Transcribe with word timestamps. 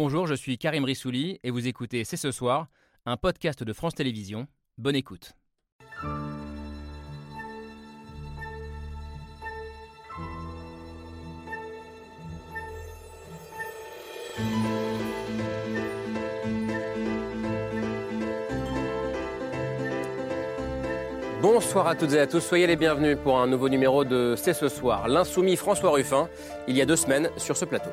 Bonjour, 0.00 0.28
je 0.28 0.34
suis 0.34 0.58
Karim 0.58 0.84
Rissouli 0.84 1.40
et 1.42 1.50
vous 1.50 1.66
écoutez 1.66 2.04
C'est 2.04 2.16
ce 2.16 2.30
soir, 2.30 2.68
un 3.04 3.16
podcast 3.16 3.64
de 3.64 3.72
France 3.72 3.96
Télévisions. 3.96 4.46
Bonne 4.76 4.94
écoute. 4.94 5.32
Bonsoir 21.42 21.88
à 21.88 21.96
toutes 21.96 22.12
et 22.12 22.20
à 22.20 22.28
tous, 22.28 22.38
soyez 22.38 22.68
les 22.68 22.76
bienvenus 22.76 23.18
pour 23.20 23.40
un 23.40 23.48
nouveau 23.48 23.68
numéro 23.68 24.04
de 24.04 24.36
C'est 24.36 24.54
ce 24.54 24.68
soir. 24.68 25.08
L'insoumis 25.08 25.56
François 25.56 25.90
Ruffin, 25.90 26.28
il 26.68 26.76
y 26.76 26.82
a 26.82 26.86
deux 26.86 26.94
semaines, 26.94 27.30
sur 27.36 27.56
ce 27.56 27.64
plateau. 27.64 27.90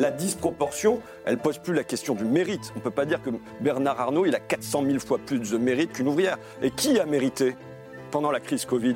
La 0.00 0.10
disproportion, 0.10 1.02
elle 1.26 1.36
pose 1.36 1.58
plus 1.58 1.74
la 1.74 1.84
question 1.84 2.14
du 2.14 2.24
mérite. 2.24 2.72
On 2.74 2.78
ne 2.78 2.82
peut 2.82 2.90
pas 2.90 3.04
dire 3.04 3.20
que 3.20 3.28
Bernard 3.60 4.00
Arnault, 4.00 4.24
il 4.24 4.34
a 4.34 4.40
400 4.40 4.84
000 4.86 4.98
fois 4.98 5.18
plus 5.18 5.38
de 5.38 5.58
mérite 5.58 5.92
qu'une 5.92 6.08
ouvrière. 6.08 6.38
Et 6.62 6.70
qui 6.70 6.98
a 6.98 7.04
mérité 7.04 7.54
pendant 8.10 8.30
la 8.30 8.40
crise 8.40 8.64
Covid? 8.64 8.94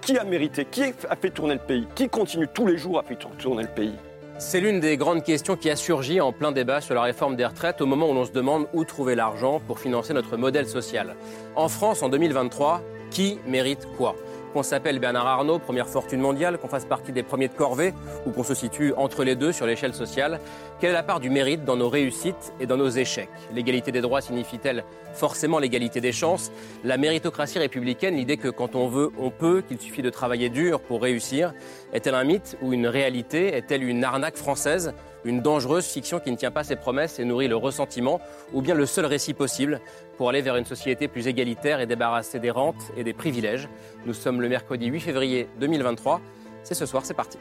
Qui 0.00 0.16
a 0.16 0.22
mérité? 0.22 0.64
Qui 0.64 0.84
a 0.84 1.16
fait 1.16 1.30
tourner 1.30 1.54
le 1.54 1.60
pays? 1.60 1.88
Qui 1.96 2.08
continue 2.08 2.46
tous 2.46 2.68
les 2.68 2.78
jours 2.78 3.00
à 3.00 3.02
faire 3.02 3.18
tourner 3.36 3.64
le 3.64 3.68
pays? 3.68 3.94
C'est 4.38 4.60
l'une 4.60 4.78
des 4.78 4.96
grandes 4.96 5.24
questions 5.24 5.56
qui 5.56 5.70
a 5.70 5.74
surgi 5.74 6.20
en 6.20 6.30
plein 6.30 6.52
débat 6.52 6.80
sur 6.80 6.94
la 6.94 7.02
réforme 7.02 7.34
des 7.34 7.46
retraites 7.46 7.80
au 7.80 7.86
moment 7.86 8.08
où 8.08 8.14
l'on 8.14 8.24
se 8.24 8.30
demande 8.30 8.68
où 8.74 8.84
trouver 8.84 9.16
l'argent 9.16 9.60
pour 9.66 9.80
financer 9.80 10.14
notre 10.14 10.36
modèle 10.36 10.68
social. 10.68 11.16
En 11.56 11.68
France, 11.68 12.00
en 12.04 12.08
2023, 12.08 12.80
qui 13.10 13.40
mérite 13.44 13.88
quoi? 13.96 14.14
Qu'on 14.54 14.62
s'appelle 14.62 15.00
Bernard 15.00 15.26
Arnault, 15.26 15.58
première 15.58 15.88
fortune 15.88 16.20
mondiale, 16.20 16.58
qu'on 16.58 16.68
fasse 16.68 16.84
partie 16.84 17.10
des 17.10 17.24
premiers 17.24 17.48
de 17.48 17.54
corvée 17.54 17.92
ou 18.24 18.30
qu'on 18.30 18.44
se 18.44 18.54
situe 18.54 18.94
entre 18.96 19.24
les 19.24 19.34
deux 19.34 19.50
sur 19.50 19.66
l'échelle 19.66 19.94
sociale 19.94 20.40
Quelle 20.80 20.90
est 20.90 20.94
la 20.94 21.02
part 21.02 21.18
du 21.18 21.28
mérite 21.28 21.64
dans 21.64 21.76
nos 21.76 21.88
réussites 21.88 22.52
et 22.60 22.66
dans 22.66 22.76
nos 22.76 22.88
échecs? 22.88 23.28
L'égalité 23.52 23.90
des 23.90 24.00
droits 24.00 24.20
signifie-t-elle 24.20 24.84
forcément 25.12 25.58
l'égalité 25.58 26.00
des 26.00 26.12
chances? 26.12 26.52
La 26.84 26.96
méritocratie 26.96 27.58
républicaine, 27.58 28.14
l'idée 28.14 28.36
que 28.36 28.48
quand 28.48 28.76
on 28.76 28.86
veut, 28.86 29.10
on 29.18 29.30
peut, 29.30 29.60
qu'il 29.66 29.80
suffit 29.80 30.02
de 30.02 30.10
travailler 30.10 30.50
dur 30.50 30.80
pour 30.80 31.02
réussir, 31.02 31.52
est-elle 31.92 32.14
un 32.14 32.24
mythe 32.24 32.56
ou 32.62 32.72
une 32.72 32.86
réalité? 32.86 33.56
Est-elle 33.56 33.82
une 33.82 34.04
arnaque 34.04 34.36
française? 34.36 34.94
Une 35.24 35.40
dangereuse 35.40 35.86
fiction 35.86 36.20
qui 36.20 36.30
ne 36.30 36.36
tient 36.36 36.50
pas 36.50 36.64
ses 36.64 36.76
promesses 36.76 37.18
et 37.18 37.24
nourrit 37.24 37.48
le 37.48 37.56
ressentiment, 37.56 38.20
ou 38.52 38.62
bien 38.62 38.74
le 38.74 38.86
seul 38.86 39.06
récit 39.06 39.34
possible 39.34 39.80
pour 40.16 40.28
aller 40.28 40.42
vers 40.42 40.56
une 40.56 40.64
société 40.64 41.08
plus 41.08 41.26
égalitaire 41.26 41.80
et 41.80 41.86
débarrassée 41.86 42.38
des 42.38 42.50
rentes 42.50 42.92
et 42.96 43.04
des 43.04 43.12
privilèges. 43.12 43.68
Nous 44.06 44.14
sommes 44.14 44.40
le 44.40 44.48
mercredi 44.48 44.86
8 44.86 45.00
février 45.00 45.48
2023. 45.60 46.20
C'est 46.62 46.74
ce 46.74 46.86
soir, 46.86 47.04
c'est 47.04 47.14
parti. 47.14 47.38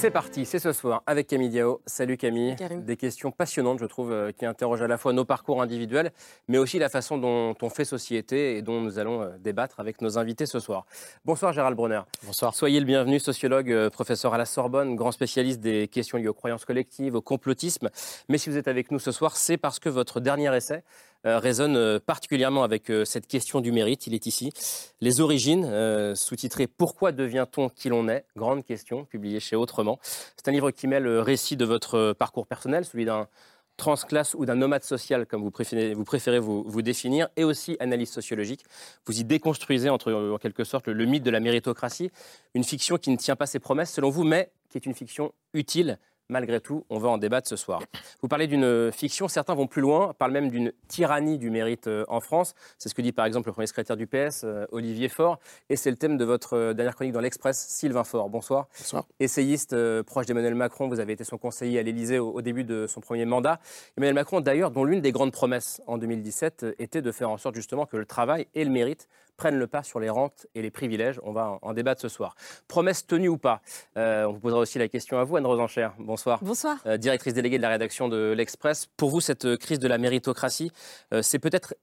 C'est 0.00 0.10
parti, 0.10 0.46
c'est 0.46 0.58
ce 0.58 0.72
soir 0.72 1.02
avec 1.06 1.26
Camille 1.26 1.50
Diao. 1.50 1.82
Salut 1.84 2.16
Camille. 2.16 2.56
Des 2.86 2.96
questions 2.96 3.30
passionnantes, 3.30 3.80
je 3.80 3.84
trouve, 3.84 4.12
euh, 4.12 4.32
qui 4.32 4.46
interrogent 4.46 4.80
à 4.80 4.88
la 4.88 4.96
fois 4.96 5.12
nos 5.12 5.26
parcours 5.26 5.60
individuels, 5.60 6.10
mais 6.48 6.56
aussi 6.56 6.78
la 6.78 6.88
façon 6.88 7.18
dont 7.18 7.54
on 7.60 7.68
fait 7.68 7.84
société 7.84 8.56
et 8.56 8.62
dont 8.62 8.80
nous 8.80 8.98
allons 8.98 9.20
euh, 9.20 9.36
débattre 9.38 9.78
avec 9.78 10.00
nos 10.00 10.16
invités 10.16 10.46
ce 10.46 10.58
soir. 10.58 10.86
Bonsoir 11.26 11.52
Gérald 11.52 11.76
Brunner. 11.76 12.00
Bonsoir. 12.24 12.54
Soyez 12.54 12.80
le 12.80 12.86
bienvenu, 12.86 13.20
sociologue, 13.20 13.70
euh, 13.70 13.90
professeur 13.90 14.32
à 14.32 14.38
la 14.38 14.46
Sorbonne, 14.46 14.96
grand 14.96 15.12
spécialiste 15.12 15.60
des 15.60 15.86
questions 15.86 16.16
liées 16.16 16.28
aux 16.28 16.32
croyances 16.32 16.64
collectives, 16.64 17.14
au 17.14 17.20
complotisme. 17.20 17.90
Mais 18.30 18.38
si 18.38 18.48
vous 18.48 18.56
êtes 18.56 18.68
avec 18.68 18.90
nous 18.90 19.00
ce 19.00 19.12
soir, 19.12 19.36
c'est 19.36 19.58
parce 19.58 19.78
que 19.78 19.90
votre 19.90 20.18
dernier 20.20 20.56
essai 20.56 20.82
résonne 21.24 21.76
euh, 21.76 21.98
particulièrement 21.98 22.62
avec 22.62 22.90
euh, 22.90 23.04
cette 23.04 23.26
question 23.26 23.60
du 23.60 23.72
mérite. 23.72 24.06
Il 24.06 24.14
est 24.14 24.26
ici. 24.26 24.52
Les 25.00 25.20
origines, 25.20 25.70
sous-titré 26.14 26.66
Pourquoi 26.66 27.12
devient-on 27.12 27.68
qui 27.68 27.88
l'on 27.88 28.08
est? 28.08 28.24
Grande 28.36 28.64
question, 28.64 29.04
publié 29.04 29.40
chez 29.40 29.56
Autrement. 29.56 29.98
C'est 30.02 30.48
un 30.48 30.52
livre 30.52 30.70
qui 30.70 30.86
mêle 30.86 31.04
le 31.04 31.20
récit 31.20 31.56
de 31.56 31.64
votre 31.64 32.12
parcours 32.12 32.46
personnel, 32.46 32.84
celui 32.84 33.04
d'un 33.04 33.28
transclasse 33.76 34.34
ou 34.34 34.44
d'un 34.44 34.56
nomade 34.56 34.84
social, 34.84 35.26
comme 35.26 35.42
vous 35.42 35.50
préférez 35.50 35.94
vous, 35.94 36.04
préférez 36.04 36.38
vous, 36.38 36.82
définir, 36.82 37.28
et 37.36 37.44
aussi 37.44 37.76
analyse 37.80 38.10
sociologique. 38.10 38.64
Vous 39.06 39.18
y 39.18 39.24
déconstruisez, 39.24 39.88
entre, 39.88 40.12
en 40.12 40.36
quelque 40.36 40.64
sorte, 40.64 40.88
le 40.88 41.04
mythe 41.06 41.22
de 41.22 41.30
la 41.30 41.40
méritocratie, 41.40 42.10
une 42.54 42.64
fiction 42.64 42.98
qui 42.98 43.10
ne 43.10 43.16
tient 43.16 43.36
pas 43.36 43.46
ses 43.46 43.58
promesses, 43.58 43.92
selon 43.92 44.10
vous, 44.10 44.22
mais 44.22 44.52
qui 44.68 44.76
est 44.76 44.84
une 44.86 44.94
fiction 44.94 45.32
utile 45.54 45.98
malgré 46.30 46.60
tout, 46.60 46.84
on 46.88 46.98
va 46.98 47.08
en 47.08 47.18
débattre 47.18 47.48
ce 47.48 47.56
soir. 47.56 47.82
Vous 48.22 48.28
parlez 48.28 48.46
d'une 48.46 48.90
fiction, 48.92 49.28
certains 49.28 49.54
vont 49.54 49.66
plus 49.66 49.82
loin, 49.82 50.14
parlent 50.18 50.32
même 50.32 50.50
d'une 50.50 50.72
tyrannie 50.88 51.38
du 51.38 51.50
mérite 51.50 51.86
euh, 51.86 52.04
en 52.08 52.20
France. 52.20 52.54
C'est 52.78 52.88
ce 52.88 52.94
que 52.94 53.02
dit 53.02 53.12
par 53.12 53.26
exemple 53.26 53.48
le 53.48 53.52
premier 53.52 53.66
secrétaire 53.66 53.96
du 53.96 54.06
PS, 54.06 54.42
euh, 54.44 54.66
Olivier 54.72 55.08
Faure, 55.08 55.38
et 55.68 55.76
c'est 55.76 55.90
le 55.90 55.96
thème 55.96 56.16
de 56.16 56.24
votre 56.24 56.56
euh, 56.56 56.72
dernière 56.72 56.94
chronique 56.94 57.12
dans 57.12 57.20
l'Express, 57.20 57.58
Sylvain 57.58 58.04
Faure. 58.04 58.28
Bonsoir. 58.30 58.68
Bonsoir. 58.78 59.04
Essayiste 59.18 59.76
proche 60.02 60.26
d'Emmanuel 60.26 60.54
Macron, 60.54 60.88
vous 60.88 61.00
avez 61.00 61.12
été 61.12 61.24
son 61.24 61.38
conseiller 61.38 61.78
à 61.78 61.82
l'Élysée 61.82 62.18
au, 62.18 62.40
début 62.42 62.64
de 62.64 62.86
son 62.86 63.00
premier 63.00 63.24
mandat. 63.24 63.60
Emmanuel 63.96 64.14
Macron, 64.14 64.40
d'ailleurs, 64.40 64.70
dont 64.70 64.84
l'une 64.84 65.00
des 65.00 65.12
grandes 65.12 65.32
promesses 65.32 65.82
en 65.86 65.98
2017 65.98 66.66
était 66.78 67.02
de 67.02 67.12
faire 67.12 67.30
en 67.30 67.36
sorte 67.36 67.54
justement 67.54 67.86
que 67.86 67.96
le 67.96 68.06
travail 68.06 68.46
et 68.54 68.64
le 68.64 68.70
mérite 68.70 69.08
prennent 69.40 69.58
le 69.58 69.66
pas 69.66 69.82
sur 69.82 70.00
les 70.00 70.10
rentes 70.10 70.46
et 70.54 70.60
les 70.60 70.70
privilèges. 70.70 71.18
On 71.22 71.32
va 71.32 71.58
en, 71.62 71.72
débattre 71.72 72.02
ce 72.02 72.10
soir. 72.10 72.34
Promesse 72.68 73.06
tenue 73.06 73.30
ou 73.30 73.38
pas? 73.38 73.62
Euh, 73.96 74.24
On 74.26 74.32
vous 74.34 74.38
posera 74.38 74.60
aussi 74.60 74.78
la 74.78 74.86
question 74.86 75.18
à 75.18 75.24
vous, 75.24 75.38
Anne 75.38 75.46
Rosencher. 75.46 75.88
Bonsoir. 75.98 76.40
Bonsoir. 76.42 76.76
Euh, 76.84 76.98
directrice 76.98 77.32
déléguée 77.32 77.56
de 77.56 77.62
la 77.62 77.70
rédaction 77.70 78.10
de 78.10 78.34
l'Express. 78.36 78.86
Pour 78.98 79.08
vous, 79.08 79.22
cette 79.22 79.56
crise 79.56 79.78
de 79.78 79.88
la 79.88 79.96
méritocratie, 79.96 80.70
euh, 81.14 81.22
c'est 81.22 81.38
peut-être 81.38 81.74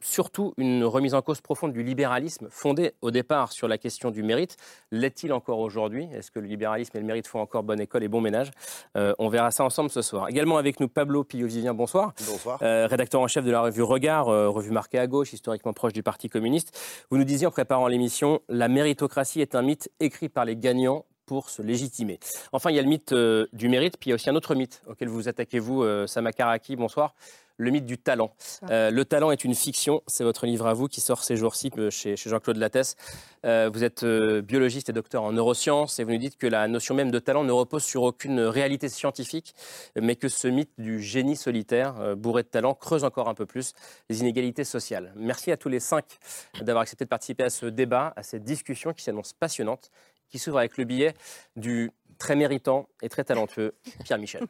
surtout 0.00 0.52
une 0.56 0.84
remise 0.84 1.14
en 1.14 1.22
cause 1.22 1.40
profonde 1.40 1.72
du 1.72 1.82
libéralisme, 1.82 2.48
fondé 2.50 2.92
au 3.00 3.10
départ 3.10 3.52
sur 3.52 3.68
la 3.68 3.78
question 3.78 4.10
du 4.10 4.22
mérite. 4.22 4.56
L'est-il 4.90 5.32
encore 5.32 5.58
aujourd'hui? 5.58 6.08
Est-ce 6.12 6.30
que 6.30 6.38
le 6.38 6.46
libéralisme 6.46 6.96
et 6.96 7.00
le 7.00 7.06
mérite 7.06 7.26
font 7.26 7.40
encore 7.40 7.62
bonne 7.62 7.80
école 7.80 8.04
et 8.04 8.08
bon 8.08 8.20
ménage? 8.20 8.50
Euh, 8.96 9.14
On 9.18 9.28
verra 9.28 9.50
ça 9.50 9.64
ensemble 9.64 9.90
ce 9.90 10.02
soir. 10.02 10.28
Également 10.28 10.58
avec 10.58 10.80
nous 10.80 10.88
Pablo 10.88 11.24
Pillot-Vivien, 11.24 11.74
bonsoir. 11.74 12.12
Bonsoir. 12.26 12.58
Euh, 12.62 12.86
rédacteur 12.86 13.20
en 13.20 13.28
chef 13.28 13.44
de 13.44 13.50
la 13.50 13.62
revue 13.62 13.82
Regard, 13.82 14.28
euh, 14.28 14.48
revue 14.48 14.70
marquée 14.70 14.98
à 14.98 15.06
gauche, 15.06 15.32
historiquement 15.32 15.72
proche 15.72 15.92
du 15.92 16.02
Parti 16.02 16.28
communiste. 16.28 16.78
Vous 17.10 17.18
nous 17.18 17.24
disiez 17.24 17.46
en 17.46 17.50
préparant 17.50 17.88
l'émission, 17.88 18.40
la 18.48 18.68
méritocratie 18.68 19.40
est 19.40 19.54
un 19.54 19.62
mythe 19.62 19.90
écrit 20.00 20.28
par 20.28 20.44
les 20.44 20.56
gagnants 20.56 21.04
pour 21.24 21.50
se 21.50 21.60
légitimer. 21.60 22.20
Enfin, 22.52 22.70
il 22.70 22.76
y 22.76 22.78
a 22.78 22.82
le 22.82 22.88
mythe 22.88 23.12
du 23.52 23.68
mérite, 23.68 23.96
puis 23.98 24.08
il 24.08 24.10
y 24.10 24.12
a 24.12 24.14
aussi 24.14 24.30
un 24.30 24.36
autre 24.36 24.54
mythe 24.54 24.82
auquel 24.86 25.08
vous 25.08 25.28
attaquez, 25.28 25.58
vous, 25.58 25.84
Sama 26.06 26.30
Karaki, 26.30 26.76
bonsoir 26.76 27.14
le 27.58 27.70
mythe 27.70 27.86
du 27.86 27.98
talent. 27.98 28.34
Euh, 28.70 28.90
le 28.90 29.04
talent 29.04 29.30
est 29.30 29.44
une 29.44 29.54
fiction, 29.54 30.02
c'est 30.06 30.24
votre 30.24 30.46
livre 30.46 30.66
à 30.66 30.74
vous 30.74 30.88
qui 30.88 31.00
sort 31.00 31.24
ces 31.24 31.36
jours-ci 31.36 31.70
euh, 31.78 31.90
chez, 31.90 32.16
Jean-Claude 32.16 32.56
Lattès. 32.56 32.96
Euh, 33.44 33.70
vous 33.72 33.84
êtes 33.84 34.04
biologiste 34.04 34.88
et 34.88 34.92
docteur 34.92 35.22
en 35.22 35.32
neurosciences 35.32 35.98
et 35.98 36.04
vous 36.04 36.12
nous 36.12 36.18
dites 36.18 36.36
que 36.36 36.46
la 36.46 36.68
notion 36.68 36.94
même 36.94 37.10
de 37.10 37.18
talent 37.18 37.44
ne 37.44 37.52
repose 37.52 37.84
sur 37.84 38.02
aucune 38.02 38.40
réalité 38.40 38.88
scientifique, 38.88 39.54
mais 40.00 40.16
que 40.16 40.28
ce 40.28 40.48
mythe 40.48 40.72
du 40.78 41.00
génie 41.00 41.36
solitaire, 41.36 42.16
bourré 42.16 42.42
de 42.42 42.48
talent, 42.48 42.74
creuse 42.74 43.04
encore 43.04 43.28
un 43.28 43.34
peu 43.34 43.46
plus 43.46 43.72
les 44.10 44.20
inégalités 44.20 44.64
sociales. 44.64 45.12
Merci 45.16 45.52
à 45.52 45.56
tous 45.56 45.68
les 45.68 45.80
cinq 45.80 46.04
d'avoir 46.60 46.82
accepté 46.82 47.04
de 47.04 47.08
participer 47.08 47.44
à 47.44 47.50
ce 47.50 47.66
débat, 47.66 48.12
à 48.16 48.22
cette 48.22 48.44
discussion 48.44 48.92
qui 48.92 49.02
s'annonce 49.02 49.32
passionnante, 49.32 49.90
qui 50.28 50.38
s'ouvre 50.38 50.58
avec 50.58 50.76
le 50.76 50.84
billet 50.84 51.14
du 51.54 51.90
très 52.18 52.36
méritant 52.36 52.88
et 53.02 53.08
très 53.08 53.24
talentueux 53.24 53.74
Pierre 54.04 54.18
Michel. 54.18 54.46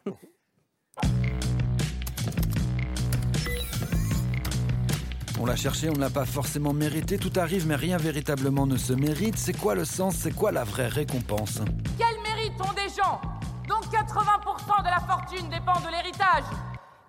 On 5.39 5.45
l'a 5.45 5.57
cherché, 5.57 5.91
on 5.91 5.93
ne 5.93 5.99
l'a 5.99 6.09
pas 6.09 6.25
forcément 6.25 6.73
mérité. 6.73 7.19
Tout 7.19 7.33
arrive, 7.37 7.67
mais 7.67 7.77
rien 7.77 7.99
véritablement 7.99 8.67
ne 8.67 8.79
se 8.79 8.95
mérite. 8.95 9.37
C'est 9.37 9.57
quoi 9.57 9.75
le 9.75 9.85
sens 9.85 10.17
C'est 10.17 10.35
quoi 10.35 10.51
la 10.51 10.65
vraie 10.65 10.89
récompense 10.89 11.61
Quel 11.99 12.23
mérite 12.23 12.55
ont 12.61 12.73
des 12.73 12.89
gens 12.95 13.21
dont 13.69 13.81
80% 13.91 14.83
de 14.83 14.89
la 14.89 15.01
fortune 15.07 15.49
dépend 15.51 15.79
de 15.81 15.91
l'héritage? 15.91 16.45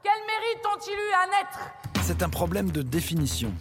Quel 0.04 0.20
mérite 0.28 0.66
ont-ils 0.66 0.92
eu 0.92 1.14
à 1.24 1.28
naître? 1.28 1.60
C'est 2.04 2.22
un 2.22 2.30
problème 2.30 2.70
de 2.72 2.82
définition. 2.82 3.54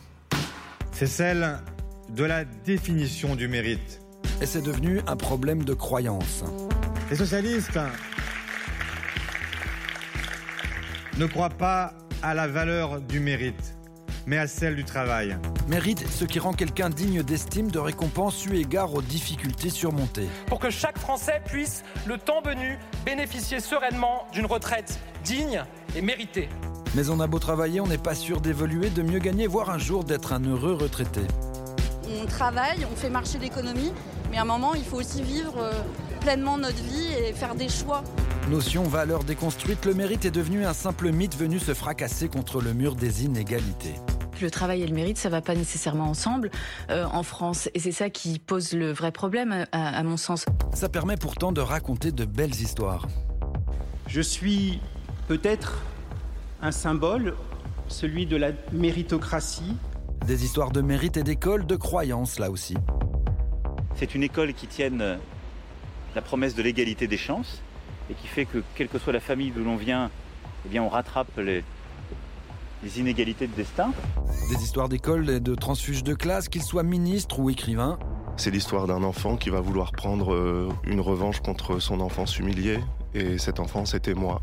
C'est 0.91 1.07
celle 1.07 1.61
de 2.09 2.25
la 2.25 2.45
définition 2.45 3.37
du 3.37 3.47
mérite. 3.47 4.01
Et 4.41 4.47
c'est 4.47 4.63
devenu 4.63 5.01
un 5.07 5.17
problème 5.17 5.63
de 5.63 5.75
croyance. 5.75 6.43
Les 7.09 7.17
socialistes 7.17 7.79
ne 11.19 11.27
croient 11.27 11.51
pas 11.51 11.93
à 12.23 12.35
la 12.35 12.49
valeur 12.49 13.01
du 13.01 13.21
mérite 13.21 13.77
mais 14.27 14.39
à 14.39 14.47
celle 14.47 14.77
du 14.77 14.85
travail. 14.85 15.37
Mérite 15.69 16.05
ce 16.11 16.25
qui 16.25 16.39
rend 16.39 16.53
quelqu'un 16.53 16.91
digne 16.91 17.23
d'estime, 17.23 17.71
de 17.71 17.79
récompense 17.79 18.45
eu 18.47 18.57
égard 18.57 18.95
aux 18.95 19.03
difficultés 19.03 19.71
surmontées. 19.71 20.29
Pour 20.47 20.59
que 20.59 20.71
chaque 20.71 20.99
Français 20.99 21.41
puisse, 21.45 21.85
le 22.07 22.19
temps 22.19 22.43
venu, 22.43 22.79
bénéficier 23.05 23.61
sereinement 23.61 24.27
d'une 24.33 24.47
retraite 24.47 24.99
digne 25.25 25.65
et 25.95 26.03
méritée. 26.03 26.49
Mais 26.95 27.11
on 27.11 27.21
a 27.21 27.27
beau 27.27 27.39
travailler, 27.39 27.81
on 27.81 27.87
n'est 27.87 27.99
pas 27.99 28.15
sûr 28.15 28.41
d'évoluer, 28.41 28.91
de 28.91 29.03
mieux 29.03 29.19
gagner, 29.19 29.47
voire 29.47 29.71
un 29.71 29.79
jour 29.79 30.05
d'être 30.05 30.33
un 30.33 30.43
heureux 30.45 30.75
retraité. 30.75 31.23
On 32.23 32.27
travaille, 32.27 32.87
on 32.91 32.97
fait 32.97 33.11
marcher 33.11 33.39
l'économie, 33.39 33.93
mais 34.31 34.39
à 34.39 34.43
un 34.43 34.45
moment, 34.45 34.75
il 34.75 34.85
faut 34.85 34.97
aussi 34.97 35.23
vivre 35.23 35.59
euh, 35.59 35.73
pleinement 36.21 36.57
notre 36.57 36.83
vie 36.83 37.13
et 37.13 37.33
faire 37.33 37.55
des 37.55 37.69
choix. 37.69 38.03
Notion 38.49 38.85
valeur 38.85 39.25
déconstruite, 39.25 39.85
le 39.85 39.95
mérite 39.95 40.25
est 40.25 40.31
devenu 40.31 40.65
un 40.65 40.73
simple 40.73 41.11
mythe 41.11 41.37
venu 41.37 41.59
se 41.59 41.75
fracasser 41.75 42.29
contre 42.29 42.61
le 42.61 42.73
mur 42.73 42.95
des 42.95 43.25
inégalités. 43.25 43.95
Le 44.41 44.51
travail 44.51 44.83
et 44.83 44.87
le 44.87 44.95
mérite, 44.95 45.19
ça 45.19 45.29
va 45.29 45.41
pas 45.41 45.55
nécessairement 45.55 46.05
ensemble 46.05 46.51
euh, 46.91 47.05
en 47.13 47.23
France. 47.23 47.69
Et 47.75 47.81
c'est 47.81 47.93
ça 47.93 48.11
qui 48.11 48.39
pose 48.39 48.73
le 48.73 48.93
vrai 48.93 49.13
problème, 49.13 49.67
à, 49.73 49.99
à 49.99 50.03
mon 50.03 50.17
sens. 50.17 50.45
Ça 50.75 50.89
permet 50.89 51.17
pourtant 51.17 51.53
de 51.53 51.61
raconter 51.61 52.13
de 52.13 52.25
belles 52.25 52.55
histoires. 52.55 53.07
Je 54.07 54.21
suis 54.21 54.81
peut-être 55.29 55.83
un 56.63 56.73
symbole, 56.73 57.35
celui 57.89 58.27
de 58.27 58.37
la 58.37 58.51
méritocratie. 58.73 59.77
Des 60.27 60.45
histoires 60.45 60.71
de 60.71 60.81
mérite 60.81 61.17
et 61.17 61.23
d'école, 61.23 61.67
de 61.67 61.77
croyances 61.77 62.39
là 62.39 62.51
aussi. 62.51 62.77
C'est 63.95 64.15
une 64.15 64.23
école 64.23 64.53
qui 64.53 64.67
tienne 64.67 65.19
la 66.15 66.23
promesse 66.23 66.55
de 66.55 66.63
l'égalité 66.63 67.07
des 67.07 67.17
chances 67.17 67.63
et 68.11 68.15
qui 68.15 68.27
fait 68.27 68.45
que, 68.45 68.63
quelle 68.75 68.89
que 68.89 68.99
soit 68.99 69.13
la 69.13 69.21
famille 69.21 69.51
d'où 69.51 69.65
l'on 69.65 69.77
vient, 69.77 70.11
eh 70.65 70.69
bien, 70.69 70.83
on 70.83 70.89
rattrape 70.89 71.37
les, 71.39 71.63
les 72.83 73.01
inégalités 73.01 73.47
de 73.47 73.55
destin. 73.55 73.93
Des 74.51 74.63
histoires 74.63 74.89
d'école 74.89 75.29
et 75.31 75.41
de 75.41 75.55
transfuges 75.55 76.05
de 76.05 76.15
classe, 76.15 76.49
qu'ils 76.49 76.63
soient 76.63 76.83
ministres 76.83 77.41
ou 77.41 77.51
écrivains. 77.51 77.99
C'est 78.37 78.51
l'histoire 78.51 78.87
d'un 78.87 79.03
enfant 79.03 79.37
qui 79.37 79.51
va 79.51 79.61
vouloir 79.61 79.93
prendre 79.93 80.35
euh, 80.35 80.69
une 80.85 81.01
revanche 81.01 81.41
contre 81.41 81.79
son 81.79 82.01
enfance 82.01 82.39
humiliée, 82.39 82.81
et 83.15 83.39
cet 83.39 83.61
enfant, 83.61 83.87
c'était 83.87 84.15
moi. 84.15 84.41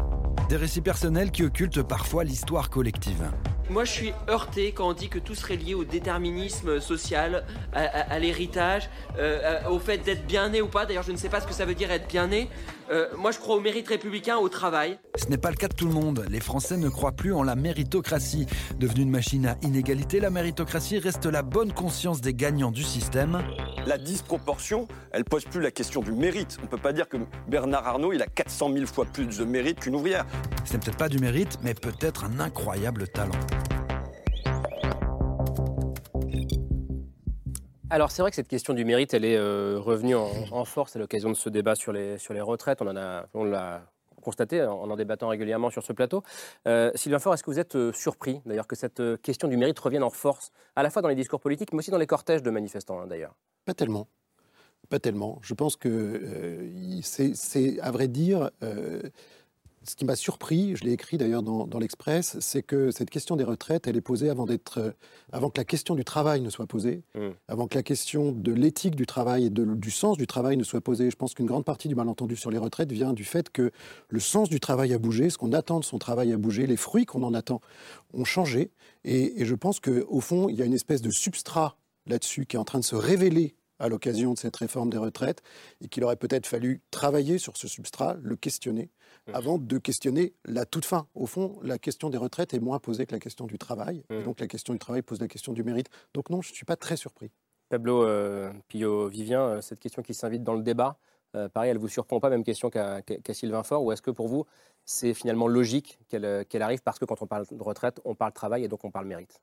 Des 0.49 0.57
récits 0.57 0.81
personnels 0.81 1.29
qui 1.31 1.43
occultent 1.43 1.83
parfois 1.83 2.23
l'histoire 2.23 2.69
collective. 2.69 3.23
Moi, 3.69 3.85
je 3.85 3.91
suis 3.91 4.13
heurté 4.29 4.73
quand 4.73 4.89
on 4.89 4.93
dit 4.93 5.07
que 5.07 5.19
tout 5.19 5.35
serait 5.35 5.55
lié 5.55 5.73
au 5.73 5.85
déterminisme 5.85 6.81
social, 6.81 7.45
à, 7.71 7.81
à, 7.81 8.13
à 8.13 8.19
l'héritage, 8.19 8.89
euh, 9.17 9.59
au 9.69 9.79
fait 9.79 9.99
d'être 9.99 10.25
bien 10.27 10.49
né 10.49 10.61
ou 10.61 10.67
pas. 10.67 10.85
D'ailleurs, 10.85 11.03
je 11.03 11.11
ne 11.11 11.17
sais 11.17 11.29
pas 11.29 11.39
ce 11.39 11.47
que 11.47 11.53
ça 11.53 11.65
veut 11.65 11.75
dire 11.75 11.89
être 11.91 12.07
bien 12.07 12.27
né. 12.27 12.49
Euh, 12.91 13.07
moi, 13.17 13.31
je 13.31 13.39
crois 13.39 13.55
au 13.55 13.59
mérite 13.59 13.87
républicain, 13.87 14.37
au 14.37 14.49
travail. 14.49 14.99
Ce 15.15 15.27
n'est 15.27 15.37
pas 15.37 15.49
le 15.49 15.55
cas 15.55 15.67
de 15.67 15.73
tout 15.73 15.87
le 15.87 15.93
monde. 15.93 16.25
Les 16.29 16.39
Français 16.39 16.77
ne 16.77 16.89
croient 16.89 17.11
plus 17.11 17.33
en 17.33 17.43
la 17.43 17.55
méritocratie. 17.55 18.47
Devenue 18.79 19.03
une 19.03 19.09
machine 19.09 19.45
à 19.45 19.57
inégalité, 19.61 20.19
la 20.19 20.29
méritocratie 20.29 20.99
reste 20.99 21.25
la 21.25 21.41
bonne 21.41 21.71
conscience 21.71 22.21
des 22.21 22.33
gagnants 22.33 22.71
du 22.71 22.83
système. 22.83 23.41
La 23.85 23.97
disproportion, 23.97 24.87
elle 25.11 25.23
pose 25.23 25.45
plus 25.45 25.61
la 25.61 25.71
question 25.71 26.01
du 26.01 26.11
mérite. 26.11 26.57
On 26.63 26.67
peut 26.67 26.77
pas 26.77 26.93
dire 26.93 27.07
que 27.07 27.17
Bernard 27.47 27.87
Arnault, 27.87 28.13
il 28.13 28.21
a 28.21 28.27
400 28.27 28.71
000 28.73 28.85
fois 28.85 29.05
plus 29.05 29.25
de 29.25 29.45
mérite 29.45 29.79
qu'une 29.79 29.95
ouvrière. 29.95 30.25
Ce 30.65 30.73
n'est 30.73 30.79
peut-être 30.79 30.97
pas 30.97 31.09
du 31.09 31.19
mérite, 31.19 31.59
mais 31.63 31.73
peut-être 31.73 32.25
un 32.25 32.39
incroyable 32.39 33.07
talent. 33.07 33.31
Alors 37.93 38.09
c'est 38.09 38.23
vrai 38.23 38.31
que 38.31 38.35
cette 38.35 38.47
question 38.47 38.73
du 38.73 38.85
mérite, 38.85 39.13
elle 39.13 39.23
est 39.23 39.37
euh, 39.37 39.77
revenue 39.77 40.15
en, 40.15 40.65
force 40.65 40.95
à 40.95 40.99
l'occasion 40.99 41.29
de 41.29 41.35
ce 41.35 41.47
débat 41.47 41.75
sur 41.75 41.93
les, 41.93 42.17
sur 42.17 42.33
les 42.33 42.41
retraites. 42.41 42.81
On 42.81 43.43
l'a 43.43 43.83
constaté 44.23 44.63
en 44.63 44.89
en 44.89 44.95
débattant 44.95 45.27
régulièrement 45.27 45.69
sur 45.69 45.83
ce 45.83 45.93
plateau. 45.93 46.23
Euh, 46.67 46.89
Sylvain 46.95 47.19
Faure, 47.19 47.35
est-ce 47.35 47.43
que 47.43 47.51
vous 47.51 47.59
êtes 47.59 47.75
euh, 47.75 47.93
surpris 47.93 48.41
d'ailleurs 48.47 48.65
que 48.65 48.75
cette 48.75 48.99
euh, 48.99 49.15
question 49.17 49.47
du 49.47 49.57
mérite 49.57 49.77
revienne 49.77 50.01
en 50.01 50.09
force, 50.09 50.49
à 50.75 50.81
la 50.81 50.89
fois 50.89 51.03
dans 51.03 51.07
les 51.07 51.13
discours 51.13 51.39
politiques, 51.39 51.71
mais 51.71 51.77
aussi 51.77 51.91
dans 51.91 51.99
les 51.99 52.07
cortèges 52.07 52.41
de 52.41 52.49
manifestants 52.49 52.99
hein, 52.99 53.05
d'ailleurs? 53.05 53.35
Pas 53.63 53.75
tellement. 53.75 54.07
Pas 54.89 54.97
tellement. 54.97 55.37
Je 55.43 55.53
pense 55.53 55.75
que 55.75 56.71
c'est, 57.03 57.79
à 57.79 57.91
vrai 57.91 58.07
dire, 58.07 58.49
ce 59.85 59.95
qui 59.95 60.05
m'a 60.05 60.15
surpris, 60.15 60.75
je 60.75 60.83
l'ai 60.83 60.91
écrit 60.93 61.17
d'ailleurs 61.17 61.43
dans, 61.43 61.67
dans 61.67 61.79
l'Express, 61.79 62.37
c'est 62.39 62.63
que 62.63 62.91
cette 62.91 63.09
question 63.09 63.35
des 63.35 63.43
retraites, 63.43 63.85
elle 63.87 63.97
est 63.97 64.01
posée 64.01 64.29
avant, 64.29 64.45
d'être, 64.45 64.77
euh, 64.79 64.91
avant 65.31 65.49
que 65.49 65.59
la 65.59 65.65
question 65.65 65.93
du 65.95 66.03
travail 66.05 66.41
ne 66.41 66.49
soit 66.49 66.67
posée, 66.67 67.03
Mmh. 67.15 67.19
avant 67.47 67.67
que 67.67 67.75
la 67.75 67.83
question 67.83 68.31
de 68.31 68.51
l'éthique 68.53 68.95
du 68.95 69.05
travail 69.05 69.45
et 69.45 69.49
de- 69.49 69.65
du 69.75 69.91
sens 69.91 70.17
du 70.17 70.25
travail 70.27 70.57
ne 70.57 70.63
soit 70.63 70.81
posée. 70.81 71.09
Je 71.11 71.15
pense 71.15 71.33
qu'une 71.33 71.45
grande 71.45 71.65
partie 71.65 71.87
du 71.87 71.95
malentendu 71.95 72.35
sur 72.35 72.49
les 72.51 72.57
retraites 72.57 72.91
vient 72.91 73.13
du 73.13 73.23
fait 73.25 73.49
que 73.49 73.71
le 74.09 74.19
sens 74.19 74.49
du 74.49 74.59
travail 74.59 74.93
a 74.93 74.97
bougé, 74.99 75.29
ce 75.29 75.37
qu'on 75.37 75.53
attend 75.53 75.79
de 75.79 75.85
son 75.85 75.99
travail 75.99 76.31
a 76.33 76.37
bougé, 76.37 76.65
les 76.67 76.77
fruits 76.77 77.05
qu'on 77.05 77.23
en 77.23 77.33
attend 77.33 77.59
ont 78.13 78.25
changé. 78.25 78.71
Et, 79.03 79.41
et 79.41 79.45
je 79.45 79.55
pense 79.55 79.79
qu'au 79.79 80.19
fond, 80.21 80.47
il 80.49 80.55
y 80.55 80.61
a 80.61 80.65
une 80.65 80.73
espèce 80.73 81.01
de 81.01 81.11
substrat 81.11 81.77
là-dessus 82.07 82.45
qui 82.45 82.55
est 82.55 82.59
en 82.59 82.65
train 82.65 82.79
de 82.79 82.83
se 82.85 82.95
révéler 82.95 83.55
à 83.83 83.89
l'occasion 83.89 84.33
de 84.33 84.37
cette 84.37 84.55
réforme 84.55 84.89
des 84.89 84.97
retraites 84.97 85.41
et 85.81 85.87
qu'il 85.87 86.03
aurait 86.03 86.15
peut-être 86.15 86.47
fallu 86.47 86.81
travailler 86.89 87.37
sur 87.37 87.57
ce 87.57 87.67
substrat, 87.67 88.15
le 88.21 88.35
questionner, 88.35 88.89
avant 89.33 89.57
de 89.57 89.77
questionner 89.77 90.33
la 90.45 90.65
toute 90.65 90.85
fin. 90.85 91.07
Au 91.15 91.25
fond, 91.25 91.59
la 91.63 91.77
question 91.77 92.09
des 92.09 92.17
retraites 92.17 92.53
est 92.53 92.59
moins 92.59 92.79
posée 92.79 93.05
que 93.05 93.13
la 93.13 93.19
question 93.19 93.45
du 93.45 93.57
travail. 93.57 94.03
Et 94.09 94.23
donc 94.23 94.39
la 94.39 94.47
question 94.47 94.73
du 94.73 94.79
travail 94.79 95.01
pose 95.01 95.19
la 95.19 95.27
question 95.27 95.53
du 95.53 95.63
mérite. 95.63 95.89
Donc 96.13 96.29
non, 96.29 96.41
je 96.41 96.51
ne 96.51 96.55
suis 96.55 96.65
pas 96.65 96.75
très 96.77 96.95
surpris. 96.95 97.31
Pablo 97.69 98.03
euh, 98.03 98.51
Pillot-Vivien, 98.67 99.41
euh, 99.41 99.61
cette 99.61 99.79
question 99.79 100.01
qui 100.01 100.13
s'invite 100.13 100.43
dans 100.43 100.53
le 100.53 100.63
débat, 100.63 100.97
euh, 101.35 101.49
pareil, 101.49 101.71
elle 101.71 101.77
ne 101.77 101.81
vous 101.81 101.87
surprend 101.87 102.19
pas, 102.19 102.29
même 102.29 102.43
question 102.43 102.69
qu'à 102.69 103.01
Sylvain 103.31 103.63
Faure, 103.63 103.83
ou 103.83 103.91
est-ce 103.91 104.01
que 104.01 104.11
pour 104.11 104.27
vous, 104.27 104.45
c'est 104.85 105.13
finalement 105.13 105.47
logique 105.47 105.99
qu'elle 106.09 106.25
euh, 106.25 106.43
qu'elle 106.43 106.61
arrive 106.61 106.81
parce 106.83 106.99
que 106.99 107.05
quand 107.05 107.21
on 107.21 107.27
parle 107.27 107.45
de 107.49 107.63
retraite, 107.63 107.99
on 108.05 108.15
parle 108.15 108.33
travail 108.33 108.63
et 108.63 108.67
donc 108.67 108.83
on 108.85 108.91
parle 108.91 109.07
mérite? 109.07 109.41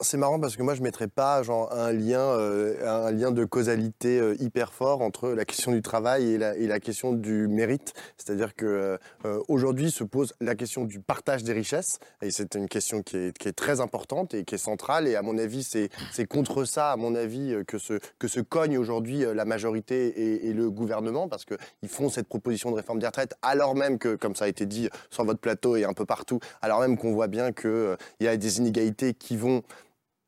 C'est 0.00 0.16
marrant 0.16 0.40
parce 0.40 0.56
que 0.56 0.62
moi 0.62 0.74
je 0.74 0.82
mettrais 0.82 1.06
pas 1.06 1.42
genre 1.42 1.72
un 1.72 1.92
lien 1.92 2.20
euh, 2.20 3.06
un 3.06 3.12
lien 3.12 3.30
de 3.30 3.44
causalité 3.44 4.18
euh, 4.18 4.34
hyper 4.40 4.72
fort 4.72 5.02
entre 5.02 5.28
la 5.28 5.44
question 5.44 5.70
du 5.72 5.82
travail 5.82 6.32
et 6.32 6.38
la, 6.38 6.80
question 6.80 7.12
du 7.12 7.48
mérite. 7.48 7.92
C'est-à-dire 8.16 8.54
que 8.54 8.98
euh, 9.24 9.42
aujourd'hui 9.48 9.90
se 9.90 10.04
pose 10.04 10.34
la 10.40 10.54
question 10.54 10.84
du 10.84 11.00
partage 11.00 11.44
des 11.44 11.52
richesses 11.52 11.98
et 12.22 12.30
c'est 12.30 12.54
une 12.54 12.68
question 12.68 13.02
qui 13.02 13.16
est, 13.16 13.38
qui 13.38 13.48
est 13.48 13.52
très 13.52 13.80
importante 13.80 14.34
et 14.34 14.44
qui 14.44 14.54
est 14.54 14.58
centrale 14.58 15.06
et 15.06 15.16
à 15.16 15.22
mon 15.22 15.38
avis 15.38 15.62
c'est 15.62 16.26
contre 16.26 16.64
ça 16.64 16.92
à 16.92 16.96
mon 16.96 17.14
avis 17.14 17.52
euh, 17.52 17.64
que 17.64 17.78
se 17.78 17.98
que 18.18 18.28
se 18.28 18.40
cogne 18.40 18.78
aujourd'hui 18.78 19.24
euh, 19.24 19.34
la 19.34 19.44
majorité 19.44 20.08
et, 20.08 20.48
et 20.48 20.52
le 20.52 20.70
gouvernement 20.70 21.28
parce 21.28 21.44
que 21.44 21.54
ils 21.82 21.88
font 21.88 22.08
cette 22.08 22.28
proposition 22.28 22.70
de 22.70 22.76
réforme 22.76 22.98
des 22.98 23.06
retraites 23.06 23.34
alors 23.42 23.74
même 23.74 23.98
que 23.98 24.16
comme 24.16 24.34
ça 24.34 24.46
a 24.46 24.48
été 24.48 24.66
dit 24.66 24.88
sur 25.10 25.24
votre 25.24 25.40
plateau 25.40 25.76
et 25.76 25.84
un 25.84 25.92
peu 25.92 26.04
partout 26.04 26.40
alors 26.62 26.80
même 26.80 26.96
qu'on 26.96 27.12
voit 27.12 27.28
bien 27.28 27.52
que 27.52 27.68
euh, 27.68 27.96
il 28.20 28.26
y 28.26 28.28
a 28.28 28.36
des 28.36 28.58
inégalités 28.58 29.14
qui 29.14 29.36
vont 29.36 29.62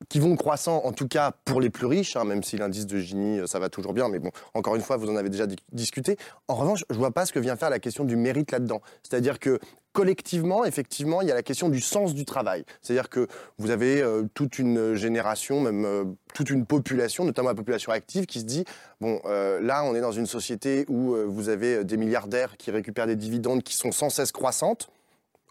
qui 0.09 0.19
vont 0.19 0.35
croissant, 0.37 0.83
en 0.85 0.93
tout 0.93 1.07
cas 1.09 1.33
pour 1.45 1.61
les 1.61 1.71
plus 1.71 1.87
riches, 1.87 2.17
hein, 2.17 2.25
même 2.25 2.43
si 2.43 2.57
l'indice 2.57 2.87
de 2.87 2.99
Gini, 2.99 3.41
euh, 3.41 3.47
ça 3.47 3.59
va 3.59 3.69
toujours 3.69 3.93
bien, 3.93 4.09
mais 4.09 4.19
bon, 4.19 4.31
encore 4.55 4.75
une 4.75 4.83
fois, 4.83 4.97
vous 4.97 5.11
en 5.11 5.17
avez 5.17 5.29
déjà 5.29 5.47
di- 5.47 5.57
discuté. 5.73 6.17
En 6.49 6.55
revanche, 6.55 6.85
je 6.89 6.97
vois 6.97 7.11
pas 7.11 7.27
ce 7.27 7.33
que 7.33 7.39
vient 7.39 7.57
faire 7.57 7.71
la 7.71 7.79
question 7.79 8.05
du 8.05 8.17
mérite 8.17 8.51
là-dedans. 8.51 8.81
C'est-à-dire 9.03 9.39
que 9.39 9.59
collectivement, 9.93 10.65
effectivement, 10.65 11.21
il 11.21 11.29
y 11.29 11.31
a 11.31 11.35
la 11.35 11.43
question 11.43 11.69
du 11.69 11.81
sens 11.81 12.15
du 12.15 12.25
travail. 12.25 12.65
C'est-à-dire 12.81 13.09
que 13.09 13.27
vous 13.59 13.71
avez 13.71 14.01
euh, 14.01 14.23
toute 14.35 14.59
une 14.59 14.95
génération, 14.95 15.61
même 15.61 15.85
euh, 15.85 16.05
toute 16.33 16.51
une 16.51 16.65
population, 16.65 17.25
notamment 17.25 17.49
la 17.51 17.55
population 17.55 17.93
active, 17.93 18.27
qui 18.27 18.41
se 18.41 18.45
dit 18.45 18.65
bon, 19.01 19.21
là, 19.25 19.83
on 19.85 19.95
est 19.95 20.01
dans 20.01 20.13
une 20.13 20.27
société 20.27 20.85
où 20.89 21.15
vous 21.27 21.49
avez 21.49 21.85
des 21.85 21.97
milliardaires 21.97 22.57
qui 22.57 22.71
récupèrent 22.71 23.07
des 23.07 23.17
dividendes 23.17 23.63
qui 23.63 23.75
sont 23.75 23.93
sans 23.93 24.11
cesse 24.11 24.31
croissantes. 24.31 24.91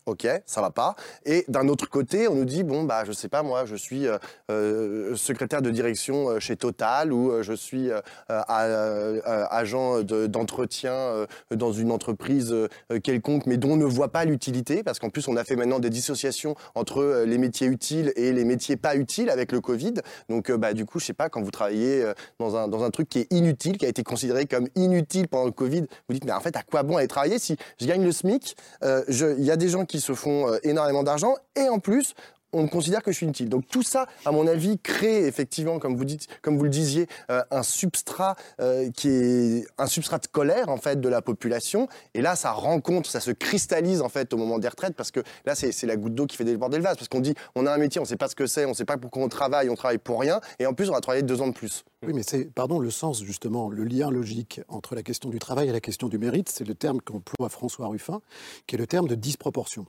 Ok, 0.10 0.28
ça 0.48 0.60
va 0.60 0.72
pas. 0.72 0.96
Et 1.24 1.46
d'un 1.50 1.68
autre 1.68 1.88
côté, 1.88 2.28
on 2.28 2.34
nous 2.34 2.46
dit 2.46 2.64
bon 2.64 2.82
bah 2.84 3.04
je 3.06 3.12
sais 3.12 3.28
pas 3.30 3.44
moi, 3.44 3.66
je 3.66 3.76
suis 3.76 4.08
euh, 4.08 4.18
euh, 4.50 5.16
secrétaire 5.16 5.62
de 5.62 5.70
direction 5.70 6.30
euh, 6.30 6.40
chez 6.40 6.56
Total 6.56 7.14
ou 7.14 7.44
je 7.44 7.54
suis 7.54 7.92
agent 8.28 10.02
de- 10.02 10.26
d'entretien 10.28 11.26
dans 11.52 11.72
une 11.72 11.92
entreprise 11.92 12.56
quelconque, 13.04 13.45
mais 13.45 13.57
dont 13.57 13.72
on 13.74 13.78
ne 13.78 13.86
voit 13.86 14.12
pas 14.12 14.26
l'utilité 14.26 14.81
parce 14.81 14.98
qu'en 14.98 15.10
plus 15.12 15.28
on 15.28 15.38
a 15.38 15.44
fait 15.44 15.56
maintenant 15.56 15.78
des 15.80 15.92
dissociations 15.92 16.56
entre 16.74 17.24
les 17.26 17.38
métiers 17.38 17.68
utiles 17.68 18.12
et 18.16 18.31
les 18.33 18.45
métiers 18.45 18.78
pas 18.78 18.95
utiles 18.95 19.30
avec 19.30 19.52
le 19.52 19.62
Covid. 19.62 19.94
Donc 20.28 20.52
bah 20.52 20.74
du 20.74 20.86
coup 20.86 21.00
je 21.00 21.06
sais 21.06 21.14
pas 21.14 21.30
quand 21.30 21.42
vous 21.42 21.52
travaillez 21.52 22.04
dans 22.40 22.56
un 22.56 22.68
dans 22.68 22.83
un 22.83 22.90
truc 22.90 23.10
qui 23.10 23.19
est 23.19 23.31
inutile, 23.31 23.78
qui 23.78 23.86
a 23.86 23.90
été 23.90 24.04
considéré 24.04 24.45
comme 24.48 24.68
inutile 24.76 25.28
pendant 25.28 25.45
le 25.45 25.52
Covid, 25.52 25.81
vous 26.07 26.14
dites 26.14 26.26
mais 26.26 26.31
en 26.31 26.40
fait 26.40 26.56
à 26.56 26.64
quoi 26.64 26.81
bon 26.81 26.98
aller 26.98 27.07
travailler 27.07 27.38
si 27.38 27.57
je 27.80 27.86
gagne 27.86 28.04
le 28.04 28.12
SMIC? 28.12 28.56
Il 28.83 29.44
y 29.45 29.52
a 29.52 29.56
des 29.56 29.69
gens 29.69 29.86
qui 29.86 29.99
se 30.00 30.14
font 30.14 30.52
euh, 30.52 30.58
énormément 30.64 31.04
d'argent. 31.04 31.36
Et 31.56 31.70
en 31.70 31.80
plus 31.80 32.14
on 32.54 32.68
considère 32.68 33.04
que 33.04 33.12
je 33.12 33.18
suis 33.18 33.26
inutile. 33.26 33.50
Donc 33.50 33.68
tout 33.68 33.84
ça, 33.84 34.08
à 34.26 34.32
mon 34.32 34.48
avis, 34.48 34.80
crée 34.80 35.26
effectivement, 35.26 35.80
comme 35.80 35.96
vous 35.96 36.06
dites, 36.06 36.28
comme 36.42 36.58
vous 36.58 36.64
le 36.64 36.70
disiez, 36.70 37.08
euh, 37.30 37.44
un 37.52 37.64
substrat 37.64 38.36
euh, 38.60 38.90
qui 38.92 39.10
est 39.10 39.68
un 39.78 39.88
substrat 39.88 40.20
de 40.20 40.28
colère 40.28 40.70
en 40.70 40.78
fait 40.78 41.00
de 41.00 41.10
la 41.10 41.22
population. 41.22 41.88
Et 42.14 42.22
là, 42.22 42.36
ça 42.36 42.52
rencontre, 42.52 43.10
ça 43.10 43.20
se 43.20 43.32
cristallise 43.32 44.02
en 44.02 44.10
fait 44.10 44.34
au 44.34 44.38
moment 44.38 44.60
des 44.60 44.68
retraites 44.68 44.96
parce 44.96 45.12
que 45.12 45.22
là, 45.46 45.56
c'est 45.56 45.86
la 45.86 45.96
goutte 45.96 46.16
d'eau 46.16 46.26
qui 46.26 46.38
fait 46.38 46.46
déborder 46.46 46.78
le 46.78 46.84
vase 46.84 46.98
parce 46.98 47.08
qu'on 47.08 47.20
dit, 47.20 47.34
on 47.56 47.66
a 47.66 47.74
un 47.74 47.78
métier, 47.78 48.00
on 48.00 48.04
ne 48.04 48.08
sait 48.08 48.18
pas 48.18 48.28
ce 48.28 48.36
que 48.36 48.48
c'est, 48.48 48.66
on 48.66 48.70
ne 48.70 48.74
sait 48.74 48.86
pas 48.86 48.98
pourquoi 48.98 49.24
on 49.24 49.30
travaille, 49.30 49.70
on 49.70 49.76
travaille 49.76 49.98
pour 49.98 50.20
rien, 50.20 50.42
et 50.60 50.66
en 50.66 50.74
plus, 50.74 50.90
on 50.90 50.94
va 50.94 51.02
travailler 51.02 51.24
deux 51.24 51.42
ans 51.42 51.48
de 51.48 51.54
plus. 51.54 51.84
Oui, 52.06 52.14
mais 52.14 52.24
c'est, 52.24 52.46
pardon, 52.46 52.80
le 52.80 52.92
sens, 52.92 53.24
justement, 53.24 53.70
le 53.70 53.84
lien 53.84 54.10
logique 54.10 54.62
entre 54.70 54.96
la 54.96 55.04
question 55.04 55.30
du 55.30 55.40
travail 55.40 55.68
et 55.68 55.72
la 55.72 55.82
question 55.82 56.08
du 56.08 56.18
mérite, 56.18 56.50
c'est 56.50 56.66
le 56.66 56.76
terme 56.76 57.02
qu'emploie 57.02 57.50
François 57.50 57.88
Ruffin, 57.88 58.22
qui 58.68 58.76
est 58.76 58.78
le 58.78 58.88
terme 58.88 59.08
de 59.08 59.16
disproportion. 59.16 59.86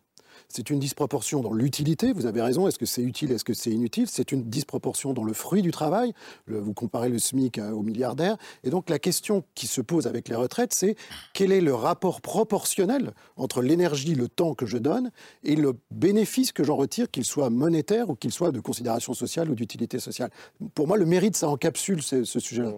C'est 0.48 0.70
une 0.70 0.78
disproportion 0.78 1.40
dans 1.40 1.52
l'utilité, 1.52 2.12
vous 2.12 2.26
avez 2.26 2.42
raison, 2.42 2.66
est-ce 2.68 2.78
que 2.78 2.86
c'est 2.86 3.02
utile, 3.02 3.32
est-ce 3.32 3.44
que 3.44 3.54
c'est 3.54 3.70
inutile? 3.70 4.06
C'est 4.08 4.32
une 4.32 4.44
disproportion 4.44 5.12
dans 5.12 5.24
le 5.24 5.32
fruit 5.32 5.62
du 5.62 5.70
travail, 5.70 6.12
Le- 6.46 6.58
vous 6.58 6.72
comparez 6.74 7.08
le 7.08 7.18
SMIC 7.18 7.58
à- 7.58 7.74
au 7.74 7.82
milliardaire, 7.82 8.36
et 8.64 8.70
donc 8.70 8.88
la 8.90 8.98
question 8.98 9.44
qui 9.54 9.66
se 9.66 9.80
pose 9.80 10.06
avec 10.06 10.28
les 10.28 10.34
retraites, 10.34 10.72
c'est 10.74 10.96
quel 11.34 11.52
est 11.52 11.60
le 11.60 11.74
rapport 11.74 12.20
proportionnel 12.20 13.12
entre 13.36 13.62
l'énergie, 13.62 14.14
le 14.14 14.28
temps 14.28 14.54
que 14.54 14.66
je 14.66 14.78
donne, 14.78 15.10
et 15.44 15.56
le 15.56 15.74
bénéfice 15.90 16.52
que 16.52 16.64
j'en 16.64 16.76
retire, 16.76 17.10
qu'il 17.10 17.24
soit 17.24 17.50
monétaire 17.50 18.10
ou 18.10 18.14
qu'il 18.14 18.32
soit 18.32 18.50
de 18.52 18.60
considération 18.60 19.14
sociale 19.14 19.50
ou 19.50 19.54
d'utilité 19.54 19.98
sociale? 19.98 20.30
Pour 20.74 20.86
moi, 20.86 20.96
le 20.96 21.06
mérite, 21.06 21.36
ça 21.36 21.48
encapsule 21.48 22.02
ce, 22.02 22.24
ce 22.24 22.40
sujet-là. 22.40 22.72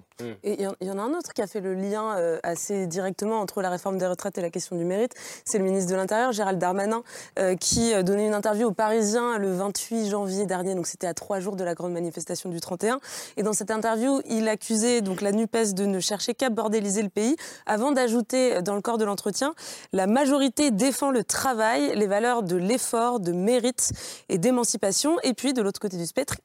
Et 0.44 0.54
il 0.54 0.60
y 0.60 0.66
en- 0.66 0.74
il 0.80 0.86
y, 0.86 0.90
en 0.90 0.98
a 0.98 1.02
un 1.02 1.14
autre 1.14 1.32
qui 1.32 1.42
a 1.42 1.46
fait 1.46 1.60
le 1.60 1.74
lien 1.74 2.16
euh, 2.16 2.38
assez 2.42 2.86
directement 2.86 3.40
entre 3.40 3.62
la 3.62 3.70
réforme 3.70 3.98
des 3.98 4.06
retraites 4.06 4.36
et 4.38 4.42
la 4.42 4.50
question 4.50 4.76
du 4.76 4.84
mérite. 4.84 5.12
C'est 5.44 5.58
le 5.58 5.64
ministre 5.64 5.90
de 5.90 5.96
l'Intérieur, 5.96 6.32
Gérald 6.32 6.58
Darmanin, 6.58 7.02
euh, 7.38 7.42
euh, 7.51 7.51
qui 7.58 7.92
euh, 7.94 8.02
donnait 8.02 8.26
une 8.26 8.34
interview 8.34 8.68
aux 8.68 8.72
Parisiens 8.72 9.38
le 9.38 9.52
28 9.52 10.10
janvier 10.10 10.46
dernier, 10.46 10.74
donc 10.74 10.86
c'était 10.86 11.06
à 11.06 11.14
trois 11.14 11.40
jours 11.40 11.56
de 11.56 11.64
la 11.64 11.74
grande 11.74 11.92
manifestation 11.92 12.50
du 12.50 12.60
31. 12.60 13.00
Et 13.36 13.42
dans 13.42 13.52
cette 13.52 13.70
interview, 13.70 14.20
il 14.28 14.48
accusait 14.48 15.00
donc 15.00 15.20
la 15.20 15.32
NUPES 15.32 15.74
de 15.74 15.86
ne 15.86 16.00
chercher 16.00 16.34
qu'à 16.34 16.50
bordéliser 16.50 17.02
le 17.02 17.08
pays, 17.08 17.36
avant 17.66 17.92
d'ajouter 17.92 18.62
dans 18.62 18.74
le 18.74 18.80
corps 18.80 18.98
de 18.98 19.04
l'entretien, 19.04 19.54
la 19.92 20.06
majorité 20.06 20.70
défend 20.70 21.10
le 21.10 21.24
travail, 21.24 21.92
les 21.96 22.06
valeurs 22.06 22.42
de 22.42 22.56
l'effort, 22.56 23.20
de 23.20 23.32
mérite 23.32 23.90
et 24.28 24.38
d'émancipation. 24.38 25.16
Et 25.22 25.34
puis, 25.34 25.52
de 25.52 25.62
l'autre 25.62 25.80
côté 25.80 25.96
du 25.96 26.06
spectre, 26.06 26.36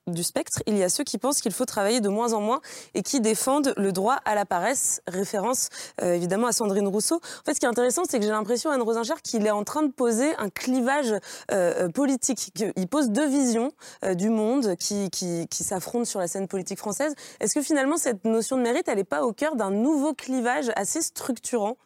il 0.65 0.77
y 0.77 0.83
a 0.83 0.89
ceux 0.89 1.03
qui 1.03 1.17
pensent 1.17 1.41
qu'il 1.41 1.53
faut 1.53 1.65
travailler 1.65 2.01
de 2.01 2.09
moins 2.09 2.33
en 2.33 2.41
moins 2.41 2.61
et 2.93 3.03
qui 3.03 3.21
défendent 3.21 3.73
le 3.77 3.91
droit 3.91 4.17
à 4.25 4.35
la 4.35 4.45
paresse, 4.45 5.01
référence 5.07 5.69
euh, 6.01 6.13
évidemment 6.13 6.47
à 6.47 6.51
Sandrine 6.51 6.87
Rousseau. 6.87 7.15
En 7.15 7.45
fait, 7.45 7.53
ce 7.53 7.59
qui 7.59 7.65
est 7.65 7.69
intéressant, 7.69 8.03
c'est 8.09 8.19
que 8.19 8.25
j'ai 8.25 8.31
l'impression, 8.31 8.71
Anne 8.71 8.81
Rosinger, 8.81 9.15
qu'il 9.23 9.45
est 9.45 9.51
en 9.51 9.63
train 9.63 9.83
de 9.83 9.91
poser 9.91 10.35
un 10.37 10.49
clivage 10.49 10.96
euh, 11.05 11.19
euh, 11.51 11.89
politique. 11.89 12.51
Il 12.75 12.87
pose 12.87 13.09
deux 13.09 13.27
visions 13.27 13.71
du 14.15 14.29
monde 14.29 14.75
qui 14.75 15.47
s'affrontent 15.51 16.05
sur 16.05 16.19
la 16.19 16.27
scène 16.27 16.47
politique 16.47 16.79
française. 16.79 17.13
Est-ce 17.39 17.53
que 17.53 17.61
finalement, 17.61 17.97
cette 17.97 18.25
notion 18.25 18.57
de 18.57 18.61
mérite, 18.61 18.87
elle 18.87 18.97
n'est 18.97 19.03
pas 19.03 19.23
au 19.23 19.33
cœur 19.33 19.55
d'un 19.55 19.71
nouveau 19.71 20.13
clivage 20.13 20.71
assez 20.75 21.01
structurant? 21.01 21.77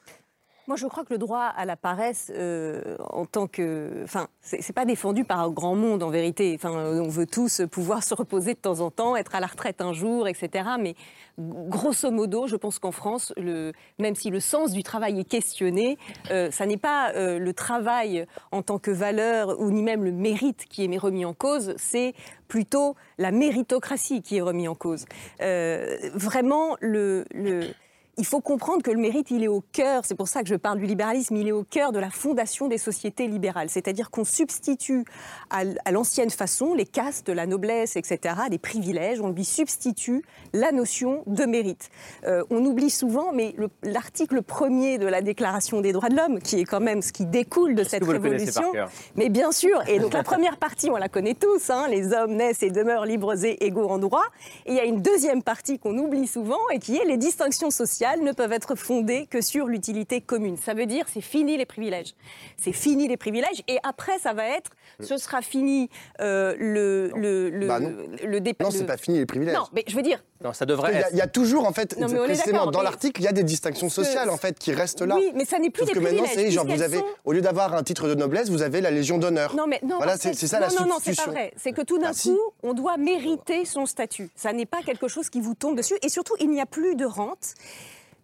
Moi, 0.67 0.77
je 0.77 0.85
crois 0.85 1.03
que 1.03 1.11
le 1.11 1.17
droit 1.17 1.43
à 1.43 1.65
la 1.65 1.75
paresse, 1.75 2.31
euh, 2.35 2.95
en 3.09 3.25
tant 3.25 3.47
que, 3.47 4.01
enfin, 4.03 4.27
c'est 4.41 4.73
pas 4.73 4.85
défendu 4.85 5.25
par 5.25 5.39
un 5.39 5.49
grand 5.49 5.75
monde 5.75 6.03
en 6.03 6.09
vérité. 6.09 6.53
Enfin, 6.55 6.71
on 6.71 7.09
veut 7.09 7.25
tous 7.25 7.63
pouvoir 7.71 8.03
se 8.03 8.13
reposer 8.13 8.53
de 8.53 8.59
temps 8.59 8.79
en 8.79 8.91
temps, 8.91 9.15
être 9.15 9.33
à 9.33 9.39
la 9.39 9.47
retraite 9.47 9.81
un 9.81 9.93
jour, 9.93 10.27
etc. 10.27 10.69
Mais 10.79 10.95
grosso 11.39 12.11
modo, 12.11 12.47
je 12.47 12.55
pense 12.55 12.77
qu'en 12.77 12.91
France, 12.91 13.33
le, 13.37 13.73
même 13.97 14.15
si 14.15 14.29
le 14.29 14.39
sens 14.39 14.71
du 14.71 14.83
travail 14.83 15.19
est 15.19 15.27
questionné, 15.27 15.97
euh, 16.29 16.51
ça 16.51 16.65
n'est 16.65 16.77
pas 16.77 17.11
euh, 17.13 17.39
le 17.39 17.53
travail 17.53 18.27
en 18.51 18.61
tant 18.61 18.77
que 18.77 18.91
valeur 18.91 19.59
ou 19.59 19.71
ni 19.71 19.81
même 19.81 20.03
le 20.03 20.11
mérite 20.11 20.65
qui 20.65 20.85
est 20.85 20.97
remis 20.97 21.25
en 21.25 21.33
cause, 21.33 21.73
c'est 21.77 22.13
plutôt 22.47 22.95
la 23.17 23.31
méritocratie 23.31 24.21
qui 24.21 24.37
est 24.37 24.41
remis 24.41 24.67
en 24.67 24.75
cause. 24.75 25.05
vraiment, 25.39 26.75
le, 26.81 27.25
le 27.33 27.73
il 28.17 28.25
faut 28.25 28.41
comprendre 28.41 28.83
que 28.83 28.91
le 28.91 28.97
mérite, 28.97 29.31
il 29.31 29.43
est 29.43 29.47
au 29.47 29.63
cœur, 29.71 30.03
c'est 30.05 30.15
pour 30.15 30.27
ça 30.27 30.43
que 30.43 30.49
je 30.49 30.55
parle 30.55 30.79
du 30.79 30.85
libéralisme, 30.85 31.35
il 31.37 31.47
est 31.47 31.53
au 31.53 31.63
cœur 31.63 31.91
de 31.91 31.99
la 31.99 32.09
fondation 32.09 32.67
des 32.67 32.77
sociétés 32.77 33.27
libérales. 33.27 33.69
C'est-à-dire 33.69 34.11
qu'on 34.11 34.25
substitue 34.25 35.05
à, 35.49 35.63
l'ancienne 35.91 36.29
façon, 36.29 36.73
les 36.73 36.85
castes, 36.85 37.29
la 37.29 37.45
noblesse, 37.45 37.95
etc., 37.95 38.35
les 38.49 38.57
privilèges, 38.57 39.21
on 39.21 39.29
lui 39.29 39.45
substitue 39.45 40.23
la 40.53 40.71
notion 40.71 41.23
de 41.25 41.45
mérite. 41.45 41.89
Euh, 42.25 42.43
on 42.49 42.65
oublie 42.65 42.89
souvent, 42.89 43.31
mais 43.31 43.55
l'article 43.83 44.41
premier 44.41 44.97
de 44.97 45.07
la 45.07 45.21
Déclaration 45.21 45.79
des 45.79 45.93
droits 45.93 46.09
de 46.09 46.17
l'homme, 46.17 46.39
qui 46.39 46.59
est 46.59 46.65
quand 46.65 46.81
même 46.81 47.01
ce 47.01 47.13
qui 47.13 47.25
découle 47.25 47.75
de 47.75 47.83
cette 47.83 48.03
révolution, 48.03 48.73
mais 49.15 49.29
bien 49.29 49.51
sûr, 49.51 49.81
et 49.87 49.99
donc 49.99 50.13
la 50.13 50.23
première 50.23 50.57
partie, 50.57 50.89
on 50.89 50.97
la 50.97 51.07
connaît 51.07 51.35
tous, 51.35 51.69
hein, 51.69 51.87
les 51.89 52.11
hommes 52.11 52.33
naissent 52.33 52.63
et 52.63 52.71
demeurent 52.71 53.05
libres 53.05 53.45
et 53.45 53.63
égaux 53.63 53.87
en 53.87 53.99
droit, 53.99 54.25
et 54.65 54.71
il 54.71 54.75
y 54.75 54.79
a 54.79 54.85
une 54.85 55.01
deuxième 55.01 55.43
partie 55.43 55.79
qu'on 55.79 55.97
oublie 55.97 56.27
souvent, 56.27 56.59
et 56.73 56.79
qui 56.79 56.97
est 56.97 57.05
les 57.05 57.17
distinctions 57.17 57.71
sociales 57.71 58.00
ne 58.23 58.31
peuvent 58.31 58.51
être 58.53 58.75
fondées 58.75 59.27
que 59.29 59.41
sur 59.41 59.67
l'utilité 59.67 60.21
commune. 60.21 60.57
Ça 60.57 60.73
veut 60.73 60.85
dire 60.85 61.05
c'est 61.11 61.21
fini 61.21 61.57
les 61.57 61.65
privilèges. 61.65 62.15
C'est 62.57 62.73
fini 62.73 63.07
les 63.07 63.17
privilèges 63.17 63.61
et 63.67 63.77
après 63.83 64.17
ça 64.19 64.33
va 64.33 64.47
être 64.47 64.71
ce 64.99 65.17
sera 65.17 65.41
fini 65.41 65.89
euh, 66.19 66.55
le 66.59 67.11
le 67.15 67.49
le, 67.49 67.67
bah 67.67 67.79
non. 67.79 67.91
le 68.23 68.39
Non, 68.59 68.71
c'est 68.71 68.85
pas 68.85 68.97
fini 68.97 69.17
les 69.19 69.25
privilèges. 69.25 69.55
Non, 69.55 69.65
mais 69.73 69.83
je 69.87 69.95
veux 69.95 70.01
dire. 70.01 70.23
Non, 70.43 70.53
ça 70.53 70.65
devrait. 70.65 70.91
Il 70.93 70.99
y, 70.99 71.03
a, 71.03 71.09
il 71.11 71.17
y 71.17 71.21
a 71.21 71.27
toujours 71.27 71.67
en 71.67 71.71
fait 71.73 71.97
Non, 71.99 72.07
précisément 72.07 72.65
dans 72.71 72.81
l'article, 72.81 73.21
il 73.21 73.25
y 73.25 73.27
a 73.27 73.31
des 73.31 73.43
distinctions 73.43 73.89
sociales 73.89 74.29
en 74.31 74.37
fait 74.37 74.57
qui 74.57 74.73
restent 74.73 75.01
là. 75.03 75.15
Oui, 75.15 75.31
mais 75.35 75.45
ça 75.45 75.59
n'est 75.59 75.69
plus 75.69 75.81
Sauf 75.81 75.89
des 75.89 75.93
que 75.95 75.99
maintenant, 76.03 76.23
c'est 76.31 76.49
genre 76.49 76.65
vous 76.65 76.81
avez 76.81 76.97
sont- 76.97 77.05
au 77.25 77.31
lieu 77.31 77.41
d'avoir 77.41 77.75
un 77.75 77.83
titre 77.83 78.07
de 78.07 78.15
noblesse, 78.15 78.49
vous 78.49 78.63
avez 78.63 78.81
la 78.81 78.89
Légion 78.91 79.17
d'honneur. 79.19 79.55
Non, 79.55 79.67
mais 79.67 79.79
non, 79.83 79.97
voilà, 79.97 80.17
c'est 80.17 80.33
ça 80.33 80.59
non, 80.59 80.67
la 80.67 80.81
non, 80.81 80.87
non, 80.89 80.95
c'est 81.01 81.15
pas 81.15 81.29
vrai. 81.29 81.53
C'est 81.57 81.73
que 81.73 81.81
tout 81.81 81.99
d'un 81.99 82.07
Ah, 82.09 82.13
si. 82.13 82.29
coup, 82.31 82.39
on 82.63 82.73
doit 82.73 82.97
mériter 82.97 83.65
son 83.65 83.85
statut. 83.85 84.29
Ça 84.35 84.51
n'est 84.51 84.65
pas 84.65 84.81
quelque 84.83 85.07
chose 85.07 85.29
qui 85.29 85.41
vous 85.41 85.53
tombe 85.53 85.77
dessus. 85.77 85.95
Et 86.01 86.09
surtout, 86.09 86.33
il 86.39 86.49
n'y 86.49 86.61
a 86.61 86.65
plus 86.65 86.95
de 86.95 87.05
rente. 87.05 87.53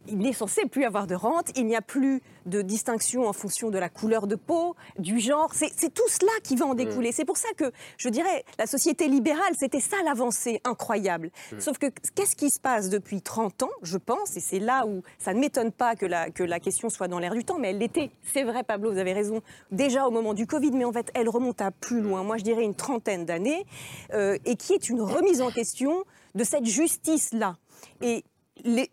Il 0.10 0.20
n'est 0.20 0.34
censé 0.34 0.66
plus 0.66 0.86
avoir 0.86 1.08
de 1.08 1.16
rente, 1.16 1.52
il 1.56 1.66
n'y 1.66 1.76
a 1.76 1.82
plus 1.82 2.22
de 2.46 2.62
distinction 2.62 3.28
en 3.28 3.34
fonction 3.34 3.70
de 3.70 3.78
la 3.78 3.90
couleur 3.90 4.28
de 4.28 4.36
peau, 4.36 4.76
du 4.98 5.20
genre. 5.20 5.54
C'est 5.54 5.94
tout 5.94 6.08
cela 6.08 6.32
qui 6.44 6.56
va 6.56 6.66
en 6.66 6.74
découler. 6.74 7.12
C'est 7.12 7.26
pour 7.26 7.38
ça 7.38 7.50
que 7.58 7.72
je 7.98 8.10
dirais, 8.10 8.46
la 8.58 8.68
société 8.68 9.08
libérale, 9.08 9.54
c'était 9.58 9.80
ça 9.80 9.98
l'avancée 10.06 10.62
incroyable. 10.64 11.32
Mm. 11.52 11.60
Sauf 11.60 11.78
que 11.78 11.88
qu'est-ce 12.16 12.36
qui 12.36 12.50
se 12.50 12.60
passe 12.60 12.90
depuis 12.90 13.22
30 13.22 13.64
ans, 13.64 13.70
je 13.82 13.98
pense, 13.98 14.38
et 14.38 14.40
c'est 14.40 14.60
là 14.60 14.86
où 14.86 15.02
ça 15.20 15.34
ne 15.34 15.40
m'étonne 15.40 15.72
pas 15.72 15.96
que 15.96 16.06
la, 16.06 16.30
que 16.30 16.44
la 16.44 16.60
question 16.60 16.90
soit 16.90 17.08
dans 17.08 17.20
l'air 17.20 17.34
du 17.34 17.44
temps, 17.44 17.58
mais 17.60 17.70
elle 17.72 17.80
l'était. 17.80 18.12
C'est 18.34 18.44
vrai, 18.44 18.64
Pablo, 18.64 18.92
vous 18.92 18.98
avez 18.98 19.14
raison, 19.14 19.42
déjà 19.72 20.08
au 20.08 20.12
moment 20.12 20.34
du 20.34 20.48
Covid, 20.48 20.72
mais 20.72 20.86
en 20.86 20.94
fait, 20.94 21.12
elle 21.14 21.30
remonte 21.30 21.62
à 21.62 21.72
plus 21.72 22.02
loin. 22.02 22.24
Moi, 22.24 22.38
je 22.38 22.44
dirais 22.44 22.64
une 22.64 22.76
trentaine 22.76 23.26
d'années, 23.26 23.66
euh, 24.14 24.38
et 24.46 24.56
qui 24.56 24.74
est 24.74 24.90
une 24.90 25.02
remise 25.02 25.42
en 25.42 25.52
question 25.52 26.04
de 26.36 26.44
cette 26.44 26.66
justice-là. 26.66 27.58
Et 28.02 28.24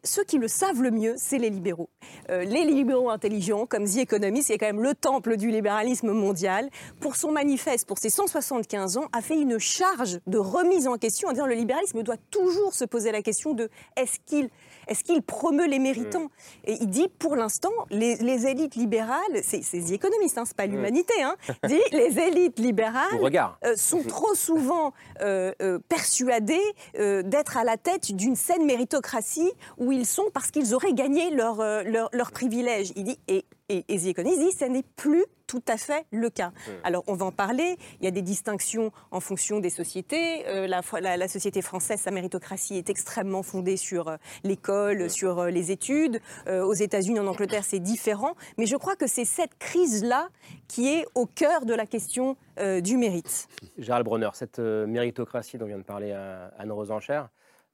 ceux 0.02 0.25
qui 0.25 0.38
le 0.38 0.49
savent 0.49 0.83
le 0.83 0.90
mieux, 0.90 1.14
c'est 1.16 1.38
les 1.38 1.50
libéraux. 1.50 1.90
Euh, 2.30 2.44
les 2.44 2.64
libéraux 2.64 3.11
intelligents, 3.11 3.66
comme 3.66 3.85
The 3.85 3.99
Economist, 3.99 4.47
qui 4.49 4.52
est 4.52 4.59
quand 4.59 4.66
même 4.66 4.83
le 4.83 4.94
temple 4.94 5.37
du 5.37 5.50
libéralisme 5.50 6.12
mondial, 6.12 6.71
pour 7.00 7.16
son 7.16 7.33
manifeste, 7.33 7.87
pour 7.87 7.99
ses 7.99 8.11
175 8.11 8.97
ans, 8.97 9.09
a 9.12 9.21
fait 9.21 9.40
une 9.40 9.59
charge 9.59 10.21
de 10.26 10.38
remise 10.38 10.87
en 10.87 10.97
question 10.97 11.28
en 11.28 11.33
disant 11.33 11.47
le 11.47 11.54
libéralisme 11.54 12.02
doit 12.02 12.16
toujours 12.30 12.75
se 12.75 12.85
poser 12.85 13.12
la 13.12 13.23
question 13.23 13.54
de 13.54 13.68
est-ce 13.97 14.18
qu'il 14.26 14.50
est 14.88 15.03
qu'il 15.03 15.23
promeut 15.23 15.67
les 15.67 15.79
méritants 15.79 16.31
Et 16.64 16.76
il 16.81 16.88
dit, 16.88 17.09
pour 17.19 17.37
l'instant, 17.37 17.73
les, 17.91 18.17
les 18.17 18.47
élites 18.47 18.75
libérales, 18.75 19.21
c'est 19.43 19.61
The 19.61 19.93
Economist, 19.93 20.38
hein, 20.38 20.45
c'est 20.47 20.57
pas 20.57 20.67
l'humanité, 20.67 21.14
hein, 21.23 21.37
dit 21.69 21.81
les 21.93 22.19
élites 22.19 22.59
libérales 22.59 23.19
euh, 23.64 23.76
sont 23.76 24.03
trop 24.03 24.35
souvent 24.35 24.93
euh, 25.21 25.53
euh, 25.62 25.79
persuadés 25.88 26.59
euh, 26.99 27.23
d'être 27.23 27.57
à 27.57 27.64
la 27.64 27.76
tête 27.76 28.12
d'une 28.12 28.37
saine 28.37 28.64
méritocratie 28.64 29.53
où 29.79 29.93
ils 29.93 30.07
sont 30.07 30.25
parce 30.33 30.50
qu'ils 30.50 30.75
auraient 30.75 30.95
gagné 30.95 31.31
leur, 31.31 31.61
euh, 31.61 31.83
leur, 31.85 32.09
leur 32.12 32.31
privilège. 32.33 32.93
Il 32.97 33.05
dit, 33.05 33.19
et, 33.29 33.45
et, 33.68 33.85
et 33.88 33.99
The 33.99 34.06
Economist 34.06 34.40
dit, 34.40 34.52
ce 34.52 34.64
n'est 34.64 34.83
plus 34.97 35.25
tout 35.47 35.62
à 35.68 35.76
fait 35.76 36.04
le 36.11 36.30
cas. 36.30 36.52
Alors, 36.85 37.04
on 37.06 37.14
va 37.14 37.26
en 37.26 37.33
parler. 37.33 37.76
Il 38.00 38.04
y 38.04 38.09
a 38.09 38.11
des 38.11 38.23
distinctions 38.23 38.90
en 39.11 39.21
fonction 39.21 39.61
des 39.61 39.71
sociétés. 39.71 40.47
Euh, 40.49 40.66
la, 40.66 40.80
la- 41.00 41.16
la 41.16 41.28
société 41.28 41.61
française, 41.62 42.00
sa 42.00 42.11
méritocratie 42.11 42.76
est 42.76 42.88
extrêmement 42.90 43.42
fondée 43.42 43.76
sur 43.76 44.09
euh, 44.09 44.16
l'école, 44.42 45.09
sur 45.11 45.38
euh, 45.40 45.50
les 45.50 45.71
études. 45.71 46.21
Aux 46.47 46.73
États-Unis, 46.75 47.21
en 47.21 47.26
Angleterre, 47.26 47.64
c'est 47.64 47.78
différent. 47.78 48.35
Mais 48.59 48.66
je 48.66 48.76
crois 48.76 48.97
que 48.97 49.06
c'est 49.06 49.25
cette 49.25 49.56
crise-là 49.59 50.28
qui 50.68 50.88
est 50.88 51.06
au 51.14 51.26
cœur 51.26 51.64
de 51.66 51.75
la 51.75 51.87
question 51.87 52.37
du 52.83 52.97
mérite. 52.97 53.49
Gérald 53.78 54.04
Bronner, 54.04 54.30
cette 54.35 54.59
méritocratie 54.59 55.59
dont 55.59 55.66
vient 55.66 55.78
de 55.78 55.83
parler 55.83 56.12
Anne 56.12 56.73
Rosencher, 56.73 57.23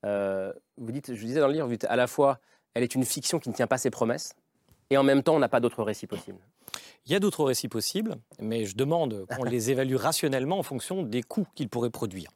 euh, 0.07 0.53
vous 0.79 0.93
dites, 0.93 1.15
je 1.15 1.25
disais 1.27 1.41
dans 1.41 1.47
le 1.49 1.53
livre, 1.53 1.67
vous 1.67 1.73
dites 1.73 1.85
à 1.85 1.97
la 1.97 2.07
fois, 2.07 2.39
elle 2.75 2.83
est 2.83 2.95
une 2.95 3.05
fiction 3.05 3.39
qui 3.39 3.49
ne 3.51 3.55
tient 3.55 3.67
pas 3.67 3.79
ses 3.79 3.91
promesses, 3.91 4.33
et 4.91 4.97
en 4.97 5.03
même 5.03 5.23
temps, 5.23 5.37
on 5.37 5.39
n'a 5.39 5.49
pas 5.49 5.61
d'autre 5.61 5.83
récit 5.83 6.07
possible. 6.07 6.39
Il 7.07 7.13
y 7.13 7.15
a 7.15 7.21
d'autres 7.21 7.45
récits 7.45 7.69
possibles, 7.69 8.17
mais 8.41 8.67
je 8.67 8.77
demande 8.77 9.25
qu'on 9.35 9.45
les 9.45 9.71
évalue 9.71 9.95
rationnellement 9.97 10.59
en 10.59 10.63
fonction 10.63 11.03
des 11.03 11.23
coûts 11.23 11.47
qu'ils 11.55 11.69
pourraient 11.69 11.91
produire. 11.91 12.31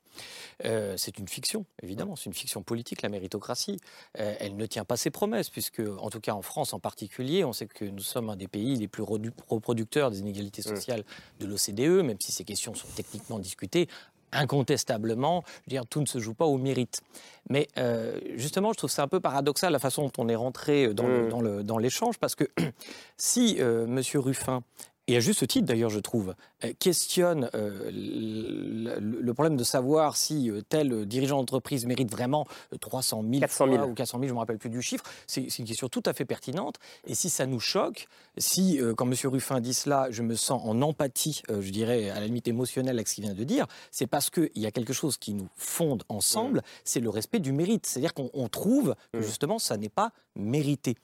Euh, 0.64 0.94
c'est 0.96 1.18
une 1.18 1.28
fiction, 1.28 1.66
évidemment, 1.82 2.16
c'est 2.16 2.26
une 2.26 2.34
fiction 2.34 2.62
politique, 2.62 3.02
la 3.02 3.08
méritocratie. 3.08 3.78
Euh, 4.18 4.34
elle 4.38 4.56
ne 4.56 4.66
tient 4.66 4.84
pas 4.84 4.96
ses 4.96 5.10
promesses, 5.10 5.50
puisque, 5.50 5.82
en 5.98 6.08
tout 6.10 6.20
cas 6.20 6.32
en 6.32 6.42
France 6.42 6.72
en 6.72 6.80
particulier, 6.80 7.44
on 7.44 7.52
sait 7.52 7.66
que 7.66 7.84
nous 7.84 8.02
sommes 8.02 8.30
un 8.30 8.36
des 8.36 8.48
pays 8.48 8.76
les 8.76 8.88
plus 8.88 9.02
reproducteurs 9.02 10.10
des 10.10 10.20
inégalités 10.20 10.62
sociales 10.62 11.04
de 11.40 11.46
l'OCDE, 11.46 12.04
même 12.04 12.20
si 12.20 12.32
ces 12.32 12.44
questions 12.44 12.74
sont 12.74 12.88
techniquement 12.94 13.38
discutées. 13.38 13.88
Incontestablement, 14.34 15.42
je 15.46 15.60
veux 15.74 15.80
dire, 15.80 15.86
tout 15.86 16.00
ne 16.00 16.06
se 16.06 16.18
joue 16.18 16.34
pas 16.34 16.44
au 16.44 16.58
mérite. 16.58 17.00
Mais 17.48 17.68
euh, 17.78 18.18
justement, 18.36 18.72
je 18.72 18.78
trouve 18.78 18.90
ça 18.90 19.02
un 19.02 19.08
peu 19.08 19.20
paradoxal 19.20 19.72
la 19.72 19.78
façon 19.78 20.02
dont 20.04 20.12
on 20.18 20.28
est 20.28 20.34
rentré 20.34 20.92
dans 20.92 21.04
Mm. 21.04 21.62
dans 21.62 21.78
l'échange, 21.78 22.18
parce 22.18 22.34
que 22.34 22.44
si 23.16 23.56
euh, 23.60 23.86
Monsieur 23.86 24.20
Ruffin 24.20 24.62
et 25.06 25.16
à 25.16 25.20
juste 25.20 25.46
titre 25.46 25.66
d'ailleurs, 25.66 25.90
je 25.90 26.00
trouve, 26.00 26.34
questionne 26.72 27.50
euh, 27.54 27.90
le, 27.90 29.34
problème 29.34 29.56
de 29.56 29.64
savoir 29.64 30.16
si 30.16 30.50
euh, 30.50 30.62
tel 30.68 31.06
dirigeant 31.06 31.38
d'entreprise 31.38 31.86
mérite 31.86 32.10
vraiment 32.10 32.46
euh, 32.72 32.78
300 32.78 33.22
000, 33.22 33.40
400 33.40 33.66
000. 33.66 33.76
fois 33.76 33.86
ou 33.86 33.94
400 33.94 34.18
000, 34.18 34.22
je 34.22 34.28
ne 34.28 34.34
me 34.34 34.38
rappelle 34.38 34.58
plus 34.58 34.70
du 34.70 34.80
chiffre. 34.80 35.04
C'est 35.26 35.58
une 35.58 35.64
question 35.64 35.88
tout 35.88 36.02
à 36.06 36.12
fait 36.12 36.24
pertinente. 36.24 36.76
Et 37.06 37.14
si 37.14 37.30
ça 37.30 37.46
nous 37.46 37.60
choque, 37.60 38.08
si, 38.38 38.80
euh, 38.80 38.94
quand 38.94 39.06
M. 39.06 39.14
Ruffin 39.24 39.60
dit 39.60 39.74
cela, 39.74 40.10
je 40.10 40.22
me 40.22 40.34
sens 40.34 40.60
en 40.64 40.82
empathie, 40.82 41.42
euh, 41.50 41.60
je 41.60 41.70
dirais 41.70 42.10
à 42.10 42.18
la 42.18 42.26
limite 42.26 42.48
émotionnelle 42.48 42.96
avec 42.96 43.06
ce 43.06 43.14
qu'il 43.14 43.24
vient 43.24 43.34
de 43.34 43.44
dire, 43.44 43.66
c'est 43.90 44.06
parce 44.06 44.30
qu'il 44.30 44.50
y 44.56 44.66
a 44.66 44.72
quelque 44.72 44.92
chose 44.92 45.16
qui 45.16 45.34
nous 45.34 45.48
fonde 45.56 46.02
ensemble, 46.08 46.62
c'est 46.84 47.00
le 47.00 47.10
respect 47.10 47.38
du 47.38 47.52
mérite. 47.52 47.86
C'est-à-dire 47.86 48.12
qu'on 48.14 48.30
on 48.34 48.48
trouve 48.48 48.96
que 49.12 49.22
justement, 49.22 49.58
ça 49.58 49.76
n'est 49.76 49.88
pas 49.88 50.12
mérité. 50.34 50.96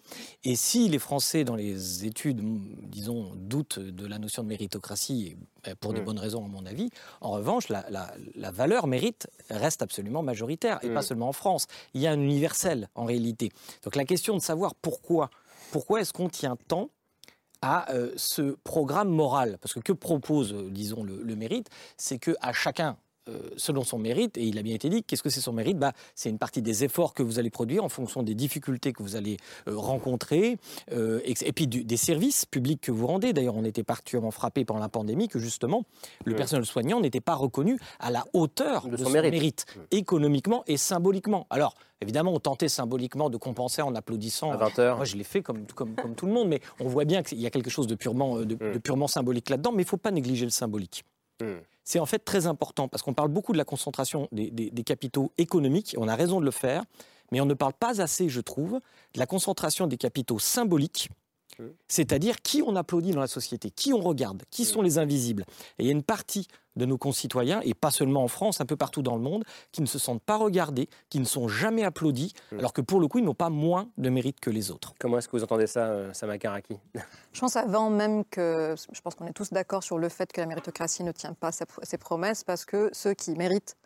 Et 0.42 0.56
si 0.56 0.88
les 0.88 0.98
Français, 0.98 1.44
dans 1.44 1.54
les 1.54 2.04
études, 2.04 2.40
disons, 2.88 3.30
doutent 3.36 3.78
de 3.78 4.06
la 4.06 4.18
notion 4.18 4.42
de 4.42 4.48
méritocratie, 4.48 5.28
et, 5.28 5.32
euh, 5.32 5.36
pour 5.80 5.92
des 5.92 6.00
Mm. 6.00 6.04
bonnes 6.04 6.18
raisons 6.18 6.44
à 6.44 6.48
mon 6.48 6.64
avis, 6.64 6.88
en 7.20 7.32
revanche, 7.32 7.68
la, 7.68 7.84
la- 7.90 8.14
la 8.34 8.50
valeur 8.50 8.86
mérite 8.86 9.28
reste 9.50 9.82
absolument 9.82 10.22
majoritaire, 10.22 10.78
et 10.82 10.88
Mm. 10.88 10.94
pas 10.94 11.02
seulement 11.02 11.28
en 11.28 11.32
France. 11.34 11.66
Il 11.94 12.00
y 12.00 12.06
a 12.06 12.12
un 12.12 12.20
universel, 12.20 12.88
en 12.94 13.04
réalité. 13.04 13.50
Donc 13.84 13.94
la 13.96 14.04
question 14.06 14.34
de 14.36 14.40
savoir 14.42 14.74
pourquoi, 14.74 15.28
pourquoi 15.70 16.00
est-ce 16.00 16.12
qu'on 16.12 16.28
tient 16.30 16.56
tant 16.68 16.88
à 17.62 17.92
euh, 17.92 18.12
ce 18.16 18.56
programme 18.64 19.10
moral? 19.10 19.58
Parce 19.60 19.74
que 19.74 19.80
que 19.80 19.92
propose, 19.92 20.54
euh, 20.54 20.70
disons, 20.70 21.02
le, 21.04 21.22
le 21.22 21.36
mérite 21.36 21.68
C'est 21.98 22.18
qu'à 22.18 22.52
chacun 22.54 22.90
euh, 22.90 22.94
selon 23.56 23.84
son 23.84 23.98
mérite, 23.98 24.36
et 24.38 24.44
il 24.44 24.58
a 24.58 24.62
bien 24.62 24.74
été 24.74 24.88
dit, 24.88 25.02
qu'est-ce 25.04 25.22
que 25.22 25.30
c'est 25.30 25.40
son 25.40 25.52
mérite? 25.52 25.78
Bah, 25.78 25.92
C'est 26.14 26.30
une 26.30 26.38
partie 26.38 26.62
des 26.62 26.84
efforts 26.84 27.14
que 27.14 27.22
vous 27.22 27.38
allez 27.38 27.50
produire 27.50 27.84
en 27.84 27.88
fonction 27.88 28.22
des 28.22 28.34
difficultés 28.34 28.92
que 28.92 29.02
vous 29.02 29.16
allez 29.16 29.36
euh, 29.68 29.76
rencontrer, 29.76 30.58
euh, 30.92 31.20
et, 31.24 31.34
et, 31.42 31.52
puis 31.52 31.66
du, 31.66 31.84
des 31.84 31.96
services 31.96 32.46
publics 32.46 32.80
que 32.80 32.92
vous 32.92 33.06
rendez. 33.06 33.32
D'ailleurs, 33.32 33.56
on 33.56 33.64
était 33.64 33.84
particulièrement 33.84 34.30
frappé 34.30 34.64
pendant 34.64 34.80
la 34.80 34.88
pandémie 34.88 35.28
que 35.28 35.38
justement, 35.38 35.84
le 36.24 36.34
personnel 36.34 36.66
soignant 36.66 37.00
n'était 37.00 37.20
pas 37.20 37.34
reconnu 37.34 37.78
à 37.98 38.10
la 38.10 38.24
hauteur 38.32 38.86
de, 38.86 38.96
de 38.96 39.04
son, 39.04 39.10
mérite, 39.10 39.32
mérite 39.32 39.66
économiquement 39.90 40.64
et 40.66 40.76
symboliquement. 40.76 41.46
Alors, 41.50 41.74
Évidemment, 42.02 42.32
on 42.32 42.40
tentait 42.40 42.70
symboliquement 42.70 43.28
de 43.28 43.36
compenser 43.36 43.82
en 43.82 43.94
applaudissant. 43.94 44.52
À 44.52 44.56
20 44.56 44.78
heures. 44.78 44.96
Moi, 44.96 45.04
je 45.04 45.16
l'ai 45.16 45.22
fait 45.22 45.42
comme, 45.42 45.66
comme, 45.66 45.94
comme, 45.94 46.14
tout 46.14 46.24
le 46.24 46.32
monde, 46.32 46.48
mais 46.48 46.60
on 46.80 46.88
voit 46.88 47.04
bien 47.04 47.22
qu'il 47.22 47.38
y 47.38 47.46
a 47.46 47.50
quelque 47.50 47.68
chose 47.68 47.86
de 47.86 47.94
purement, 47.94 48.38
de, 48.38 48.44
de 48.54 48.78
purement 48.78 49.06
symbolique 49.06 49.50
là-dedans, 49.50 49.70
mais 49.70 49.82
il 49.82 49.84
ne 49.84 49.90
faut 49.90 49.98
pas 49.98 50.10
négliger 50.10 50.46
le 50.46 50.50
symbolique. 50.50 51.04
Mmh 51.42 51.58
c'est 51.90 51.98
en 51.98 52.06
fait 52.06 52.20
très 52.20 52.46
important 52.46 52.86
parce 52.86 53.02
qu'on 53.02 53.14
parle 53.14 53.30
beaucoup 53.30 53.52
de 53.52 53.58
la 53.58 53.64
concentration 53.64 54.28
des, 54.30 54.70
capitaux 54.84 55.32
économiques, 55.38 55.96
on 55.98 56.06
a 56.06 56.14
raison 56.14 56.38
de 56.38 56.44
le 56.44 56.52
faire, 56.52 56.84
mais 57.32 57.40
on 57.40 57.46
ne 57.46 57.54
parle 57.54 57.72
pas 57.72 58.00
assez, 58.00 58.28
je 58.28 58.40
trouve, 58.40 58.80
de 59.14 59.18
la 59.18 59.26
concentration 59.26 59.88
des 59.88 59.96
capitaux 59.96 60.38
symboliques, 60.38 61.10
c'est-à-dire 61.88 62.42
qui 62.42 62.62
on 62.62 62.76
applaudit 62.76 63.12
dans 63.12 63.20
la 63.20 63.26
société, 63.26 63.70
qui 63.70 63.92
on 63.92 64.00
regarde, 64.00 64.42
qui 64.50 64.64
sont 64.64 64.82
les 64.82 64.98
invisibles. 64.98 65.44
Et 65.78 65.84
il 65.84 65.86
y 65.86 65.88
a 65.88 65.92
une 65.92 66.02
partie 66.02 66.46
de 66.76 66.84
nos 66.84 66.98
concitoyens, 66.98 67.60
et 67.64 67.74
pas 67.74 67.90
seulement 67.90 68.22
en 68.22 68.28
France, 68.28 68.60
un 68.60 68.66
peu 68.66 68.76
partout 68.76 69.02
dans 69.02 69.16
le 69.16 69.22
monde, 69.22 69.44
qui 69.72 69.82
ne 69.82 69.86
se 69.86 69.98
sentent 69.98 70.22
pas 70.22 70.36
regardés, 70.36 70.88
qui 71.08 71.18
ne 71.18 71.24
sont 71.24 71.48
jamais 71.48 71.84
applaudis, 71.84 72.32
alors 72.52 72.72
que 72.72 72.80
pour 72.80 73.00
le 73.00 73.08
coup, 73.08 73.18
ils 73.18 73.24
n'ont 73.24 73.34
pas 73.34 73.50
moins 73.50 73.88
de 73.98 74.08
mérite 74.08 74.40
que 74.40 74.50
les 74.50 74.70
autres. 74.70 74.94
Comment 74.98 75.18
est-ce 75.18 75.28
que 75.28 75.36
vous 75.36 75.42
entendez 75.42 75.66
ça, 75.66 75.86
euh, 75.86 76.12
Samakaraki 76.12 76.78
Je 77.32 77.40
pense 77.40 77.56
avant 77.56 77.90
même 77.90 78.24
que, 78.24 78.74
je 78.92 79.00
pense 79.00 79.14
qu'on 79.14 79.26
est 79.26 79.32
tous 79.32 79.50
d'accord 79.50 79.82
sur 79.82 79.98
le 79.98 80.08
fait 80.08 80.32
que 80.32 80.40
la 80.40 80.46
méritocratie 80.46 81.02
ne 81.02 81.12
tient 81.12 81.34
pas 81.34 81.50
ses 81.52 81.98
promesses, 81.98 82.44
parce 82.44 82.64
que 82.64 82.88
ceux 82.92 83.14
qui 83.14 83.32
méritent 83.32 83.76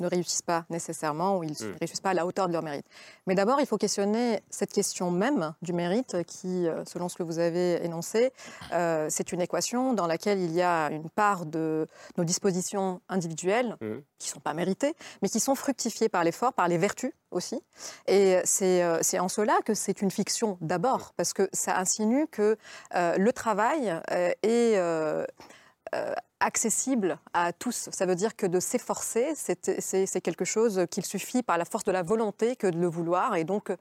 ne 0.00 0.08
réussissent 0.08 0.42
pas 0.42 0.64
nécessairement 0.70 1.38
ou 1.38 1.44
ils 1.44 1.50
ne 1.50 1.66
mmh. 1.66 1.76
réussissent 1.80 2.00
pas 2.00 2.10
à 2.10 2.14
la 2.14 2.26
hauteur 2.26 2.48
de 2.48 2.52
leur 2.52 2.62
mérite. 2.62 2.86
Mais 3.26 3.34
d'abord, 3.34 3.60
il 3.60 3.66
faut 3.66 3.78
questionner 3.78 4.40
cette 4.50 4.72
question 4.72 5.10
même 5.10 5.54
du 5.62 5.72
mérite 5.72 6.22
qui, 6.26 6.66
selon 6.86 7.08
ce 7.08 7.16
que 7.16 7.22
vous 7.22 7.38
avez 7.38 7.84
énoncé, 7.84 8.32
euh, 8.72 9.06
c'est 9.10 9.32
une 9.32 9.40
équation 9.40 9.92
dans 9.92 10.06
laquelle 10.06 10.40
il 10.40 10.52
y 10.52 10.62
a 10.62 10.90
une 10.90 11.08
part 11.10 11.46
de 11.46 11.86
nos 12.16 12.24
dispositions 12.24 13.00
individuelles 13.08 13.76
mmh. 13.80 13.86
qui 14.18 14.28
ne 14.28 14.32
sont 14.34 14.40
pas 14.40 14.54
méritées, 14.54 14.94
mais 15.22 15.28
qui 15.28 15.40
sont 15.40 15.54
fructifiées 15.54 16.08
par 16.08 16.24
l'effort, 16.24 16.52
par 16.52 16.68
les 16.68 16.78
vertus 16.78 17.12
aussi. 17.34 17.60
Et 18.06 18.38
c'est 18.44 18.82
euh, 18.82 19.00
en 19.18 19.28
cela 19.28 19.58
que 19.64 19.74
c'est 19.74 20.00
une 20.00 20.10
fiction 20.10 20.58
d'abord, 20.60 21.12
parce 21.16 21.32
que 21.32 21.48
ça 21.52 21.76
insinue 21.78 22.26
que 22.28 22.56
euh, 22.94 23.16
le 23.16 23.32
travail 23.32 23.94
euh, 24.10 24.30
est 24.42 24.78
accessible 26.44 27.18
à 27.32 27.52
tous. 27.52 27.88
Ça 27.90 28.06
veut 28.06 28.14
dire 28.14 28.36
que 28.36 28.46
de 28.46 28.60
s'efforcer, 28.60 29.34
c'est 29.34 30.20
quelque 30.20 30.44
chose 30.44 30.84
qu'il 30.90 31.04
suffit 31.04 31.42
par 31.42 31.58
la 31.58 31.64
force 31.64 31.84
de 31.84 31.92
la 31.92 32.02
volonté 32.02 32.54
que 32.54 32.66
de 32.66 32.78
le 32.78 32.86
vouloir 32.86 33.34
et 33.34 33.44
donc 33.44 33.72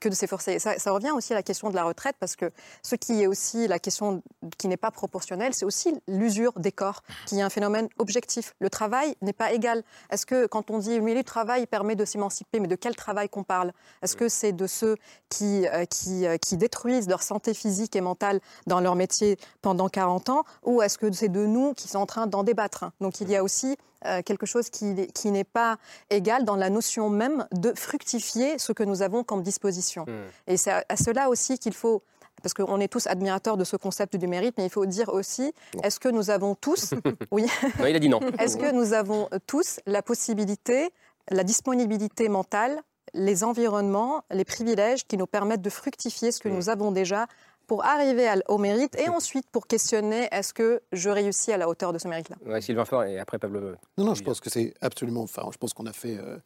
que 0.00 0.08
de 0.08 0.14
s'efforcer. 0.14 0.58
Ça, 0.58 0.78
ça, 0.78 0.90
revient 0.92 1.10
aussi 1.10 1.34
à 1.34 1.36
la 1.36 1.42
question 1.42 1.68
de 1.68 1.74
la 1.74 1.84
retraite 1.84 2.16
parce 2.18 2.34
que 2.34 2.50
ce 2.82 2.96
qui 2.96 3.22
est 3.22 3.26
aussi 3.26 3.68
la 3.68 3.78
question 3.78 4.22
qui 4.56 4.68
n'est 4.68 4.78
pas 4.78 4.90
proportionnelle, 4.90 5.52
c'est 5.52 5.66
aussi 5.66 5.94
l'usure 6.08 6.52
des 6.58 6.72
corps, 6.72 7.02
qui 7.26 7.38
est 7.38 7.42
un 7.42 7.50
phénomène 7.50 7.88
objectif. 7.98 8.54
Le 8.60 8.70
travail 8.70 9.14
n'est 9.20 9.34
pas 9.34 9.52
égal. 9.52 9.82
Est-ce 10.10 10.24
que 10.24 10.46
quand 10.46 10.70
on 10.70 10.78
dit 10.78 11.00
mais 11.00 11.14
le 11.14 11.22
travail 11.22 11.66
permet 11.66 11.96
de 11.96 12.04
s'émanciper, 12.04 12.60
mais 12.60 12.68
de 12.68 12.76
quel 12.76 12.96
travail 12.96 13.28
qu'on 13.28 13.44
parle? 13.44 13.72
Est-ce 14.02 14.16
que 14.16 14.28
c'est 14.28 14.52
de 14.52 14.66
ceux 14.66 14.96
qui, 15.28 15.66
euh, 15.68 15.84
qui, 15.84 16.26
euh, 16.26 16.38
qui 16.38 16.56
détruisent 16.56 17.08
leur 17.08 17.22
santé 17.22 17.52
physique 17.52 17.94
et 17.94 18.00
mentale 18.00 18.40
dans 18.66 18.80
leur 18.80 18.94
métier 18.94 19.36
pendant 19.60 19.88
40 19.88 20.30
ans 20.30 20.44
ou 20.62 20.80
est-ce 20.80 20.96
que 20.96 21.12
c'est 21.12 21.28
de 21.28 21.44
nous 21.44 21.74
qui 21.74 21.88
sommes 21.88 22.05
en 22.06 22.14
train 22.14 22.26
d'en 22.28 22.44
débattre. 22.44 22.92
Donc 23.00 23.20
il 23.20 23.28
y 23.28 23.34
a 23.34 23.42
aussi 23.42 23.76
euh, 24.04 24.22
quelque 24.22 24.46
chose 24.46 24.70
qui, 24.70 25.08
qui 25.08 25.32
n'est 25.32 25.44
pas 25.44 25.76
égal 26.08 26.44
dans 26.44 26.54
la 26.54 26.70
notion 26.70 27.10
même 27.10 27.46
de 27.50 27.72
fructifier 27.74 28.58
ce 28.58 28.72
que 28.72 28.84
nous 28.84 29.02
avons 29.02 29.24
comme 29.24 29.42
disposition. 29.42 30.04
Mmh. 30.06 30.52
Et 30.52 30.56
c'est 30.56 30.70
à, 30.70 30.84
à 30.88 30.96
cela 30.96 31.28
aussi 31.28 31.58
qu'il 31.58 31.74
faut 31.74 32.02
parce 32.42 32.54
qu'on 32.54 32.78
est 32.80 32.86
tous 32.86 33.08
admirateurs 33.08 33.56
de 33.56 33.64
ce 33.64 33.76
concept 33.76 34.14
du 34.14 34.28
mérite, 34.28 34.54
mais 34.58 34.66
il 34.66 34.70
faut 34.70 34.86
dire 34.86 35.08
aussi, 35.08 35.52
est-ce 35.82 35.98
que 35.98 36.08
nous 36.08 36.30
avons 36.30 36.54
tous, 36.54 36.94
oui, 37.32 37.46
non, 37.80 37.86
il 37.86 37.96
a 37.96 37.98
dit 37.98 38.10
non. 38.10 38.20
est-ce 38.38 38.56
que 38.56 38.70
nous 38.72 38.92
avons 38.92 39.28
tous 39.46 39.80
la 39.86 40.02
possibilité, 40.02 40.90
la 41.30 41.42
disponibilité 41.42 42.28
mentale, 42.28 42.82
les 43.14 43.42
environnements, 43.42 44.22
les 44.30 44.44
privilèges 44.44 45.06
qui 45.06 45.16
nous 45.16 45.26
permettent 45.26 45.62
de 45.62 45.70
fructifier 45.70 46.30
ce 46.30 46.38
que 46.38 46.48
mmh. 46.48 46.54
nous 46.54 46.68
avons 46.68 46.92
déjà 46.92 47.26
pour 47.66 47.84
arriver 47.84 48.28
au 48.48 48.58
mérite 48.58 48.96
et 48.98 49.08
ensuite 49.08 49.46
pour 49.50 49.66
questionner 49.66 50.28
est-ce 50.30 50.54
que 50.54 50.80
je 50.92 51.10
réussis 51.10 51.52
à 51.52 51.56
la 51.56 51.68
hauteur 51.68 51.92
de 51.92 51.98
ce 51.98 52.08
mérite-là? 52.08 52.36
Ouais, 52.46 52.60
Sylvain 52.60 52.84
Fort 52.84 53.04
et 53.04 53.18
après 53.18 53.38
Pablo. 53.38 53.60
Non, 53.98 54.04
non, 54.04 54.14
je 54.14 54.22
pense 54.22 54.40
que 54.40 54.50
c'est 54.50 54.74
absolument. 54.80 55.22
Enfin, 55.22 55.48
je 55.52 55.58
pense 55.58 55.72
qu'on 55.72 55.86
a 55.86 55.92
fait. 55.92 56.16
Euh, 56.16 56.38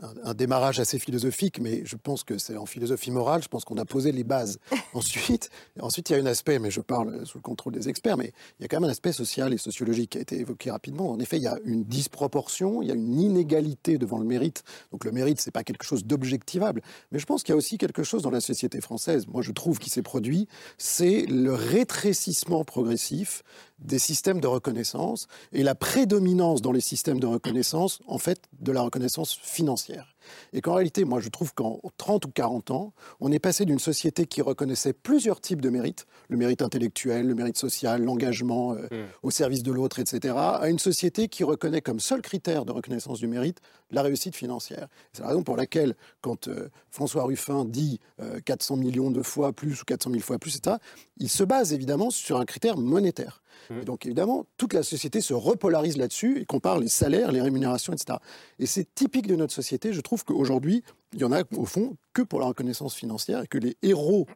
un, 0.00 0.30
un, 0.30 0.34
démarrage 0.34 0.80
assez 0.80 0.98
philosophique, 0.98 1.60
mais 1.60 1.82
je 1.84 1.96
pense 1.96 2.24
que 2.24 2.38
c'est 2.38 2.56
en 2.56 2.66
philosophie 2.66 3.10
morale, 3.10 3.42
je 3.42 3.48
pense 3.48 3.64
qu'on 3.64 3.78
a 3.78 3.84
posé 3.84 4.12
les 4.12 4.24
bases. 4.24 4.58
ensuite, 4.94 5.50
ensuite, 5.80 6.10
il 6.10 6.12
y 6.14 6.16
a 6.16 6.22
un 6.22 6.26
aspect, 6.26 6.58
mais 6.58 6.70
je 6.70 6.80
parle 6.80 7.26
sous 7.26 7.38
le 7.38 7.42
contrôle 7.42 7.72
des 7.72 7.88
experts, 7.88 8.16
mais 8.16 8.32
il 8.58 8.62
y 8.62 8.64
a 8.64 8.68
quand 8.68 8.80
même 8.80 8.88
un 8.88 8.92
aspect 8.92 9.12
social 9.12 9.52
et 9.52 9.58
sociologique 9.58 10.10
qui 10.10 10.18
a 10.18 10.20
été 10.20 10.38
évoqué 10.38 10.70
rapidement. 10.70 11.10
En 11.10 11.18
effet, 11.18 11.36
il 11.36 11.42
y 11.42 11.48
a 11.48 11.58
une 11.64 11.84
disproportion, 11.84 12.82
il 12.82 12.88
y 12.88 12.92
a 12.92 12.94
une 12.94 13.18
inégalité 13.20 13.98
devant 13.98 14.18
le 14.18 14.24
mérite. 14.24 14.62
Donc 14.92 15.04
le 15.04 15.12
mérite, 15.12 15.40
c'est 15.40 15.50
pas 15.50 15.64
quelque 15.64 15.84
chose 15.84 16.04
d'objectivable, 16.04 16.82
mais 17.10 17.18
je 17.18 17.26
pense 17.26 17.42
qu'il 17.42 17.52
y 17.52 17.54
a 17.54 17.56
aussi 17.56 17.78
quelque 17.78 18.02
chose 18.02 18.22
dans 18.22 18.30
la 18.30 18.40
société 18.40 18.80
française, 18.80 19.26
moi 19.26 19.42
je 19.42 19.52
trouve, 19.52 19.78
qui 19.78 19.90
s'est 19.90 20.02
produit, 20.02 20.48
c'est 20.76 21.26
le 21.26 21.54
rétrécissement 21.54 22.64
progressif 22.64 23.42
des 23.78 23.98
systèmes 23.98 24.40
de 24.40 24.46
reconnaissance 24.46 25.26
et 25.52 25.62
la 25.62 25.74
prédominance 25.74 26.62
dans 26.62 26.72
les 26.72 26.80
systèmes 26.80 27.20
de 27.20 27.26
reconnaissance, 27.26 28.00
en 28.06 28.18
fait, 28.18 28.40
de 28.60 28.72
la 28.72 28.82
reconnaissance 28.82 29.38
financière. 29.40 30.14
Et 30.52 30.60
qu'en 30.60 30.74
réalité, 30.74 31.04
moi, 31.04 31.20
je 31.20 31.28
trouve 31.28 31.54
qu'en 31.54 31.80
30 31.96 32.26
ou 32.26 32.30
40 32.30 32.70
ans, 32.70 32.92
on 33.20 33.32
est 33.32 33.38
passé 33.38 33.64
d'une 33.64 33.78
société 33.78 34.26
qui 34.26 34.42
reconnaissait 34.42 34.92
plusieurs 34.92 35.40
types 35.40 35.60
de 35.60 35.70
mérites, 35.70 36.06
le 36.28 36.36
mérite 36.36 36.62
intellectuel, 36.62 37.26
le 37.26 37.34
mérite 37.34 37.56
social, 37.56 38.02
l'engagement 38.02 38.74
euh, 38.74 38.82
mmh. 38.90 38.96
au 39.22 39.30
service 39.30 39.62
de 39.62 39.72
l'autre, 39.72 39.98
etc., 39.98 40.34
à 40.36 40.68
une 40.68 40.78
société 40.78 41.28
qui 41.28 41.44
reconnaît 41.44 41.80
comme 41.80 42.00
seul 42.00 42.20
critère 42.20 42.64
de 42.64 42.72
reconnaissance 42.72 43.20
du 43.20 43.26
mérite 43.26 43.60
la 43.90 44.02
réussite 44.02 44.36
financière. 44.36 44.88
C'est 45.12 45.22
la 45.22 45.28
raison 45.28 45.42
pour 45.42 45.56
laquelle, 45.56 45.94
quand 46.20 46.48
euh, 46.48 46.68
François 46.90 47.24
Ruffin 47.24 47.64
dit 47.64 48.00
euh, 48.20 48.40
400 48.44 48.76
millions 48.76 49.10
de 49.10 49.22
fois 49.22 49.52
plus 49.52 49.80
ou 49.80 49.84
400 49.84 50.10
000 50.10 50.22
fois 50.22 50.38
plus, 50.38 50.56
etc., 50.56 50.76
il 51.16 51.28
se 51.28 51.44
base 51.44 51.72
évidemment 51.72 52.10
sur 52.10 52.38
un 52.38 52.44
critère 52.44 52.76
monétaire. 52.76 53.42
Et 53.70 53.84
donc 53.84 54.06
évidemment, 54.06 54.46
toute 54.56 54.72
la 54.72 54.82
société 54.82 55.20
se 55.20 55.34
repolarise 55.34 55.96
là-dessus 55.96 56.40
et 56.40 56.44
compare 56.44 56.78
les 56.78 56.88
salaires, 56.88 57.32
les 57.32 57.42
rémunérations, 57.42 57.92
etc. 57.92 58.18
Et 58.58 58.66
c'est 58.66 58.94
typique 58.94 59.26
de 59.26 59.36
notre 59.36 59.52
société. 59.52 59.92
Je 59.92 60.00
trouve 60.00 60.24
qu'aujourd'hui, 60.24 60.82
il 61.12 61.20
y 61.20 61.24
en 61.24 61.32
a 61.32 61.42
au 61.56 61.64
fond 61.64 61.96
que 62.12 62.22
pour 62.22 62.40
la 62.40 62.46
reconnaissance 62.46 62.94
financière 62.94 63.42
et 63.42 63.46
que 63.46 63.58
les 63.58 63.76
héros 63.82 64.26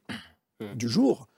du 0.75 0.89
jour 0.89 1.29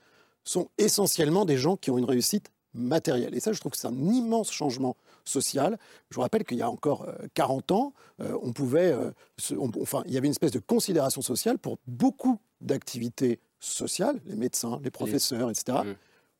sont 0.43 0.69
essentiellement 0.77 1.45
des 1.45 1.57
gens 1.57 1.75
qui 1.75 1.91
ont 1.91 1.97
une 1.97 2.05
réussite 2.05 2.51
matérielle. 2.73 3.33
Et 3.35 3.39
ça, 3.39 3.53
je 3.53 3.59
trouve 3.59 3.71
que 3.71 3.77
c'est 3.77 3.87
un 3.87 4.11
immense 4.11 4.51
changement 4.51 4.95
social. 5.23 5.77
Je 6.09 6.15
vous 6.15 6.21
rappelle 6.21 6.43
qu'il 6.43 6.57
y 6.57 6.61
a 6.61 6.69
encore 6.69 7.03
euh, 7.03 7.13
40 7.33 7.71
ans, 7.71 7.93
euh, 8.21 8.37
on 8.43 8.53
pouvait, 8.53 8.91
euh, 8.91 9.11
se, 9.37 9.55
on, 9.55 9.71
enfin, 9.81 10.03
il 10.05 10.13
y 10.13 10.17
avait 10.17 10.27
une 10.27 10.31
espèce 10.31 10.51
de 10.51 10.59
considération 10.59 11.21
sociale 11.21 11.57
pour 11.57 11.79
beaucoup 11.87 12.39
d'activités 12.61 13.39
sociales, 13.59 14.19
les 14.25 14.35
médecins, 14.35 14.79
les 14.83 14.91
professeurs, 14.91 15.49
etc. 15.49 15.79
Mmh. 15.83 15.95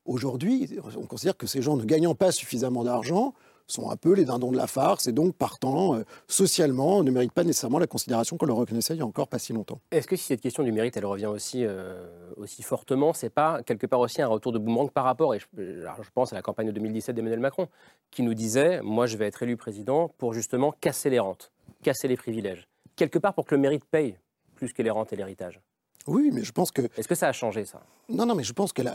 Aujourd'hui, 0.05 0.69
on 0.97 1.05
considère 1.07 1.35
que 1.35 1.47
ces 1.47 1.61
gens 1.63 1.77
ne 1.77 1.83
gagnant 1.83 2.13
pas 2.13 2.31
suffisamment 2.31 2.83
d'argent 2.83 3.33
sont 3.67 3.89
un 3.89 3.95
peu 3.95 4.13
les 4.13 4.25
dindons 4.25 4.51
de 4.51 4.57
la 4.57 4.67
farce 4.67 5.07
et 5.07 5.11
donc 5.11 5.33
partant 5.35 5.95
euh, 5.95 6.03
socialement 6.27 7.01
ne 7.01 7.09
méritent 7.09 7.31
pas 7.31 7.43
nécessairement 7.43 7.79
la 7.79 7.87
considération 7.87 8.37
qu'on 8.37 8.45
leur 8.45 8.57
reconnaissait 8.57 8.93
il 8.93 8.99
y 8.99 9.01
a 9.01 9.05
encore 9.05 9.27
pas 9.27 9.39
si 9.39 9.53
longtemps. 9.53 9.79
Est-ce 9.89 10.05
que 10.05 10.15
si 10.15 10.25
cette 10.25 10.41
question 10.41 10.61
du 10.61 10.71
mérite 10.71 10.95
elle 10.97 11.05
revient 11.07 11.25
aussi, 11.25 11.65
euh, 11.65 12.05
aussi 12.37 12.61
fortement, 12.61 13.13
c'est 13.13 13.31
pas 13.31 13.63
quelque 13.63 13.87
part 13.87 13.99
aussi 13.99 14.21
un 14.21 14.27
retour 14.27 14.51
de 14.51 14.59
boomerang 14.59 14.91
par 14.91 15.03
rapport, 15.03 15.33
et 15.33 15.39
je, 15.39 15.45
je 15.57 16.09
pense 16.13 16.31
à 16.31 16.35
la 16.35 16.43
campagne 16.43 16.67
de 16.67 16.71
2017 16.73 17.15
d'Emmanuel 17.15 17.39
Macron, 17.39 17.67
qui 18.11 18.21
nous 18.21 18.35
disait 18.35 18.81
moi 18.83 19.07
je 19.07 19.17
vais 19.17 19.25
être 19.25 19.41
élu 19.41 19.57
président 19.57 20.11
pour 20.19 20.33
justement 20.33 20.71
casser 20.71 21.09
les 21.09 21.19
rentes, 21.19 21.51
casser 21.81 22.07
les 22.07 22.17
privilèges, 22.17 22.67
quelque 22.95 23.17
part 23.17 23.33
pour 23.33 23.45
que 23.45 23.55
le 23.55 23.61
mérite 23.61 23.85
paye 23.85 24.17
plus 24.53 24.73
que 24.73 24.83
les 24.83 24.91
rentes 24.91 25.11
et 25.11 25.15
l'héritage 25.15 25.59
oui, 26.07 26.29
mais 26.31 26.43
je 26.43 26.51
pense 26.51 26.71
que. 26.71 26.83
Est-ce 26.97 27.07
que 27.07 27.15
ça 27.15 27.27
a 27.27 27.31
changé, 27.31 27.65
ça? 27.65 27.81
Non, 28.09 28.25
non, 28.25 28.35
mais 28.35 28.43
je 28.43 28.53
pense 28.53 28.73
qu'il 28.73 28.91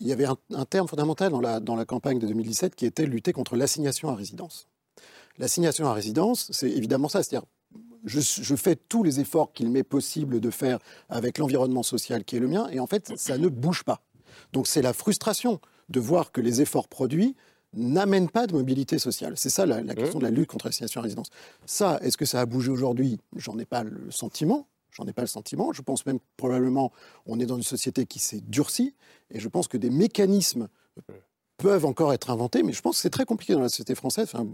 y 0.00 0.12
avait 0.12 0.24
un, 0.24 0.36
un, 0.52 0.64
terme 0.64 0.88
fondamental 0.88 1.30
dans 1.30 1.40
la, 1.40 1.60
dans 1.60 1.76
la 1.76 1.84
campagne 1.84 2.18
de 2.18 2.26
2017 2.26 2.74
qui 2.74 2.86
était 2.86 3.06
lutter 3.06 3.32
contre 3.32 3.56
l'assignation 3.56 4.08
à 4.08 4.14
résidence. 4.14 4.66
L'assignation 5.38 5.86
à 5.86 5.92
résidence, 5.92 6.50
c'est 6.52 6.70
évidemment 6.70 7.08
ça. 7.08 7.22
C'est-à-dire, 7.22 7.46
je, 8.04 8.20
je, 8.20 8.56
fais 8.56 8.74
tous 8.74 9.02
les 9.02 9.20
efforts 9.20 9.52
qu'il 9.52 9.70
m'est 9.70 9.84
possible 9.84 10.40
de 10.40 10.50
faire 10.50 10.78
avec 11.08 11.38
l'environnement 11.38 11.82
social 11.82 12.24
qui 12.24 12.36
est 12.36 12.40
le 12.40 12.48
mien, 12.48 12.68
et 12.70 12.80
en 12.80 12.86
fait, 12.86 13.16
ça 13.16 13.38
ne 13.38 13.48
bouge 13.48 13.84
pas. 13.84 14.02
Donc, 14.52 14.66
c'est 14.66 14.82
la 14.82 14.92
frustration 14.92 15.60
de 15.88 16.00
voir 16.00 16.32
que 16.32 16.40
les 16.40 16.60
efforts 16.60 16.88
produits 16.88 17.36
n'amènent 17.72 18.28
pas 18.28 18.48
de 18.48 18.54
mobilité 18.54 18.98
sociale. 18.98 19.34
C'est 19.36 19.50
ça 19.50 19.66
la, 19.66 19.82
la 19.82 19.94
question 19.94 20.18
de 20.18 20.24
la 20.24 20.30
lutte 20.30 20.48
contre 20.48 20.66
l'assignation 20.66 21.00
à 21.00 21.04
résidence. 21.04 21.30
Ça, 21.66 22.00
est-ce 22.02 22.16
que 22.16 22.24
ça 22.24 22.40
a 22.40 22.46
bougé 22.46 22.70
aujourd'hui? 22.70 23.20
J'en 23.36 23.58
ai 23.58 23.64
pas 23.64 23.84
le 23.84 24.10
sentiment. 24.10 24.66
J'en 24.92 25.06
ai 25.06 25.12
pas 25.12 25.22
le 25.22 25.28
sentiment. 25.28 25.72
Je 25.72 25.82
pense 25.82 26.06
même 26.06 26.18
probablement 26.36 26.92
on 27.26 27.38
est 27.40 27.46
dans 27.46 27.56
une 27.56 27.62
société 27.62 28.06
qui 28.06 28.18
s'est 28.18 28.40
durcie 28.40 28.94
et 29.30 29.40
je 29.40 29.48
pense 29.48 29.68
que 29.68 29.76
des 29.76 29.90
mécanismes 29.90 30.68
peuvent 31.56 31.84
encore 31.84 32.12
être 32.12 32.30
inventés, 32.30 32.62
mais 32.62 32.72
je 32.72 32.80
pense 32.80 32.96
que 32.96 33.02
c'est 33.02 33.10
très 33.10 33.26
compliqué 33.26 33.52
dans 33.52 33.60
la 33.60 33.68
société 33.68 33.94
française. 33.94 34.30
Enfin, 34.32 34.46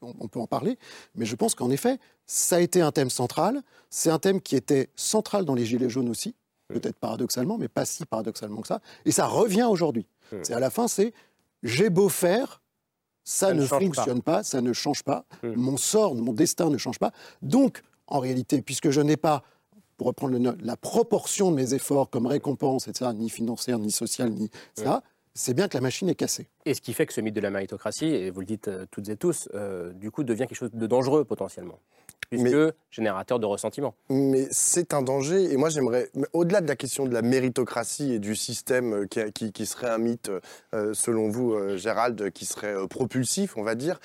on, 0.00 0.14
on, 0.20 0.28
peut 0.28 0.40
en 0.40 0.46
parler, 0.46 0.78
mais 1.14 1.26
je 1.26 1.36
pense 1.36 1.54
qu'en 1.54 1.70
effet, 1.70 1.98
ça 2.26 2.56
a 2.56 2.60
été 2.60 2.80
un 2.80 2.90
thème 2.90 3.10
central. 3.10 3.62
C'est 3.90 4.10
un 4.10 4.18
thème 4.18 4.40
qui 4.40 4.56
était 4.56 4.88
central 4.96 5.44
dans 5.44 5.54
les 5.54 5.66
Gilets 5.66 5.90
jaunes 5.90 6.08
aussi, 6.08 6.34
peut-être 6.68 6.98
paradoxalement, 6.98 7.58
mais 7.58 7.68
pas 7.68 7.84
si 7.84 8.06
paradoxalement 8.06 8.62
que 8.62 8.68
ça. 8.68 8.80
Et 9.04 9.12
ça 9.12 9.26
revient 9.26 9.66
aujourd'hui. 9.70 10.06
C'est 10.42 10.54
à 10.54 10.60
la 10.60 10.70
fin, 10.70 10.88
c'est 10.88 11.12
j'ai 11.62 11.90
beau 11.90 12.08
faire, 12.08 12.62
ça, 13.24 13.52
ne, 13.52 13.64
fonctionne 13.64 14.22
pas. 14.22 14.42
ça 14.42 14.60
ne 14.60 14.72
change 14.72 15.02
pas. 15.02 15.24
Mon 15.42 15.76
sort, 15.76 16.14
mon 16.14 16.32
destin 16.32 16.70
ne 16.70 16.78
change 16.78 16.98
pas. 16.98 17.12
Donc, 17.42 17.82
en 18.06 18.20
réalité, 18.20 18.62
puisque 18.62 18.90
je 18.90 19.00
n'ai 19.00 19.16
pas 19.16 19.42
pour 19.98 20.06
reprendre 20.06 20.38
le, 20.38 20.56
la 20.62 20.76
proportion 20.76 21.50
de 21.50 21.56
mes 21.56 21.74
efforts 21.74 22.08
comme 22.08 22.26
récompense, 22.26 22.88
etc., 22.88 23.10
ni 23.14 23.28
financière, 23.28 23.78
ni 23.78 23.90
sociale, 23.90 24.30
ni 24.30 24.50
ça, 24.74 25.02
c'est 25.34 25.54
bien 25.54 25.68
que 25.68 25.76
la 25.76 25.80
machine 25.80 26.08
est 26.08 26.14
cassée. 26.14 26.48
Et 26.66 26.74
ce 26.74 26.80
qui 26.80 26.92
fait 26.92 27.06
que 27.06 27.12
ce 27.12 27.20
mythe 27.20 27.34
de 27.34 27.40
la 27.40 27.50
méritocratie, 27.50 28.06
et 28.06 28.30
vous 28.30 28.40
le 28.40 28.46
dites 28.46 28.68
euh, 28.68 28.86
toutes 28.90 29.08
et 29.08 29.16
tous, 29.16 29.48
euh, 29.54 29.92
du 29.92 30.10
coup 30.10 30.24
devient 30.24 30.46
quelque 30.48 30.56
chose 30.56 30.72
de 30.72 30.86
dangereux 30.86 31.24
potentiellement, 31.24 31.78
puisque 32.28 32.56
générateur 32.90 33.38
de 33.38 33.46
ressentiment. 33.46 33.94
Mais 34.10 34.48
c'est 34.50 34.94
un 34.94 35.02
danger, 35.02 35.52
et 35.52 35.56
moi 35.56 35.68
j'aimerais, 35.68 36.10
au-delà 36.32 36.60
de 36.60 36.66
la 36.66 36.76
question 36.76 37.06
de 37.06 37.14
la 37.14 37.22
méritocratie 37.22 38.14
et 38.14 38.18
du 38.18 38.34
système 38.34 39.04
euh, 39.04 39.30
qui, 39.32 39.52
qui, 39.52 39.66
serait 39.66 39.90
un 39.90 39.98
mythe, 39.98 40.30
selon 40.92 41.28
vous, 41.28 41.76
Gérald, 41.76 42.30
qui 42.32 42.46
serait 42.46 42.74
propulsif, 42.88 43.56
on 43.56 43.62
va 43.62 43.74
dire, 43.74 44.00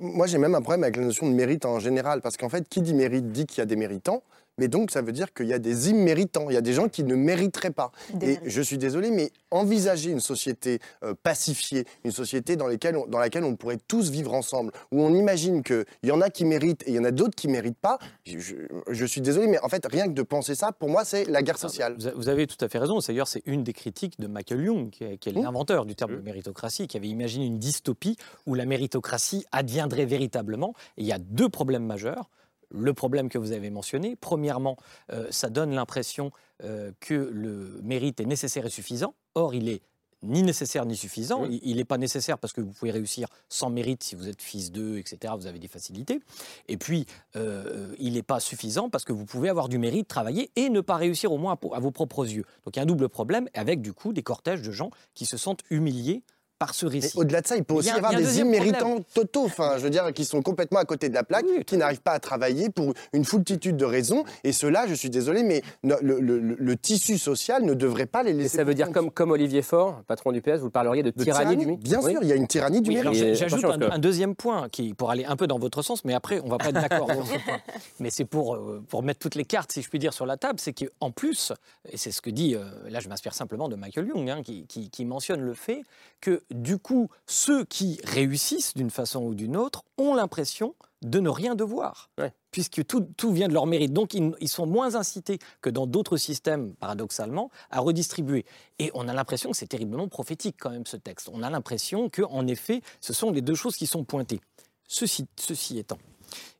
moi 0.00 0.26
j'ai 0.26 0.38
même 0.38 0.54
un 0.54 0.62
problème 0.62 0.82
avec 0.84 0.96
la 0.96 1.04
notion 1.04 1.28
de 1.28 1.34
mérite 1.34 1.64
en 1.64 1.78
général, 1.78 2.20
parce 2.20 2.36
qu'en 2.36 2.48
fait, 2.48 2.68
qui 2.68 2.80
dit 2.80 2.94
mérite 2.94 3.32
dit 3.32 3.46
qu'il 3.46 3.58
y 3.58 3.62
a 3.62 3.66
des 3.66 3.76
méritants, 3.76 4.22
mais 4.58 4.68
donc 4.68 4.90
ça 4.90 5.02
veut 5.02 5.12
dire 5.12 5.32
qu'il 5.32 5.46
y 5.46 5.52
a 5.52 5.58
des 5.58 5.90
imméritants, 5.90 6.48
il 6.48 6.54
y 6.54 6.58
a 6.58 6.62
des 6.62 6.72
gens 6.72 6.88
qui 6.88 7.04
ne 7.04 7.14
mériteraient 7.14 7.70
pas. 7.70 7.92
Et 8.22 8.38
je 8.44 8.62
suis 8.62 8.78
désolé, 8.78 9.10
mais 9.10 9.32
envisager 9.50 10.10
une 10.10 10.20
société 10.20 10.80
euh, 11.02 11.14
pacifiée, 11.22 11.84
une 12.04 12.10
société 12.10 12.56
dans, 12.56 12.68
on, 12.68 13.06
dans, 13.06 13.18
laquelle 13.18 13.44
on 13.44 13.56
pourrait 13.56 13.78
tous 13.88 14.10
vivre 14.10 14.34
ensemble, 14.34 14.72
où 14.92 15.02
on 15.02 15.14
imagine 15.14 15.62
qu'il 15.62 15.84
y 16.02 16.10
en 16.10 16.20
a 16.20 16.30
qui 16.30 16.44
méritent 16.44 16.82
et 16.86 16.90
il 16.90 16.94
y 16.94 16.98
en 16.98 17.04
a 17.04 17.10
d'autres 17.10 17.34
qui 17.34 17.48
ne 17.48 17.52
méritent 17.52 17.78
pas, 17.78 17.98
je, 18.24 19.04
suis 19.04 19.20
désolé, 19.20 19.46
mais 19.46 19.58
en 19.60 19.68
fait, 19.68 19.86
rien 19.86 20.06
que 20.06 20.12
de 20.12 20.22
penser 20.22 20.54
ça, 20.54 20.72
pour 20.72 20.88
moi, 20.88 21.04
c'est 21.04 21.24
la 21.24 21.42
guerre 21.42 21.58
sociale. 21.58 21.96
Vous 22.16 22.28
avez 22.28 22.46
tout 22.46 22.62
à 22.64 22.68
fait 22.68 22.78
raison. 22.78 22.98
D'ailleurs, 23.06 23.28
c'est 23.28 23.42
une 23.46 23.62
des 23.62 23.72
critiques 23.72 24.18
de 24.18 24.26
Michael 24.26 24.62
Young, 24.62 24.90
qui 24.90 25.04
est, 25.04 25.26
mmh. 25.26 25.42
l'inventeur 25.42 25.86
du 25.86 25.94
terme 25.94 26.12
de 26.12 26.16
mmh. 26.16 26.24
méritocratie, 26.24 26.86
qui 26.86 26.96
avait 26.96 27.08
imaginé 27.08 27.46
une 27.46 27.58
dystopie 27.58 28.16
où 28.46 28.54
la 28.54 28.64
méritocratie 28.64 29.44
adviendrait 29.52 30.06
véritablement. 30.06 30.74
Et 30.96 31.02
il 31.02 31.06
y 31.06 31.12
a 31.12 31.18
deux 31.18 31.48
problèmes 31.48 31.84
majeurs 31.84 32.30
le 32.74 32.94
problème 32.94 33.28
que 33.28 33.38
vous 33.38 33.52
avez 33.52 33.70
mentionné. 33.70 34.16
Premièrement, 34.16 34.76
euh, 35.12 35.26
ça 35.30 35.48
donne 35.48 35.74
l'impression 35.74 36.30
euh, 36.62 36.92
que 37.00 37.14
le 37.14 37.80
mérite 37.82 38.20
est 38.20 38.26
nécessaire 38.26 38.66
et 38.66 38.70
suffisant. 38.70 39.14
Or, 39.34 39.54
il 39.54 39.68
est 39.68 39.82
ni 40.24 40.42
nécessaire 40.42 40.86
ni 40.86 40.96
suffisant. 40.96 41.44
Il 41.44 41.76
n'est 41.76 41.84
pas 41.84 41.98
nécessaire 41.98 42.38
parce 42.38 42.52
que 42.52 42.60
vous 42.60 42.72
pouvez 42.72 42.90
réussir 42.90 43.28
sans 43.48 43.70
mérite 43.70 44.02
si 44.02 44.14
vous 44.14 44.28
êtes 44.28 44.40
fils 44.40 44.72
d'eux, 44.72 44.98
etc. 44.98 45.34
Vous 45.38 45.46
avez 45.46 45.58
des 45.58 45.68
facilités. 45.68 46.20
Et 46.68 46.76
puis, 46.76 47.06
euh, 47.36 47.94
il 47.98 48.14
n'est 48.14 48.22
pas 48.22 48.40
suffisant 48.40 48.88
parce 48.88 49.04
que 49.04 49.12
vous 49.12 49.26
pouvez 49.26 49.48
avoir 49.48 49.68
du 49.68 49.78
mérite, 49.78 50.08
travailler 50.08 50.50
et 50.56 50.70
ne 50.70 50.80
pas 50.80 50.96
réussir 50.96 51.32
au 51.32 51.38
moins 51.38 51.58
à, 51.72 51.80
vos 51.80 51.90
propres 51.90 52.26
yeux. 52.26 52.44
Donc 52.64 52.76
il 52.76 52.78
y 52.78 52.80
a 52.80 52.82
un 52.82 52.86
double 52.86 53.08
problème 53.08 53.48
avec 53.54 53.80
du 53.80 53.92
coup 53.92 54.12
des 54.12 54.22
cortèges 54.22 54.62
de 54.62 54.72
gens 54.72 54.90
qui 55.14 55.26
se 55.26 55.36
sentent 55.36 55.62
humiliés 55.70 56.22
ce 56.72 56.86
récit. 56.86 57.16
Au-delà 57.16 57.40
de 57.40 57.46
ça, 57.46 57.56
il 57.56 57.64
peut 57.64 57.74
aussi 57.74 57.88
y, 57.88 57.90
avoir 57.90 58.14
des 58.14 58.38
imméritants 58.38 58.98
totaux, 59.12 59.44
enfin, 59.44 59.74
je 59.76 59.82
veux 59.82 59.90
dire, 59.90 60.12
qui 60.14 60.24
sont 60.24 60.40
complètement 60.40 60.78
à 60.78 60.84
côté 60.84 61.08
de 61.08 61.14
la 61.14 61.24
plaque, 61.24 61.44
qui 61.66 61.76
n'arrivent 61.76 62.00
pas 62.00 62.12
à 62.12 62.20
travailler 62.20 62.70
pour 62.70 62.94
une 63.12 63.24
foultitude 63.24 63.76
de 63.76 63.84
raisons. 63.84 64.24
Et 64.44 64.52
cela, 64.52 64.86
je 64.86 64.94
suis 64.94 65.10
désolé, 65.10 65.42
mais 65.42 65.62
le, 65.82 66.74
tissu 66.76 67.18
social 67.18 67.64
ne 67.64 67.74
devrait 67.74 68.06
pas 68.06 68.22
les 68.22 68.32
laisser. 68.32 68.56
Et 68.56 68.58
ça 68.58 68.64
veut 68.64 68.74
dire, 68.74 68.92
comme, 68.92 69.10
comme 69.10 69.30
Olivier 69.30 69.62
Faure, 69.62 70.02
patron 70.06 70.32
du 70.32 70.40
PS, 70.40 70.58
vous 70.60 70.70
parleriez 70.70 71.02
de, 71.02 71.10
tyrannie, 71.10 71.56
du 71.56 71.66
mérite 71.66 71.82
Bien 71.82 72.00
sûr, 72.00 72.18
il 72.22 72.28
y 72.28 72.32
a 72.32 72.36
une 72.36 72.46
tyrannie 72.46 72.80
du 72.80 72.90
mérite. 72.90 73.34
J'ajoute 73.34 73.64
un, 73.64 73.98
deuxième 73.98 74.34
point, 74.34 74.68
qui, 74.68 74.94
pour 74.94 75.10
aller 75.10 75.24
un 75.24 75.36
peu 75.36 75.46
dans 75.46 75.58
votre 75.58 75.82
sens, 75.82 76.04
mais 76.04 76.14
après, 76.14 76.40
on 76.44 76.48
va 76.48 76.58
pas 76.58 76.68
être 76.68 76.80
d'accord 76.80 77.10
sur 77.10 77.26
ce 77.26 77.44
point. 77.44 77.58
Mais 78.00 78.10
c'est 78.10 78.24
pour, 78.24 78.54
euh, 78.54 78.82
pour 78.88 79.02
mettre 79.02 79.20
toutes 79.20 79.34
les 79.34 79.44
cartes, 79.44 79.72
si 79.72 79.82
je 79.82 79.88
puis 79.88 79.98
dire, 79.98 80.12
sur 80.12 80.26
la 80.26 80.36
table, 80.36 80.58
c'est 80.60 80.72
qu'en 80.72 81.10
plus, 81.10 81.52
et 81.90 81.96
c'est 81.96 82.10
ce 82.10 82.20
que 82.20 82.30
dit, 82.30 82.54
euh, 82.54 82.64
là 82.88 83.00
je 83.00 83.08
m'inspire 83.08 83.34
simplement 83.34 83.68
de 83.68 83.76
Michael 83.76 84.08
Young, 84.08 84.30
hein, 84.30 84.42
qui, 84.42 84.66
qui 84.66 85.04
mentionne 85.04 85.40
le 85.40 85.54
fait 85.54 85.82
que 86.20 86.42
du 86.54 86.78
coup, 86.78 87.08
ceux 87.26 87.64
qui 87.64 88.00
réussissent 88.04 88.74
d'une 88.74 88.90
façon 88.90 89.24
ou 89.24 89.34
d'une 89.34 89.56
autre 89.56 89.82
ont 89.98 90.14
l'impression 90.14 90.76
de 91.02 91.18
ne 91.18 91.28
rien 91.28 91.56
devoir, 91.56 92.10
puisque 92.52 92.86
tout, 92.86 93.32
vient 93.32 93.48
de 93.48 93.52
leur 93.52 93.66
mérite. 93.66 93.92
Donc 93.92 94.14
ils, 94.14 94.48
sont 94.48 94.64
moins 94.64 94.94
incités 94.94 95.38
que 95.60 95.68
dans 95.68 95.86
d'autres 95.86 96.16
systèmes, 96.16 96.74
paradoxalement, 96.76 97.50
à 97.70 97.80
redistribuer. 97.80 98.46
Et 98.78 98.90
on 98.94 99.08
a 99.08 99.12
l'impression 99.12 99.50
que 99.50 99.56
c'est 99.56 99.66
terriblement 99.66 100.08
prophétique 100.08 100.56
quand 100.58 100.70
même 100.70 100.86
ce 100.86 100.96
texte. 100.96 101.28
On 101.32 101.42
a 101.42 101.50
l'impression 101.50 102.08
que, 102.08 102.22
en 102.22 102.46
effet, 102.46 102.82
ce 103.00 103.12
sont 103.12 103.32
les 103.32 103.42
deux 103.42 103.56
choses 103.56 103.76
qui 103.76 103.86
sont 103.86 104.04
pointées. 104.04 104.40
Ceci, 104.86 105.26
ceci 105.36 105.78
étant, 105.78 105.98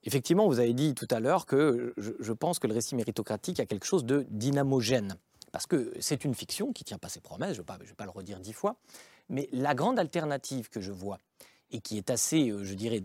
effectivement, 0.02 0.48
vous 0.48 0.58
avez 0.58 0.74
dit 0.74 0.94
tout 0.94 1.08
à 1.10 1.20
l'heure 1.20 1.46
que 1.46 1.94
je, 1.96 2.32
pense 2.32 2.58
que 2.58 2.66
le 2.66 2.74
récit 2.74 2.96
méritocratique 2.96 3.60
a 3.60 3.66
quelque 3.66 3.86
chose 3.86 4.04
de 4.04 4.26
dynamogène 4.28 5.16
parce 5.52 5.66
que 5.68 5.94
c'est 6.00 6.24
une 6.24 6.34
fiction 6.34 6.72
qui 6.72 6.82
ne 6.82 6.86
tient 6.86 6.98
pas 6.98 7.08
ses 7.08 7.20
promesses, 7.20 7.54
je 7.54 7.62
ne 7.62 7.66
vais, 7.66 7.86
vais, 7.86 7.94
pas 7.94 8.06
le 8.06 8.10
redire 8.10 8.40
dix 8.40 8.52
fois, 8.52 8.76
mais 9.28 9.48
la 9.52 9.74
grande 9.74 9.98
alternative 9.98 10.68
que 10.68 10.80
je 10.80 10.92
vois, 10.92 11.18
et 11.70 11.80
qui 11.80 11.96
est 11.96 12.10
assez, 12.10 12.50
euh, 12.50 12.64
je 12.64 12.74
dirais, 12.74 13.02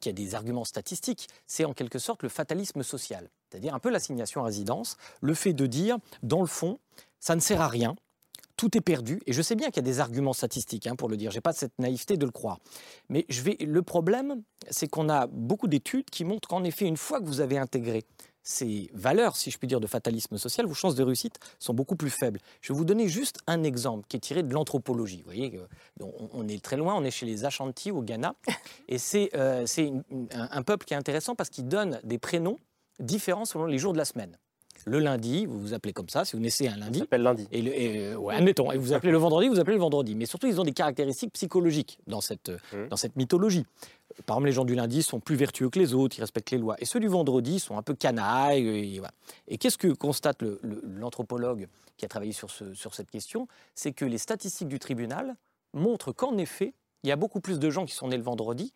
qui 0.00 0.08
a 0.08 0.12
des 0.12 0.34
arguments 0.34 0.64
statistiques, 0.64 1.28
c'est 1.46 1.64
en 1.64 1.74
quelque 1.74 1.98
sorte 1.98 2.22
le 2.22 2.28
fatalisme 2.28 2.82
social. 2.82 3.28
C'est-à-dire 3.48 3.74
un 3.74 3.78
peu 3.78 3.90
l'assignation 3.90 4.40
à 4.40 4.44
résidence, 4.44 4.96
le 5.20 5.34
fait 5.34 5.52
de 5.52 5.66
dire, 5.66 5.98
dans 6.22 6.40
le 6.40 6.46
fond, 6.46 6.78
ça 7.18 7.34
ne 7.34 7.40
sert 7.40 7.60
à 7.60 7.68
rien, 7.68 7.96
tout 8.56 8.76
est 8.76 8.82
perdu. 8.82 9.22
Et 9.26 9.32
je 9.32 9.40
sais 9.42 9.54
bien 9.54 9.68
qu'il 9.68 9.76
y 9.76 9.86
a 9.86 9.90
des 9.90 10.00
arguments 10.00 10.32
statistiques 10.32 10.86
hein, 10.86 10.96
pour 10.96 11.08
le 11.08 11.16
dire. 11.16 11.30
Je 11.30 11.36
n'ai 11.36 11.40
pas 11.40 11.52
cette 11.52 11.78
naïveté 11.78 12.16
de 12.16 12.26
le 12.26 12.30
croire. 12.30 12.58
Mais 13.08 13.24
je 13.28 13.40
vais, 13.42 13.56
le 13.60 13.82
problème, 13.82 14.42
c'est 14.70 14.86
qu'on 14.86 15.08
a 15.08 15.26
beaucoup 15.28 15.66
d'études 15.66 16.10
qui 16.10 16.24
montrent 16.24 16.48
qu'en 16.48 16.64
effet, 16.64 16.86
une 16.86 16.98
fois 16.98 17.20
que 17.20 17.26
vous 17.26 17.40
avez 17.40 17.58
intégré 17.58 18.04
ces 18.42 18.90
valeurs, 18.94 19.36
si 19.36 19.50
je 19.50 19.58
puis 19.58 19.68
dire, 19.68 19.80
de 19.80 19.86
fatalisme 19.86 20.38
social, 20.38 20.66
vos 20.66 20.74
chances 20.74 20.94
de 20.94 21.02
réussite 21.02 21.38
sont 21.58 21.74
beaucoup 21.74 21.96
plus 21.96 22.10
faibles. 22.10 22.40
Je 22.60 22.72
vais 22.72 22.78
vous 22.78 22.84
donner 22.84 23.08
juste 23.08 23.38
un 23.46 23.62
exemple 23.62 24.06
qui 24.08 24.16
est 24.16 24.20
tiré 24.20 24.42
de 24.42 24.52
l'anthropologie. 24.52 25.18
Vous 25.18 25.24
voyez, 25.24 25.60
on 26.00 26.48
est 26.48 26.62
très 26.62 26.76
loin, 26.76 26.94
on 26.94 27.04
est 27.04 27.10
chez 27.10 27.26
les 27.26 27.44
Ashanti 27.44 27.90
au 27.90 28.02
Ghana, 28.02 28.34
et 28.88 28.98
c'est 28.98 29.30
euh, 29.34 29.66
un, 30.32 30.62
peuple 30.62 30.86
qui 30.86 30.94
est 30.94 30.96
intéressant 30.96 31.34
parce 31.34 31.50
qu'il 31.50 31.68
donne 31.68 32.00
des 32.04 32.18
prénoms 32.18 32.58
différents 32.98 33.44
selon 33.44 33.66
les 33.66 33.78
jours 33.78 33.92
de 33.92 33.98
la 33.98 34.04
semaine. 34.04 34.36
Le 34.86 34.98
lundi, 34.98 35.44
vous 35.44 35.60
vous 35.60 35.74
appelez 35.74 35.92
comme 35.92 36.08
ça, 36.08 36.24
si 36.24 36.36
vous 36.36 36.42
naissez 36.42 36.66
un 36.66 36.76
lundi. 36.76 37.00
s'appelle 37.00 37.22
lundi. 37.22 37.46
Et, 37.52 37.98
euh, 37.98 38.16
ouais, 38.16 38.34
admettons. 38.34 38.72
Et 38.72 38.78
vous 38.78 38.94
appelez 38.94 39.12
le 39.12 39.18
vendredi, 39.18 39.48
vous 39.48 39.60
appelez 39.60 39.76
le 39.76 39.82
vendredi. 39.82 40.14
Mais 40.14 40.24
surtout, 40.24 40.46
ils 40.46 40.58
ont 40.58 40.64
des 40.64 40.72
caractéristiques 40.72 41.34
psychologiques 41.34 41.98
dans 42.06 42.22
cette, 42.22 42.48
mmh. 42.48 42.88
dans 42.88 42.96
cette 42.96 43.14
mythologie. 43.16 43.66
Par 44.26 44.36
exemple, 44.36 44.46
les 44.46 44.52
gens 44.52 44.64
du 44.64 44.74
lundi 44.74 45.02
sont 45.02 45.20
plus 45.20 45.36
vertueux 45.36 45.70
que 45.70 45.78
les 45.78 45.94
autres, 45.94 46.16
ils 46.18 46.20
respectent 46.20 46.50
les 46.50 46.58
lois. 46.58 46.76
Et 46.78 46.84
ceux 46.84 47.00
du 47.00 47.08
vendredi 47.08 47.60
sont 47.60 47.76
un 47.76 47.82
peu 47.82 47.94
canailles. 47.94 49.00
Et, 49.48 49.58
qu'est-ce 49.58 49.78
que 49.78 49.88
constate 49.88 50.42
l'anthropologue 50.62 51.68
qui 51.96 52.04
a 52.04 52.08
travaillé 52.08 52.32
sur, 52.32 52.50
ce, 52.50 52.74
sur 52.74 52.94
cette 52.94 53.10
question? 53.10 53.48
C'est 53.74 53.92
que 53.92 54.04
les 54.04 54.18
statistiques 54.18 54.68
du 54.68 54.78
tribunal 54.78 55.36
montrent 55.72 56.12
qu'en 56.12 56.36
effet, 56.38 56.74
il 57.02 57.08
y 57.08 57.12
a 57.12 57.16
beaucoup 57.16 57.40
plus 57.40 57.58
de 57.58 57.70
gens 57.70 57.84
qui 57.86 57.94
sont 57.94 58.08
nés 58.08 58.16
le 58.16 58.22
vendredi 58.22 58.72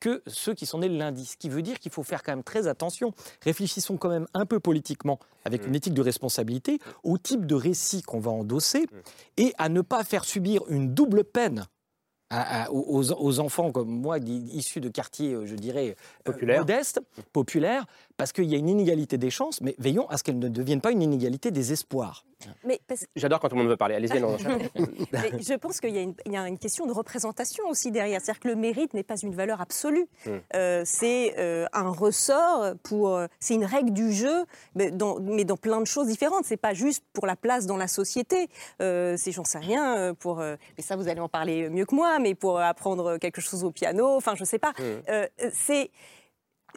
que 0.00 0.22
ceux 0.26 0.54
qui 0.54 0.66
sont 0.66 0.78
nés 0.78 0.88
le 0.88 0.96
lundi. 0.96 1.26
Ce 1.26 1.36
qui 1.36 1.48
veut 1.48 1.62
dire 1.62 1.78
qu'il 1.78 1.92
faut 1.92 2.02
faire 2.02 2.22
quand 2.22 2.32
même 2.32 2.42
très 2.42 2.66
attention. 2.66 3.12
Réfléchissons 3.42 3.98
quand 3.98 4.08
même 4.08 4.26
un 4.34 4.46
peu 4.46 4.58
politiquement, 4.58 5.20
avec 5.44 5.66
une 5.66 5.72
mmh. 5.72 5.76
éthique 5.76 5.94
de 5.94 6.02
responsabilité, 6.02 6.78
au 7.04 7.18
type 7.18 7.46
de 7.46 7.54
récit 7.54 8.02
qu'on 8.02 8.18
va 8.18 8.30
endosser 8.30 8.82
mmh. 8.82 8.96
et 9.36 9.54
à 9.58 9.68
ne 9.68 9.82
pas 9.82 10.02
faire 10.02 10.24
subir 10.24 10.62
une 10.68 10.94
double 10.94 11.22
peine 11.22 11.66
aux, 12.70 13.40
enfants 13.40 13.72
comme 13.72 13.88
moi, 13.88 14.18
issus 14.18 14.80
de 14.80 14.88
quartiers, 14.88 15.34
euh, 15.34 15.46
je 15.46 15.56
dirais, 15.56 15.96
euh, 16.28 16.56
modestes, 16.58 17.00
populaires, 17.32 17.86
parce 18.20 18.32
qu'il 18.32 18.44
y 18.44 18.54
a 18.54 18.58
une 18.58 18.68
inégalité 18.68 19.18
des 19.18 19.30
chances, 19.30 19.60
mais 19.60 19.74
veillons 19.78 20.06
à 20.08 20.18
ce 20.18 20.22
qu'elle 20.22 20.38
ne 20.38 20.48
devienne 20.48 20.80
pas 20.80 20.92
une 20.92 21.02
inégalité 21.02 21.50
des 21.50 21.72
espoirs. 21.72 22.24
J'adore 23.16 23.40
quand 23.40 23.48
tout 23.48 23.54
le 23.54 23.62
monde 23.62 23.70
veut 23.70 23.76
parler. 23.76 23.94
Allez-y, 23.94 24.18
Je 24.18 25.54
pense 25.54 25.80
qu'il 25.80 25.94
y, 25.94 26.36
a 26.36 26.48
une 26.48 26.58
question 26.58 26.86
de 26.86 26.92
représentation 26.92 27.64
aussi 27.68 27.90
derrière. 27.90 28.20
C'est-à-dire 28.20 28.40
que 28.40 28.48
le 28.48 28.56
mérite 28.56 28.94
n'est 28.94 29.02
pas 29.02 29.16
une 29.16 29.34
valeur 29.34 29.60
absolue. 29.60 30.06
Hmm. 30.26 30.30
Euh, 30.54 30.82
c'est 30.84 31.34
euh, 31.38 31.66
un 31.72 31.90
ressort 31.90 32.74
pour. 32.82 33.16
Euh, 33.16 33.26
c'est 33.40 33.54
une 33.54 33.64
règle 33.64 33.92
du 33.92 34.12
jeu, 34.12 34.44
mais 34.74 34.90
dans, 34.90 35.18
mais 35.20 35.44
dans 35.44 35.56
plein 35.56 35.80
de 35.80 35.86
choses 35.86 36.06
différentes. 36.06 36.44
C'est 36.44 36.56
pas 36.56 36.74
juste 36.74 37.04
pour 37.12 37.26
la 37.26 37.36
place 37.36 37.66
dans 37.66 37.76
la 37.76 37.88
société. 37.88 38.48
c'est, 38.78 39.32
j'en 39.32 39.44
sais 39.44 39.58
rien, 39.58 40.14
pour. 40.14 40.36
mais 40.38 40.82
ça, 40.82 40.96
vous 40.96 41.08
allez 41.08 41.20
en 41.20 41.28
parler 41.28 41.68
mieux 41.68 41.84
que 41.84 41.94
moi, 41.94 42.18
mais 42.18 42.34
pour 42.34 42.58
apprendre 42.58 43.18
quelque 43.18 43.40
chose 43.40 43.64
au 43.64 43.70
piano. 43.70 44.16
Enfin, 44.16 44.34
je 44.34 44.44
sais 44.44 44.58
pas. 44.58 44.72
Hmm. 44.78 45.26
c'est 45.52 45.90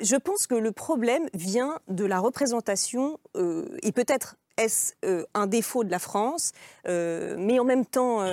je 0.01 0.15
pense 0.15 0.47
que 0.47 0.55
le 0.55 0.71
problème 0.71 1.27
vient 1.33 1.79
de 1.87 2.05
la 2.05 2.19
représentation, 2.19 3.19
euh, 3.35 3.65
et 3.83 3.91
peut-être 3.91 4.35
est-ce 4.57 4.93
euh, 5.03 5.25
un 5.33 5.47
défaut 5.47 5.83
de 5.83 5.89
la 5.89 5.97
France 5.97 6.51
euh, 6.87 7.35
Mais 7.39 7.59
en 7.59 7.63
même 7.63 7.85
temps, 7.85 8.23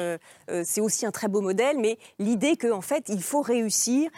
c'est 0.64 0.80
aussi 0.80 1.06
un 1.06 1.10
très 1.10 1.28
beau 1.28 1.40
modèle. 1.40 1.78
Mais 1.78 1.98
l'idée 2.18 2.56
qu'en 2.56 2.78
en 2.78 2.80
fait, 2.80 3.08
il 3.08 3.22
faut 3.22 3.40
réussir 3.40 4.10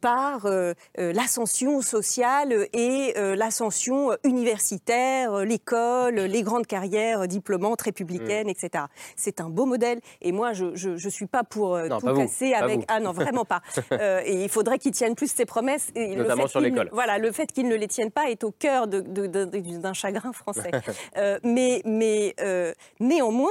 par 0.00 0.46
euh, 0.46 0.74
euh, 0.98 1.12
l'ascension 1.12 1.80
sociale 1.80 2.68
et 2.72 3.14
euh, 3.16 3.34
l'ascension 3.36 4.16
universitaire, 4.24 5.32
euh, 5.32 5.44
l'école, 5.44 6.14
les 6.14 6.42
grandes 6.42 6.66
carrières 6.66 7.26
diplômantes 7.28 7.82
républicaines, 7.82 8.48
etc. 8.48 8.84
C'est 9.16 9.40
un 9.40 9.48
beau 9.48 9.66
modèle. 9.66 10.00
Et 10.20 10.32
moi, 10.32 10.52
je 10.52 10.90
ne 10.92 11.10
suis 11.10 11.26
pas 11.26 11.44
pour 11.44 11.74
euh, 11.74 11.88
Non, 11.88 11.98
tout 11.98 12.06
pas 12.06 12.14
casser 12.14 12.54
avec. 12.54 12.84
Ah 12.88 13.00
non, 13.00 13.12
vraiment 13.12 13.44
pas. 13.44 13.60
Euh, 13.92 14.22
et 14.24 14.44
il 14.44 14.48
faudrait 14.48 14.78
qu'il 14.78 14.92
tienne 14.92 15.14
plus 15.14 15.30
ses 15.30 15.44
promesses. 15.44 15.90
Et 15.94 16.16
Notamment 16.16 16.46
sur 16.46 16.60
l'école. 16.60 16.88
Voilà, 16.92 17.18
le 17.18 17.30
fait 17.30 17.52
qu'il 17.52 17.68
ne 17.68 17.74
les 17.74 17.88
tienne 17.88 18.10
pas 18.10 18.30
est 18.30 18.42
au 18.42 18.50
cœur 18.50 18.86
d'un 18.86 19.92
chagrin 19.92 20.32
français. 20.32 20.70
Euh, 21.16 21.38
mais 21.42 21.82
mais 21.84 22.34
euh, 22.40 22.72
néanmoins, 23.00 23.50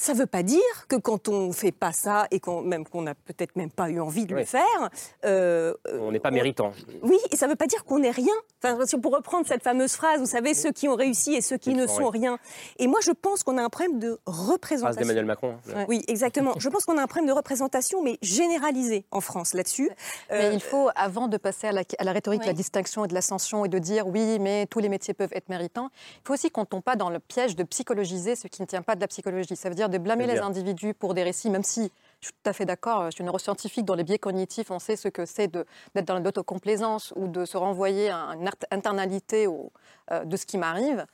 ça 0.00 0.14
ne 0.14 0.18
veut 0.18 0.26
pas 0.26 0.42
dire 0.42 0.86
que 0.88 0.96
quand 0.96 1.28
on 1.28 1.48
ne 1.48 1.52
fait 1.52 1.72
pas 1.72 1.92
ça 1.92 2.26
et 2.30 2.40
qu'on 2.40 2.62
même 2.62 2.86
qu'on 2.86 3.02
n'a 3.02 3.14
peut-être 3.14 3.54
même 3.56 3.70
pas 3.70 3.90
eu 3.90 4.00
envie 4.00 4.24
de 4.24 4.34
Oui. 4.34 4.40
le 4.40 4.46
faire, 4.46 4.90
euh, 5.26 5.74
On 6.00 6.10
n'est 6.10 6.18
pas 6.20 6.30
méritant. 6.30 6.72
oui, 7.02 7.18
et 7.30 7.36
ça 7.36 7.46
ne 7.46 7.50
veut 7.52 7.56
pas 7.56 7.66
dire 7.66 7.84
qu'on 7.84 7.98
n'est 7.98 8.10
rien. 8.10 8.32
Enfin, 8.64 8.78
pour 9.02 9.12
reprendre 9.14 9.46
cette 9.46 9.62
fameuse 9.62 9.92
phrase, 9.92 10.18
vous 10.20 10.26
savez, 10.26 10.54
ceux 10.54 10.72
qui 10.72 10.88
ont 10.88 10.96
réussi 10.96 11.34
et 11.34 11.40
ceux 11.42 11.58
qui 11.58 11.74
ne 11.74 11.86
sont 11.86 12.08
rien. 12.08 12.38
Et 12.78 12.86
moi, 12.86 13.00
je 13.02 13.10
pense 13.10 13.42
qu'on 13.42 13.58
a 13.58 13.62
un 13.62 13.68
problème 13.68 13.98
de 13.98 14.18
Phrase 14.26 14.48
représentation. 14.50 15.00
d'Emmanuel 15.00 15.24
Macron. 15.26 15.56
hein. 15.74 15.84
Oui, 15.88 16.02
exactement. 16.08 16.54
Je 16.58 16.68
pense 16.68 16.84
qu'on 16.86 16.96
a 16.98 17.02
un 17.02 17.06
problème 17.06 17.26
de 17.28 17.32
représentation, 17.32 18.02
mais 18.02 18.18
généralisé 18.22 19.04
en 19.10 19.20
France 19.20 19.52
là-dessus. 19.54 19.90
Mais 20.30 20.46
Euh, 20.46 20.52
il 20.54 20.60
faut, 20.60 20.88
avant 20.96 21.28
de 21.28 21.36
passer 21.36 21.66
à 21.68 21.72
la, 21.72 21.82
à 21.98 22.04
la 22.04 22.12
rhétorique 22.12 22.40
de 22.42 22.46
la 22.46 22.52
distinction 22.52 23.04
et 23.04 23.08
de 23.08 23.14
l'ascension 23.14 23.64
et 23.64 23.68
de 23.68 23.78
dire 23.78 24.06
oui, 24.06 24.38
mais 24.38 24.66
tous 24.66 24.78
les 24.80 24.88
métiers 24.88 25.12
peuvent 25.14 25.32
être 25.34 25.48
méritants, 25.50 25.90
il 26.16 26.26
faut 26.26 26.34
aussi 26.34 26.50
qu'on 26.50 26.62
ne 26.62 26.66
tombe 26.66 26.82
pas 26.82 26.96
dans 26.96 27.10
le 27.10 27.18
piège 27.18 27.54
de 27.56 27.64
psychologiser 27.64 28.34
ce 28.36 28.46
qui 28.48 28.62
ne 28.62 28.66
tient 28.66 28.82
pas 28.82 28.94
de 28.96 29.00
la 29.00 29.08
psychologie. 29.08 29.56
Ça 29.56 29.68
veut 29.68 29.74
dire 29.74 29.88
de 29.90 29.98
blâmer 29.98 30.26
les 30.26 30.38
individus 30.46 30.94
pour 30.94 31.14
des 31.14 31.22
récits, 31.22 31.50
même 31.50 31.62
si 31.64 31.90
je 32.20 32.26
suis 32.26 32.34
tout 32.42 32.50
à 32.50 32.52
fait 32.52 32.64
d'accord, 32.66 33.06
je 33.06 33.10
suis 33.16 33.24
neuroscientifique 33.24 33.84
dans 33.84 33.94
les 33.94 34.04
biais 34.04 34.18
cognitifs, 34.18 34.70
on 34.70 34.78
sait 34.78 34.96
ce 34.96 35.08
que 35.08 35.24
c'est 35.26 35.48
d'être 35.48 36.04
dans 36.06 36.18
l'autocomplaisance 36.18 37.12
ou 37.16 37.28
de 37.28 37.44
se 37.44 37.56
renvoyer 37.56 38.10
à 38.10 38.34
une 38.38 38.48
internalité 38.70 39.46
au- 39.46 39.72
euh, 40.12 40.24
de 40.24 40.36
ce 40.36 40.46
qui 40.46 40.58
m'arrive. 40.58 41.04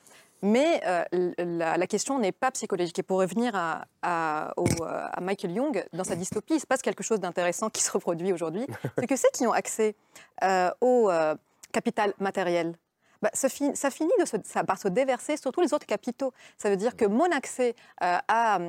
Mais 0.43 0.81
euh, 0.85 1.03
la, 1.39 1.77
la 1.77 1.87
question 1.87 2.19
n'est 2.19 2.31
pas 2.31 2.51
psychologique. 2.51 2.99
Et 2.99 3.03
pour 3.03 3.19
revenir 3.19 3.55
à, 3.55 3.85
à- 4.03 4.53
au- 4.57 4.65
euh, 4.83 5.07
à 5.11 5.19
Michael 5.21 5.51
Young, 5.51 5.83
dans 5.93 6.03
sa 6.03 6.15
dystopie, 6.15 6.55
il 6.55 6.59
se 6.59 6.67
passe 6.67 6.81
quelque 6.83 7.03
chose 7.03 7.19
d'intéressant 7.19 7.69
qui 7.69 7.81
se 7.81 7.91
reproduit 7.91 8.31
aujourd'hui. 8.33 8.67
C'est 8.99 9.07
que 9.07 9.15
ceux 9.15 9.29
qui 9.33 9.47
ont 9.47 9.51
accès 9.53 9.95
euh, 10.43 10.69
au 10.81 11.09
capital 11.71 12.13
matériel, 12.19 12.75
bah, 13.21 13.29
ça, 13.33 13.49
fi- 13.49 13.75
ça 13.75 13.89
finit 13.89 14.11
par 14.65 14.77
se 14.77 14.87
déverser 14.87 15.37
sur 15.37 15.51
tous 15.51 15.61
les 15.61 15.73
autres 15.73 15.85
capitaux. 15.85 16.31
Ça 16.57 16.69
veut 16.69 16.77
dire 16.77 16.95
que 16.95 17.05
mon 17.05 17.31
accès 17.31 17.75
euh, 18.03 18.17
à, 18.27 18.59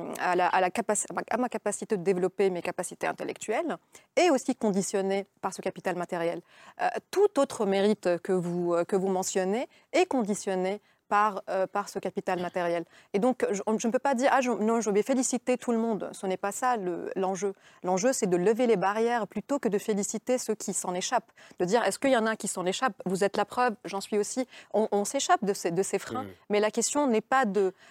ma 1.37 1.49
capacité 1.49 1.97
de 1.97 2.03
développer 2.03 2.49
mes 2.49 2.61
capacités 2.61 3.07
intellectuelles 3.07 3.77
est 4.15 4.29
aussi 4.29 4.55
conditionné 4.55 5.25
par 5.41 5.53
ce 5.53 5.61
capital 5.61 5.95
matériel. 5.95 6.41
Euh, 6.81 6.87
tout 7.11 7.39
autre 7.39 7.65
mérite 7.65 8.17
que 8.23 8.31
vous, 8.31 8.73
euh, 8.73 8.83
que 8.83 8.95
vous 8.95 9.09
mentionnez 9.09 9.67
est 9.93 10.05
conditionné 10.05 10.81
par, 11.09 11.41
euh, 11.49 11.67
par 11.67 11.89
ce 11.89 11.99
capital 11.99 12.39
matériel. 12.41 12.85
Et 13.13 13.19
donc, 13.19 13.45
je, 13.51 13.61
je 13.77 13.87
ne 13.87 13.91
peux 13.91 13.99
pas 13.99 14.13
dire, 14.15 14.29
ah, 14.31 14.41
je, 14.41 14.51
non, 14.51 14.79
je 14.79 14.89
vais 14.91 15.03
féliciter 15.03 15.57
tout 15.57 15.71
le 15.71 15.77
monde. 15.77 16.09
Ce 16.13 16.25
n'est 16.27 16.37
pas 16.37 16.51
ça 16.53 16.77
le- 16.77 17.11
l'enjeu. 17.15 17.53
L'enjeu, 17.83 18.13
c'est 18.13 18.27
de 18.27 18.37
lever 18.37 18.67
les 18.67 18.77
barrières 18.77 19.27
plutôt 19.27 19.59
que 19.59 19.67
de 19.67 19.77
féliciter 19.77 20.37
ceux 20.37 20.55
qui 20.55 20.73
s'en 20.73 20.93
échappent. 20.93 21.31
De 21.59 21.65
dire, 21.65 21.83
est-ce 21.83 21.99
qu'il 21.99 22.11
y 22.11 22.17
en 22.17 22.25
a 22.27 22.35
qui 22.35 22.47
s'en 22.47 22.65
échappent 22.65 23.01
Vous 23.05 23.23
êtes 23.23 23.35
la 23.35 23.45
preuve, 23.45 23.75
j'en 23.83 23.99
suis 24.01 24.17
aussi. 24.17 24.47
On, 24.73 24.87
on 24.91 25.03
s'échappe 25.03 25.43
de 25.43 25.53
ces, 25.53 25.71
de 25.71 25.83
ces 25.83 25.99
freins. 25.99 26.25
Mais 26.49 26.59
la 26.59 26.71
question 26.71 27.07
n'est 27.07 27.21
pas 27.21 27.43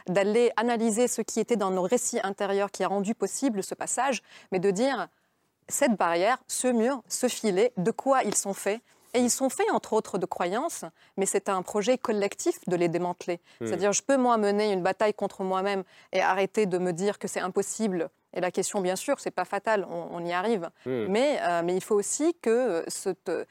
d'aller 0.06 0.52
analyser 0.56 1.08
ce 1.08 1.20
qui 1.20 1.40
était 1.40 1.56
dans 1.56 1.70
nos 1.70 1.82
récits 1.82 2.20
intérieurs 2.22 2.70
qui 2.70 2.84
a 2.84 2.88
rendu 2.88 3.14
possible 3.14 3.62
ce 3.62 3.74
passage, 3.74 4.22
mais 4.52 4.60
de 4.60 4.70
dire, 4.70 5.08
cette 5.68 5.96
barrière, 5.96 6.38
ce 6.46 6.68
mur, 6.68 7.02
ce 7.08 7.26
filet, 7.28 7.72
de 7.76 7.90
quoi 7.90 8.22
ils 8.22 8.34
sont 8.36 8.54
faits 8.54 8.80
et 9.14 9.20
ils 9.20 9.30
sont 9.30 9.48
faits, 9.48 9.70
entre 9.72 9.92
autres, 9.92 10.18
de 10.18 10.26
croyances, 10.26 10.84
mais 11.16 11.26
c'est 11.26 11.48
un 11.48 11.62
projet 11.62 11.98
collectif 11.98 12.58
de 12.66 12.76
les 12.76 12.88
démanteler. 12.88 13.40
Hmm. 13.60 13.66
C'est-à-dire, 13.66 13.92
je 13.92 14.02
peux, 14.02 14.16
moi, 14.16 14.36
mener 14.36 14.72
une 14.72 14.82
bataille 14.82 15.14
contre 15.14 15.42
moi-même 15.42 15.84
et 16.12 16.20
arrêter 16.20 16.66
de 16.66 16.78
me 16.78 16.92
dire 16.92 17.18
que 17.18 17.28
c'est 17.28 17.40
impossible. 17.40 18.10
Et 18.34 18.40
la 18.40 18.50
question, 18.50 18.80
bien 18.80 18.96
sûr, 18.96 19.18
c'est 19.20 19.30
pas 19.30 19.44
fatal, 19.46 19.86
on, 19.90 20.08
on 20.12 20.24
y 20.24 20.32
arrive. 20.32 20.68
Hmm. 20.84 21.06
Mais, 21.08 21.38
euh, 21.42 21.62
mais 21.64 21.74
il 21.74 21.82
faut 21.82 21.94
aussi 21.94 22.34
que, 22.42 22.50
euh, 22.50 22.82
cette, 22.88 23.28
euh, 23.30 23.44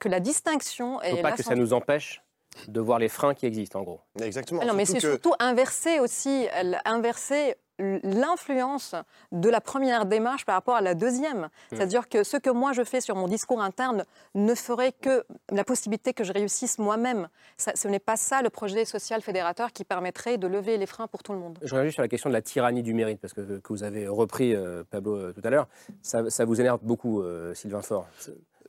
que 0.00 0.08
la 0.08 0.20
distinction 0.20 1.00
Il 1.02 1.12
ne 1.12 1.16
faut 1.16 1.22
pas 1.22 1.32
que 1.32 1.42
ça 1.42 1.54
nous 1.54 1.72
empêche 1.72 2.20
de 2.68 2.80
voir 2.80 2.98
les 2.98 3.08
freins 3.08 3.34
qui 3.34 3.46
existent, 3.46 3.80
en 3.80 3.82
gros. 3.82 4.00
Exactement. 4.22 4.60
Ah 4.62 4.66
Non, 4.66 4.74
mais 4.74 4.84
c'est 4.84 5.00
Surtout 5.00 5.06
que- 5.06 5.22
surtout 5.22 5.34
inverser 5.40 5.98
aussi, 6.00 6.46
inverser 6.84 7.56
l'influence 7.78 8.94
de 9.32 9.48
la 9.48 9.60
première 9.60 10.06
démarche 10.06 10.44
par 10.44 10.54
rapport 10.54 10.76
à 10.76 10.80
la 10.80 10.94
deuxième. 10.94 11.42
Hmm. 11.42 11.48
C'est-à-dire 11.70 12.08
que 12.08 12.22
ce 12.22 12.36
que 12.36 12.50
moi 12.50 12.72
je 12.72 12.84
fais 12.84 13.00
sur 13.00 13.16
mon 13.16 13.28
discours 13.28 13.60
interne 13.60 14.04
ne 14.34 14.54
ferait 14.54 14.92
que 14.92 15.24
la 15.50 15.64
possibilité 15.64 16.12
que 16.12 16.24
je 16.24 16.32
réussisse 16.32 16.78
moi-même. 16.78 17.28
Ce 17.56 17.88
n'est 17.88 17.98
pas 17.98 18.16
ça 18.16 18.42
le 18.42 18.50
projet 18.50 18.84
social 18.84 19.22
fédérateur 19.22 19.72
qui 19.72 19.84
permettrait 19.84 20.38
de 20.38 20.46
lever 20.46 20.76
les 20.76 20.86
freins 20.86 21.06
pour 21.06 21.22
tout 21.22 21.32
le 21.32 21.38
monde. 21.38 21.58
Je 21.62 21.74
reviens 21.74 21.84
juste 21.84 21.94
sur 21.94 22.02
la 22.02 22.08
question 22.08 22.30
de 22.30 22.34
la 22.34 22.42
tyrannie 22.42 22.82
du 22.82 22.94
mérite, 22.94 23.20
parce 23.20 23.32
que, 23.32 23.58
que 23.58 23.72
vous 23.72 23.82
avez 23.82 24.06
repris, 24.08 24.54
euh, 24.54 24.84
Pablo, 24.88 25.16
euh, 25.16 25.32
tout 25.32 25.42
à 25.44 25.50
l'heure. 25.50 25.68
Ça, 26.02 26.30
ça 26.30 26.44
vous 26.44 26.60
énerve 26.60 26.80
beaucoup, 26.82 27.22
euh, 27.22 27.54
Sylvain 27.54 27.82
Faure? 27.82 28.06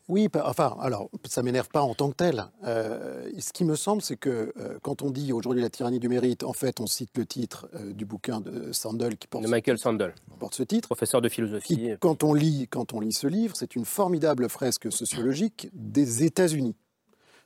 Oui, 0.08 0.30
enfin, 0.36 0.78
alors, 0.82 1.10
ça 1.26 1.42
m'énerve 1.42 1.70
pas 1.70 1.82
en 1.82 1.96
tant 1.96 2.10
que 2.12 2.16
tel. 2.16 2.46
Euh, 2.64 3.28
ce 3.40 3.52
qui 3.52 3.66
me 3.66 3.76
semble, 3.76 4.04
c'est 4.04 4.18
que 4.18 4.54
euh, 4.58 4.78
quand 4.84 5.02
on 5.02 5.10
dit 5.10 5.34
aujourd'hui 5.34 5.64
la 5.64 5.72
tyrannie 5.72 6.00
du 6.00 6.10
mérite, 6.10 6.44
en 6.44 6.54
fait, 6.54 6.80
on 6.80 6.86
cite 6.86 7.18
le 7.18 7.26
titre 7.26 7.68
euh, 7.74 7.92
du 7.92 8.06
bouquin 8.06 8.40
de 8.40 8.72
Sandel 8.72 9.18
qui 9.18 9.28
porte, 9.28 9.44
De 9.44 9.50
Michael 9.50 9.80
Sandel, 9.80 10.14
porte 10.38 10.54
ce 10.54 10.62
titre. 10.62 10.88
professeur 10.88 11.22
de 11.22 11.30
philosophie. 11.30 11.76
Qui, 11.76 11.90
quand 12.00 12.24
on 12.24 12.36
lit, 12.36 12.68
quand 12.70 12.94
on 12.94 13.00
lit 13.00 13.14
ce 13.14 13.26
livre, 13.26 13.56
c'est 13.56 13.76
une 13.76 13.86
formidable 13.86 14.48
fresque 14.48 14.92
sociologique 14.92 15.70
des 15.74 16.24
États-Unis. 16.24 16.76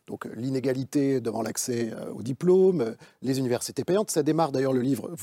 Donc 0.08 0.26
l'inégalité 0.36 1.22
devant 1.22 1.43
l'accès 1.43 1.93
au 2.15 2.24
diplôme, 2.24 2.95
les 3.22 3.38
universités 3.38 3.84
payantes, 3.84 4.10
ça 4.10 4.24
démarre 4.24 4.52
d'ailleurs 4.52 4.74
le 4.74 4.82
livre 4.82 5.15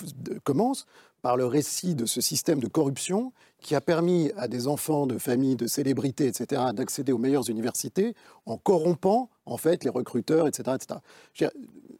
commence 0.44 0.86
par 1.22 1.36
le 1.36 1.44
récit 1.44 1.96
de 1.96 2.06
ce 2.06 2.20
système 2.20 2.60
de 2.60 2.68
corruption 2.68 3.32
qui 3.66 3.74
a 3.74 3.80
permis 3.80 4.30
à 4.36 4.46
des 4.46 4.68
enfants 4.68 5.06
de 5.08 5.18
familles, 5.18 5.56
de 5.56 5.66
célébrités, 5.66 6.28
etc., 6.28 6.62
d'accéder 6.72 7.10
aux 7.10 7.18
meilleures 7.18 7.50
universités 7.50 8.14
en 8.46 8.56
corrompant 8.56 9.28
en 9.44 9.56
fait 9.56 9.82
les 9.82 9.90
recruteurs, 9.90 10.46
etc. 10.46 10.76
etc. 10.76 11.00
Dire, 11.36 11.50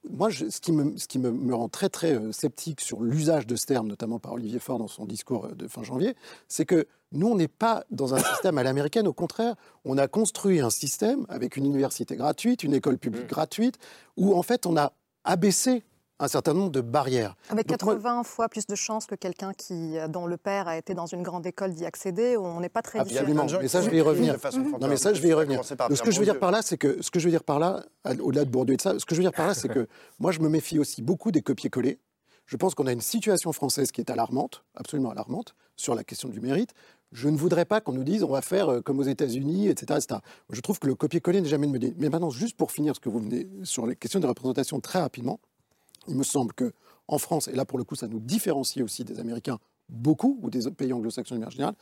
moi, 0.09 0.29
je- 0.31 0.49
ce 0.49 0.61
qui, 0.61 0.71
me, 0.71 0.97
ce 0.97 1.09
qui 1.09 1.19
me, 1.19 1.33
me 1.33 1.55
rend 1.57 1.69
très 1.69 1.89
très 1.89 2.15
euh, 2.15 2.31
sceptique 2.31 2.81
sur 2.81 3.01
l'usage 3.03 3.49
de 3.49 3.57
ce 3.57 3.67
terme, 3.67 3.89
notamment 3.89 4.21
par 4.21 4.35
Olivier 4.35 4.61
Faure 4.61 4.79
dans 4.79 4.87
son 4.87 5.07
discours 5.07 5.47
euh, 5.47 5.55
de 5.57 5.67
fin 5.67 5.83
janvier, 5.83 6.15
c'est 6.47 6.65
que 6.65 6.87
nous, 7.11 7.27
on 7.27 7.35
n'est 7.35 7.49
pas 7.49 7.85
dans 7.91 8.15
un 8.15 8.19
système 8.19 8.59
à 8.59 8.63
l'américaine. 8.63 9.09
Au 9.09 9.13
contraire, 9.13 9.57
on 9.85 9.99
a 9.99 10.07
construit 10.07 10.61
un 10.61 10.71
système 10.71 11.27
avec 11.29 11.57
une 11.57 11.67
université 11.67 12.15
gratuite, 12.15 12.63
une 12.63 12.75
école 12.75 12.99
publique 12.99 13.27
gratuite, 13.27 13.77
où 14.17 14.35
en 14.37 14.43
fait, 14.43 14.67
on 14.67 14.77
a 14.77 14.93
abaissé 15.25 15.83
un 16.19 16.29
certain 16.29 16.55
nombre 16.55 16.71
de 16.71 16.81
barrières. 16.81 17.37
Avec 17.51 17.67
Donc, 17.69 17.83
moi- 17.83 17.95
80 17.95 18.23
fois 18.23 18.49
plus 18.49 18.67
de 18.67 18.75
chances 18.75 19.07
que 19.07 19.15
quelqu'un 19.15 19.53
qui, 19.53 19.99
euh, 19.99 20.09
dont 20.09 20.27
le 20.27 20.37
père 20.37 20.67
a 20.69 20.77
été 20.79 20.95
dans 20.95 21.07
une 21.07 21.23
grande 21.23 21.47
école 21.47 21.73
d'y 21.75 21.85
accéder, 21.85 22.37
on 22.37 22.61
n'est 22.61 22.69
pas 22.69 22.83
très 22.83 23.01
Absolument, 23.01 23.45
différent. 23.45 23.63
mais 23.63 23.69
ça 23.69 23.83
je 23.83 23.91
vais 23.91 23.99
y 23.99 24.01
revenir. 24.01 24.35
Mhm. 24.55 24.77
Non 24.81 24.89
mais 24.89 24.97
ça 24.97 25.13
je 25.13 25.21
vais 25.21 25.29
y 25.29 25.33
revenir. 25.35 25.61
Donc, 25.61 25.97
ce 25.97 26.03
que 26.03 26.11
je 26.11 26.19
veux 26.19 26.25
dire 26.25 26.39
par 26.39 26.51
là, 26.51 26.63
c'est 26.63 26.79
que 26.79 27.03
ce 27.03 27.11
que 27.11 27.19
je 27.21 27.25
veux 27.27 27.31
dire 27.31 27.45
par 27.45 27.59
là, 27.59 27.85
au-delà 28.21 28.45
de 28.45 28.51
Bourdieu 28.51 28.75
et 28.75 28.77
de 28.77 28.83
ça, 28.83 28.99
ce 28.99 29.05
que 29.05 29.15
je 29.15 29.21
veux 29.21 29.25
dire 29.25 29.33
par 29.33 29.47
là, 29.47 29.55
c'est 29.55 29.69
que 29.69 29.87
moi 30.19 30.33
je 30.33 30.41
me 30.41 30.49
méfie 30.49 30.79
aussi 30.79 31.03
beaucoup 31.03 31.31
des 31.33 31.43
copier-coller. 31.43 31.99
Je 32.47 32.57
pense 32.57 32.75
qu'on 32.77 32.87
a 32.87 32.93
une 32.93 33.01
situation 33.01 33.53
française 33.53 33.91
qui 33.91 34.01
est 34.01 34.09
alarmante, 34.11 34.63
absolument 34.77 35.11
alarmante, 35.11 35.55
sur 35.75 35.95
la 35.97 36.05
question 36.05 36.29
du 36.29 36.41
mérite. 36.41 36.71
Je 37.13 37.29
ne 37.29 37.37
voudrais 37.37 37.65
pas 37.65 37.81
qu'on 37.81 37.93
nous 37.93 38.05
dise 38.05 38.23
on 38.23 38.31
va 38.31 38.41
faire 38.41 38.69
euh, 38.71 38.81
comme 38.81 38.99
aux 39.01 39.05
États-Unis, 39.05 39.69
etc., 39.69 39.99
etc. 40.03 40.21
Je 40.51 40.61
trouve 40.61 40.79
que 40.79 40.87
le 40.87 40.95
copier-coller 40.95 41.41
n'est 41.41 41.49
jamais 41.49 41.67
une 41.67 41.73
bonne 41.73 41.83
idée. 41.83 41.95
Mais 41.99 42.09
maintenant, 42.09 42.31
juste 42.31 42.57
pour 42.57 42.71
finir 42.73 42.95
ce 42.95 43.01
que 43.01 43.09
vous 43.09 43.19
venez 43.19 43.49
sur 43.65 43.87
les 43.87 43.97
questions 43.97 44.21
de 44.21 44.27
représentation 44.27 44.81
très 44.81 45.01
rapidement, 45.01 45.41
il 46.09 46.17
me 46.17 46.23
semble 46.25 46.53
que 46.53 46.73
en 47.09 47.19
France, 47.19 47.49
et 47.49 47.53
là 47.53 47.65
pour 47.65 47.79
le 47.79 47.85
coup 47.85 47.95
ça 47.95 48.09
nous 48.09 48.19
différencie 48.21 48.83
aussi 48.85 49.05
des 49.05 49.21
Américains 49.21 49.59
beaucoup, 49.89 50.39
ou 50.43 50.51
des 50.51 50.69
pays 50.71 50.93
anglo-saxons 50.93 51.35
de 51.37 51.41
manière 51.41 51.53
générale, 51.53 51.75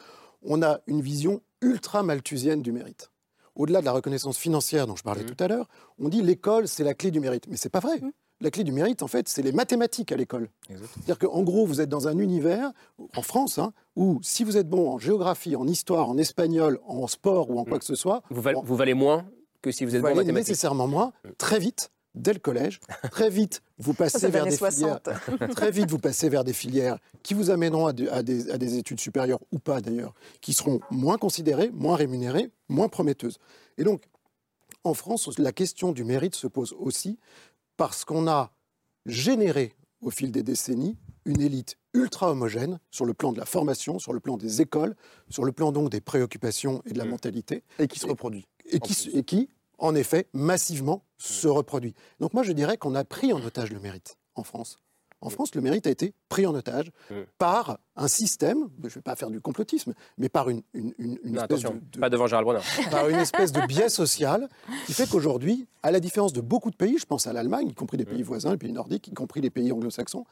on 0.43 0.63
a 0.63 0.81
une 0.87 1.01
vision 1.01 1.41
ultra 1.63 2.03
malthusienne 2.03 2.61
du 2.61 2.71
mérite. 2.73 3.11
Au-delà 3.57 3.81
de 3.81 3.85
la 3.87 3.93
reconnaissance 3.93 4.37
financière 4.37 4.87
dont 4.87 4.97
je 4.97 5.03
parlais 5.03 5.25
tout 5.25 5.43
à 5.43 5.49
l'heure, 5.49 5.69
on 5.99 6.09
dit 6.09 6.21
l'école 6.23 6.69
c'est 6.69 6.85
la 6.85 6.93
clé 6.93 7.11
du 7.11 7.21
mérite. 7.21 7.47
Mais 7.49 7.57
c'est 7.57 7.71
pas 7.71 7.81
vrai. 7.81 8.01
La 8.41 8.51
clé 8.51 8.65
du 8.65 8.73
mérite, 8.73 9.03
en 9.03 9.07
fait, 9.07 9.29
c'est 9.29 9.43
les 9.43 9.53
mathématiques 9.53 10.11
à 10.11 10.17
l'école. 10.17 10.51
C'est-à-dire 10.69 11.19
qu'en 11.21 11.43
gros, 11.45 11.65
vous 11.65 11.81
êtes 11.81 11.89
dans 11.89 12.09
un 12.09 12.19
univers, 12.19 12.73
en 13.17 13.23
France, 13.23 13.59
hein, 13.59 13.73
où 13.95 14.19
si 14.23 14.43
vous 14.43 14.57
êtes 14.57 14.69
bon 14.69 14.91
en 14.91 14.99
géographie, 14.99 15.55
en 15.55 15.69
histoire, 15.69 16.11
en 16.11 16.19
espagnol, 16.19 16.81
en 16.85 17.07
sport 17.07 17.49
ou 17.49 17.59
en 17.61 17.65
quoi 17.65 17.79
que 17.79 17.85
ce 17.85 17.95
soit, 17.95 18.23
Vous, 18.31 18.43
val- 18.43 18.57
vous 18.63 18.75
valez 18.77 18.93
moins 18.95 19.25
que 19.63 19.71
si 19.71 19.85
vous 19.85 19.95
êtes 19.95 20.01
vous 20.03 20.09
bon 20.09 20.13
en 20.15 20.17
mathématiques. 20.17 20.49
nécessairement 20.49 20.89
moins, 20.89 21.13
très 21.39 21.61
vite, 21.61 21.91
dès 22.15 22.33
le 22.33 22.39
collège. 22.39 22.81
Très 23.11 23.31
vite, 23.31 23.63
vous 23.79 23.93
passez 23.95 24.29
vers 24.29 24.45
des 24.45 24.57
filières. 24.57 25.01
60. 25.05 25.51
très 25.57 25.71
vite, 25.71 25.91
vous 25.91 25.99
passez 25.99 26.29
vers 26.29 26.45
des 26.45 26.53
filières 26.53 26.99
qui 27.23 27.35
vous 27.35 27.51
amèneront 27.51 27.87
à, 27.87 27.93
de- 27.93 28.09
à 28.09 28.23
des, 28.23 28.51
à 28.51 28.59
des 28.59 28.77
études 28.77 29.01
supérieures 29.01 29.41
ou 29.53 29.59
pas 29.59 29.81
d'ailleurs, 29.81 30.15
qui 30.41 30.53
seront 30.53 30.81
moins 30.91 31.19
considérées, 31.19 31.71
moins 31.73 31.97
rémunérées, 31.97 32.51
moins 32.69 32.89
prometteuses. 32.89 33.39
Et 33.79 33.85
donc, 33.85 34.05
en 34.85 34.95
France, 34.95 35.29
la 35.39 35.53
question 35.53 35.93
du 35.93 36.05
mérite 36.05 36.35
se 36.35 36.47
pose 36.47 36.75
aussi 36.79 37.19
parce 37.77 38.05
qu'on 38.05 38.29
a 38.29 38.53
généré 39.07 39.75
au 40.01 40.11
fil 40.11 40.31
des 40.31 40.43
décennies, 40.43 40.97
une 41.25 41.41
élite 41.41 41.77
ultra 41.95 42.31
homogène 42.31 42.79
sur 42.91 43.07
le 43.07 43.15
plan 43.15 43.33
de 43.33 43.39
la 43.39 43.47
formation, 43.47 43.99
sur 43.99 44.13
le 44.13 44.21
plan 44.21 44.37
des 44.37 44.61
écoles, 44.61 44.95
sur 45.31 45.45
le 45.45 45.53
plan 45.53 45.73
donc 45.73 45.91
des 45.91 46.01
préoccupations 46.01 46.83
et 46.85 46.93
de 46.93 46.99
la 46.99 47.05
mentalité. 47.07 47.63
Et 47.79 47.87
qui 47.89 47.99
se 47.99 48.07
reproduit. 48.07 48.47
Et 48.67 48.79
qui, 48.81 49.11
et 49.17 49.23
qui, 49.23 49.49
en 49.79 49.95
effet, 49.95 50.29
massivement 50.33 51.05
se 51.19 51.49
reproduit. 51.49 51.95
Donc 52.21 52.35
moi, 52.35 52.43
je 52.43 52.53
dirais 52.53 52.77
qu'on 52.77 52.95
a 52.95 53.05
pris 53.05 53.33
en 53.33 53.43
otage 53.43 53.71
le 53.73 53.81
mérite 53.81 54.17
en 54.35 54.43
France. 54.43 54.77
En 55.21 55.31
France, 55.31 55.55
le 55.55 55.63
mérite 55.63 55.87
a 55.87 55.91
été 55.91 56.13
pris 56.29 56.45
en 56.47 56.55
otage 56.55 56.91
par 57.39 57.79
un 57.97 58.09
système, 58.09 58.69
je 58.83 58.85
ne 58.87 58.91
vais 58.91 59.01
pas 59.01 59.17
faire 59.17 59.31
du 59.31 59.41
complotisme, 59.41 59.95
mais 60.19 60.29
par 60.29 60.51
une, 60.51 60.63
une, 60.75 60.93
une- 60.99 61.19
une 61.25 61.33
Non, 61.37 61.41
espèce 61.43 61.63
de, 61.63 61.69
de- 61.93 61.99
pas 61.99 62.11
devant 62.11 62.27
Gérald 62.27 62.47
par 62.91 63.09
une 63.09 63.17
espèce 63.17 63.51
de 63.51 63.63
biais 63.67 63.89
social 63.89 64.51
qui 64.87 64.93
fait 64.93 65.09
qu'aujourd'hui, 65.09 65.67
à 65.83 65.91
la 65.93 66.01
différence 66.01 66.35
de 66.35 66.43
beaucoup 66.43 66.71
de 66.71 66.77
pays, 66.77 66.99
je 66.99 67.07
pense 67.07 67.27
à 67.27 67.33
l'Allemagne, 67.33 67.69
y 67.71 67.75
compris 67.75 67.97
les 67.97 68.05
pays 68.05 68.23
voisins, 68.23 68.51
les 68.51 68.59
pays 68.59 68.73
nordiques, 68.73 69.09
y 69.09 69.15
compris 69.15 69.41
les 69.41 69.49
pays 69.51 69.73
anglo-saxons, 69.73 70.27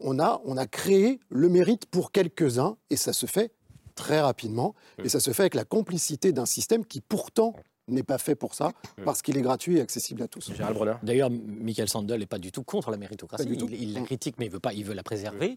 on 0.00 0.18
a, 0.18 0.40
on 0.44 0.56
a 0.56 0.66
créé 0.66 1.20
le 1.28 1.48
mérite 1.48 1.86
pour 1.86 2.10
quelques-uns 2.10 2.76
et 2.90 2.96
ça 2.96 3.12
se 3.12 3.26
fait 3.26 3.52
très 3.94 4.20
rapidement. 4.20 4.74
Et 5.04 5.08
ça 5.08 5.20
se 5.20 5.30
fait 5.32 5.42
avec 5.44 5.54
la 5.54 5.64
complicité 5.64 6.32
d'un 6.32 6.46
système 6.46 6.84
qui 6.84 7.00
pourtant 7.00 7.54
n'est 7.88 8.02
pas 8.02 8.18
fait 8.18 8.34
pour 8.34 8.54
ça 8.54 8.72
parce 9.04 9.22
qu'il 9.22 9.36
est 9.36 9.42
gratuit 9.42 9.78
et 9.78 9.80
accessible 9.80 10.22
à 10.22 10.28
tous. 10.28 10.52
Gérald. 10.54 10.78
D'ailleurs, 11.02 11.30
Michael 11.30 11.88
Sandel 11.88 12.20
n'est 12.20 12.26
pas 12.26 12.38
du 12.38 12.52
tout 12.52 12.62
contre 12.62 12.90
la 12.90 12.96
méritocratie. 12.96 13.44
Pas 13.44 13.50
du 13.50 13.56
tout. 13.56 13.66
Il, 13.70 13.82
il 13.82 13.92
la 13.94 14.00
critique, 14.02 14.36
mais 14.38 14.46
il, 14.46 14.52
veut 14.52 14.60
pas, 14.60 14.72
il 14.72 14.84
veut 14.84 14.94
la 14.94 15.02
préserver. 15.02 15.56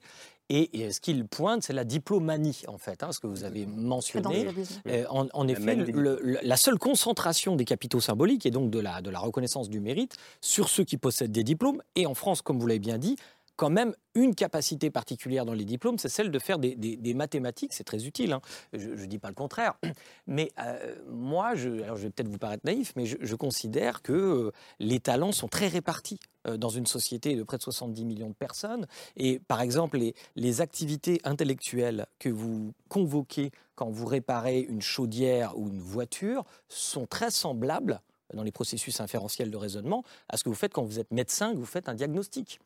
Et, 0.50 0.80
et 0.82 0.92
ce 0.92 1.00
qu'il 1.02 1.26
pointe, 1.28 1.64
c'est 1.64 1.74
la 1.74 1.84
diplomanie, 1.84 2.64
en 2.68 2.78
fait, 2.78 3.02
hein, 3.04 3.12
ce 3.12 3.20
que 3.20 3.28
vous 3.28 3.44
avez 3.44 3.66
mentionné. 3.66 4.48
Euh, 4.88 5.06
en, 5.10 5.28
en 5.34 5.48
effet, 5.48 5.76
le- 5.76 6.20
le- 6.22 6.40
la 6.44 6.58
seule 6.58 6.78
concentration 6.78 7.56
des 7.56 7.66
capitaux 7.66 8.00
symboliques 8.02 8.46
et 8.46 8.52
donc 8.52 8.70
de 8.70 8.80
la, 8.80 9.02
de 9.02 9.10
la 9.10 9.20
reconnaissance 9.20 9.70
du 9.70 9.80
mérite 9.80 10.16
sur 10.42 10.70
ceux 10.70 10.84
qui 10.84 10.98
possèdent 10.98 11.32
des 11.32 11.44
diplômes, 11.44 11.82
et 11.96 12.06
en 12.06 12.14
France, 12.14 12.42
comme 12.42 12.60
vous 12.60 12.68
l'avez 12.68 12.80
bien 12.80 12.98
dit, 12.98 13.16
quand 13.56 13.70
même 13.70 13.96
une 14.16 14.36
capacité 14.36 14.90
particulière 14.90 15.46
dans 15.46 15.54
les 15.54 15.66
diplômes, 15.66 15.98
c'est 15.98 16.10
celle 16.10 16.32
de 16.32 16.40
faire 16.40 16.60
des, 16.60 17.14
mathématiques. 17.14 17.74
C'est 17.74 17.84
très 17.84 18.06
utile, 18.06 18.34
hein. 18.34 18.42
je 18.74 18.90
ne 18.90 19.06
dis 19.06 19.20
pas 19.20 19.30
le 19.30 19.36
contraire. 19.36 19.76
Mais 20.28 20.52
euh, 20.60 20.96
moi, 21.10 21.56
je, 21.56 21.70
vais 21.70 22.10
peut-être 22.10 22.28
vous 22.28 22.38
paraître 22.38 22.66
naïf, 22.66 22.94
mais 22.96 23.06
je, 23.06 23.36
considère 23.36 24.02
que 24.02 24.14
euh, 24.14 24.52
les 24.80 25.00
talents 25.00 25.32
sont 25.32 25.48
très 25.48 25.68
répartis 25.68 26.20
euh, 26.48 26.58
dans 26.58 26.70
une 26.70 26.86
société 26.86 27.36
de 27.36 27.44
près 27.44 27.58
de 27.58 27.64
70 27.64 28.06
millions 28.06 28.30
de 28.30 28.34
personnes. 28.34 28.88
Et 29.18 29.40
par 29.40 29.62
exemple, 29.62 29.98
les, 29.98 30.16
les 30.36 30.62
activités 30.62 31.20
intellectuelles 31.24 32.08
que 32.20 32.30
vous 32.30 32.74
convoquez 32.90 33.52
quand 33.76 33.90
vous 33.90 34.06
réparez 34.06 34.62
une 34.62 34.82
chaudière 34.82 35.58
ou 35.58 35.68
une 35.68 35.80
voiture 35.80 36.44
sont 36.70 37.06
très 37.06 37.30
semblables 37.30 38.02
dans 38.34 38.44
les 38.44 38.52
processus 38.52 39.00
inférentiels 39.00 39.52
de 39.52 39.58
raisonnement 39.58 40.04
à 40.30 40.38
ce 40.38 40.44
que 40.44 40.50
vous 40.50 40.56
faites 40.56 40.74
quand 40.74 40.84
vous 40.84 41.00
êtes 41.00 41.12
médecin, 41.12 41.54
que 41.54 41.58
vous 41.58 41.66
faites 41.66 41.90
un 41.90 41.94
diagnostic. 41.94 42.60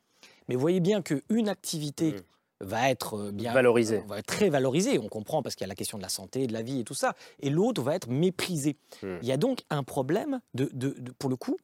Mais 0.48 0.54
vous 0.54 0.60
voyez 0.60 0.80
bien 0.80 1.02
qu'une 1.02 1.48
activité 1.48 2.14
va 2.62 2.90
être 2.90 3.14
euh, 3.14 3.32
bien 3.32 3.52
Valorisée. 3.54 4.02
va 4.06 4.18
être 4.18 4.26
très 4.26 4.50
valorisée. 4.50 4.98
On 4.98 5.08
comprend 5.08 5.42
parce 5.42 5.54
qu'il 5.54 5.64
y 5.64 5.68
a 5.68 5.68
la 5.68 5.74
question 5.74 5.96
de 5.96 6.02
la 6.02 6.08
santé, 6.10 6.46
de 6.46 6.52
la 6.52 6.60
vie 6.62 6.80
et 6.80 6.84
tout 6.84 6.94
ça. 6.94 7.14
Et 7.40 7.48
l'autre 7.50 7.80
va 7.82 7.94
être 7.94 8.08
méprisée. 8.10 8.76
Il 9.02 9.26
y 9.26 9.32
a 9.32 9.36
donc 9.38 9.60
un 9.70 9.82
problème 9.82 10.40
de, 10.54 10.68
de- 10.74 10.94
de- 10.98 11.12
pour 11.12 11.30
le 11.30 11.36
coup 11.36 11.56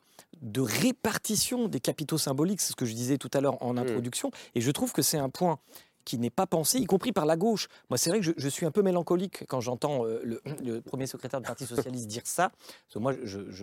de 0.43 0.61
répartition 0.61 1.69
des 1.69 1.81
capitaux 1.81 2.19
symboliques. 2.19 2.61
C'est 2.61 2.71
ce 2.73 2.77
que 2.77 2.87
je 2.87 2.95
disais 2.95 3.19
tout 3.19 3.31
à 3.35 3.41
l'heure 3.41 3.63
en 3.63 3.77
introduction. 3.77 4.31
Et 4.55 4.61
je 4.61 4.71
trouve 4.71 4.93
que 4.93 5.03
c'est 5.03 5.19
un 5.19 5.29
point 5.29 5.59
qui 6.07 6.19
n'est 6.19 6.31
pas 6.31 6.47
pensé, 6.47 6.79
y 6.79 6.87
compris 6.87 7.13
par 7.13 7.27
la 7.27 7.37
gauche. 7.37 7.69
Moi, 7.91 7.99
c'est 7.99 8.09
vrai 8.09 8.21
que 8.21 8.33
je, 8.35 8.49
suis 8.49 8.65
un 8.65 8.71
peu 8.71 8.81
mélancolique 8.81 9.45
quand 9.49 9.61
j'entends 9.61 10.07
euh, 10.07 10.23
le, 10.63 10.81
premier 10.81 11.07
secrétaire 11.07 11.41
du 11.41 11.47
Parti 11.47 11.67
socialiste 11.67 12.07
dire 12.07 12.23
ça. 12.25 12.53
Moi, 12.95 13.13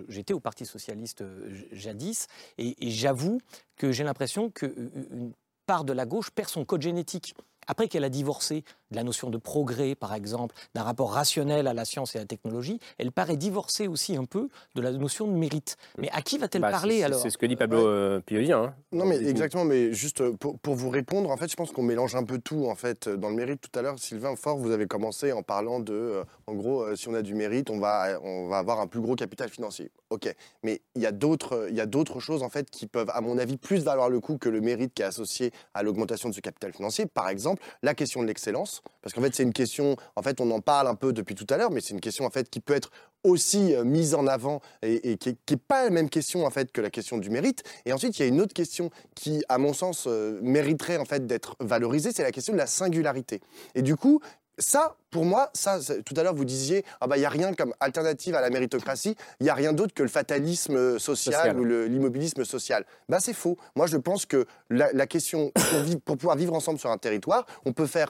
j'étais 0.10 0.34
au 0.34 0.40
Parti 0.40 0.66
socialiste 0.66 1.22
euh, 1.22 1.50
jadis, 1.72 2.28
et, 2.60 2.86
et 2.86 2.92
j'avoue 2.92 3.40
que 3.78 3.92
j'ai 3.92 4.04
l'impression 4.04 4.52
qu'une 4.52 5.32
part 5.66 5.86
de 5.86 5.94
la 5.94 6.06
gauche 6.06 6.30
perd 6.30 6.50
son 6.50 6.66
code 6.66 6.82
génétique. 6.82 7.34
Après 7.68 7.88
qu'elle 7.88 8.04
a 8.04 8.10
divorcé 8.10 8.64
de 8.92 8.96
la 8.96 9.04
notion 9.04 9.30
de 9.30 9.38
progrès, 9.38 9.96
par 9.96 10.14
exemple, 10.14 10.56
d'un 10.76 10.84
rapport 10.84 11.12
rationnel 11.14 11.68
à 11.68 11.74
la 11.74 11.86
science 11.86 12.16
et 12.16 12.20
à 12.20 12.22
la 12.22 12.28
technologie, 12.28 12.80
elle 12.98 13.12
paraît 13.12 13.38
divorcer 13.38 13.88
aussi 13.88 14.16
un 14.16 14.26
peu 14.26 14.50
de 14.76 14.82
la 14.82 14.92
notion 14.92 15.28
de 15.28 15.34
mérite. 15.34 15.78
Mais 15.98 16.10
à 16.12 16.22
qui 16.22 16.38
va-t-elle 16.38 16.62
Bah, 16.62 16.72
parler 16.72 16.98
c'est- 17.00 17.04
alors 17.04 17.20
C'est 17.22 17.30
ce 17.30 17.38
que 17.38 17.46
dit 17.46 17.56
Pablo 17.56 17.86
euh, 17.88 18.22
hein. 18.52 18.74
Non, 18.92 19.06
mais 19.06 19.18
exactement, 19.18 19.66
mais 19.66 19.94
juste 19.94 20.22
euh, 20.22 20.34
pour, 20.34 20.60
pour 20.60 20.76
vous 20.76 20.90
répondre, 20.90 21.30
en 21.30 21.38
fait, 21.38 21.50
je 21.50 21.56
pense 21.56 21.72
qu'on 21.72 21.84
mélange 21.84 22.16
un 22.16 22.24
peu 22.24 22.38
tout, 22.40 22.68
en 22.68 22.76
fait, 22.76 23.10
dans 23.10 23.30
le 23.30 23.36
mérite. 23.36 23.62
Tout 23.62 23.80
à 23.80 23.82
l'heure, 23.82 23.98
Sylvain 24.00 24.36
Fort, 24.36 24.58
vous 24.58 24.72
avez 24.72 24.86
commencé 24.88 25.32
en 25.32 25.44
parlant 25.44 25.80
de, 25.80 25.94
euh, 25.94 26.24
en 26.48 26.54
gros, 26.54 26.82
euh, 26.84 26.96
si 26.96 27.08
on 27.10 27.14
a 27.14 27.22
du 27.22 27.34
mérite, 27.36 27.70
on 27.70 27.80
va, 27.80 28.20
on 28.24 28.48
va 28.48 28.58
avoir 28.58 28.80
un 28.80 28.88
plus 28.88 29.02
gros 29.02 29.16
capital 29.16 29.50
financier. 29.50 29.92
Ok, 30.14 30.32
mais 30.62 30.80
il 30.94 31.02
y 31.02 31.08
a 31.08 31.12
d'autres, 31.12 32.20
choses, 32.20 32.44
en 32.44 32.50
fait, 32.50 32.70
qui 32.70 32.86
peuvent, 32.86 33.10
à 33.16 33.20
mon 33.22 33.40
avis, 33.40 33.58
plus 33.58 33.84
valoir 33.84 34.10
le 34.10 34.20
coup 34.20 34.38
que 34.38 34.48
le 34.48 34.62
mérite 34.62 34.94
qui 34.94 35.02
est 35.02 35.06
associé 35.06 35.52
à 35.74 35.82
l'augmentation 35.82 36.30
de 36.30 36.36
ce 36.36 36.40
capital 36.40 36.72
financier. 36.72 37.08
Par 37.08 37.30
exemple, 37.30 37.64
la 37.82 37.96
question 37.96 38.22
de 38.22 38.28
l'excellence, 38.28 38.84
parce 39.02 39.16
qu'en 39.16 39.22
fait, 39.24 39.34
c'est 39.34 39.42
une 39.42 39.54
question, 39.54 39.98
en 40.16 40.22
fait, 40.22 40.40
on 40.40 40.52
en 40.52 40.60
parle 40.60 40.88
un 40.88 40.94
peu 40.94 41.14
depuis 41.14 41.34
tout 41.34 41.48
à 41.50 41.58
l'heure, 41.58 41.72
mais 41.72 41.82
c'est 41.82 41.96
une 41.96 42.00
question, 42.00 42.26
en 42.26 42.30
fait, 42.30 42.48
qui 42.52 42.60
peut 42.60 42.76
être 42.76 42.92
aussi 43.24 43.74
euh, 43.74 43.84
mise 43.84 44.14
en 44.14 44.28
avant 44.28 44.62
et, 44.84 45.14
et 45.14 45.18
qui 45.18 45.36
n'est 45.50 45.58
pas 45.58 45.86
la 45.86 45.90
même 45.90 46.10
question 46.10 46.46
en 46.46 46.50
fait 46.50 46.72
que 46.72 46.82
la 46.82 46.90
question 46.90 47.18
du 47.18 47.30
mérite. 47.30 47.64
Et 47.86 47.94
ensuite, 47.94 48.20
il 48.20 48.22
y 48.22 48.26
a 48.26 48.28
une 48.28 48.42
autre 48.42 48.54
question 48.54 48.92
qui, 49.16 49.44
à 49.50 49.58
mon 49.58 49.74
sens, 49.74 50.06
euh, 50.08 50.40
mériterait 50.44 50.98
en 50.98 51.06
fait 51.06 51.26
d'être 51.26 51.56
valorisée, 51.60 52.12
c'est 52.14 52.24
la 52.24 52.32
question 52.32 52.54
de 52.54 52.58
la 52.58 52.68
singularité. 52.68 53.42
Et 53.76 53.82
du 53.82 53.96
coup, 53.96 54.20
ça, 54.58 54.96
pour 55.10 55.26
moi, 55.26 55.50
ça, 55.54 55.80
tout 56.06 56.14
à 56.18 56.24
l'heure 56.24 56.36
vous 56.36 56.46
disiez, 56.46 56.86
ah 57.02 57.08
bah 57.08 57.18
il 57.18 57.22
y 57.22 57.26
a 57.26 57.30
rien 57.30 57.54
comme 57.54 57.74
alternative 57.80 58.36
à 58.36 58.42
la 58.42 58.50
méritocratie, 58.50 59.16
il 59.40 59.46
y 59.46 59.50
a 59.50 59.54
rien 59.56 59.74
d'autre 59.74 59.94
que 59.94 60.04
le 60.04 60.10
fatalisme 60.10 60.76
euh, 60.76 61.00
social, 61.00 61.34
Social. 61.34 61.60
ou 61.60 61.64
l'immobilisme 61.66 62.44
social. 62.46 62.86
Bah 63.10 63.20
c'est 63.20 63.34
faux. 63.34 63.58
Moi, 63.76 63.88
je 63.88 63.98
pense 63.98 64.26
que 64.26 64.46
la, 64.70 64.92
la 64.94 65.08
question 65.08 65.52
pour, 65.72 65.80
vivre- 65.82 66.02
pour 66.02 66.18
pouvoir 66.18 66.36
vivre 66.38 66.54
ensemble 66.54 66.80
sur 66.80 66.92
un 66.92 66.98
territoire, 66.98 67.46
on 67.66 67.74
peut 67.74 67.88
faire 67.88 68.10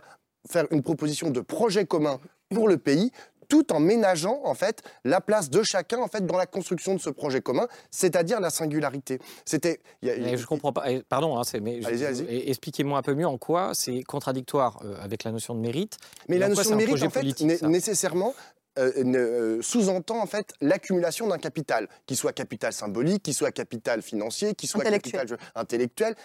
faire 0.50 0.66
une 0.72 0.84
proposition 0.84 1.30
de 1.30 1.40
projet 1.40 1.86
commun 1.86 2.20
pour 2.54 2.68
le 2.68 2.78
pays 2.78 3.12
tout 3.54 3.72
en 3.72 3.80
ménageant 3.80 4.40
en 4.46 4.56
fait 4.56 4.82
la 5.04 5.22
place 5.22 5.52
de 5.52 5.62
chacun 5.62 6.00
en 6.00 6.08
fait 6.08 6.26
dans 6.26 6.38
la 6.38 6.48
construction 6.48 6.96
de 6.96 7.00
ce 7.00 7.12
projet 7.12 7.40
commun, 7.40 7.68
c'est-à-dire 7.92 8.40
la 8.40 8.50
singularité. 8.50 9.20
C'était 9.46 9.80
je 10.02 10.46
comprends 10.48 10.74
pas. 10.74 10.86
eh, 10.92 11.04
Pardon, 11.08 11.38
hein, 11.38 11.44
c'est- 11.44 11.60
mais 11.60 11.80
eh, 12.28 12.50
expliquez-moi 12.50 12.98
un 12.98 13.04
peu 13.04 13.14
mieux 13.14 13.28
en 13.28 13.38
quoi 13.38 13.72
c'est 13.76 14.02
contradictoire 14.02 14.80
euh, 14.84 14.96
avec 15.04 15.24
la 15.24 15.32
notion 15.32 15.54
de 15.54 15.60
mérite. 15.60 15.98
Mais 16.30 16.40
la 16.40 16.50
notion 16.50 16.72
de 16.72 16.78
mérite, 16.78 17.04
en 17.04 17.10
fait, 17.12 17.22
nécessairement 17.68 18.34
euh, 18.80 18.92
ne- 19.04 19.18
euh, 19.18 19.62
sous-entend 19.62 20.20
en 20.22 20.26
fait 20.26 20.54
l'accumulation 20.62 21.28
d'un 21.28 21.38
capital, 21.38 21.88
qui 22.06 22.16
soit 22.16 22.34
capital 22.34 22.74
symbolique, 22.74 23.24
qui 23.24 23.34
soit 23.34 23.52
capital 23.52 24.02
financier, 24.02 24.56
qui 24.56 24.68
soit 24.68 24.82
Intellectuel. 24.82 25.28
capital 25.28 25.38
intellectuel. 25.56 26.16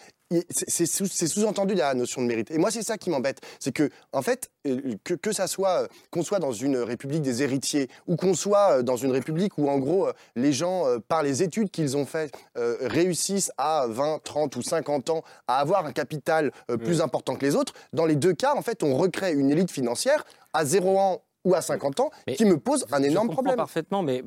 C'est 0.50 0.68
c'est 0.68 0.84
sous- 0.87 1.06
c'est 1.06 1.26
sous-entendu 1.26 1.74
la 1.74 1.94
notion 1.94 2.20
de 2.20 2.26
mérite. 2.26 2.50
Et 2.50 2.58
moi, 2.58 2.70
c'est 2.70 2.82
ça 2.82 2.98
qui 2.98 3.08
m'embête, 3.08 3.40
c'est 3.61 3.72
que 3.72 3.88
en 4.12 4.20
fait, 4.20 4.50
euh, 4.66 4.94
que, 5.02 5.14
que 5.14 5.32
ça 5.32 5.46
soit 5.46 5.88
qu'on 6.11 6.22
soit 6.22 6.38
dans 6.38 6.52
une 6.52 6.76
république 6.76 7.22
des 7.22 7.42
héritiers 7.42 7.88
ou 8.06 8.16
qu'on 8.16 8.34
soit 8.34 8.82
dans 8.82 8.96
une 8.98 9.11
république 9.11 9.56
où 9.56 9.70
en 9.70 9.78
gros 9.78 10.08
les 10.37 10.52
gens 10.52 10.84
par 11.08 11.22
les 11.22 11.42
études 11.42 11.70
qu'ils 11.70 11.96
ont 11.96 12.04
fait 12.04 12.30
euh, 12.58 12.76
réussissent 12.82 13.52
à 13.56 13.87
20, 13.88 14.20
30 14.22 14.54
ou 14.56 14.62
50 14.62 15.08
ans 15.08 15.22
à 15.46 15.61
avoir 15.61 15.87
un 15.87 15.92
capital 15.92 16.52
euh, 16.70 16.76
plus 16.76 17.00
important 17.00 17.34
que 17.37 17.46
les 17.46 17.54
autres, 17.56 17.72
dans 17.94 18.04
les 18.04 18.16
deux 18.16 18.34
cas, 18.34 18.54
en 18.54 18.61
fait, 18.62 18.82
on 18.82 18.98
recrée 18.98 19.32
une 19.32 19.50
élite 19.50 19.70
financière 19.70 20.26
à 20.52 20.66
0 20.66 20.98
ans 20.98 21.22
ou 21.48 21.54
à 21.54 21.62
50 21.62 22.00
ans 22.00 22.11
qui 22.37 22.44
me 22.44 22.58
pose 22.58 22.84
un 22.92 23.02
énorme 23.02 23.28
je 23.28 23.32
problème. 23.32 23.56
parfaitement, 23.56 24.02
mais 24.02 24.22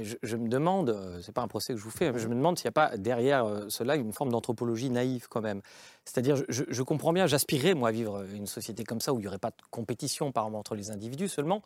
je, 0.00 0.16
je 0.22 0.36
me 0.36 0.48
demande, 0.48 0.90
euh, 0.90 1.20
c'est 1.22 1.32
pas 1.32 1.42
un 1.42 1.48
procès 1.48 1.72
que 1.72 1.78
je 1.78 1.84
vous 1.84 1.90
fais, 1.90 2.10
mais 2.10 2.18
je 2.18 2.28
me 2.28 2.34
demande 2.34 2.58
s'il 2.58 2.66
n'y 2.66 2.70
a 2.70 2.72
pas 2.72 2.96
derrière 2.96 3.44
euh, 3.44 3.66
cela 3.68 3.96
une 3.96 4.12
forme 4.12 4.30
d'anthropologie 4.30 4.90
naïve 4.90 5.28
quand 5.28 5.40
même. 5.40 5.62
C'est-à-dire, 6.04 6.36
je, 6.48 6.82
comprends 6.82 7.12
bien, 7.12 7.26
j'aspirerais 7.26 7.74
moi 7.74 7.88
à 7.88 7.92
vivre 7.92 8.24
une 8.34 8.46
société 8.46 8.84
comme 8.84 9.00
ça 9.00 9.12
où 9.12 9.18
il 9.18 9.22
n'y 9.22 9.28
aurait 9.28 9.38
pas 9.38 9.50
de 9.50 9.62
compétition 9.70 10.32
par 10.32 10.44
exemple, 10.44 10.58
entre 10.58 10.74
les 10.74 10.90
individus. 10.90 11.28
Seulement, 11.28 11.62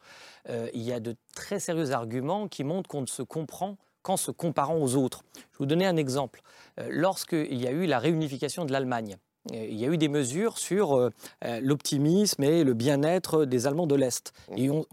euh, 0.48 0.68
il 0.74 0.82
y 0.82 0.92
a 0.92 1.00
de 1.00 1.16
très 1.34 1.58
sérieux 1.58 1.90
arguments 1.92 2.48
qui 2.48 2.62
montrent 2.62 2.88
qu'on 2.88 3.00
ne 3.00 3.06
se 3.06 3.22
comprend 3.22 3.76
qu'en 4.02 4.16
se 4.16 4.30
comparant 4.30 4.76
aux 4.76 4.94
autres. 4.94 5.24
Je 5.34 5.40
vais 5.40 5.46
vous 5.60 5.66
donner 5.66 5.86
un 5.86 5.96
exemple. 5.96 6.42
Euh, 6.78 6.88
Lorsqu'il 6.90 7.60
y 7.60 7.66
a 7.66 7.70
eu 7.70 7.86
la 7.86 7.98
réunification 7.98 8.64
de 8.64 8.72
l'Allemagne, 8.72 9.16
il 9.52 9.74
y 9.74 9.84
a 9.84 9.88
eu 9.88 9.96
des 9.96 10.08
mesures 10.08 10.58
sur 10.58 10.94
euh, 10.94 11.10
euh, 11.44 11.60
l'optimisme 11.62 12.42
et 12.42 12.64
le 12.64 12.74
bien-être 12.74 13.44
des 13.44 13.66
Allemands 13.66 13.86
de 13.86 13.94
l'Est. 13.94 14.32
Et 14.56 14.70
on, 14.70 14.84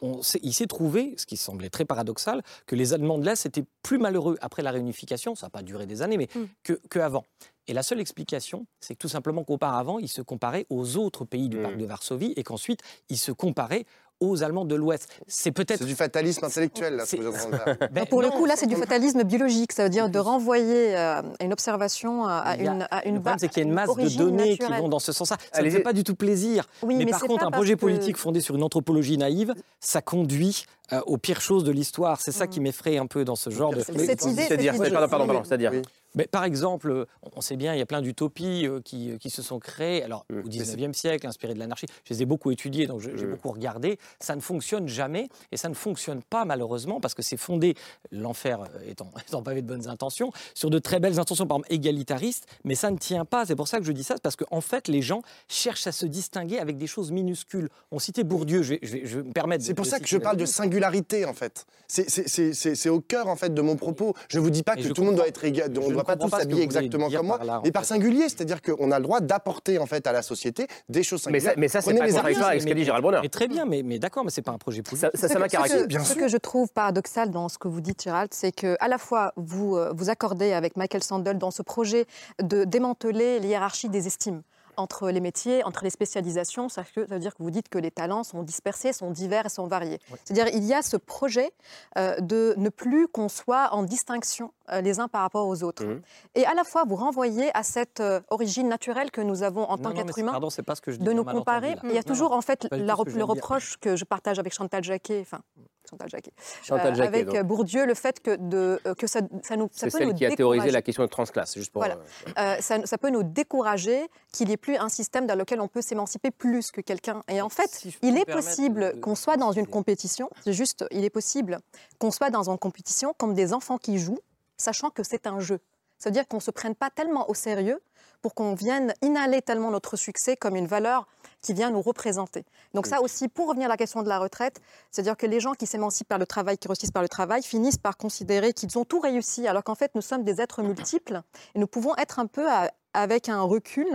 il 0.42 0.54
s'est 0.54 0.68
trouvé, 0.68 1.14
ce 1.18 1.26
qui 1.26 1.38
semblait 1.38 1.70
très 1.70 1.86
paradoxal, 1.86 2.42
que 2.66 2.76
les 2.76 2.94
Allemands 2.94 3.18
de 3.18 3.26
l'Est 3.26 3.46
étaient 3.46 3.66
plus 3.84 3.98
malheureux 3.98 4.38
après 4.42 4.62
la 4.62 4.72
réunification, 4.72 5.36
ça 5.36 5.48
n'a 5.48 5.50
pas 5.50 5.64
duré 5.64 5.86
des 5.86 6.02
années, 6.02 6.18
mais 6.18 6.30
que, 6.64 6.80
que 6.90 7.00
avant. 7.00 7.26
Et 7.68 7.74
la 7.74 7.84
seule 7.84 8.00
explication, 8.00 8.68
c'est 8.80 8.94
que 8.94 9.00
tout 9.00 9.08
simplement 9.08 9.44
qu'auparavant, 9.44 9.98
ils 9.98 10.08
se 10.08 10.22
comparaient 10.22 10.68
aux 10.70 10.98
autres 10.98 11.26
pays 11.26 11.50
du 11.50 11.58
pacte 11.58 11.78
de 11.78 11.86
Varsovie 11.86 12.34
et 12.36 12.44
qu'ensuite, 12.44 12.82
ils 13.10 13.18
se 13.18 13.32
comparaient 13.32 13.86
aux 14.20 14.44
Allemands 14.44 14.66
de 14.66 14.76
l'Ouest. 14.76 15.08
C'est 15.28 15.52
peut-être... 15.52 15.80
C'est 15.80 15.86
du 15.86 15.96
fatalisme 15.96 16.46
intellectuel, 16.46 16.96
là, 16.96 17.06
ce 17.06 17.16
que 17.16 17.32
faire. 17.32 17.78
Ben 17.92 18.06
pour 18.06 18.22
le 18.22 18.30
coup, 18.30 18.46
là, 18.46 18.54
c'est 18.56 18.66
du 18.68 18.76
fatalisme 18.76 19.24
biologique. 19.24 19.72
Ça 19.74 19.84
veut 19.84 19.90
dire 19.90 20.10
de 20.10 20.20
renvoyer 20.20 20.96
euh, 20.98 21.22
une 21.42 21.54
observation 21.54 22.26
à, 22.26 22.34
à 22.36 22.52
a- 22.52 22.58
une, 22.58 22.88
à 22.92 23.06
une 23.08 23.16
le 23.16 23.20
problème, 23.22 23.40
c'est 23.40 23.48
qu'il 23.50 23.58
y 23.64 23.66
a 23.66 23.68
une 23.68 23.74
masse 23.74 23.90
de 23.96 24.18
données 24.18 24.58
qui 24.58 24.66
vont 24.72 24.90
dans 24.90 25.00
ce 25.00 25.12
sens-là. 25.12 25.38
Ça 25.52 25.62
ne 25.62 25.70
fait 25.70 25.80
pas 25.82 25.94
du 25.94 26.04
tout 26.04 26.16
plaisir. 26.16 26.66
Oui, 26.82 26.96
mais, 26.96 27.06
mais 27.06 27.12
par 27.12 27.22
contre, 27.22 27.46
un 27.46 27.52
projet 27.52 27.74
que- 27.76 27.80
politique 27.80 28.18
fondé 28.18 28.40
sur 28.42 28.56
une 28.56 28.64
anthropologie 28.64 29.18
naïve, 29.18 29.54
ça 29.80 30.02
conduit 30.02 30.66
euh, 30.94 31.02
aux 31.06 31.18
pires 31.18 31.42
choses 31.42 31.64
de 31.64 31.72
l'histoire. 31.72 32.22
C'est 32.22 32.32
ça 32.32 32.48
qui 32.48 32.60
m'effraie 32.60 32.98
un 32.98 33.08
peu 33.08 33.26
dans 33.26 33.36
ce 33.36 33.50
genre 33.50 33.74
de. 33.74 33.82
Cette 33.82 34.26
idée- 34.26 34.44
C'est-à-dire, 34.44 34.74
pardon, 35.10 35.28
pardon, 35.28 35.44
c'est-à-dire. 35.44 35.72
Mais 36.16 36.28
par 36.28 36.44
exemple, 36.44 37.06
on 37.36 37.42
sait 37.42 37.56
bien, 37.58 37.74
il 37.74 37.80
y 37.80 37.82
a 37.82 37.86
plein 37.86 38.02
d'utopies 38.02 38.66
euh, 38.68 38.80
qui, 38.82 39.12
euh, 39.12 39.18
qui 39.18 39.30
se 39.30 39.42
sont 39.42 39.60
créées. 39.60 40.04
Alors, 40.04 40.26
Mmh. 40.30 40.40
au 40.40 40.48
19e 40.48 40.94
siècle, 40.94 41.28
inspirées 41.28 41.54
de 41.54 41.60
l'anarchie, 41.60 41.86
je 42.04 42.14
les 42.14 42.24
ai 42.24 42.26
beaucoup 42.26 42.52
étudiées, 42.52 42.88
donc 42.88 43.02
j'ai 43.02 43.12
Mmh. 43.12 43.32
beaucoup 43.32 43.52
regardé. 43.52 44.00
Ça 44.20 44.36
ne 44.36 44.42
fonctionne 44.42 44.88
jamais, 44.88 45.28
et 45.52 45.58
ça 45.58 45.70
ne 45.70 45.74
fonctionne 45.74 46.22
pas 46.24 46.46
malheureusement, 46.46 47.00
parce 47.00 47.14
que 47.14 47.22
c'est 47.22 47.38
fondé, 47.38 47.76
l'enfer 48.12 48.62
euh, 48.62 48.90
étant, 48.90 49.12
étant 49.28 49.42
pavé 49.44 49.62
de 49.62 49.68
bonnes 49.68 49.88
intentions, 49.88 50.32
sur 50.54 50.70
de 50.70 50.80
très 50.80 51.00
belles 51.00 51.20
intentions, 51.20 51.46
par 51.46 51.58
exemple 51.58 51.74
égalitaristes, 51.74 52.46
mais 52.64 52.76
ça 52.76 52.92
ne 52.92 52.98
tient 52.98 53.26
pas. 53.26 53.46
C'est 53.46 53.56
pour 53.56 53.68
ça 53.68 53.80
que 53.80 53.86
je 53.86 53.92
dis 53.92 54.04
ça, 54.04 54.16
parce 54.22 54.36
qu'en 54.36 54.62
fait, 54.62 54.88
les 54.88 55.02
gens 55.02 55.22
cherchent 55.48 55.88
à 55.88 55.92
se 55.92 56.06
distinguer 56.06 56.60
avec 56.60 56.78
des 56.78 56.88
choses 56.88 57.12
minuscules. 57.12 57.70
On 57.92 58.00
citait 58.00 58.24
Bourdieu, 58.24 58.64
je 58.64 58.74
vais, 58.76 58.80
je 58.82 58.92
vais- 58.94 59.06
je 59.06 59.18
vais 59.20 59.24
me 59.28 59.34
permettre. 59.34 59.64
de- 59.64 59.68
C'est 59.68 59.74
pour 59.74 59.86
ça 59.86 60.00
que 60.00 60.08
je 60.08 60.18
parle 60.18 60.38
de 60.38 60.46
singularité, 60.46 61.26
en 61.26 61.34
fait. 61.34 61.66
C'est- 61.88 62.90
au 62.90 63.02
cœur, 63.02 63.28
en 63.28 63.36
fait, 63.36 63.54
de 63.54 63.62
mon 63.62 63.76
propos. 63.76 64.14
Je 64.30 64.38
ne 64.40 64.44
vous 64.44 64.50
dis 64.50 64.64
pas 64.64 64.76
que 64.76 64.82
je 64.82 64.90
tout 64.94 65.02
le 65.02 65.08
monde 65.08 65.16
doit 65.18 65.28
être 65.28 65.44
égal, 65.44 65.72
on 65.80 65.90
doit 65.90 66.04
pas 66.06 66.16
tous 66.16 66.30
ce 66.30 66.44
voulez 66.48 66.62
exactement 66.62 67.10
comme 67.10 67.26
moi, 67.28 67.40
mais 67.64 67.72
par 67.72 67.86
singulier, 67.86 68.24
c'est-à-dire 68.30 68.62
qu'on 68.62 68.92
a 68.92 69.00
le 69.00 69.04
droit 69.04 69.20
d'apporter, 69.20 69.78
en 69.80 69.86
fait, 69.86 70.08
à 70.08 70.12
la 70.12 70.22
société 70.22 70.68
des 70.90 71.04
choses 71.04 71.26
Mais 71.30 71.40
singulières. 71.40 71.54
ça, 71.54 71.60
mais 71.60 71.68
ça 71.68 71.82
c'est 71.82 71.94
pas 71.94 72.06
contradictoire 72.08 72.50
avec 72.50 72.62
ce 72.62 72.68
qu'a 72.68 72.74
dit 72.74 72.84
Gérald 72.84 73.02
Bronner. 73.04 73.20
Mais 73.22 73.30
très 73.30 73.48
bien, 73.48 73.66
mais, 73.66 73.84
mais 73.84 74.00
d'accord, 74.00 74.24
mais 74.24 74.32
c'est 74.32 74.42
pas 74.42 74.52
un 74.52 74.58
projet 74.58 74.82
politique. 74.82 75.10
Ça, 75.14 75.18
ça, 75.20 75.28
ça 75.28 75.34
Ce 75.36 75.40
m'a 75.40 75.50
ce 75.50 75.86
bien 75.86 76.04
Ce 76.04 76.14
sûr. 76.14 76.22
que 76.22 76.28
je 76.28 76.38
trouve 76.38 76.72
paradoxal 76.72 77.32
dans 77.32 77.50
ce 77.50 77.58
que 77.58 77.68
vous 77.68 77.82
dites, 77.82 78.04
Gérald, 78.04 78.30
c'est 78.34 78.52
que 78.52 78.78
à 78.80 78.88
la 78.88 78.98
fois 78.98 79.34
vous 79.36 79.76
euh, 79.76 79.92
vous 79.96 80.10
accordez 80.10 80.54
avec 80.54 80.78
Michael 80.78 81.04
Sandel 81.04 81.38
dans 81.38 81.52
ce 81.52 81.62
projet 81.62 82.06
de 82.42 82.64
démanteler 82.64 83.40
les 83.40 83.48
hiérarchies 83.50 83.90
des 83.90 84.08
estimes 84.08 84.42
entre 84.78 85.10
les 85.10 85.20
métiers, 85.20 85.64
entre 85.64 85.84
les 85.84 85.90
spécialisations, 85.90 86.70
ça 86.70 86.84
veut 86.96 87.20
dire 87.20 87.36
que 87.36 87.44
vous 87.44 87.52
dites 87.52 87.70
que 87.70 87.78
les 87.78 87.92
talents 87.92 88.24
sont 88.24 88.44
dispersés, 88.44 88.94
sont 88.94 89.12
divers 89.12 89.46
et 89.46 89.50
sont 89.50 89.68
variés. 89.68 90.00
C'est-à-dire 90.24 90.54
il 90.54 90.64
y 90.64 90.74
a 90.74 90.82
ce 90.82 90.98
projet 90.98 91.52
euh, 91.98 92.20
de 92.20 92.54
ne 92.58 92.70
plus 92.70 93.08
qu'on 93.08 93.30
soit 93.30 93.74
en 93.74 93.84
distinction 93.84 94.52
euh, 94.72 94.82
les 94.82 95.00
uns 95.00 95.08
par 95.08 95.22
rapport 95.22 95.48
aux 95.48 95.64
autres. 95.64 95.86
Mmh. 95.86 96.02
Et 96.36 96.46
à 96.46 96.54
la 96.54 96.64
fois 96.64 96.84
vous 96.88 96.96
renvoyez 96.96 97.56
à 97.56 97.64
cette 97.64 98.00
euh, 98.00 98.22
origine 98.30 98.68
naturelle 98.68 99.12
que 99.12 99.22
nous 99.22 99.44
avons 99.44 99.64
en 99.66 99.78
Non, 99.78 99.84
tant 99.84 99.92
qu'être 99.92 100.18
humain 100.18 100.32
Pardon, 100.32 100.50
c'est 100.50 100.64
pas 100.64 100.76
ce 100.76 100.82
que 100.82 100.92
je 100.92 100.98
dis. 100.98 101.06
de 101.06 101.14
nous 101.14 101.24
comparer. 101.26 101.72
entendu. 101.74 101.88
Il 101.90 101.96
y 101.96 101.98
a 101.98 102.02
Non, 102.02 102.14
toujours 102.14 102.32
non, 102.32 102.38
en 102.38 102.42
fait 102.42 102.68
la 102.72 102.96
le 102.96 103.24
reproche 103.24 103.78
que 103.78 103.96
je 103.96 104.06
partage 104.06 104.40
avec 104.40 104.54
Chantal 104.54 104.84
Jacquet, 104.84 105.20
enfin 105.22 105.42
Chantal 105.90 106.10
Jacquet, 106.10 106.32
Chantal 106.64 106.94
euh, 106.94 106.96
Jacquet, 106.96 107.08
avec 107.08 107.28
donc. 107.28 107.44
Bourdieu, 107.44 107.86
le 107.86 107.94
fait 107.94 108.20
que, 108.22 108.36
de, 108.36 108.80
euh, 108.86 108.94
que 108.96 109.08
ça, 109.08 109.20
ça 109.44 109.56
nous, 109.56 109.66
ça 109.72 109.82
C'est 109.82 109.86
peut 109.92 109.98
celle 110.00 110.08
nous 110.08 110.14
qui 110.16 110.26
a 110.26 110.36
théorisé 110.36 110.72
la 110.72 110.82
question 110.82 111.04
de 111.04 111.08
transclasse, 111.10 111.56
juste 111.56 111.72
pour. 111.72 111.82
Voilà. 111.82 111.96
euh, 111.96 112.32
Euh, 112.38 112.58
ça, 112.62 112.86
ça 112.86 112.98
peut 112.98 113.10
nous 113.10 113.24
décourager 113.24 114.08
qu'il 114.32 114.48
n'y 114.48 114.54
ait 114.54 114.58
plus 114.58 114.76
un 114.78 114.90
système 114.90 115.26
dans 115.28 115.36
lequel 115.36 115.62
on 115.62 115.68
peut 115.68 115.82
s'émanciper 115.82 116.32
plus 116.32 116.72
que 116.72 116.82
quelqu'un. 116.82 117.24
Et 117.30 117.42
en 117.42 117.50
fait, 117.50 117.70
si 117.70 117.96
il 118.02 118.18
est 118.18 118.26
possible 118.26 118.94
de- 118.94 119.00
qu'on 119.00 119.16
soit 119.16 119.38
dans 119.38 119.52
une 119.52 119.68
compétition, 119.68 120.30
c'est 120.44 120.54
juste, 120.54 120.86
il 120.92 121.04
est 121.06 121.10
possible 121.10 121.60
qu'on 122.00 122.12
soit 122.12 122.30
dans 122.30 122.50
une 122.50 122.58
compétition 122.58 123.14
comme 123.18 123.34
des 123.34 123.54
enfants 123.54 123.78
qui 123.78 123.98
jouent, 124.00 124.20
sachant 124.58 124.90
que 124.90 125.04
c'est 125.04 125.28
un 125.28 125.40
jeu. 125.40 125.60
Ça 125.98 126.10
veut 126.10 126.14
dire 126.14 126.28
qu'on 126.28 126.38
ne 126.38 126.42
se 126.42 126.52
prenne 126.52 126.76
pas 126.76 126.90
tellement 126.90 127.30
au 127.30 127.34
sérieux 127.34 127.80
pour 128.26 128.34
qu'on 128.34 128.56
vienne 128.56 128.92
inhaler 129.04 129.44
tellement 129.44 129.70
notre 129.70 129.98
succès 129.98 130.36
comme 130.36 130.56
une 130.56 130.66
valeur 130.66 131.06
qui 131.44 131.54
vient 131.54 131.70
nous 131.70 131.84
représenter. 131.84 132.44
Donc 132.74 132.88
ça 132.88 133.00
aussi, 133.04 133.28
pour 133.28 133.48
revenir 133.50 133.68
à 133.68 133.70
la 133.70 133.78
question 133.78 134.02
de 134.02 134.10
la 134.10 134.18
retraite, 134.18 134.62
c'est-à-dire 134.90 135.16
que 135.16 135.28
les 135.28 135.40
gens 135.40 135.54
qui 135.54 135.68
s'émancipent 135.68 136.08
par 136.08 136.18
le 136.18 136.26
travail, 136.26 136.58
qui 136.58 136.68
réussissent 136.68 136.90
par 136.90 137.04
le 137.04 137.08
travail, 137.08 137.44
finissent 137.44 137.78
par 137.78 137.98
considérer 137.98 138.52
qu'ils 138.54 138.80
ont 138.80 138.84
tout 138.84 139.00
réussi, 139.00 139.48
alors 139.48 139.64
qu'en 139.64 139.76
fait, 139.76 139.92
nous 139.94 140.02
sommes 140.02 140.24
des 140.24 140.42
êtres 140.42 140.64
multiples 140.64 141.22
et 141.54 141.60
nous 141.60 141.68
pouvons 141.68 141.96
être 141.98 142.18
un 142.18 142.26
peu 142.26 142.50
à- 142.50 142.72
avec 142.96 143.30
un 143.30 143.42
recul 143.42 143.86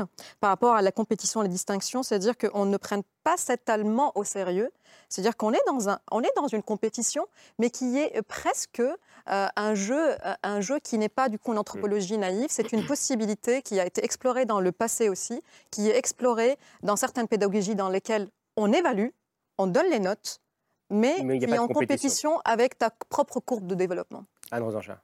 par 0.41 0.51
rapport 0.51 0.75
à 0.75 0.83
la 0.83 0.93
compétition, 0.93 1.41
les 1.41 1.49
distinctions, 1.49 2.03
c'est-à-dire 2.03 2.37
qu'on 2.37 2.67
ne 2.67 2.77
prenne 2.77 3.03
pas 3.25 3.37
cet 3.37 3.69
allemand 3.69 4.13
au 4.15 4.25
sérieux, 4.25 4.71
c'est-à-dire 5.09 5.37
qu'on 5.37 5.53
est, 5.53 5.63
dans 5.67 5.89
un, 5.89 5.99
on 6.13 6.23
est 6.23 6.33
dans 6.37 6.47
une 6.47 6.63
compétition, 6.63 7.27
mais 7.59 7.71
qui 7.71 7.99
est 7.99 8.23
presque 8.23 8.81
euh, 8.81 9.47
un, 9.57 9.75
jeu, 9.75 10.13
euh, 10.25 10.35
un 10.43 10.61
jeu 10.61 10.79
qui 10.79 10.99
n'est 10.99 11.09
pas 11.09 11.29
du 11.29 11.39
coup 11.39 11.53
une 11.53 11.59
anthropologie 11.59 12.19
naïve, 12.19 12.49
c'est 12.51 12.73
une 12.73 12.87
possibilité 12.87 13.63
qui 13.63 13.81
a 13.81 13.87
été 13.87 14.05
explorée 14.05 14.45
dans 14.45 14.61
le 14.61 14.71
passé 14.71 15.09
aussi, 15.09 15.43
qui 15.71 15.89
est 15.89 15.97
explorée 15.97 16.59
dans 16.83 16.97
certaines 16.97 17.27
pédagogies 17.27 17.75
dans 17.75 17.89
lesquelles 17.89 18.29
on 18.57 18.73
évalue, 18.73 19.09
on 19.59 19.67
donne 19.67 19.91
les 19.91 20.01
notes, 20.01 20.41
mais, 20.91 21.17
qui 21.17 21.45
est 21.45 21.59
en 21.59 21.69
compétition. 21.69 21.75
compétition 21.75 22.41
avec 22.45 22.77
ta 22.77 22.91
propre 23.09 23.41
courbe 23.41 23.67
de 23.67 23.75
développement. 23.75 24.25
Anne 24.51 24.63
Rosanchat. 24.63 25.01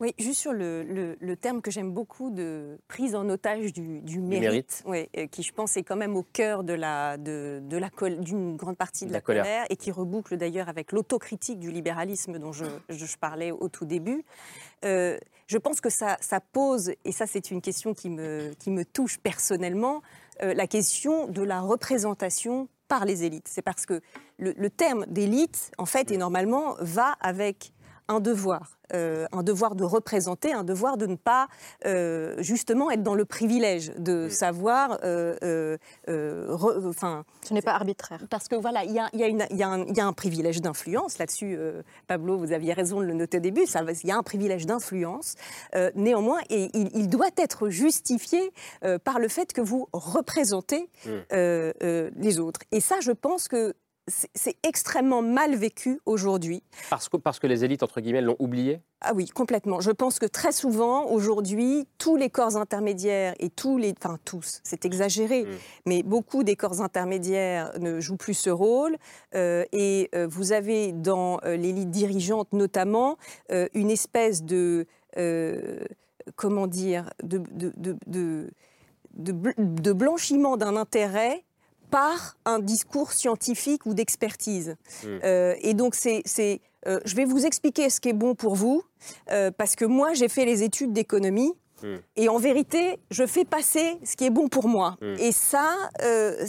Oui, 0.00 0.14
juste 0.18 0.40
sur 0.40 0.52
le, 0.52 0.84
le- 0.84 1.16
le 1.20 1.36
terme 1.36 1.60
que 1.60 1.72
j'aime 1.72 1.90
beaucoup 1.92 2.30
de 2.30 2.78
prise 2.86 3.16
en 3.16 3.28
otage 3.28 3.72
du, 3.72 4.00
du 4.00 4.20
mérite, 4.20 4.84
mérite. 4.86 5.08
oui, 5.16 5.28
qui 5.28 5.42
je 5.42 5.52
pense 5.52 5.76
est 5.76 5.82
quand 5.82 5.96
même 5.96 6.14
au 6.16 6.22
cœur 6.22 6.62
de 6.62 6.72
la, 6.72 7.16
de, 7.16 7.60
de 7.64 7.76
la 7.76 7.90
d'une 8.20 8.56
grande 8.56 8.76
partie 8.76 9.06
de 9.06 9.10
La 9.10 9.18
la, 9.18 9.20
colère. 9.22 9.42
colère. 9.44 9.66
et 9.70 9.76
qui 9.76 9.90
reboucle 9.90 10.36
d'ailleurs 10.36 10.68
avec 10.68 10.92
l'autocritique 10.92 11.58
du 11.58 11.72
libéralisme 11.72 12.38
dont 12.38 12.52
je, 12.52 12.64
je- 12.88 13.06
je 13.06 13.18
parlais 13.18 13.50
au 13.50 13.68
tout 13.68 13.86
début. 13.86 14.24
Euh, 14.84 15.18
je 15.48 15.58
pense 15.58 15.80
que 15.80 15.90
ça, 15.90 16.16
ça 16.20 16.38
pose, 16.40 16.92
et 17.04 17.10
ça 17.10 17.26
c'est 17.26 17.50
une 17.50 17.60
question 17.60 17.92
qui 17.92 18.08
me, 18.10 18.52
qui 18.60 18.70
me 18.70 18.84
touche 18.84 19.18
personnellement, 19.18 20.02
euh, 20.42 20.54
la 20.54 20.68
question 20.68 21.26
de 21.26 21.42
la 21.42 21.60
représentation 21.60 22.68
par 22.86 23.04
les 23.04 23.24
élites. 23.24 23.48
C'est 23.48 23.62
parce 23.62 23.84
que 23.84 24.00
le, 24.38 24.52
le 24.56 24.70
terme 24.70 25.06
d'élite, 25.06 25.72
en 25.76 25.86
fait, 25.86 26.12
et 26.12 26.16
normalement, 26.18 26.76
va 26.80 27.16
avec 27.20 27.72
un 28.08 28.20
devoir, 28.20 28.78
euh, 28.94 29.26
un 29.32 29.42
devoir 29.42 29.74
de 29.74 29.84
représenter, 29.84 30.52
un 30.52 30.64
devoir 30.64 30.96
de 30.96 31.06
ne 31.06 31.16
pas 31.16 31.48
euh, 31.86 32.34
justement 32.38 32.90
être 32.90 33.02
dans 33.02 33.14
le 33.14 33.24
privilège 33.24 33.92
de 33.98 34.28
savoir, 34.30 34.98
euh, 35.04 35.76
re- 36.08 36.88
enfin, 36.88 37.24
Ce 37.46 37.52
n'est 37.54 37.62
pas 37.62 37.74
arbitraire. 37.74 38.20
parce 38.30 38.48
que 38.48 38.56
voilà, 38.56 38.84
il 38.84 38.92
y 38.92 38.98
a, 38.98 39.08
y 39.12 39.18
y 39.18 39.62
un, 39.62 39.84
il 39.84 39.96
y 39.96 40.00
a 40.00 40.06
un 40.06 40.12
privilège 40.12 40.60
d'influence 40.60 41.18
là-dessus. 41.18 41.54
euh, 41.58 41.82
Pablo, 42.06 42.38
vous 42.38 42.52
aviez 42.52 42.72
raison 42.72 43.00
de 43.00 43.04
le 43.06 43.14
noter 43.14 43.38
au 43.38 43.40
début. 43.40 43.62
Il 43.64 44.06
y 44.08 44.10
a 44.10 44.16
un 44.16 44.22
privilège 44.22 44.66
d'influence. 44.66 45.34
euh, 45.74 45.90
néanmoins, 45.94 46.40
et 46.50 46.70
il, 46.74 46.90
il 46.94 47.08
doit 47.08 47.28
être 47.36 47.68
justifié 47.68 48.52
euh, 48.84 48.98
par 48.98 49.18
le 49.18 49.28
fait 49.28 49.52
que 49.52 49.60
vous 49.60 49.86
représentez 49.92 50.88
Mm. 51.04 51.10
euh, 51.32 51.72
euh, 51.82 52.10
les 52.16 52.38
autres. 52.38 52.60
Et 52.72 52.80
ça, 52.80 52.96
je 53.00 53.12
pense 53.12 53.48
que 53.48 53.74
c'est- 54.08 54.56
extrêmement 54.62 55.22
mal 55.22 55.54
vécu 55.54 56.00
aujourd'hui. 56.06 56.62
Parce 56.90 57.08
que, 57.08 57.16
parce 57.16 57.38
que 57.38 57.46
les 57.46 57.64
élites, 57.64 57.82
entre 57.82 58.00
guillemets, 58.00 58.20
l'ont 58.22 58.36
oublié? 58.38 58.80
Ah 59.00 59.12
oui, 59.14 59.26
complètement. 59.28 59.80
Je 59.80 59.90
pense 59.92 60.18
que 60.18 60.26
très 60.26 60.50
souvent, 60.52 61.06
aujourd'hui, 61.06 61.86
tous 61.98 62.16
les 62.16 62.30
corps 62.30 62.56
intermédiaires 62.56 63.34
et 63.38 63.48
tous 63.50 63.78
les, 63.78 63.94
enfin 64.02 64.18
tous, 64.24 64.60
c'est 64.64 64.84
exagéré, 64.84 65.46
mais 65.86 66.02
beaucoup 66.02 66.42
des 66.42 66.56
corps 66.56 66.80
intermédiaires 66.82 67.70
ne 67.78 68.00
jouent 68.00 68.16
plus 68.16 68.34
ce 68.34 68.50
rôle. 68.50 68.96
euh, 69.34 69.64
et 69.72 70.08
euh, 70.14 70.26
vous 70.28 70.52
avez 70.52 70.92
dans 70.92 71.38
euh, 71.44 71.56
l'élite 71.56 71.90
dirigeante 71.90 72.52
notamment 72.52 73.16
une 73.74 73.90
espèce 73.90 74.42
de, 74.42 74.86
comment 76.36 76.66
dire, 76.66 77.10
de, 77.22 77.38
de, 77.50 77.72
de, 77.76 77.96
de- 78.06 78.50
de 79.14 79.32
bl- 79.32 79.80
de 79.82 79.92
blanchiment 79.92 80.56
d'un 80.56 80.76
intérêt 80.76 81.44
par 81.90 82.36
un 82.44 82.58
discours 82.58 83.12
scientifique 83.12 83.86
ou 83.86 83.94
d'expertise. 83.94 84.76
Euh, 85.04 85.54
et 85.60 85.74
donc, 85.74 85.94
c'est, 85.94 86.22
c'est, 86.24 86.60
euh, 86.86 87.00
je 87.04 87.14
vais 87.14 87.24
vous 87.24 87.46
expliquer 87.46 87.90
ce 87.90 88.00
qui 88.00 88.08
est 88.10 88.14
bon 88.14 88.34
pour 88.34 88.54
vous, 88.54 88.82
euh, 89.30 89.50
parce 89.56 89.76
que 89.76 89.84
moi, 89.84 90.14
j'ai 90.14 90.28
fait 90.28 90.44
les 90.44 90.62
études 90.62 90.92
d'économie. 90.92 91.52
Et 92.16 92.28
en 92.28 92.38
vérité, 92.38 92.98
je 93.12 93.24
fais 93.24 93.44
passer 93.44 93.98
ce 94.04 94.16
qui 94.16 94.24
est 94.24 94.30
bon 94.30 94.48
pour 94.48 94.66
moi. 94.66 94.96
Mm. 95.00 95.14
Et 95.20 95.30
ça, 95.30 95.76
euh, 96.02 96.44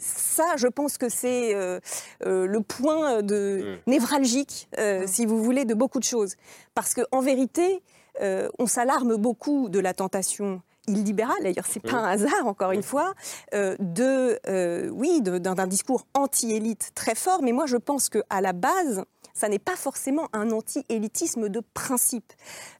ça, 0.00 0.56
je 0.56 0.68
pense 0.68 0.96
que 0.96 1.10
c'est 1.10 1.54
euh, 1.54 1.80
euh, 2.24 2.46
le 2.46 2.60
point 2.62 3.22
de 3.22 3.78
névralgique, 3.86 4.68
euh, 4.78 5.04
si 5.06 5.26
vous 5.26 5.42
voulez, 5.42 5.66
de 5.66 5.74
beaucoup 5.74 5.98
de 5.98 6.04
choses. 6.04 6.36
Parce 6.74 6.94
qu'en 6.94 7.20
vérité, 7.20 7.82
euh, 8.22 8.48
on 8.58 8.66
s'alarme 8.66 9.16
beaucoup 9.16 9.68
de 9.68 9.78
la 9.78 9.92
tentation 9.92 10.62
illibérale, 10.96 11.36
d'ailleurs 11.42 11.66
c'est 11.68 11.80
pas 11.80 11.96
un 11.96 12.04
hasard 12.08 12.46
encore 12.46 12.72
une 12.72 12.82
fois, 12.82 13.14
euh, 13.54 13.76
de 13.80 14.38
euh, 14.48 14.88
oui 14.90 15.20
d'un 15.22 15.66
discours 15.66 16.06
anti-élite 16.14 16.92
très 16.94 17.14
fort, 17.14 17.42
mais 17.42 17.52
moi 17.52 17.66
je 17.66 17.76
pense 17.76 18.08
que 18.08 18.22
à 18.30 18.40
la 18.40 18.52
base, 18.52 19.04
ça 19.34 19.48
n'est 19.48 19.58
pas 19.58 19.76
forcément 19.76 20.28
un 20.32 20.50
anti-élitisme 20.50 21.48
de 21.48 21.60
principe. 21.74 22.32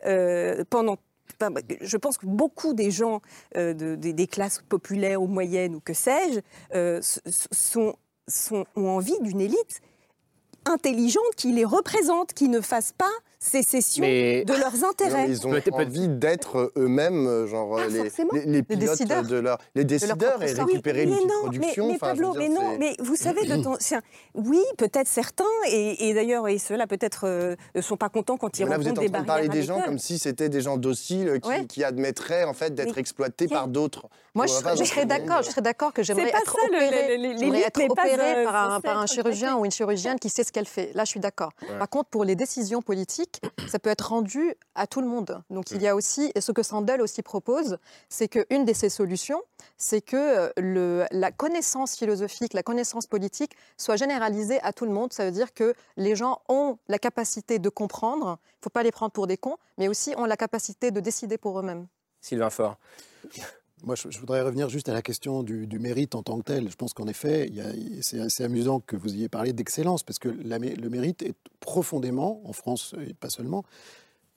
Euh, 0.07 0.65
pendant 0.71 0.97
je 1.81 1.97
pense 1.97 2.19
que 2.19 2.27
beaucoup 2.27 2.75
des 2.75 2.91
gens 2.91 3.23
de- 3.55 3.95
des- 3.95 4.13
des 4.13 4.27
classes 4.27 4.63
populaires 4.69 5.23
ou 5.23 5.27
moyennes 5.27 5.75
ou 5.77 5.81
que 5.81 5.95
sais-je 5.95 6.41
sont, 7.53 7.95
ont 8.77 8.89
envie 8.89 9.19
d'une 9.21 9.41
élite 9.41 9.81
intelligente 10.67 11.35
qui 11.37 11.53
les 11.53 11.65
représente, 11.65 12.35
qui 12.35 12.49
ne 12.49 12.61
fasse 12.61 12.93
pas 12.93 13.11
sécession 13.43 14.03
Mais- 14.03 14.45
de 14.45 14.53
leurs 14.53 14.85
intérêts. 14.85 15.23
Non, 15.23 15.29
mais 15.29 15.35
ils 15.35 15.47
ont 15.47 15.51
Peut-être- 15.51 15.73
envie 15.75 16.09
d'être 16.09 16.73
eux-mêmes, 16.77 17.27
euh, 17.27 17.47
genre 17.47 17.77
Pas 17.77 17.87
les, 17.89 18.03
les, 18.35 18.45
les 18.47 18.63
pilotes 18.63 18.91
décideurs. 18.99 19.23
de 19.25 19.37
leur, 19.37 19.59
les 19.75 19.85
décideurs 19.85 20.43
et 20.43 20.53
récupérer 20.53 21.07
mais 21.07 21.13
l'outil 21.13 21.25
de 21.25 21.29
non, 21.33 21.41
production. 21.41 21.87
Mais, 21.87 21.93
mais 21.95 21.99
Pablo, 21.99 22.33
dire, 22.33 22.41
mais 22.41 22.49
non, 22.51 22.73
c'est- 22.73 22.79
mais 22.79 22.95
vous 23.01 23.17
savez, 23.17 23.47
de 23.47 23.53
un- 23.55 24.01
oui, 24.35 24.61
peut-être 24.77 25.09
certains, 25.09 25.45
et, 25.69 26.09
et 26.11 26.15
d'ailleurs, 26.15 26.47
et 26.49 26.59
ceux-là 26.59 26.87
peut-être 26.87 27.27
euh, 27.27 27.57
ne 27.75 27.81
sont 27.81 27.97
pas 27.97 28.11
contents 28.11 28.37
quand 28.37 28.59
ils 28.59 28.65
Mais 28.65 28.71
là, 28.71 28.77
vous 28.77 28.83
rencontrent 28.85 29.03
êtes 29.03 29.11
des 29.11 29.17
en 29.17 29.19
train 29.19 29.23
de 29.23 29.27
barrières 29.27 29.49
parler 29.49 29.61
des 29.61 29.67
gens 29.67 29.81
comme 29.81 29.99
si 29.99 30.19
c'était 30.19 30.51
des 30.51 30.61
gens 30.61 30.77
dociles 30.77 31.41
qui, 31.43 31.49
Ouais. 31.49 31.65
qui 31.67 31.83
admettraient 31.83 32.45
en 32.45 32.53
fait 32.53 32.75
d'être 32.75 32.95
Mais 32.95 33.01
exploités 33.01 33.49
par 33.49 33.69
d'autres. 33.69 34.07
Moi, 34.35 34.47
je, 34.47 34.53
serais- 34.53 34.77
je 34.77 35.05
d'accord, 35.07 35.43
je 35.43 35.51
serais 35.51 35.61
d'accord 35.63 35.93
que 35.93 36.03
j'aimerais 36.03 36.31
pas 36.31 36.39
être 36.39 36.53
ça, 36.57 36.67
opérée, 36.67 37.17
le- 37.17 37.51
le- 37.51 37.57
être 37.57 37.81
opérée 37.89 38.37
euh, 38.37 38.45
par 38.45 38.73
un, 38.73 38.81
par 38.81 38.99
un 38.99 39.07
chirurgien 39.07 39.57
ou 39.57 39.65
une 39.65 39.71
chirurgienne 39.73 40.19
qui 40.21 40.29
sait 40.29 40.45
ce 40.45 40.53
qu'elle 40.53 40.67
fait. 40.67 40.93
Là, 40.95 41.05
je 41.05 41.11
suis 41.11 41.21
d'accord. 41.21 41.51
Par 41.79 41.89
contre, 41.89 42.11
pour 42.11 42.25
les 42.25 42.37
décisions 42.37 42.81
politiques, 42.83 43.30
ça 43.69 43.79
peut 43.79 43.91
être 43.91 44.09
rendu 44.09 44.55
à 44.75 44.87
tout 44.87 45.01
le 45.01 45.07
monde. 45.07 45.43
Donc 45.51 45.71
il 45.71 45.83
y 45.83 45.89
a 45.89 45.95
aussi, 45.95 46.33
et 46.35 46.41
ce 46.41 46.53
que 46.53 46.63
Sandel 46.63 47.01
aussi 47.01 47.23
propose, 47.23 47.79
c'est 48.09 48.29
qu'une 48.29 48.65
de 48.65 48.73
ces 48.73 48.89
solutions, 48.89 49.43
c'est 49.77 50.01
que 50.01 50.53
euh, 50.59 51.07
la 51.11 51.33
connaissance 51.33 51.97
philosophique, 51.97 52.55
la 52.55 52.63
connaissance 52.63 53.07
politique 53.07 53.53
soit 53.77 53.97
généralisée 53.97 54.61
à 54.63 54.73
tout 54.73 54.85
le 54.85 54.93
monde. 54.93 55.13
Ça 55.13 55.25
veut 55.25 55.31
dire 55.31 55.55
que 55.55 55.75
les 55.97 56.17
gens 56.17 56.43
ont 56.49 56.79
la 56.89 56.99
capacité 56.99 57.59
de 57.59 57.69
comprendre, 57.69 58.39
il 58.43 58.59
ne 58.61 58.65
faut 58.65 58.71
pas 58.71 58.83
les 58.83 58.93
prendre 58.93 59.13
pour 59.13 59.27
des 59.27 59.37
cons, 59.37 59.57
mais 59.79 59.89
aussi 59.89 60.15
ont 60.17 60.27
la 60.27 60.37
capacité 60.37 60.91
de 60.91 61.01
décider 61.01 61.39
pour 61.39 61.59
eux-mêmes. 61.59 61.87
Sylvain 62.21 62.51
Faure. 62.51 62.77
Moi, 63.85 63.95
je, 63.95 64.19
voudrais 64.19 64.43
revenir 64.43 64.69
juste 64.69 64.89
à 64.89 64.93
la 64.93 65.03
question 65.03 65.43
du, 65.43 65.79
mérite 65.79 66.15
en 66.15 66.23
tant 66.23 66.39
que 66.39 66.45
tel. 66.45 66.71
Je 66.71 66.77
pense 66.77 66.93
qu'en 66.93 67.07
effet, 67.07 67.51
c'est 68.03 68.21
assez 68.21 68.45
amusant 68.45 68.81
que 68.81 68.97
vous 68.97 69.15
ayez 69.15 69.29
parlé 69.29 69.53
d'excellence, 69.53 70.03
parce 70.03 70.19
que 70.19 70.29
le 70.29 70.89
mérite 70.89 71.23
est 71.23 71.35
profondément, 71.61 72.43
en 72.45 72.53
France 72.53 72.95
et 73.07 73.15
pas 73.15 73.31
seulement, 73.31 73.65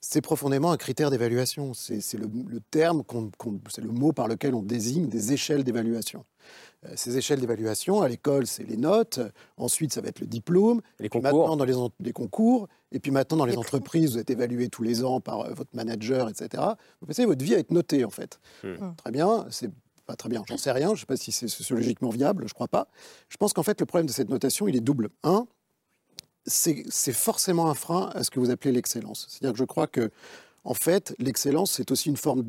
c'est 0.06 0.20
profondément 0.20 0.70
un 0.70 0.76
critère 0.76 1.10
d'évaluation. 1.10 1.72
C'est 1.72 2.00
le, 2.14 2.60
terme, 2.70 3.02
c'est 3.70 3.80
le 3.80 3.90
mot 3.90 4.12
par 4.12 4.28
lequel 4.28 4.54
on 4.54 4.62
désigne 4.62 5.08
des 5.08 5.32
échelles 5.32 5.64
d'évaluation. 5.64 6.24
Euh, 6.84 6.92
ces 6.94 7.16
échelles 7.16 7.40
d'évaluation, 7.40 8.02
à 8.02 8.08
l'école, 8.08 8.46
c'est 8.46 8.64
les 8.64 8.76
notes, 8.76 9.20
ensuite 9.56 9.94
ça 9.94 10.02
va 10.02 10.08
être 10.08 10.20
le 10.20 10.26
diplôme, 10.26 10.82
les 11.00 11.08
concours. 11.08 11.48
maintenant 11.48 11.56
dans 11.56 11.88
les, 11.98 12.12
concours, 12.12 12.68
et 12.92 13.00
puis 13.00 13.10
maintenant 13.10 13.38
dans 13.38 13.46
les, 13.46 13.56
entreprises, 13.56 14.12
vous 14.12 14.18
êtes 14.18 14.28
évalué 14.28 14.68
tous 14.68 14.82
les 14.82 15.04
ans 15.04 15.20
par 15.20 15.40
euh, 15.40 15.54
votre 15.54 15.74
manager, 15.74 16.28
etc. 16.28 16.62
Vous 17.00 17.06
passez 17.06 17.24
votre 17.24 17.42
vie 17.42 17.54
à 17.54 17.58
être 17.58 17.70
noté, 17.70 18.04
en 18.04 18.10
fait. 18.10 18.38
Hmm. 18.62 18.94
Très 18.98 19.10
bien, 19.10 19.46
c'est 19.50 19.70
pas 20.06 20.16
très 20.16 20.28
bien, 20.28 20.42
j'en 20.46 20.58
sais 20.58 20.72
rien, 20.72 20.88
je 20.88 20.92
ne 20.92 20.98
sais 20.98 21.06
pas 21.06 21.16
si 21.16 21.32
c'est 21.32 21.48
sociologiquement 21.48 22.10
viable, 22.10 22.42
je 22.42 22.50
ne 22.50 22.54
crois 22.54 22.68
pas. 22.68 22.88
Je 23.30 23.38
pense 23.38 23.54
qu'en 23.54 23.62
fait, 23.62 23.80
le 23.80 23.86
problème 23.86 24.06
de 24.06 24.12
cette 24.12 24.28
notation, 24.28 24.68
il 24.68 24.76
est 24.76 24.82
double. 24.82 25.08
Un, 25.22 25.46
c'est 26.46 27.12
forcément 27.12 27.70
un 27.70 27.74
frein 27.74 28.10
à 28.14 28.24
ce 28.24 28.30
que 28.30 28.40
vous 28.40 28.50
appelez 28.50 28.72
l'excellence. 28.72 29.26
C'est-à-dire 29.28 29.52
que 29.52 29.58
je 29.58 29.64
crois 29.64 29.86
que, 29.86 30.10
en 30.64 30.74
fait, 30.74 31.14
l'excellence, 31.18 31.72
c'est 31.72 31.90
aussi 31.90 32.08
une 32.08 32.16
forme 32.16 32.44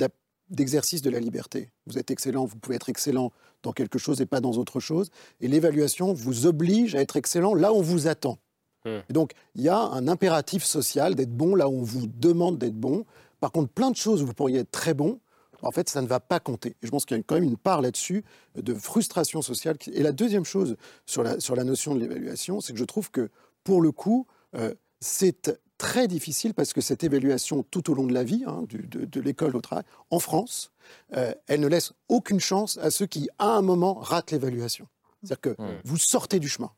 d'exercice 0.50 1.02
de 1.02 1.10
la 1.10 1.20
liberté. 1.20 1.70
Vous 1.88 1.98
êtes 1.98 2.12
excellent, 2.12 2.46
vous 2.46 2.58
pouvez 2.58 2.76
être 2.76 2.90
excellent 2.90 3.32
dans 3.64 3.72
quelque 3.72 3.98
chose 3.98 4.22
et 4.22 4.26
pas 4.26 4.42
dans 4.42 4.54
autre 4.54 4.80
chose. 4.80 5.10
Et 5.42 5.48
l'évaluation 5.48 6.14
vous 6.14 6.46
oblige 6.46 6.96
à 6.96 7.02
être 7.02 7.16
excellent 7.16 7.54
là 7.54 7.72
où 7.72 7.78
on 7.78 7.82
vous 7.82 8.08
attend. 8.08 8.38
Hmm. 8.86 9.00
Et 9.10 9.14
donc, 9.14 9.32
il 9.56 9.64
y 9.64 9.70
a 9.70 9.78
un 9.78 10.08
impératif 10.08 10.64
social 10.64 11.16
d'être 11.16 11.36
bon 11.36 11.56
là 11.56 11.68
où 11.68 11.80
on 11.80 11.84
vous 11.84 12.08
demande 12.08 12.58
d'être 12.58 12.76
bon. 12.76 13.06
Par 13.40 13.52
contre, 13.52 13.70
plein 13.70 13.92
de 13.92 13.96
choses 13.96 14.22
où 14.22 14.26
vous 14.26 14.34
pourriez 14.34 14.60
être 14.60 14.72
très 14.72 14.94
bon, 14.94 15.20
en 15.62 15.72
fait, 15.72 15.90
ça 15.90 16.02
ne 16.02 16.08
va 16.08 16.20
pas 16.20 16.40
compter. 16.40 16.76
Et 16.82 16.86
je 16.86 16.92
pense 16.92 17.06
qu'il 17.06 17.18
y 17.18 17.20
a 17.20 17.24
quand 17.24 17.36
même 17.36 17.44
une 17.44 17.58
part 17.58 17.82
là-dessus 17.82 18.24
de 18.56 18.74
frustration 18.74 19.42
sociale. 19.42 19.78
Et 19.92 20.04
la 20.04 20.12
deuxième 20.12 20.46
chose 20.46 20.78
sur 21.06 21.24
la, 21.24 21.40
sur 21.40 21.56
la 21.56 21.64
notion 21.64 21.96
de 21.96 22.00
l'évaluation, 22.00 22.62
c'est 22.62 22.74
que 22.74 22.80
je 22.80 22.86
trouve 22.86 23.10
que 23.10 23.30
pour 23.66 23.82
le 23.82 23.92
coup, 23.92 24.28
euh, 24.56 24.74
c'est 25.02 25.60
très 25.78 26.08
difficile 26.08 26.54
parce 26.54 26.72
que 26.72 26.80
cette 26.80 27.04
évaluation 27.04 27.64
tout 27.64 27.92
au 27.92 27.94
long 27.94 28.08
de 28.08 28.14
la 28.14 28.24
vie, 28.24 28.46
hein, 28.48 28.64
de, 28.70 29.20
l'école 29.20 29.58
au 29.58 29.62
travail, 29.62 29.84
en 30.10 30.20
France, 30.20 30.72
euh, 31.18 31.34
elle 31.48 31.60
ne 31.60 31.68
laisse 31.68 31.92
aucune 32.08 32.40
chance 32.40 32.78
à 32.78 32.92
ceux 32.92 33.08
qui, 33.08 33.28
à 33.40 33.48
un 33.48 33.62
moment, 33.62 33.96
ratent 33.96 34.32
l'évaluation. 34.32 34.88
C'est-à-dire 35.22 35.42
que 35.42 35.62
mmh. 35.62 35.82
vous 35.84 35.98
sortez 35.98 36.40
du 36.40 36.48
chemin. 36.48 36.72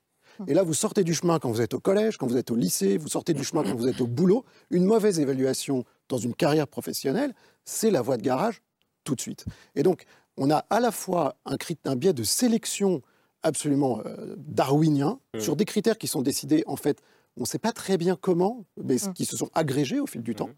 Et 0.48 0.54
là, 0.54 0.64
vous 0.64 0.74
sortez 0.74 1.04
du 1.04 1.14
chemin 1.14 1.40
quand 1.40 1.52
vous 1.52 1.62
êtes 1.62 1.74
au 1.74 1.80
collège, 1.80 2.18
quand 2.18 2.28
vous 2.28 2.38
êtes 2.38 2.52
au 2.52 2.56
lycée, 2.56 2.98
vous 2.98 3.08
sortez 3.08 3.34
du 3.34 3.44
chemin 3.44 3.64
quand 3.64 3.76
vous 3.76 3.88
êtes 3.88 4.02
au 4.02 4.08
boulot. 4.08 4.46
Une 4.70 4.86
mauvaise 4.86 5.20
évaluation 5.20 5.84
dans 6.10 6.20
une 6.20 6.36
carrière 6.36 6.68
professionnelle, 6.68 7.34
c'est 7.66 7.90
la 7.90 8.02
voie 8.02 8.18
de 8.18 8.22
garage 8.22 8.62
tout 9.04 9.16
de 9.16 9.22
suite. 9.22 9.46
Et 9.76 9.82
donc, 9.82 10.06
on 10.38 10.52
a 10.52 10.58
à 10.70 10.80
la 10.80 10.92
fois 10.92 11.38
un, 11.46 11.58
un 11.86 11.96
biais 11.96 12.14
de 12.14 12.24
sélection 12.24 13.02
absolument 13.48 14.02
euh, 14.06 14.36
darwinien 14.38 15.20
mmh. 15.34 15.40
sur 15.40 15.56
des 15.56 15.66
critères 15.66 15.98
qui 15.98 16.08
sont 16.08 16.22
décidés, 16.22 16.64
en 16.68 16.76
fait, 16.76 17.02
on 17.38 17.42
ne 17.42 17.46
sait 17.46 17.60
pas 17.60 17.72
très 17.72 17.98
bien 17.98 18.18
comment, 18.20 18.66
mais 18.82 18.96
mmh. 18.96 19.14
qui 19.14 19.26
se 19.26 19.38
sont 19.38 19.50
agrégés 19.54 20.00
au 20.00 20.08
fil 20.08 20.22
du 20.22 20.32
mmh. 20.32 20.36
temps. 20.36 20.50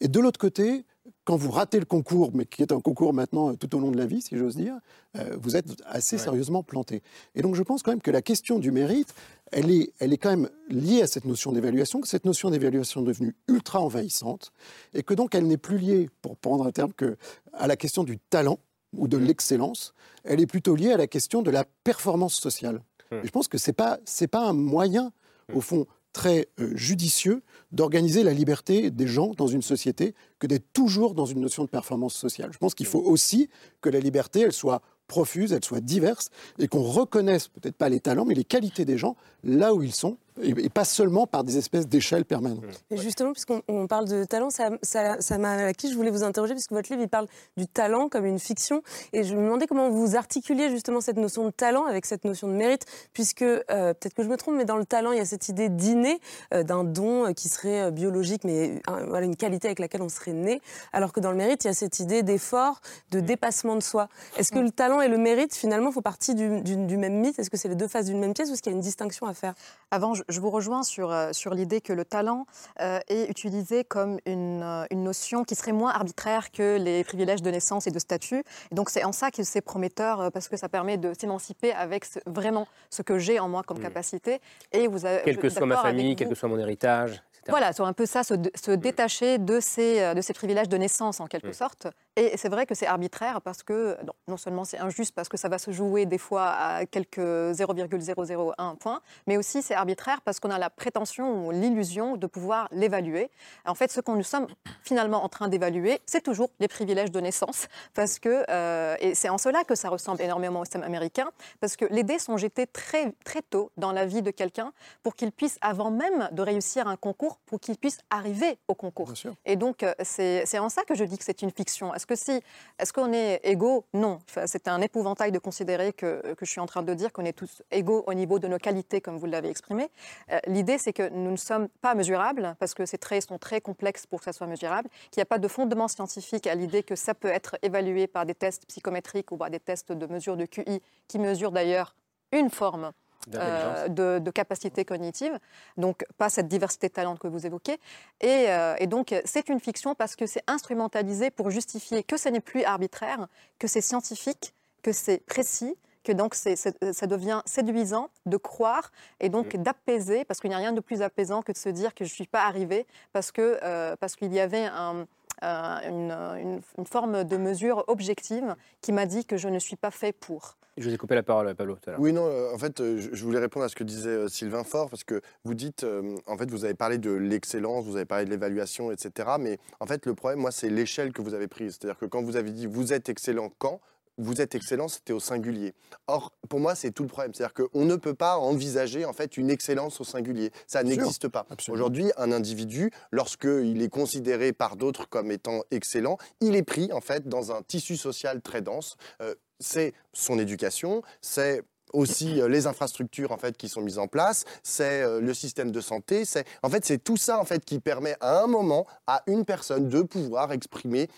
Et 0.00 0.08
de 0.08 0.20
l'autre 0.20 0.38
côté, 0.38 0.84
quand 1.24 1.36
vous 1.36 1.50
ratez 1.50 1.78
le 1.78 1.84
concours, 1.84 2.30
mais 2.34 2.44
qui 2.44 2.62
est 2.62 2.72
un 2.72 2.80
concours 2.80 3.12
maintenant 3.12 3.50
euh, 3.50 3.56
tout 3.56 3.74
au 3.74 3.80
long 3.80 3.90
de 3.90 3.96
la 3.96 4.06
vie, 4.06 4.20
si 4.20 4.36
j'ose 4.36 4.56
dire, 4.56 4.76
euh, 5.16 5.36
vous 5.40 5.56
êtes 5.56 5.66
assez 5.86 6.18
sérieusement 6.18 6.62
planté. 6.62 7.02
Et 7.34 7.42
donc 7.42 7.54
je 7.54 7.62
pense 7.62 7.82
quand 7.82 7.92
même 7.92 8.02
que 8.02 8.10
la 8.10 8.22
question 8.22 8.58
du 8.58 8.70
mérite, 8.70 9.14
elle 9.52 9.70
est, 9.70 9.92
elle 9.98 10.12
est 10.12 10.18
quand 10.18 10.30
même 10.30 10.50
liée 10.68 11.02
à 11.02 11.06
cette 11.06 11.24
notion 11.24 11.52
d'évaluation, 11.52 12.00
que 12.00 12.08
cette 12.08 12.24
notion 12.24 12.50
d'évaluation 12.50 13.02
est 13.02 13.06
devenue 13.06 13.34
ultra 13.48 13.80
envahissante, 13.80 14.52
et 14.92 15.02
que 15.02 15.14
donc 15.14 15.34
elle 15.34 15.46
n'est 15.46 15.56
plus 15.56 15.78
liée, 15.78 16.10
pour 16.20 16.36
prendre 16.36 16.66
un 16.66 16.72
terme, 16.72 16.92
que 16.92 17.16
à 17.52 17.66
la 17.66 17.76
question 17.76 18.04
du 18.04 18.18
talent 18.18 18.58
ou 18.92 19.08
de 19.08 19.16
l'excellence, 19.16 19.94
elle 20.24 20.40
est 20.40 20.46
plutôt 20.46 20.74
liée 20.74 20.92
à 20.92 20.96
la 20.96 21.06
question 21.06 21.42
de 21.42 21.50
la 21.50 21.64
performance 21.84 22.34
sociale. 22.34 22.82
Hum. 23.10 23.20
Et 23.22 23.26
je 23.26 23.30
pense 23.30 23.48
que 23.48 23.58
ce 23.58 23.70
n'est 23.70 23.74
pas, 23.74 23.98
pas 24.30 24.48
un 24.48 24.52
moyen, 24.52 25.12
au 25.54 25.60
fond, 25.60 25.86
très 26.16 26.48
euh, 26.60 26.74
judicieux 26.74 27.42
d'organiser 27.72 28.22
la 28.22 28.32
liberté 28.32 28.90
des 28.90 29.06
gens 29.06 29.32
dans 29.36 29.48
une 29.48 29.60
société 29.60 30.14
que 30.38 30.46
d'être 30.46 30.72
toujours 30.72 31.12
dans 31.12 31.26
une 31.26 31.40
notion 31.40 31.62
de 31.62 31.68
performance 31.68 32.14
sociale. 32.14 32.50
Je 32.54 32.58
pense 32.58 32.74
qu'il 32.74 32.86
faut 32.86 33.02
aussi 33.02 33.50
que 33.82 33.90
la 33.90 34.00
liberté, 34.00 34.40
elle 34.40 34.54
soit 34.54 34.80
profuse, 35.08 35.52
elle 35.52 35.62
soit 35.62 35.82
diverse, 35.82 36.30
et 36.58 36.68
qu'on 36.68 36.82
reconnaisse 36.82 37.48
peut-être 37.48 37.76
pas 37.76 37.90
les 37.90 38.00
talents, 38.00 38.24
mais 38.24 38.34
les 38.34 38.44
qualités 38.44 38.86
des 38.86 38.96
gens 38.96 39.14
là 39.44 39.74
où 39.74 39.82
ils 39.82 39.94
sont, 39.94 40.16
et, 40.42 40.68
pas 40.68 40.84
seulement 40.84 41.26
par 41.26 41.44
des 41.44 41.56
espèces 41.56 41.86
d'échelles 41.86 42.24
permanentes. 42.24 42.64
Et 42.90 42.96
justement, 42.96 43.32
puisqu'on 43.32 43.86
parle 43.86 44.08
de 44.08 44.24
talent, 44.24 44.50
ça 44.50 44.70
m'a 44.70 44.76
ça, 44.82 45.20
ça 45.20 45.72
qui 45.74 45.90
je 45.90 45.96
voulais 45.96 46.10
vous 46.10 46.24
interroger, 46.24 46.54
puisque 46.54 46.72
votre 46.72 46.90
livre 46.90 47.02
il 47.02 47.08
parle 47.08 47.26
du 47.56 47.66
talent 47.66 48.08
comme 48.08 48.26
une 48.26 48.38
fiction, 48.38 48.82
et 49.12 49.24
je 49.24 49.34
me 49.34 49.42
demandais 49.42 49.66
comment 49.66 49.90
vous 49.90 50.16
articuliez 50.16 50.70
justement 50.70 51.00
cette 51.00 51.16
notion 51.16 51.44
de 51.44 51.50
talent 51.50 51.84
avec 51.84 52.06
cette 52.06 52.24
notion 52.24 52.48
de 52.48 52.52
mérite, 52.52 52.84
puisque 53.12 53.42
euh, 53.42 53.62
peut-être 53.68 54.14
que 54.14 54.22
je 54.22 54.28
me 54.28 54.36
trompe, 54.36 54.56
mais 54.56 54.64
dans 54.64 54.76
le 54.76 54.84
talent, 54.84 55.12
il 55.12 55.18
y 55.18 55.22
a 55.22 55.24
cette 55.24 55.48
idée 55.48 55.68
d'inné, 55.68 56.20
euh, 56.54 56.62
d'un 56.62 56.84
don 56.84 57.26
euh, 57.26 57.32
qui 57.32 57.48
serait 57.48 57.90
biologique, 57.90 58.44
mais 58.44 58.82
voilà, 58.86 59.26
une 59.26 59.36
qualité 59.36 59.68
avec 59.68 59.78
laquelle 59.78 60.02
on 60.02 60.08
serait 60.08 60.32
né, 60.32 60.60
alors 60.92 61.12
que 61.12 61.20
dans 61.20 61.30
le 61.30 61.36
mérite, 61.36 61.64
il 61.64 61.68
y 61.68 61.70
a 61.70 61.74
cette 61.74 62.00
idée 62.00 62.22
d'effort, 62.22 62.80
de 63.10 63.20
dépassement 63.20 63.76
de 63.76 63.82
soi. 63.82 64.08
Est-ce 64.36 64.52
que 64.52 64.58
le 64.58 64.70
talent 64.70 65.00
et 65.00 65.08
le 65.08 65.18
mérite, 65.18 65.54
finalement, 65.54 65.92
font 65.92 66.02
partie 66.02 66.34
du, 66.34 66.60
du 66.62 66.96
même 66.96 67.20
mythe? 67.20 67.38
Est-ce 67.38 67.50
que 67.50 67.56
c'est 67.56 67.68
les 67.68 67.74
deux 67.74 67.88
faces 67.88 68.06
d'une 68.06 68.18
même 68.18 68.34
pièce 68.34 68.50
ou 68.50 68.52
est-ce 68.52 68.62
qu'il 68.62 68.72
y 68.72 68.74
a 68.74 68.76
une 68.76 68.82
distinction 68.82 69.26
à 69.26 69.34
faire? 69.34 69.54
Avant, 69.90 70.14
je, 70.14 70.22
je 70.28 70.40
vous 70.40 70.50
rejoins 70.50 70.82
sur, 70.82 71.10
euh, 71.10 71.32
sur 71.32 71.54
l'idée 71.54 71.80
que 71.80 71.92
le 71.92 72.04
talent 72.04 72.46
euh, 72.80 72.98
est 73.08 73.28
utilisé 73.30 73.84
comme 73.84 74.18
une, 74.26 74.62
euh, 74.62 74.84
une, 74.90 75.04
notion 75.04 75.44
qui 75.44 75.54
serait 75.54 75.72
moins 75.72 75.92
arbitraire 75.92 76.50
que 76.50 76.78
les 76.78 77.04
privilèges 77.04 77.42
de 77.42 77.50
naissance 77.50 77.86
et 77.86 77.90
de 77.90 77.98
statut. 77.98 78.42
Et 78.70 78.74
donc 78.74 78.90
c'est 78.90 79.04
en 79.04 79.12
ça 79.12 79.30
que 79.30 79.42
c'est 79.42 79.60
prometteur 79.60 80.30
parce 80.32 80.48
que 80.48 80.56
ça 80.56 80.68
permet 80.68 80.96
de 80.96 81.12
s'émanciper 81.18 81.72
avec 81.72 82.06
vraiment 82.26 82.66
ce 82.90 83.02
que 83.02 83.18
j'ai 83.18 83.38
en 83.38 83.48
moi 83.48 83.62
comme 83.62 83.78
mmh. 83.78 83.82
capacité. 83.82 84.40
Et 84.72 84.86
vous 84.86 85.06
avez, 85.06 85.22
quelle 85.22 85.38
que 85.38 85.48
soit 85.48 85.66
ma 85.66 85.76
famille, 85.76 86.16
quel 86.16 86.28
que 86.28 86.34
soit 86.34 86.48
mon 86.48 86.58
héritage. 86.58 87.22
Voilà, 87.48 87.72
c'est 87.72 87.82
un 87.82 87.92
peu 87.92 88.06
ça, 88.06 88.24
se, 88.24 88.34
se 88.34 88.72
mmh. 88.72 88.76
détacher 88.76 89.38
de 89.38 89.60
ces, 89.60 90.14
de 90.14 90.20
ces 90.20 90.32
privilèges 90.32 90.68
de 90.68 90.76
naissance 90.76 91.20
en 91.20 91.26
quelque 91.26 91.48
mmh. 91.48 91.52
sorte. 91.52 91.86
Et 92.18 92.38
c'est 92.38 92.48
vrai 92.48 92.64
que 92.64 92.74
c'est 92.74 92.86
arbitraire 92.86 93.42
parce 93.42 93.62
que 93.62 93.98
non, 94.02 94.14
non 94.26 94.36
seulement 94.38 94.64
c'est 94.64 94.78
injuste 94.78 95.14
parce 95.14 95.28
que 95.28 95.36
ça 95.36 95.50
va 95.50 95.58
se 95.58 95.70
jouer 95.70 96.06
des 96.06 96.16
fois 96.16 96.46
à 96.48 96.86
quelques 96.86 97.20
0,001 97.20 98.74
points, 98.76 99.02
mais 99.26 99.36
aussi 99.36 99.60
c'est 99.60 99.74
arbitraire 99.74 100.22
parce 100.22 100.40
qu'on 100.40 100.50
a 100.50 100.58
la 100.58 100.70
prétention 100.70 101.46
ou 101.46 101.50
l'illusion 101.50 102.16
de 102.16 102.26
pouvoir 102.26 102.68
l'évaluer. 102.72 103.30
En 103.66 103.74
fait, 103.74 103.92
ce 103.92 104.00
qu'on 104.00 104.16
nous 104.16 104.22
sommes 104.22 104.46
finalement 104.82 105.24
en 105.24 105.28
train 105.28 105.48
d'évaluer, 105.48 106.00
c'est 106.06 106.22
toujours 106.22 106.48
les 106.58 106.68
privilèges 106.68 107.10
de 107.10 107.20
naissance 107.20 107.66
parce 107.92 108.18
que 108.18 108.44
euh, 108.48 108.96
et 109.00 109.14
c'est 109.14 109.28
en 109.28 109.36
cela 109.36 109.64
que 109.64 109.74
ça 109.74 109.90
ressemble 109.90 110.22
énormément 110.22 110.60
au 110.60 110.64
système 110.64 110.84
américain 110.84 111.28
parce 111.60 111.76
que 111.76 111.84
les 111.90 112.02
dés 112.02 112.18
sont 112.18 112.38
jetés 112.38 112.66
très 112.66 113.12
très 113.26 113.42
tôt 113.42 113.70
dans 113.76 113.92
la 113.92 114.06
vie 114.06 114.22
de 114.22 114.30
quelqu'un 114.30 114.72
pour 115.02 115.16
qu'il 115.16 115.32
puisse 115.32 115.58
avant 115.60 115.90
même 115.90 116.30
de 116.32 116.40
réussir 116.40 116.88
un 116.88 116.96
concours 116.96 117.40
pour 117.44 117.60
qu'il 117.60 117.76
puisse 117.76 117.98
arriver 118.08 118.56
au 118.68 118.74
concours. 118.74 119.12
Et 119.44 119.56
donc 119.56 119.82
euh, 119.82 119.92
c'est 120.02 120.58
en 120.58 120.70
ça 120.70 120.82
que 120.84 120.94
je 120.94 121.04
dis 121.04 121.18
que 121.18 121.24
c'est 121.24 121.42
une 121.42 121.50
fiction 121.50 121.92
que 122.06 122.14
si, 122.14 122.40
est-ce 122.78 122.92
qu'on 122.92 123.12
est 123.12 123.40
égaux? 123.44 123.84
Non. 123.92 124.20
c'est 124.46 124.68
un 124.68 124.80
épouvantail 124.80 125.32
de 125.32 125.38
considérer 125.38 125.92
que, 125.92 126.34
que, 126.34 126.46
je 126.46 126.50
suis 126.50 126.60
en 126.60 126.66
train 126.66 126.82
de 126.82 126.94
dire 126.94 127.12
qu'on 127.12 127.24
est 127.24 127.32
tous 127.32 127.62
égaux 127.70 128.04
au 128.06 128.14
niveau 128.14 128.38
de 128.38 128.48
nos 128.48 128.58
qualités, 128.58 129.00
comme 129.00 129.18
vous 129.18 129.26
l'avez 129.26 129.50
exprimé. 129.50 129.88
Euh, 130.30 130.38
l'idée, 130.46 130.78
c'est 130.78 130.92
que 130.92 131.08
nous 131.10 131.30
ne 131.30 131.36
sommes 131.36 131.68
pas 131.80 131.94
mesurables, 131.94 132.56
parce 132.58 132.74
que 132.74 132.86
ces 132.86 132.98
traits 132.98 133.26
sont 133.26 133.38
très 133.38 133.60
complexes 133.60 134.06
pour 134.06 134.20
que 134.20 134.24
ça 134.24 134.32
soit 134.32 134.46
mesurable, 134.46 134.88
qu'il 135.10 135.20
n'y 135.20 135.22
a 135.22 135.26
pas 135.26 135.38
de 135.38 135.48
fondement 135.48 135.88
scientifique 135.88 136.46
à 136.46 136.54
l'idée 136.54 136.82
que 136.82 136.96
ça 136.96 137.14
peut 137.14 137.28
être 137.28 137.56
évalué 137.62 138.06
par 138.06 138.26
des 138.26 138.34
tests 138.34 138.66
psychométriques 138.66 139.32
ou 139.32 139.36
par 139.36 139.50
des 139.50 139.60
tests 139.60 139.92
de 139.92 140.06
mesure 140.06 140.36
de 140.36 140.46
QI, 140.46 140.82
qui 141.08 141.18
mesurent 141.18 141.52
d'ailleurs 141.52 141.94
une 142.32 142.50
forme 142.50 142.92
euh, 143.34 143.88
de, 143.88 144.18
de, 144.20 144.30
capacité 144.30 144.84
cognitive, 144.84 145.38
donc 145.76 146.04
pas 146.16 146.28
cette 146.28 146.48
diversité 146.48 146.88
de 146.88 146.92
talents 146.92 147.16
que 147.16 147.26
vous 147.26 147.44
évoquez. 147.44 147.78
Et, 148.20 148.46
euh, 148.48 148.76
et 148.78 148.86
donc 148.86 149.14
c'est 149.24 149.48
une 149.48 149.58
fiction 149.58 149.94
parce 149.94 150.14
que 150.14 150.26
c'est 150.26 150.44
instrumentalisé 150.46 151.30
pour 151.30 151.50
justifier 151.50 152.04
que 152.04 152.16
ce 152.16 152.28
n'est 152.28 152.40
plus 152.40 152.62
arbitraire, 152.62 153.26
que 153.58 153.66
c'est 153.66 153.80
scientifique, 153.80 154.54
que 154.82 154.92
c'est 154.92 155.18
précis, 155.26 155.76
que 156.06 156.12
donc 156.12 156.36
c'est, 156.36 156.54
ça 156.56 157.06
devient 157.08 157.42
séduisant 157.46 158.10
de 158.26 158.36
croire 158.36 158.92
et 159.18 159.28
donc 159.28 159.54
mm. 159.54 159.62
d'apaiser, 159.62 160.24
parce 160.24 160.40
qu'il 160.40 160.50
n'y 160.50 160.54
a 160.54 160.58
rien 160.58 160.72
de 160.72 160.80
plus 160.80 161.02
apaisant 161.02 161.42
que 161.42 161.50
de 161.50 161.56
se 161.56 161.68
dire 161.68 161.94
que 161.94 162.04
je 162.04 162.10
ne 162.10 162.14
suis 162.14 162.26
pas 162.28 162.44
arrivé 162.44 162.86
parce, 163.12 163.32
euh, 163.38 163.96
parce 163.96 164.14
qu'il 164.14 164.32
y 164.32 164.38
avait 164.38 164.66
un, 164.66 165.06
une, 165.42 166.10
une- 166.12 166.60
une 166.78 166.86
forme 166.86 167.24
de 167.24 167.36
mesure 167.36 167.84
objective 167.88 168.54
qui 168.80 168.92
m'a 168.92 169.06
dit 169.06 169.24
que 169.24 169.36
je 169.36 169.48
ne 169.48 169.58
suis 169.58 169.76
pas 169.76 169.90
fait 169.90 170.12
pour. 170.12 170.56
Je 170.78 170.86
vous 170.86 170.94
ai 170.94 170.98
coupé 170.98 171.14
la 171.14 171.22
parole, 171.22 171.54
Pablo, 171.54 171.74
tout 171.76 171.88
à 171.88 171.92
l'heure. 171.92 172.00
Oui, 172.00 172.12
non, 172.12 172.26
euh, 172.26 172.52
en 172.54 172.58
fait, 172.58 172.80
euh, 172.80 172.98
je 173.12 173.24
voulais 173.24 173.38
répondre 173.38 173.64
à 173.64 173.68
ce 173.70 173.74
que 173.76 173.82
disait 173.82 174.10
euh, 174.10 174.28
Sylvain 174.28 174.62
Faure, 174.62 174.90
parce 174.90 175.04
que 175.04 175.22
vous 175.44 175.54
dites, 175.54 175.84
euh, 175.84 176.14
en 176.26 176.36
fait, 176.36 176.50
vous 176.50 176.66
avez 176.66 176.74
parlé 176.74 176.98
de 176.98 177.10
l'excellence, 177.10 177.86
vous 177.86 177.96
avez 177.96 178.04
parlé 178.04 178.26
de 178.26 178.30
l'évaluation, 178.30 178.92
etc. 178.92 179.30
Mais 179.40 179.58
en 179.80 179.86
fait, 179.86 180.04
le 180.04 180.14
problème, 180.14 180.38
moi, 180.40 180.50
c'est 180.50 180.68
l'échelle 180.68 181.12
que 181.14 181.22
vous 181.22 181.32
avez 181.32 181.48
prise. 181.48 181.78
C'est-à-dire 181.80 181.98
que 181.98 182.04
quand 182.04 182.22
vous 182.22 182.36
avez 182.36 182.50
dit 182.50 182.66
vous 182.66 182.92
êtes 182.92 183.08
excellent 183.08 183.50
quand 183.58 183.80
vous 184.18 184.40
êtes 184.40 184.54
excellent, 184.54 184.88
c'était 184.88 185.12
au 185.12 185.20
singulier. 185.20 185.74
Or, 186.06 186.32
pour 186.48 186.60
moi, 186.60 186.74
c'est 186.74 186.90
tout 186.90 187.02
le 187.02 187.08
problème. 187.08 187.34
C'est-à-dire 187.34 187.54
qu'on 187.54 187.84
ne 187.84 187.96
peut 187.96 188.14
pas 188.14 188.38
envisager 188.38 189.04
en 189.04 189.12
fait 189.12 189.36
une 189.36 189.50
excellence 189.50 190.00
au 190.00 190.04
singulier. 190.04 190.50
Ça 190.66 190.82
n'existe 190.82 191.28
pas. 191.28 191.46
Aujourd'hui, 191.68 192.10
un 192.16 192.32
individu, 192.32 192.90
lorsqu'il 193.10 193.82
est 193.82 193.88
considéré 193.88 194.52
par 194.52 194.76
d'autres 194.76 195.08
comme 195.08 195.30
étant 195.30 195.62
excellent, 195.70 196.18
il 196.40 196.56
est 196.56 196.62
pris 196.62 196.92
en 196.92 197.00
fait 197.00 197.28
dans 197.28 197.52
un 197.52 197.62
tissu 197.62 197.96
social 197.96 198.40
très 198.40 198.62
dense. 198.62 198.96
Euh, 199.20 199.34
c'est 199.60 199.94
son 200.12 200.38
éducation, 200.38 201.02
c'est 201.20 201.62
aussi 201.92 202.40
euh, 202.40 202.48
les 202.48 202.66
infrastructures 202.66 203.32
en 203.32 203.38
fait 203.38 203.56
qui 203.56 203.68
sont 203.68 203.80
mises 203.80 203.98
en 203.98 204.06
place, 204.06 204.44
c'est 204.62 205.02
euh, 205.02 205.20
le 205.20 205.32
système 205.32 205.70
de 205.70 205.80
santé, 205.80 206.24
c'est 206.24 206.44
en 206.62 206.68
fait 206.68 206.84
c'est 206.84 207.02
tout 207.02 207.16
ça 207.16 207.38
en 207.38 207.44
fait 207.44 207.64
qui 207.64 207.80
permet 207.80 208.16
à 208.20 208.42
un 208.42 208.46
moment 208.46 208.86
à 209.06 209.22
une 209.26 209.44
personne 209.44 209.88
de 209.88 210.02
pouvoir 210.02 210.52
exprimer 210.52 211.08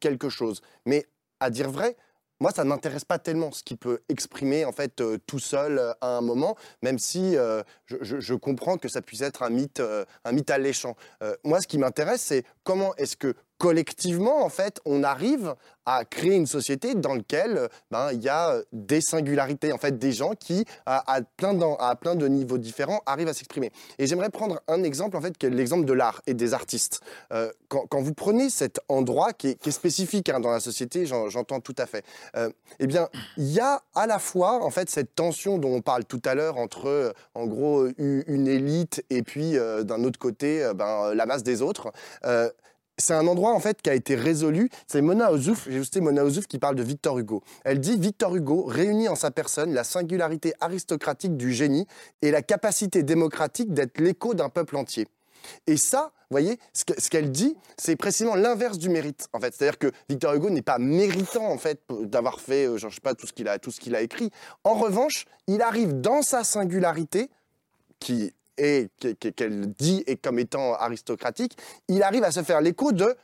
quelque 0.00 0.28
chose. 0.28 0.60
Mais 0.86 1.06
à 1.40 1.50
dire 1.50 1.70
vrai, 1.70 1.96
moi, 2.40 2.50
ça 2.52 2.64
ne 2.64 2.68
m'intéresse 2.68 3.04
pas 3.04 3.18
tellement 3.18 3.52
ce 3.52 3.62
qu'il 3.62 3.76
peut 3.78 4.00
exprimer 4.08 4.64
en 4.64 4.72
fait 4.72 5.00
euh, 5.00 5.18
tout 5.26 5.38
seul 5.38 5.78
euh, 5.78 5.92
à 6.00 6.16
un 6.16 6.20
moment, 6.20 6.56
même 6.82 6.98
si 6.98 7.36
euh, 7.36 7.62
je, 7.86 7.96
je- 8.00 8.34
comprends 8.34 8.78
que 8.78 8.88
ça 8.88 9.02
puisse 9.02 9.22
être 9.22 9.42
un 9.42 9.50
mythe, 9.50 9.82
un 10.24 10.32
mythe 10.32 10.50
alléchant. 10.50 10.96
Moi, 11.44 11.60
ce 11.60 11.66
qui 11.66 11.76
m'intéresse, 11.78 12.22
c'est 12.22 12.44
comment 12.62 12.94
est-ce 12.96 13.16
que 13.16 13.34
collectivement, 13.58 14.44
en 14.44 14.48
fait, 14.48 14.80
on 14.84 15.02
arrive 15.02 15.54
à 15.84 16.04
créer 16.04 16.34
une 16.34 16.46
société 16.46 16.94
dans 16.94 17.14
laquelle 17.14 17.56
euh, 17.56 17.68
ben, 17.90 18.10
il 18.12 18.22
y 18.22 18.28
a 18.28 18.50
euh, 18.50 18.62
des 18.72 19.00
singularités, 19.00 19.72
en 19.72 19.78
fait, 19.78 19.98
des 19.98 20.12
gens 20.12 20.34
qui, 20.38 20.64
à, 20.86 21.20
plein, 21.36 21.54
d'en- 21.54 21.76
à 21.76 21.96
plein 21.96 22.14
de 22.14 22.28
niveaux 22.28 22.58
différents, 22.58 23.00
arrivent 23.06 23.28
à 23.28 23.34
s'exprimer. 23.34 23.72
Et 23.98 24.06
j'aimerais 24.06 24.28
prendre 24.30 24.60
un 24.68 24.82
exemple, 24.82 25.16
en 25.16 25.20
fait, 25.20 25.42
l'exemple 25.42 25.86
de 25.86 25.92
l'art 25.94 26.20
et 26.26 26.34
des 26.34 26.54
artistes. 26.54 27.00
Euh, 27.32 27.50
quand, 27.68 27.86
quand 27.88 28.00
vous 28.00 28.14
prenez 28.14 28.50
cet 28.50 28.80
endroit 28.88 29.32
qui 29.32 29.48
est, 29.48 29.70
spécifique 29.70 30.28
hein, 30.28 30.40
dans 30.40 30.50
la 30.50 30.60
société, 30.60 31.06
j'en- 31.06 31.28
j'entends 31.28 31.60
tout 31.60 31.74
à 31.78 31.86
fait, 31.86 32.04
euh, 32.36 32.50
eh 32.78 32.86
bien, 32.86 33.08
il 33.36 33.50
y 33.50 33.60
a 33.60 33.82
à 33.94 34.06
la 34.06 34.18
fois, 34.18 34.62
en 34.62 34.70
fait, 34.70 34.90
cette 34.90 35.14
tension 35.14 35.58
dont 35.58 35.72
on 35.74 35.80
parle 35.82 36.04
tout 36.04 36.22
à 36.24 36.34
l'heure 36.34 36.58
entre, 36.58 37.14
en 37.34 37.46
gros, 37.46 37.86
une 37.98 38.46
élite 38.46 39.04
et 39.10 39.22
puis, 39.22 39.52
d'un 39.82 40.04
autre 40.04 40.18
côté, 40.18 40.70
ben, 40.74 41.14
la 41.14 41.26
masse 41.26 41.42
des 41.42 41.62
autres. 41.62 41.92
C'est 42.98 43.14
un 43.14 43.26
endroit 43.26 43.52
en 43.52 43.60
fait 43.60 43.80
qui 43.80 43.90
a 43.90 43.94
été 43.94 44.16
résolu. 44.16 44.70
C'est 44.86 45.00
Mona 45.00 45.32
Ozouf, 45.32 45.68
Mona 45.96 46.24
Ozouf 46.24 46.46
qui 46.46 46.58
parle 46.58 46.74
de 46.74 46.82
Victor 46.82 47.18
Hugo. 47.18 47.42
Elle 47.64 47.78
dit 47.78 47.96
Victor 47.96 48.34
Hugo 48.34 48.64
réunit 48.64 49.08
en 49.08 49.14
sa 49.14 49.30
personne 49.30 49.72
la 49.72 49.84
singularité 49.84 50.52
aristocratique 50.60 51.36
du 51.36 51.52
génie 51.52 51.86
et 52.22 52.30
la 52.30 52.42
capacité 52.42 53.02
démocratique 53.02 53.72
d'être 53.72 54.00
l'écho 54.00 54.34
d'un 54.34 54.48
peuple 54.48 54.76
entier. 54.76 55.06
Et 55.66 55.76
ça, 55.76 56.12
vous 56.30 56.34
voyez, 56.34 56.58
ce 56.72 57.08
qu'elle 57.08 57.30
dit, 57.30 57.56
c'est 57.76 57.96
précisément 57.96 58.34
l'inverse 58.34 58.78
du 58.78 58.88
mérite. 58.88 59.28
En 59.32 59.40
fait, 59.40 59.54
c'est-à-dire 59.54 59.78
que 59.78 59.92
Victor 60.08 60.34
Hugo 60.34 60.50
n'est 60.50 60.62
pas 60.62 60.78
méritant 60.78 61.46
en 61.46 61.56
fait 61.56 61.80
d'avoir 61.88 62.40
fait, 62.40 62.66
euh, 62.66 62.76
genre, 62.76 62.90
je 62.90 62.96
sais 62.96 63.00
pas, 63.00 63.14
tout 63.14 63.26
ce 63.26 63.32
qu'il 63.32 63.48
a, 63.48 63.58
tout 63.58 63.70
ce 63.70 63.80
qu'il 63.80 63.94
a 63.94 64.02
écrit. 64.02 64.30
En 64.64 64.74
revanche, 64.74 65.24
il 65.46 65.62
arrive 65.62 66.00
dans 66.00 66.22
sa 66.22 66.44
singularité, 66.44 67.30
qui 67.98 68.34
qui- 68.98 69.32
qu'elle 69.34 69.72
dit 69.72 70.02
et 70.06 70.16
comme 70.16 70.38
étant 70.38 70.74
aristocratique, 70.74 71.56
il 71.88 72.02
arrive 72.02 72.24
à 72.24 72.30
se 72.30 72.42
faire 72.42 72.60
l'écho 72.60 72.92
de 72.92 73.14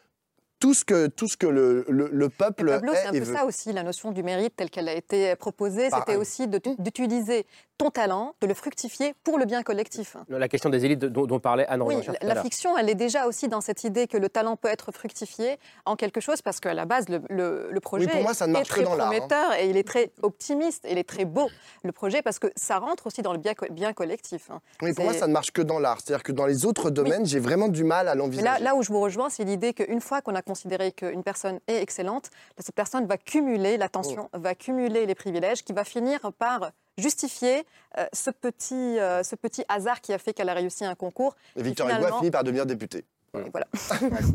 tout 0.60 0.72
ce 0.72 0.84
que 0.84 1.08
tout 1.08 1.28
ce 1.28 1.36
que 1.36 1.46
le, 1.48 1.84
le- 1.88 2.08
le 2.10 2.28
peuple 2.30 2.78
c'est 2.94 3.06
un 3.08 3.12
et 3.12 3.18
peu 3.20 3.24
veut. 3.26 3.34
ça 3.34 3.44
aussi, 3.44 3.72
la 3.72 3.82
notion 3.82 4.12
du 4.12 4.22
mérite 4.22 4.54
telle 4.56 4.70
qu'elle 4.70 4.88
a 4.88 4.94
été 4.94 5.34
proposée. 5.36 5.90
C'était 5.90 6.16
aussi 6.16 6.46
de- 6.46 6.60
d'utiliser 6.78 7.44
ton 7.76 7.90
talent, 7.90 8.34
de 8.40 8.46
le 8.46 8.54
fructifier 8.54 9.14
pour 9.24 9.38
le 9.38 9.46
bien 9.46 9.62
collectif. 9.62 10.16
La 10.28 10.48
question 10.48 10.70
des 10.70 10.84
élites 10.84 11.00
dont, 11.04 11.26
dont 11.26 11.40
parlait 11.40 11.66
Anne 11.66 11.82
Oui, 11.82 11.96
la 12.22 12.40
fiction, 12.42 12.78
elle 12.78 12.88
est 12.88 12.94
déjà 12.94 13.26
aussi 13.26 13.48
dans 13.48 13.60
cette 13.60 13.82
idée 13.84 14.06
que 14.06 14.16
le 14.16 14.28
talent 14.28 14.56
peut 14.56 14.68
être 14.68 14.92
fructifié 14.92 15.58
en 15.84 15.96
quelque 15.96 16.20
chose 16.20 16.40
parce 16.40 16.60
qu'à 16.60 16.72
la 16.74 16.84
base, 16.84 17.08
le, 17.08 17.20
le- 17.30 17.68
le 17.70 17.80
projet 17.80 18.06
pour 18.06 18.22
moi, 18.22 18.32
ça 18.34 18.46
ne 18.46 18.56
est 18.56 18.62
très 18.64 18.82
dans 18.84 18.92
hein. 18.94 18.96
prometteur 18.98 19.54
et 19.54 19.68
il 19.68 19.76
est 19.76 19.86
très 19.86 20.12
optimiste, 20.22 20.84
et 20.84 20.92
il 20.92 20.98
est 20.98 21.08
très 21.08 21.24
beau, 21.24 21.48
le 21.82 21.92
projet, 21.92 22.22
parce 22.22 22.38
que 22.38 22.46
ça 22.54 22.78
rentre 22.78 23.06
aussi 23.08 23.22
dans 23.22 23.32
le 23.32 23.38
bien, 23.38 23.54
co- 23.54 23.66
bien 23.70 23.92
collectif. 23.92 24.50
hein. 24.50 24.60
Oui, 24.80 24.92
pour 24.92 25.04
moi, 25.04 25.14
ça 25.14 25.26
ne 25.26 25.32
marche 25.32 25.50
que 25.50 25.62
dans 25.62 25.78
l'art. 25.80 25.98
C'est-à-dire 26.00 26.22
que 26.22 26.32
dans 26.32 26.46
les 26.46 26.64
autres 26.66 26.90
domaines, 26.90 27.26
j'ai 27.26 27.40
vraiment 27.40 27.68
du 27.68 27.82
mal 27.84 28.06
à 28.08 28.14
l'envisager. 28.14 28.44
là, 28.44 28.58
là 28.60 28.74
où 28.76 28.82
je 28.82 28.92
vous 28.92 29.00
rejoins, 29.00 29.30
c'est 29.30 29.44
l'idée 29.44 29.74
qu'une 29.74 30.00
fois 30.00 30.20
qu'on 30.22 30.34
a 30.36 30.42
considéré 30.42 30.92
qu'une 30.92 31.22
personne 31.24 31.58
est 31.66 31.82
excellente, 31.82 32.30
cette 32.58 32.74
personne 32.74 33.06
va 33.06 33.16
cumuler 33.18 33.76
l'attention, 33.76 34.28
Oh. 34.32 34.38
va 34.38 34.54
cumuler 34.54 35.06
les 35.06 35.14
privilèges, 35.14 35.64
qui 35.64 35.72
va 35.72 35.84
finir 35.84 36.20
par 36.38 36.70
justifier 36.98 37.64
euh, 37.98 38.06
ce, 38.12 38.30
petit, 38.30 38.74
euh, 38.98 39.22
ce 39.22 39.36
petit 39.36 39.64
hasard 39.68 40.00
qui 40.00 40.12
a 40.12 40.18
fait 40.18 40.32
qu'elle 40.32 40.48
a 40.48 40.54
réussi 40.54 40.84
un 40.84 40.94
concours. 40.94 41.36
Et 41.56 41.62
Victor 41.62 41.86
Hugo 41.86 41.94
a 41.94 41.98
finalement- 41.98 42.18
fini 42.18 42.30
par 42.30 42.44
devenir 42.44 42.66
député. 42.66 43.04
Voilà. 43.32 43.66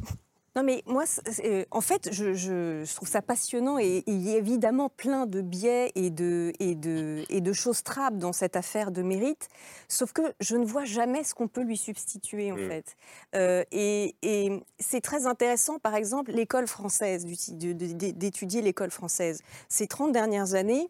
Non, 0.56 0.64
mais 0.64 0.82
moi, 0.88 1.06
c'est- 1.06 1.68
en 1.70 1.80
fait, 1.80 2.10
je, 2.12 2.34
je- 2.34 2.84
je 2.84 2.96
trouve 2.96 3.08
ça 3.08 3.22
passionnant 3.22 3.78
et 3.78 4.04
il 4.08 4.20
y 4.28 4.34
a 4.34 4.38
évidemment 4.38 4.90
plein 4.90 5.28
de 5.28 5.42
biais 5.42 5.92
et 5.94 6.10
de, 6.10 6.54
et 6.60 6.74
de, 6.74 7.24
et 7.30 7.40
de 7.40 7.54
choses 7.54 7.84
trappes 7.84 8.18
dans 8.18 8.34
cette 8.34 8.56
affaire 8.56 8.90
de 8.92 9.04
mérite, 9.04 9.48
sauf 9.88 10.12
que 10.12 10.24
je 10.40 10.58
ne 10.58 10.66
vois 10.66 10.86
jamais 10.86 11.24
ce 11.24 11.36
qu'on 11.36 11.48
peut 11.48 11.62
lui 11.62 11.78
substituer, 11.78 12.52
en 12.52 12.56
Mm. 12.58 12.68
fait. 12.68 12.96
Euh, 13.36 13.64
et 13.72 14.16
et 14.24 14.60
c'est 14.80 15.02
très 15.02 15.28
intéressant, 15.28 15.78
par 15.78 15.94
exemple, 15.94 16.32
l'école 16.32 16.66
française, 16.68 17.28
d'étudier 17.28 18.62
l'école 18.64 18.90
française. 18.92 19.42
Ces 19.70 19.86
30 19.88 20.12
dernières 20.12 20.56
années, 20.56 20.90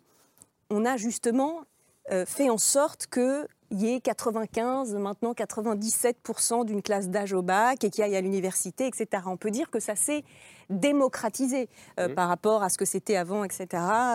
on 0.70 0.86
a 0.86 0.98
justement 0.98 1.62
euh, 2.12 2.26
fait 2.26 2.50
en 2.50 2.58
sorte 2.58 3.08
que 3.08 3.48
il 3.72 3.84
y 3.84 3.94
ait 3.94 4.00
95, 4.02 4.96
maintenant 4.96 5.34
97% 5.34 6.66
d'une 6.66 6.82
classe 6.82 7.08
d'âge 7.10 7.34
au 7.34 7.44
bac 7.44 7.84
et 7.84 7.92
qui 7.92 8.02
aille 8.02 8.16
à 8.16 8.22
l'université, 8.22 8.88
etc. 8.88 9.22
On 9.28 9.38
peut 9.38 9.52
dire 9.52 9.70
que 9.70 9.80
ça 9.80 9.96
s'est 9.96 10.24
démocratisé 10.72 11.70
euh, 12.00 12.08
Mhm. 12.08 12.16
par 12.16 12.30
rapport 12.30 12.64
à 12.64 12.70
ce 12.70 12.80
que 12.80 12.86
c'était 12.86 13.16
avant, 13.16 13.44
etc. 13.44 13.68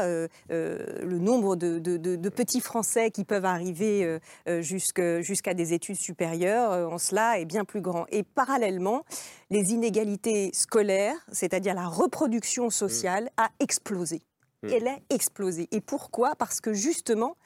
Euh, 0.03 0.27
euh, 0.51 0.85
le 1.05 1.19
nombre 1.21 1.55
de, 1.55 1.79
de- 1.79 1.97
de- 1.99 2.17
de 2.17 2.29
petits 2.31 2.61
Français 2.61 3.13
qui 3.13 3.25
peuvent 3.25 3.45
arriver 3.45 4.19
jusqu'à 4.61 5.55
des 5.55 5.73
études 5.73 5.97
supérieures 6.01 6.93
en 6.93 6.99
cela 6.99 7.39
est 7.39 7.45
bien 7.45 7.65
plus 7.65 7.81
grand. 7.81 8.07
Et 8.11 8.25
parallèlement, 8.25 9.05
les 9.51 9.73
inégalités 9.73 10.51
scolaires, 10.53 11.17
c'est-à-dire 11.31 11.75
la 11.75 11.87
reproduction 11.87 12.71
sociale, 12.71 13.31
a 13.37 13.51
explosé. 13.61 14.23
Mhm. 14.67 14.73
Elle 14.73 14.89
a 14.89 14.97
explosé. 15.11 15.69
Et 15.73 15.81
pourquoi? 15.81 16.35
Parce 16.37 16.61
que 16.61 16.73
justement, 16.73 17.37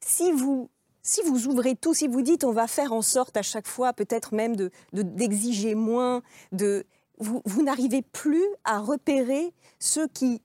si 0.00 0.30
vous, 0.32 0.68
si 1.02 1.20
vous 1.22 1.46
ouvrez 1.46 1.74
tout, 1.76 1.94
si 1.94 2.08
vous 2.08 2.22
dites 2.22 2.44
on 2.44 2.52
va 2.52 2.66
faire 2.66 2.92
en 2.92 3.02
sorte 3.02 3.36
à 3.36 3.42
chaque 3.42 3.66
fois 3.66 3.92
peut-être 3.92 4.34
même 4.34 4.56
de- 4.56 4.70
de- 4.92 5.02
d'exiger 5.02 5.74
moins, 5.74 6.22
de, 6.52 6.84
vous, 7.18 7.42
vous 7.44 7.62
n'arrivez 7.62 8.02
plus 8.02 8.44
à 8.64 8.78
repérer 8.80 9.52
ceux 9.78 10.08
qui 10.08 10.40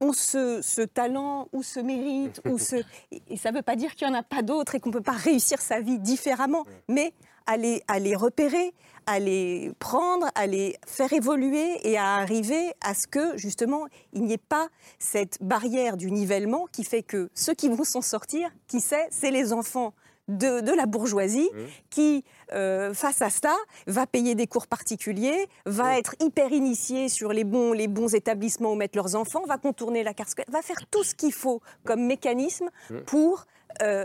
ont 0.00 0.12
ce, 0.12 0.60
ce 0.62 0.82
talent 0.82 1.48
ou 1.52 1.62
ce 1.62 1.80
mérite. 1.80 2.40
ou 2.48 2.58
ce, 2.58 2.76
et, 3.10 3.22
et 3.30 3.36
ça 3.36 3.50
ne 3.50 3.56
veut 3.56 3.62
pas 3.62 3.76
dire 3.76 3.94
qu'il 3.94 4.06
n'y 4.08 4.14
en 4.14 4.18
a 4.18 4.22
pas 4.22 4.42
d'autres 4.42 4.74
et 4.74 4.80
qu'on 4.80 4.90
ne 4.90 4.94
peut 4.94 5.00
pas 5.00 5.12
réussir 5.12 5.60
sa 5.60 5.80
vie 5.80 5.98
différemment, 5.98 6.64
mais 6.88 7.12
à 7.46 7.56
les, 7.56 7.82
à 7.88 7.98
les 7.98 8.14
repérer, 8.16 8.74
à 9.06 9.18
les 9.18 9.72
prendre, 9.78 10.28
à 10.34 10.46
les 10.46 10.76
faire 10.86 11.12
évoluer 11.12 11.78
et 11.88 11.96
à 11.96 12.16
arriver 12.16 12.72
à 12.80 12.94
ce 12.94 13.06
que, 13.06 13.36
justement, 13.36 13.86
il 14.12 14.24
n'y 14.24 14.32
ait 14.32 14.38
pas 14.38 14.68
cette 14.98 15.38
barrière 15.40 15.96
du 15.96 16.10
nivellement 16.10 16.66
qui 16.72 16.84
fait 16.84 17.02
que 17.02 17.30
ceux 17.34 17.54
qui 17.54 17.68
vont 17.68 17.84
s'en 17.84 18.02
sortir, 18.02 18.50
qui 18.66 18.80
sait, 18.80 19.06
c'est 19.10 19.30
les 19.30 19.52
enfants 19.52 19.94
de, 20.28 20.60
de 20.60 20.72
la 20.72 20.86
bourgeoisie 20.86 21.48
qui, 21.88 22.24
euh, 22.52 22.92
face 22.94 23.22
à 23.22 23.30
ça, 23.30 23.54
va 23.86 24.06
payer 24.06 24.34
des 24.34 24.48
cours 24.48 24.66
particuliers, 24.66 25.46
va 25.66 25.98
être 25.98 26.16
hyper 26.20 26.50
initié 26.50 27.08
sur 27.08 27.32
les 27.32 27.44
bons, 27.44 27.72
les 27.72 27.86
bons 27.86 28.12
établissements 28.12 28.72
où 28.72 28.74
mettre 28.74 28.98
leurs 28.98 29.14
enfants, 29.14 29.44
va 29.46 29.56
contourner 29.56 30.02
la 30.02 30.14
carte 30.14 30.34
va 30.48 30.62
faire 30.62 30.84
tout 30.90 31.04
ce 31.04 31.14
qu'il 31.14 31.32
faut 31.32 31.60
comme 31.84 32.04
mécanisme 32.04 32.70
Mm. 32.90 33.00
pour 33.00 33.46
euh, 33.82 34.04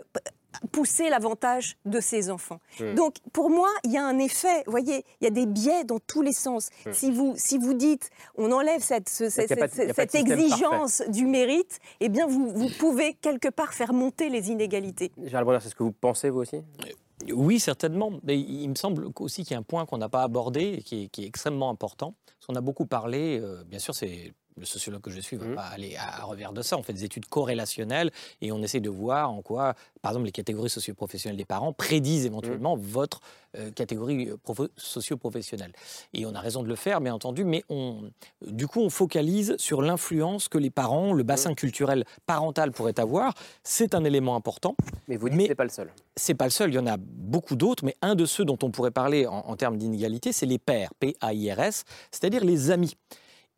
pousser 0.71 1.09
l'avantage 1.09 1.77
de 1.85 1.99
ses 1.99 2.29
enfants. 2.29 2.59
Donc, 2.95 3.15
pour 3.33 3.49
moi, 3.49 3.69
il 3.83 3.91
y 3.91 3.97
a 3.97 4.05
un 4.05 4.19
effet, 4.19 4.63
vous 4.65 4.71
voyez, 4.71 5.05
il 5.19 5.23
y 5.25 5.27
a 5.27 5.31
des 5.31 5.45
biais 5.45 5.83
dans 5.83 5.99
tous 5.99 6.21
les 6.21 6.33
sens. 6.33 6.69
Si, 6.91 7.11
vous, 7.11 7.33
si 7.37 7.57
vous 7.57 7.73
dites, 7.73 8.09
on 8.35 8.51
enlève 8.51 8.81
cette, 8.81 9.09
ce- 9.09 9.93
pas 9.93 10.03
exigence 10.13 11.01
du 11.09 11.25
mérite, 11.25 11.79
eh 11.99 12.09
bien, 12.09 12.27
vous, 12.27 12.51
vous 12.53 12.69
pouvez 12.79 13.13
quelque 13.13 13.49
part 13.49 13.73
faire 13.73 13.93
monter 13.93 14.29
les 14.29 14.49
inégalités. 14.51 15.11
Gérald 15.23 15.45
Brunner, 15.45 15.61
c'est 15.61 15.69
ce 15.69 15.75
que 15.75 15.83
vous 15.83 15.91
pensez, 15.91 16.29
vous 16.29 16.39
aussi? 16.41 16.57
Oui, 17.33 17.59
certainement. 17.59 18.11
Mais 18.23 18.39
il 18.39 18.67
me 18.69 18.75
semble 18.75 19.07
aussi 19.19 19.43
qu'il 19.43 19.51
y 19.51 19.55
a 19.55 19.59
un 19.59 19.63
point 19.63 19.85
qu'on 19.85 19.97
n'a 19.99 20.09
pas 20.09 20.23
abordé 20.23 20.75
et 20.79 20.81
qui 20.81 21.03
est, 21.03 21.07
qui 21.07 21.23
est 21.23 21.27
extrêmement 21.27 21.69
important. 21.69 22.15
Parce 22.25 22.47
qu'on 22.47 22.55
a 22.55 22.61
beaucoup 22.61 22.85
parlé, 22.87 23.39
euh, 23.39 23.63
bien 23.63 23.79
sûr, 23.79 23.93
c'est 23.93 24.33
le 24.57 24.65
sociologue 24.65 25.01
que 25.01 25.11
je 25.11 25.19
suis 25.19 25.37
ne 25.37 25.43
va 25.43 25.55
pas 25.55 25.67
aller 25.67 25.95
à, 25.97 26.23
revers 26.23 26.53
de 26.53 26.61
ça. 26.61 26.77
On 26.77 26.83
fait 26.83 26.93
des 26.93 27.03
études 27.03 27.25
corrélationnelles 27.27 28.11
et 28.41 28.51
on 28.51 28.61
essaie 28.61 28.79
de 28.79 28.89
voir 28.89 29.31
en 29.31 29.41
quoi, 29.41 29.75
par 30.01 30.11
exemple, 30.11 30.25
les 30.25 30.31
catégories 30.31 30.69
socio-professionnelles 30.69 31.37
des 31.37 31.45
parents 31.45 31.73
prédisent 31.73 32.25
éventuellement 32.25 32.75
votre 32.75 33.21
euh, 33.57 33.71
catégorie 33.71 34.29
euh, 34.29 34.67
socio-professionnelle. 34.77 35.73
Et 36.13 36.25
on 36.25 36.33
a 36.35 36.39
raison 36.39 36.63
de 36.63 36.67
le 36.67 36.75
faire, 36.75 37.01
bien 37.01 37.13
entendu, 37.13 37.43
mais 37.43 37.63
on, 37.69 38.09
du 38.45 38.67
coup, 38.67 38.79
on 38.79 38.89
focalise 38.89 39.55
sur 39.57 39.81
l'influence 39.81 40.47
que 40.47 40.57
les 40.57 40.69
parents, 40.69 41.13
le 41.13 41.23
bassin 41.23 41.53
culturel 41.53 42.05
parental 42.25 42.71
pourrait 42.71 42.99
avoir. 42.99 43.33
C'est 43.63 43.93
un 43.95 44.03
élément 44.03 44.35
important. 44.35 44.75
Mais 45.07 45.17
vous 45.17 45.29
dites 45.29 45.39
que 45.39 45.47
ce 45.47 45.53
pas 45.53 45.63
le 45.63 45.69
seul. 45.69 45.91
C'est 46.15 46.33
pas 46.33 46.45
le 46.45 46.51
seul, 46.51 46.71
il 46.71 46.75
y 46.75 46.79
en 46.79 46.87
a 46.87 46.97
beaucoup 46.97 47.55
d'autres, 47.55 47.83
mais 47.83 47.95
un 48.01 48.15
de 48.15 48.25
ceux 48.25 48.45
dont 48.45 48.57
on 48.63 48.71
pourrait 48.71 48.91
parler 48.91 49.27
en, 49.27 49.39
en 49.39 49.55
termes 49.55 49.77
d'inégalité, 49.77 50.31
c'est 50.31 50.45
les 50.45 50.59
pairs, 50.59 50.93
P-A-I-R-S, 50.99 51.83
c'est-à-dire 52.11 52.43
les 52.43 52.71
amis. 52.71 52.95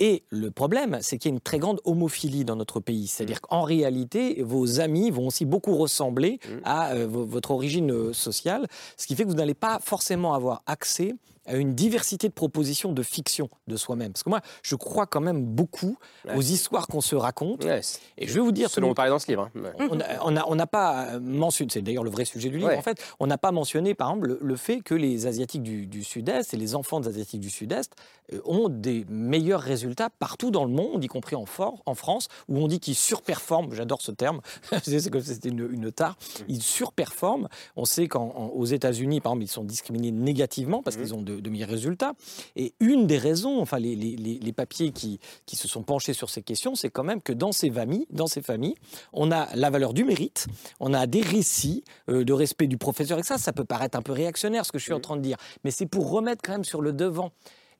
Et 0.05 0.23
le 0.31 0.51
problème, 0.51 0.97
c'est 0.99 1.17
qu'il 1.17 1.31
y 1.31 1.33
a 1.33 1.35
une 1.35 1.39
très 1.39 1.59
grande 1.59 1.79
homophilie 1.85 2.43
dans 2.43 2.57
notre 2.57 2.81
pays. 2.81 3.07
C'est-à-dire 3.07 3.37
mmh. 3.37 3.47
qu'en 3.47 3.61
réalité, 3.61 4.43
vos 4.43 4.81
amis 4.81 5.09
vont 5.11 5.27
aussi 5.27 5.45
beaucoup 5.45 5.77
ressembler 5.77 6.41
mmh. 6.43 6.49
à 6.65 6.91
euh, 6.91 7.07
votre 7.07 7.51
origine 7.51 7.89
euh, 7.89 8.11
sociale, 8.11 8.67
ce 8.97 9.07
qui 9.07 9.15
fait 9.15 9.23
que 9.23 9.29
vous 9.29 9.35
n'allez 9.35 9.53
pas 9.53 9.79
forcément 9.79 10.33
avoir 10.33 10.61
accès 10.65 11.15
à 11.45 11.55
une 11.55 11.75
diversité 11.75 12.27
de 12.27 12.33
propositions 12.33 12.91
de 12.91 13.03
fiction 13.03 13.49
de 13.67 13.75
soi-même. 13.75 14.13
Parce 14.13 14.23
que 14.23 14.29
moi, 14.29 14.41
je 14.61 14.75
crois 14.75 15.05
quand 15.05 15.21
même 15.21 15.43
beaucoup 15.43 15.97
aux 16.35 16.41
histoires 16.41 16.87
qu'on 16.87 17.01
se 17.01 17.15
raconte. 17.15 17.65
et 17.65 18.27
je 18.27 18.33
vais 18.33 18.39
vous 18.39 18.51
dire... 18.51 18.69
Selon 18.69 18.89
vous 18.89 18.93
parlez 18.93 19.11
dans 19.11 19.19
ce 19.19 19.27
livre. 19.27 19.49
Hein. 19.55 19.89
On 20.23 20.55
n'a 20.55 20.67
pas 20.67 21.19
mentionné, 21.19 21.69
c'est 21.71 21.81
d'ailleurs 21.81 22.03
le 22.03 22.09
vrai 22.09 22.25
sujet 22.25 22.49
du 22.49 22.57
livre 22.57 22.77
en 22.77 22.81
fait, 22.81 23.01
on 23.19 23.27
n'a 23.27 23.37
pas 23.37 23.51
mentionné 23.51 23.93
par 23.93 24.09
exemple 24.09 24.37
le, 24.39 24.55
fait 24.55 24.81
que 24.81 24.95
les 24.95 25.27
Asiatiques 25.27 25.63
du, 25.63 26.03
Sud-Est 26.03 26.53
et 26.53 26.57
les 26.57 26.75
enfants 26.75 26.99
des 26.99 27.07
Asiatiques 27.07 27.39
du 27.39 27.49
Sud-Est 27.49 27.93
euh, 28.33 28.39
ont 28.45 28.69
des 28.69 29.05
meilleurs 29.09 29.61
résultats 29.61 30.09
partout 30.09 30.51
dans 30.51 30.65
le 30.65 30.71
monde, 30.71 31.03
y 31.03 31.07
compris 31.07 31.35
en, 31.35 31.45
en 31.85 31.95
France, 31.95 32.27
où 32.47 32.57
on 32.57 32.67
dit 32.67 32.79
qu'ils 32.79 32.95
surperforment, 32.95 33.73
j'adore 33.73 34.01
ce 34.01 34.11
terme, 34.11 34.41
c'est 34.83 35.09
comme 35.09 35.21
si 35.21 35.33
c'était 35.33 35.49
une, 35.49 35.69
une, 35.71 35.91
tare, 35.91 36.11
mmh. 36.11 36.43
ils 36.47 36.61
surperforment. 36.61 37.47
On 37.75 37.85
sait 37.85 38.07
qu'aux 38.07 38.65
États-Unis, 38.65 39.21
par 39.21 39.31
exemple, 39.33 39.43
ils 39.43 39.51
sont 39.51 39.63
discriminés 39.63 40.11
négativement 40.11 40.81
parce 40.81 40.97
mmh. 40.97 40.99
qu'ils 40.99 41.13
ont 41.13 41.21
de 41.21 41.32
de, 41.41 41.49
meilleurs 41.49 41.69
résultats. 41.69 42.13
Et 42.55 42.73
une 42.79 43.07
des 43.07 43.17
raisons, 43.17 43.59
enfin 43.59 43.79
les, 43.79 43.95
les, 43.95 44.53
papiers 44.53 44.91
qui, 44.91 45.19
qui, 45.45 45.55
se 45.55 45.67
sont 45.67 45.83
penchés 45.83 46.13
sur 46.13 46.29
ces 46.29 46.41
questions, 46.41 46.75
c'est 46.75 46.89
quand 46.89 47.03
même 47.03 47.21
que 47.21 47.33
dans 47.33 47.51
ces 47.51 47.71
familles, 47.71 48.05
dans 48.09 48.27
ces 48.27 48.41
familles, 48.41 48.75
on 49.13 49.31
a 49.31 49.53
la 49.55 49.69
valeur 49.69 49.93
du 49.93 50.03
mérite, 50.03 50.47
on 50.79 50.93
a 50.93 51.07
des 51.07 51.21
récits 51.21 51.83
euh, 52.09 52.23
de 52.23 52.33
respect 52.33 52.67
du 52.67 52.77
professeur. 52.77 53.19
Et 53.19 53.23
ça, 53.23 53.37
ça 53.37 53.53
peut 53.53 53.65
paraître 53.65 53.97
un 53.97 54.01
peu 54.01 54.11
réactionnaire, 54.11 54.65
ce 54.65 54.71
que 54.71 54.79
je 54.79 54.83
suis 54.83 54.93
en 54.93 54.99
train 54.99 55.17
de 55.17 55.21
dire, 55.21 55.37
mais 55.63 55.71
c'est 55.71 55.85
pour 55.85 56.09
remettre 56.11 56.41
quand 56.43 56.53
même 56.53 56.65
sur 56.65 56.81
le 56.81 56.93
devant 56.93 57.31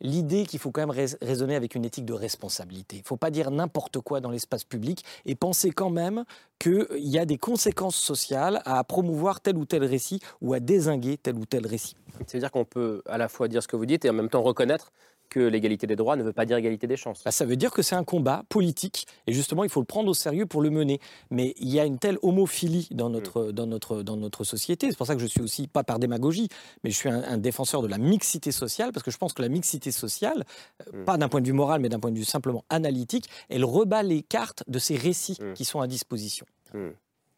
l'idée 0.03 0.45
qu'il 0.45 0.59
faut 0.59 0.71
quand 0.71 0.85
même 0.85 1.15
raisonner 1.21 1.55
avec 1.55 1.75
une 1.75 1.85
éthique 1.85 2.05
de 2.05 2.13
responsabilité. 2.13 2.97
Il 2.97 2.99
ne 2.99 3.05
faut 3.05 3.17
pas 3.17 3.31
dire 3.31 3.49
n'importe 3.49 3.99
quoi 3.99 4.19
dans 4.19 4.29
l'espace 4.29 4.63
public 4.63 5.03
et 5.25 5.35
penser 5.35 5.71
quand 5.71 5.89
même 5.89 6.25
qu'il 6.59 6.85
y 6.97 7.17
a 7.17 7.25
des 7.25 7.37
conséquences 7.37 7.95
sociales 7.95 8.61
à 8.65 8.83
promouvoir 8.83 9.41
tel 9.41 9.57
ou 9.57 9.65
tel 9.65 9.83
récit 9.83 10.19
ou 10.41 10.53
à 10.53 10.59
désinguer 10.59 11.17
tel 11.17 11.35
ou 11.35 11.45
tel 11.45 11.65
récit. 11.65 11.95
C'est-à-dire 12.27 12.51
qu'on 12.51 12.65
peut 12.65 13.01
à 13.07 13.17
la 13.17 13.29
fois 13.29 13.47
dire 13.47 13.63
ce 13.63 13.67
que 13.67 13.75
vous 13.75 13.85
dites 13.85 14.05
et 14.05 14.09
en 14.09 14.13
même 14.13 14.29
temps 14.29 14.43
reconnaître 14.43 14.91
que 15.33 15.39
l'égalité 15.39 15.87
des 15.87 15.95
droits 15.95 16.15
ne 16.15 16.21
veut 16.21 16.31
pas 16.31 16.45
dire 16.45 16.57
égalité 16.57 16.85
des 16.85 16.95
chances. 16.95 17.23
Bah, 17.23 17.31
ça 17.31 17.43
veut 17.43 17.55
dire 17.55 17.71
que 17.71 17.81
c'est 17.81 17.95
un 17.95 18.03
combat 18.03 18.43
politique 18.49 19.07
et 19.25 19.33
justement 19.33 19.63
il 19.63 19.69
faut 19.71 19.79
le 19.79 19.85
prendre 19.85 20.07
au 20.07 20.13
sérieux 20.13 20.45
pour 20.45 20.61
le 20.61 20.69
mener. 20.69 20.99
Mais 21.31 21.55
il 21.57 21.69
y 21.69 21.79
a 21.79 21.85
une 21.85 21.97
telle 21.97 22.19
homophilie 22.21 22.87
dans 22.91 23.09
notre, 23.09 23.45
mm. 23.45 23.51
dans 23.51 23.65
notre, 23.65 24.03
dans 24.03 24.15
notre 24.15 24.43
société. 24.43 24.91
C'est 24.91 24.97
pour 24.97 25.07
ça 25.07 25.15
que 25.15 25.21
je 25.21 25.25
suis 25.25 25.41
aussi, 25.41 25.67
pas 25.67 25.83
par 25.83 25.97
démagogie, 25.97 26.49
mais 26.83 26.91
je 26.91 26.95
suis 26.95 27.09
un, 27.09 27.37
défenseur 27.39 27.81
de 27.81 27.87
la 27.87 27.97
mixité 27.97 28.51
sociale 28.51 28.91
parce 28.91 29.03
que 29.03 29.09
je 29.09 29.17
pense 29.17 29.33
que 29.33 29.41
la 29.41 29.49
mixité 29.49 29.91
sociale, 29.91 30.45
euh, 30.93 31.01
mm. 31.01 31.05
pas 31.05 31.17
d'un 31.17 31.29
point 31.29 31.41
de 31.41 31.47
vue 31.47 31.53
moral 31.53 31.81
mais 31.81 31.89
d'un 31.89 31.99
point 31.99 32.11
de 32.11 32.17
vue 32.17 32.25
simplement 32.25 32.63
analytique, 32.69 33.27
elle 33.49 33.65
rebat 33.65 34.03
les 34.03 34.21
cartes 34.21 34.63
de 34.67 34.77
ces 34.77 34.95
récits 34.95 35.39
mm. 35.41 35.53
qui 35.53 35.65
sont 35.65 35.81
à 35.81 35.87
disposition. 35.87 36.45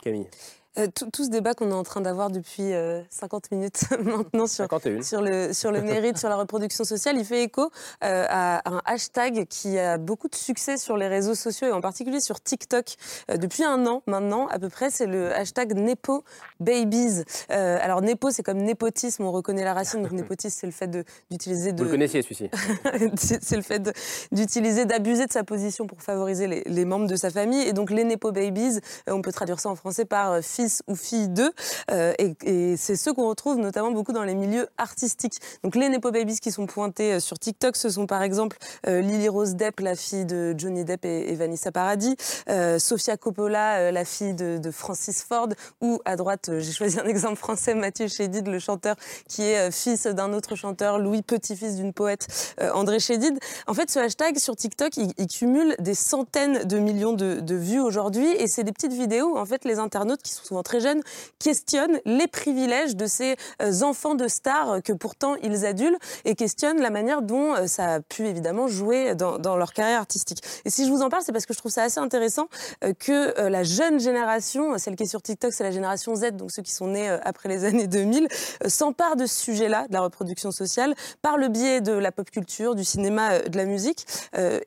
Camille 0.01 0.27
euh, 0.77 0.87
tout, 0.93 1.23
ce 1.23 1.29
débat 1.29 1.53
qu'on 1.53 1.71
est 1.71 1.75
en 1.75 1.83
train 1.83 2.01
d'avoir 2.01 2.29
depuis 2.29 2.71
50 3.09 3.45
euh, 3.45 3.55
minutes 3.55 3.83
maintenant 4.03 4.47
sur, 4.47 4.67
sur, 5.01 5.21
le, 5.21 5.53
sur 5.53 5.71
le 5.71 5.81
mérite, 5.81 6.17
sur 6.17 6.29
la 6.29 6.35
reproduction 6.35 6.83
sociale, 6.83 7.17
il 7.17 7.25
fait 7.25 7.43
écho 7.43 7.71
euh, 8.03 8.25
à 8.29 8.69
un 8.69 8.81
hashtag 8.85 9.45
qui 9.47 9.77
a 9.79 9.97
beaucoup 9.97 10.27
de 10.27 10.35
succès 10.35 10.77
sur 10.77 10.97
les 10.97 11.07
réseaux 11.07 11.35
sociaux 11.35 11.67
et 11.67 11.71
en 11.71 11.81
particulier 11.81 12.19
sur 12.19 12.41
TikTok 12.41 12.95
depuis 13.29 13.63
un 13.63 13.85
an 13.87 14.03
maintenant 14.05 14.47
à 14.47 14.59
peu 14.59 14.69
près. 14.69 14.89
C'est 14.89 15.05
le 15.05 15.33
hashtag 15.33 15.73
Nepo 15.75 16.23
Babies. 16.59 17.23
alors 17.49 18.01
Nepo, 18.01 18.31
c'est 18.31 18.43
comme 18.43 18.61
népotisme, 18.61 19.23
on 19.23 19.31
reconnaît 19.31 19.63
la 19.63 19.73
racine. 19.73 20.01
Donc 20.01 20.11
népotisme, 20.13 20.57
c'est 20.59 20.67
le 20.67 20.73
fait 20.73 20.89
d'utiliser 21.31 21.71
de, 21.71 21.77
Vous 21.77 21.85
le 21.85 21.91
connaissiez 21.91 22.21
celui-ci 22.21 22.49
C'est 23.41 23.55
le 23.55 23.61
fait 23.61 23.81
d'utiliser, 24.31 24.85
d'abuser 24.85 25.25
de 25.25 25.31
sa 25.31 25.43
position 25.43 25.87
pour 25.87 26.01
favoriser 26.01 26.47
les, 26.47 26.63
les, 26.65 26.85
membres 26.85 27.07
de 27.07 27.15
sa 27.15 27.29
famille. 27.29 27.61
Et 27.67 27.73
donc 27.73 27.91
les 27.91 28.03
Nepo 28.03 28.31
Babies, 28.31 28.79
on 29.07 29.21
peut 29.21 29.31
traduire 29.31 29.59
ça 29.59 29.69
en 29.69 29.75
français 29.75 30.05
par 30.05 30.43
fils 30.65 30.81
ou 30.87 30.95
fille 30.95 31.29
d'eux. 31.29 31.51
Euh, 31.91 32.13
et, 32.17 32.75
c'est 32.77 32.95
ceux 32.95 33.13
qu'on 33.13 33.29
retrouve 33.29 33.57
notamment 33.57 33.91
beaucoup 33.91 34.11
dans 34.11 34.23
les 34.23 34.35
milieux 34.35 34.67
artistiques. 34.77 35.39
Donc 35.63 35.75
les 35.75 35.89
Nepo 35.89 36.11
Babies 36.11 36.39
qui 36.39 36.51
sont 36.51 36.65
pointés 36.65 37.13
euh, 37.13 37.19
sur 37.19 37.37
TikTok, 37.39 37.75
ce 37.75 37.89
sont 37.89 38.07
par 38.07 38.21
exemple 38.21 38.57
euh, 38.87 39.01
Lily 39.01 39.29
Rose 39.29 39.55
Depp, 39.55 39.79
la 39.79 39.95
fille 39.95 40.25
de 40.25 40.55
Johnny 40.57 40.83
Depp 40.83 41.05
et, 41.05 41.35
Vanessa 41.35 41.71
Paradis, 41.71 42.15
Sofia 42.79 43.17
Coppola, 43.17 43.91
la 43.91 44.05
fille 44.05 44.33
de, 44.33 44.71
Francis 44.71 45.23
Ford, 45.23 45.49
ou 45.81 45.99
à 46.05 46.15
droite, 46.15 46.49
j'ai 46.59 46.71
choisi 46.71 46.99
un 46.99 47.05
exemple 47.05 47.35
français, 47.35 47.75
Mathieu 47.75 48.07
Chédid, 48.07 48.47
le 48.47 48.59
chanteur 48.59 48.95
qui 49.27 49.43
est 49.43 49.69
fils 49.71 50.07
d'un 50.07 50.33
autre 50.33 50.55
chanteur, 50.55 50.97
Louis, 50.97 51.21
petit-fils 51.21 51.75
d'une 51.75 51.93
poète, 51.93 52.55
André 52.73 52.99
Chédid. 52.99 53.37
En 53.67 53.73
fait, 53.73 53.91
ce 53.91 53.99
hashtag 53.99 54.37
sur 54.37 54.55
TikTok, 54.55 54.95
il, 54.97 55.27
cumule 55.27 55.75
des 55.79 55.93
centaines 55.93 56.63
de 56.63 56.79
millions 56.79 57.13
de, 57.13 57.55
vues 57.55 57.81
aujourd'hui, 57.81 58.27
et 58.27 58.47
c'est 58.47 58.63
des 58.63 58.71
petites 58.71 58.93
vidéos 58.93 59.35
en 59.37 59.45
fait 59.45 59.65
les 59.65 59.79
internautes 59.79 60.21
qui 60.21 60.31
sont 60.31 60.54
très 60.63 60.79
jeunes, 60.79 61.01
questionnent 61.39 61.99
les 62.05 62.27
privilèges 62.27 62.95
de 62.95 63.05
ces 63.05 63.35
euh, 63.61 63.81
enfants 63.81 64.15
de 64.15 64.27
stars 64.27 64.81
que 64.83 64.93
pourtant 64.93 65.35
ils 65.43 65.65
adulent 65.65 65.97
et 66.23 66.35
questionnent 66.35 66.81
la 66.81 66.89
manière 66.89 67.21
dont 67.21 67.55
euh, 67.55 67.67
ça 67.67 67.95
a 67.95 67.99
pu 67.99 68.27
évidemment 68.27 68.67
jouer 68.67 69.15
dans, 69.15 69.55
leur 69.55 69.73
carrière 69.73 69.99
artistique. 69.99 70.41
Et 70.65 70.69
si 70.69 70.85
je 70.85 70.91
vous 70.91 71.01
en 71.01 71.09
parle, 71.09 71.23
c'est 71.25 71.31
parce 71.31 71.45
que 71.45 71.53
je 71.53 71.59
trouve 71.59 71.71
ça 71.71 71.83
assez 71.83 71.99
intéressant 71.99 72.47
euh, 72.83 72.93
que 72.93 73.47
la 73.47 73.63
jeune 73.63 73.99
génération, 73.99 74.77
celle 74.77 74.95
qui 74.95 75.03
est 75.03 75.07
sur 75.07 75.21
TikTok, 75.21 75.53
c'est 75.53 75.63
la 75.63 75.71
génération 75.71 76.15
Z, 76.15 76.31
donc 76.31 76.51
ceux 76.51 76.61
qui 76.61 76.71
sont 76.71 76.87
nés 76.87 77.09
après 77.23 77.49
les 77.49 77.65
années 77.65 77.87
2000, 77.87 78.27
s'empare 78.67 79.15
de 79.15 79.25
ce 79.25 79.43
sujet-là, 79.43 79.87
de 79.87 79.93
la 79.93 80.01
reproduction 80.01 80.51
sociale, 80.51 80.95
par 81.21 81.37
le 81.37 81.47
biais 81.47 81.81
de 81.81 81.91
la 81.91 82.11
pop 82.11 82.29
culture, 82.29 82.75
du 82.75 82.83
cinéma, 82.83 83.39
de 83.39 83.57
la 83.57 83.65
musique. 83.65 84.05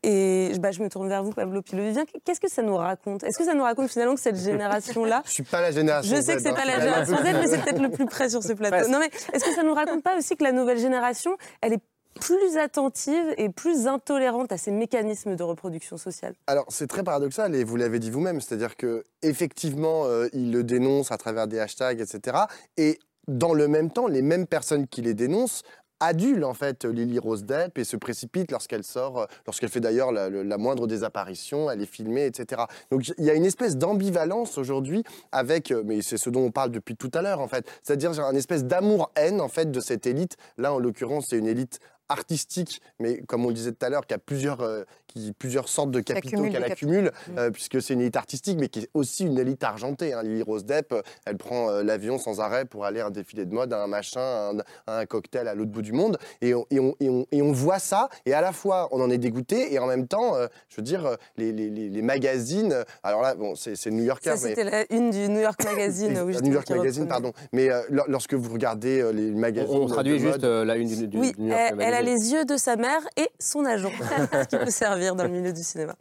Et 0.03 0.53
bah, 0.59 0.71
je 0.71 0.83
me 0.83 0.89
tourne 0.89 1.09
vers 1.09 1.23
vous, 1.23 1.33
Pablo 1.33 1.63
Pilovivien. 1.63 2.05
Qu'est-ce 2.25 2.41
que 2.41 2.51
ça 2.51 2.63
nous 2.63 2.77
raconte? 2.77 3.25
Est-ce 3.25 3.39
que 3.39 3.45
ça 3.45 3.55
nous 3.55 3.63
raconte 3.63 3.91
finalement 3.91 4.15
que 4.15 4.21
cette 4.21 4.37
génération-là... 4.45 5.23
je 5.25 5.31
suis 5.31 5.43
pas 5.43 5.61
la 5.61 5.73
je 6.03 6.21
sais 6.21 6.37
que 6.37 6.43
c'est 6.43 6.55
pas 6.55 6.65
la 6.65 6.81
génération 6.81 7.17
Z, 7.17 7.23
mais 7.23 7.47
c'est 7.47 7.63
peut-être 7.63 7.83
le 7.83 7.91
plus 7.91 8.07
près 8.07 8.29
sur 8.29 8.43
ce 8.43 8.53
plateau. 8.53 8.89
Non, 8.89 8.99
mais 8.99 9.11
est-ce 9.33 9.45
que 9.45 9.55
ça 9.55 9.63
nous 9.63 9.75
raconte 9.75 10.03
pas 10.03 10.17
aussi 10.17 10.37
que 10.37 10.45
la 10.45 10.53
nouvelle 10.53 10.79
génération, 10.79 11.37
elle 11.61 11.75
est 11.75 11.83
plus 12.19 12.57
attentive 12.57 13.35
et 13.37 13.49
plus 13.49 13.87
intolérante 13.87 14.53
à 14.53 14.59
ces 14.59 14.71
mécanismes 14.71 15.37
de 15.37 15.43
reproduction 15.43 15.97
sociale? 15.97 16.35
Alors 16.47 16.67
c'est 16.69 16.87
très 16.87 17.03
paradoxal 17.03 17.55
et 17.55 17.65
vous 17.65 17.77
l'avez 17.77 17.99
dit 17.99 18.11
vous-même, 18.11 18.41
c'est-à-dire 18.41 18.77
que 18.77 19.05
effectivement 19.23 20.05
euh, 20.07 20.29
ils 20.33 20.53
le 20.53 20.65
dénoncent 20.65 21.13
à 21.13 21.19
travers 21.19 21.47
des 21.47 21.61
hashtags, 21.61 22.01
etc. 22.01 22.39
Et 22.77 22.99
dans 23.29 23.55
le 23.55 23.69
même 23.69 23.91
temps, 23.91 24.07
les 24.07 24.23
mêmes 24.23 24.47
personnes 24.47 24.87
qui 24.87 25.03
les 25.03 25.15
dénoncent 25.15 25.63
adule 26.01 26.45
en 26.45 26.55
fait 26.55 26.85
Lily 26.85 27.19
Rose 27.19 27.45
Depp 27.45 27.79
et 27.79 27.85
se 27.85 27.97
précipite 27.97 28.51
lorsqu'elle 28.51 28.85
sort, 28.85 29.21
euh, 29.21 29.27
lorsqu'elle 29.47 29.69
fait 29.69 29.81
d'ailleurs 29.81 30.13
la, 30.13 30.59
moindre 30.59 30.87
des 30.87 31.05
apparitions, 31.05 31.71
elle 31.71 31.83
est 31.83 31.87
filmée, 31.87 32.27
etc. 32.27 32.63
Donc 32.91 33.09
il 33.17 33.25
y 33.25 33.31
a 33.31 33.35
une 33.35 33.45
espèce 33.45 33.77
d'ambivalence 33.77 34.59
aujourd'hui 34.59 35.05
avec, 35.33 35.71
euh, 35.71 35.83
mais 35.85 36.03
c'est 36.03 36.17
ce 36.17 36.31
dont 36.31 36.43
on 36.43 36.51
parle 36.51 36.71
depuis 36.71 36.97
tout 36.97 37.11
à 37.15 37.23
l'heure 37.23 37.41
en 37.41 37.49
fait, 37.49 37.67
c'est-à-dire 37.83 38.13
une 38.19 38.37
espèce 38.37 38.65
d'amour-haine 38.65 39.41
en 39.41 39.49
fait 39.49 39.71
de 39.71 39.81
cette 39.81 40.07
élite. 40.07 40.37
Là 40.57 40.73
en 40.73 40.79
l'occurrence 40.79 41.27
c'est 41.31 41.39
une 41.39 41.47
élite 41.47 41.81
artistique, 42.09 42.81
mais 42.99 43.21
comme 43.23 43.45
on 43.45 43.49
le 43.49 43.55
disait 43.55 43.73
tout 43.73 43.85
à 43.85 43.91
l'heure, 43.91 44.07
qui 44.07 44.15
a 44.15 44.19
plusieurs, 44.19 44.61
euh, 44.61 44.85
qui, 45.07 45.33
plusieurs 45.33 45.69
sortes 45.69 45.91
de 45.91 46.01
capitaux 46.01 46.49
qu'elle 46.49 46.65
accumule, 46.65 47.13
euh, 47.37 47.51
puisque 47.51 47.83
c'est 47.83 47.95
une 47.95 48.01
élite 48.01 48.17
artistique, 48.17 48.59
mais 48.59 48.69
qui 48.69 48.81
est 48.81 48.91
aussi 48.95 49.27
une 49.27 49.39
élite 49.39 49.63
argentée. 49.63 50.13
Hein. 50.13 50.23
Lily 50.23 50.43
Rose 50.43 50.65
Depp, 50.65 50.95
elle 51.27 51.37
prend 51.37 51.71
euh, 51.71 51.83
l'avion 51.83 52.19
sans 52.19 52.41
arrêt 52.41 52.65
pour 52.65 52.85
aller 52.85 53.01
à 53.01 53.07
un 53.07 53.11
défilé 53.11 53.45
de 53.45 53.53
mode, 53.53 53.73
à 53.73 53.83
un 53.83 53.87
machin, 53.87 54.21
à 54.87 54.99
un, 54.99 55.07
cocktail 55.07 55.49
à 55.49 55.55
l'autre 55.55 55.71
bout 55.71 55.83
du 55.83 55.93
monde. 55.93 56.19
Et 56.41 56.55
on, 56.55 56.67
et, 56.71 56.81
on, 56.81 57.27
et, 57.31 57.43
on, 57.43 57.53
voit 57.53 57.79
ça, 57.79 58.09
et 58.27 58.33
à 58.33 58.41
la 58.41 58.53
fois 58.53 58.89
on 58.91 59.01
en 59.01 59.11
est 59.11 59.19
dégoûté, 59.19 59.73
et 59.73 59.79
en 59.79 59.87
même 59.87 60.07
temps, 60.07 60.35
je 60.69 60.77
veux 60.77 60.83
dire, 60.83 61.17
les, 61.37 61.53
les, 61.53 61.69
les, 61.71 62.03
magazines, 62.03 62.85
alors 63.03 63.23
là, 63.23 63.35
bon, 63.35 63.55
c'est 63.55 63.87
New 63.91 64.05
Yorker. 64.05 64.31
Ça, 64.31 64.37
c'était 64.37 64.65
la 64.65 64.85
une 64.93 65.11
du 65.11 65.29
New 65.29 65.41
York 65.41 65.63
Magazine. 65.65 66.19
oui, 66.27 66.37
New 66.43 66.53
York 66.53 66.71
Magazine, 66.71 67.09
pardon. 67.09 67.33
Mais 67.53 67.69
lorsque 67.89 68.35
vous 68.35 68.53
regardez 68.53 69.13
les 69.13 69.31
magazines. 69.31 69.77
On, 69.77 69.87
traduit 69.87 70.19
juste 70.19 70.43
la 70.43 70.77
une 70.77 70.89
du, 70.89 71.09
du 71.09 71.17
New 71.17 71.49
York 71.49 71.75
Magazine 71.75 71.98
les 72.03 72.33
yeux 72.33 72.45
de 72.45 72.57
sa 72.57 72.77
mère 72.77 73.01
et 73.17 73.29
son 73.39 73.65
agent, 73.65 73.91
ce 74.33 74.47
qui 74.49 74.57
peut 74.57 74.71
servir 74.71 75.15
dans 75.15 75.25
le 75.25 75.31
milieu 75.31 75.53
du 75.53 75.63
cinéma. 75.63 75.95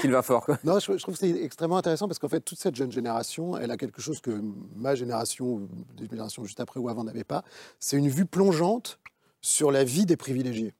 Qu'il 0.00 0.10
va 0.10 0.22
fort. 0.22 0.46
Quoi. 0.46 0.58
Non, 0.64 0.78
je, 0.78 0.92
trouve 0.92 1.14
que 1.14 1.20
c'est 1.20 1.30
extrêmement 1.42 1.76
intéressant 1.76 2.08
parce 2.08 2.18
qu'en 2.18 2.28
fait, 2.28 2.40
toute 2.40 2.58
cette 2.58 2.74
jeune 2.74 2.90
génération, 2.90 3.58
elle 3.58 3.70
a 3.70 3.76
quelque 3.76 4.00
chose 4.00 4.20
que 4.20 4.40
ma 4.74 4.94
génération, 4.94 5.46
ou 5.46 5.68
des 5.96 6.06
générations 6.08 6.44
juste 6.44 6.60
après 6.60 6.80
ou 6.80 6.88
avant 6.88 7.04
n'avaient 7.04 7.24
pas. 7.24 7.44
C'est 7.78 7.98
une 7.98 8.08
vue 8.08 8.24
plongeante 8.24 8.98
sur 9.42 9.70
la 9.70 9.84
vie 9.84 10.06
des 10.06 10.16
privilégiés. 10.16 10.72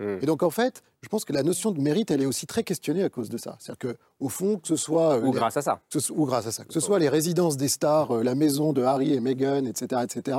Et 0.00 0.26
donc, 0.26 0.42
en 0.44 0.50
fait, 0.50 0.82
je 1.02 1.08
pense 1.08 1.24
que 1.24 1.32
la 1.32 1.42
notion 1.42 1.72
de 1.72 1.80
mérite, 1.80 2.10
elle 2.12 2.22
est 2.22 2.26
aussi 2.26 2.46
très 2.46 2.62
questionnée 2.62 3.02
à 3.02 3.08
cause 3.08 3.28
de 3.30 3.36
ça. 3.36 3.56
C'est-à-dire 3.58 3.94
qu'au 4.20 4.28
fond, 4.28 4.56
que 4.58 4.68
ce 4.68 4.76
soit. 4.76 5.14
euh, 5.16 5.22
Ou 5.22 5.32
les- 5.32 5.38
grâce 5.38 5.56
à 5.56 5.62
ça. 5.62 5.80
ce- 5.88 6.12
ou 6.12 6.24
grâce 6.24 6.46
à 6.46 6.52
ça. 6.52 6.64
Que 6.64 6.72
ce 6.72 6.80
soit 6.80 6.98
les 7.00 7.08
résidences 7.08 7.56
des 7.56 7.68
stars, 7.68 8.12
euh, 8.18 8.22
la 8.22 8.34
maison 8.36 8.72
de 8.72 8.82
Harry 8.82 9.12
et 9.12 9.20
Meghan, 9.20 9.64
etc., 9.64 10.02
etc. 10.04 10.38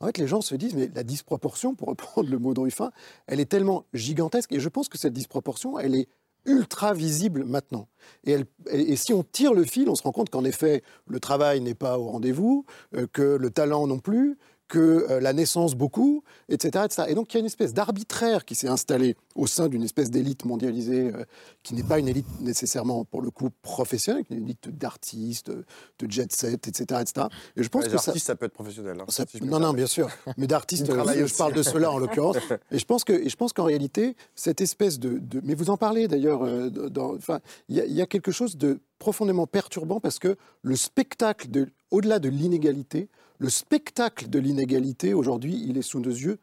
En 0.00 0.06
fait, 0.06 0.16
les 0.18 0.28
gens 0.28 0.40
se 0.40 0.54
disent, 0.54 0.74
mais 0.74 0.90
la 0.94 1.02
disproportion, 1.02 1.74
pour 1.74 1.88
reprendre 1.88 2.30
le 2.30 2.38
mot 2.38 2.54
de 2.54 2.60
Ruffin, 2.60 2.92
elle 3.26 3.40
est 3.40 3.50
tellement 3.50 3.84
gigantesque. 3.94 4.52
Et 4.52 4.60
je 4.60 4.68
pense 4.68 4.88
que 4.88 4.96
cette 4.98 5.12
disproportion, 5.12 5.78
elle 5.78 5.94
est 5.96 6.08
ultra 6.46 6.94
visible 6.94 7.44
maintenant. 7.44 7.86
Et, 8.24 8.30
elle- 8.32 8.46
et- 8.70 8.92
et 8.92 8.96
si 8.96 9.12
on 9.12 9.22
tire 9.22 9.52
le 9.52 9.64
fil, 9.64 9.90
on 9.90 9.94
se 9.94 10.02
rend 10.02 10.12
compte 10.12 10.30
qu'en 10.30 10.44
effet, 10.44 10.82
le 11.06 11.20
travail 11.20 11.60
n'est 11.60 11.74
pas 11.74 11.98
au 11.98 12.04
rendez-vous, 12.04 12.64
euh, 12.96 13.06
que 13.12 13.22
le 13.36 13.50
talent 13.50 13.86
non 13.86 13.98
plus, 13.98 14.38
que 14.70 14.78
euh, 15.10 15.20
la 15.20 15.32
naissance 15.34 15.74
beaucoup, 15.74 16.22
etc., 16.48 16.84
etc. 16.86 17.02
Et 17.08 17.14
donc 17.14 17.34
il 17.34 17.36
y 17.36 17.38
a 17.38 17.40
une 17.40 17.46
espèce 17.46 17.74
d'arbitraire 17.74 18.44
qui 18.44 18.54
s'est 18.54 18.68
installé 18.68 19.16
au 19.34 19.46
sein 19.46 19.68
d'une 19.68 19.82
espèce 19.82 20.10
d'élite 20.10 20.44
mondialisée 20.44 21.10
euh, 21.12 21.24
qui 21.64 21.74
n'est 21.74 21.82
pas 21.82 21.98
une 21.98 22.08
élite 22.08 22.26
nécessairement, 22.40 23.04
pour 23.04 23.20
le 23.20 23.30
coup, 23.30 23.50
professionnelle, 23.62 24.24
qui 24.24 24.32
est 24.34 24.36
une 24.36 24.44
élite 24.44 24.68
d'artistes, 24.78 25.50
de 25.50 26.10
jet 26.10 26.32
set, 26.32 26.68
etc., 26.68 27.00
etc. 27.02 27.26
Et 27.56 27.62
je 27.64 27.68
pense 27.68 27.84
Les 27.84 27.90
que 27.90 27.98
ça, 27.98 28.10
artistes, 28.12 28.26
ça 28.26 28.36
peut 28.36 28.46
être 28.46 28.52
professionnel. 28.54 28.96
hein, 29.00 29.04
ça- 29.08 29.24
si 29.28 29.42
non, 29.44 29.58
non, 29.60 29.72
bien 29.72 29.86
sûr. 29.86 30.08
Mais 30.38 30.46
d'artistes, 30.46 30.88
euh, 30.90 31.26
je 31.26 31.34
parle 31.36 31.52
de 31.52 31.62
cela 31.62 31.90
en 31.90 31.98
l'occurrence. 31.98 32.36
Et 32.70 32.78
je 32.78 32.84
pense 32.84 33.02
que, 33.04 33.12
et 33.12 33.28
je 33.28 33.36
pense 33.36 33.52
qu'en 33.52 33.64
réalité, 33.64 34.14
cette 34.36 34.60
espèce 34.60 34.98
de, 35.00 35.18
de- 35.18 35.40
mais 35.44 35.54
vous 35.54 35.68
en 35.70 35.76
parlez 35.76 36.06
d'ailleurs. 36.08 36.44
euh, 36.44 36.70
dans- 36.70 37.14
Enfin, 37.16 37.40
il 37.68 37.76
y, 37.76 37.92
y 37.94 38.00
a 38.00 38.06
quelque 38.06 38.30
chose 38.30 38.56
de 38.56 38.78
profondément 39.00 39.46
perturbant 39.48 39.98
parce 39.98 40.18
que 40.20 40.36
le 40.62 40.76
spectacle 40.76 41.50
de, 41.50 41.66
au-delà 41.90 42.18
de 42.20 42.28
l'inégalité, 42.28 43.08
le 43.40 43.48
spectacle 43.48 44.28
de 44.28 44.38
l'inégalité 44.38 45.14
aujourd'hui, 45.14 45.64
il 45.66 45.78
est 45.78 45.82
sous 45.82 45.98
nos 45.98 46.10
yeux 46.10 46.38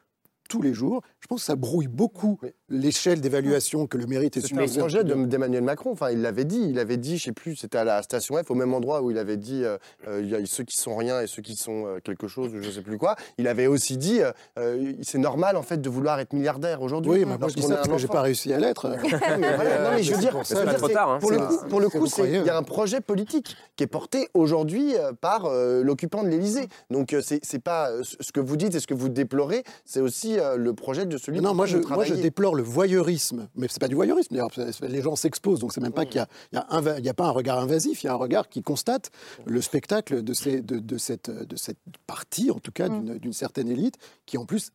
tous 0.48 0.62
les 0.62 0.74
jours. 0.74 1.02
Je 1.20 1.28
pense 1.28 1.42
que 1.42 1.46
ça 1.46 1.56
brouille 1.56 1.88
beaucoup 1.88 2.40
l'échelle 2.70 3.22
d'évaluation 3.22 3.88
que 3.88 3.98
le 3.98 4.06
mérite 4.08 4.38
est 4.38 4.42
C'était 4.42 4.60
un 4.60 4.68
projet 4.80 5.04
de- 5.04 5.14
d'Emmanuel 5.26 5.64
Macron. 5.64 5.92
Enfin, 5.92 6.12
il 6.12 6.22
l'avait 6.22 6.46
dit. 6.46 6.66
Il 6.70 6.80
avait 6.80 6.98
dit, 6.98 7.18
je 7.18 7.26
sais 7.26 7.32
plus, 7.32 7.56
c'était 7.56 7.78
à 7.78 7.84
la 7.84 8.02
station 8.04 8.36
F, 8.42 8.50
au 8.52 8.56
même 8.56 8.74
endroit 8.74 9.02
où 9.02 9.12
il 9.12 9.18
avait 9.18 9.38
dit, 9.38 9.64
euh, 9.64 9.78
euh, 10.08 10.22
il 10.24 10.30
y 10.30 10.36
a 10.36 10.40
ceux 10.46 10.64
qui 10.64 10.78
sont 10.78 10.96
rien 10.96 11.22
et 11.22 11.28
ceux 11.28 11.42
qui 11.42 11.56
sont 11.56 11.86
euh, 11.86 12.00
quelque 12.04 12.28
chose, 12.28 12.52
je 12.62 12.70
sais 12.72 12.82
plus 12.82 12.98
quoi. 12.98 13.16
Il 13.38 13.48
avait 13.48 13.68
aussi 13.68 13.98
dit, 13.98 14.20
euh, 14.58 14.94
c'est 15.02 15.18
normal 15.18 15.56
en 15.58 15.64
fait 15.64 15.78
de 15.82 15.90
vouloir 15.90 16.20
être 16.20 16.34
milliardaire 16.34 16.82
aujourd'hui. 16.82 17.12
Oui, 17.12 17.26
mais 17.26 17.38
moi 17.38 17.48
je 17.50 17.56
dis 17.56 17.62
ça 17.62 17.76
parce 17.76 17.88
que 17.88 17.98
j'ai 17.98 18.08
pas 18.08 18.22
réussi 18.22 18.54
à 18.54 18.60
l'être. 18.60 18.88
Mais 19.40 19.56
voilà, 19.56 19.84
non, 19.84 19.96
mais 19.96 20.04
je 20.04 20.14
veux 20.14 20.20
dire, 20.20 20.38
C'est 20.44 20.56
dire, 20.56 20.76
trop 20.76 20.88
c'est- 20.88 20.94
tard, 20.94 21.12
hein, 21.12 21.20
pour 21.20 21.32
le 21.32 21.38
c'est- 21.38 21.44
coup, 21.58 21.66
pour 21.70 21.80
le 21.80 21.86
c'est- 21.88 21.92
coup, 21.92 22.00
vous 22.00 22.06
c'est- 22.08 22.12
croyez, 22.14 22.38
il 22.40 22.46
y 22.46 22.50
a 22.50 22.58
un 22.58 22.64
projet 22.64 23.02
politique 23.02 23.56
qui 23.76 23.84
est 23.84 23.88
porté 23.88 24.30
aujourd'hui 24.34 24.94
par 25.22 25.46
euh, 25.46 25.84
l'occupant 25.84 26.24
de 26.24 26.30
l'Élysée. 26.30 26.68
Donc 26.90 27.14
euh, 27.14 27.22
c'est 27.24 27.40
c'est 27.44 27.60
pas 27.62 27.90
ce 28.04 28.32
que 28.32 28.40
vous 28.40 28.58
dites 28.58 28.76
et 28.76 28.80
ce 28.80 28.88
que 28.88 28.94
vous 28.94 29.10
déplorez, 29.10 29.64
c'est 29.86 30.00
aussi 30.02 30.37
euh, 30.40 30.58
le 30.58 30.74
projet 30.74 31.06
de 31.06 31.18
celui 31.18 31.42
Non, 31.42 31.54
moi 31.54 31.66
je, 31.66 31.78
moi 31.78 32.04
je 32.04 32.14
déplore 32.14 32.56
le 32.56 32.64
voyeurisme, 32.64 33.48
mais 33.56 33.68
c'est 33.70 33.80
pas 33.80 33.88
du 33.88 33.96
voyeurisme. 33.96 34.36
D'ailleurs, 34.36 34.52
les 34.82 35.02
gens 35.02 35.16
s'exposent, 35.16 35.60
donc 35.60 35.74
c'est 35.74 35.82
même 35.82 35.94
pas 35.94 36.06
qu'il 36.06 36.18
y 36.18 36.20
a, 36.20 36.28
il 36.52 37.04
y 37.04 37.06
y 37.06 37.10
a 37.10 37.14
pas 37.14 37.26
un 37.26 37.32
regard 37.32 37.60
invasif, 37.60 38.04
il 38.04 38.08
y 38.08 38.10
a 38.10 38.14
un 38.14 38.18
regard 38.18 38.50
qui 38.50 38.62
constate 38.62 39.12
le 39.46 39.62
spectacle 39.62 40.24
de, 40.24 40.34
ces, 40.34 40.62
de, 40.62 40.80
de 40.80 40.98
cette, 40.98 41.30
de 41.30 41.56
cette 41.56 41.80
partie, 42.06 42.52
en 42.52 42.60
tout 42.60 42.72
cas 42.72 42.90
d'une 42.90 43.18
d'une 43.18 43.34
certaine 43.34 43.70
élite, 43.70 43.96
qui 44.26 44.38
en 44.38 44.46
plus 44.46 44.72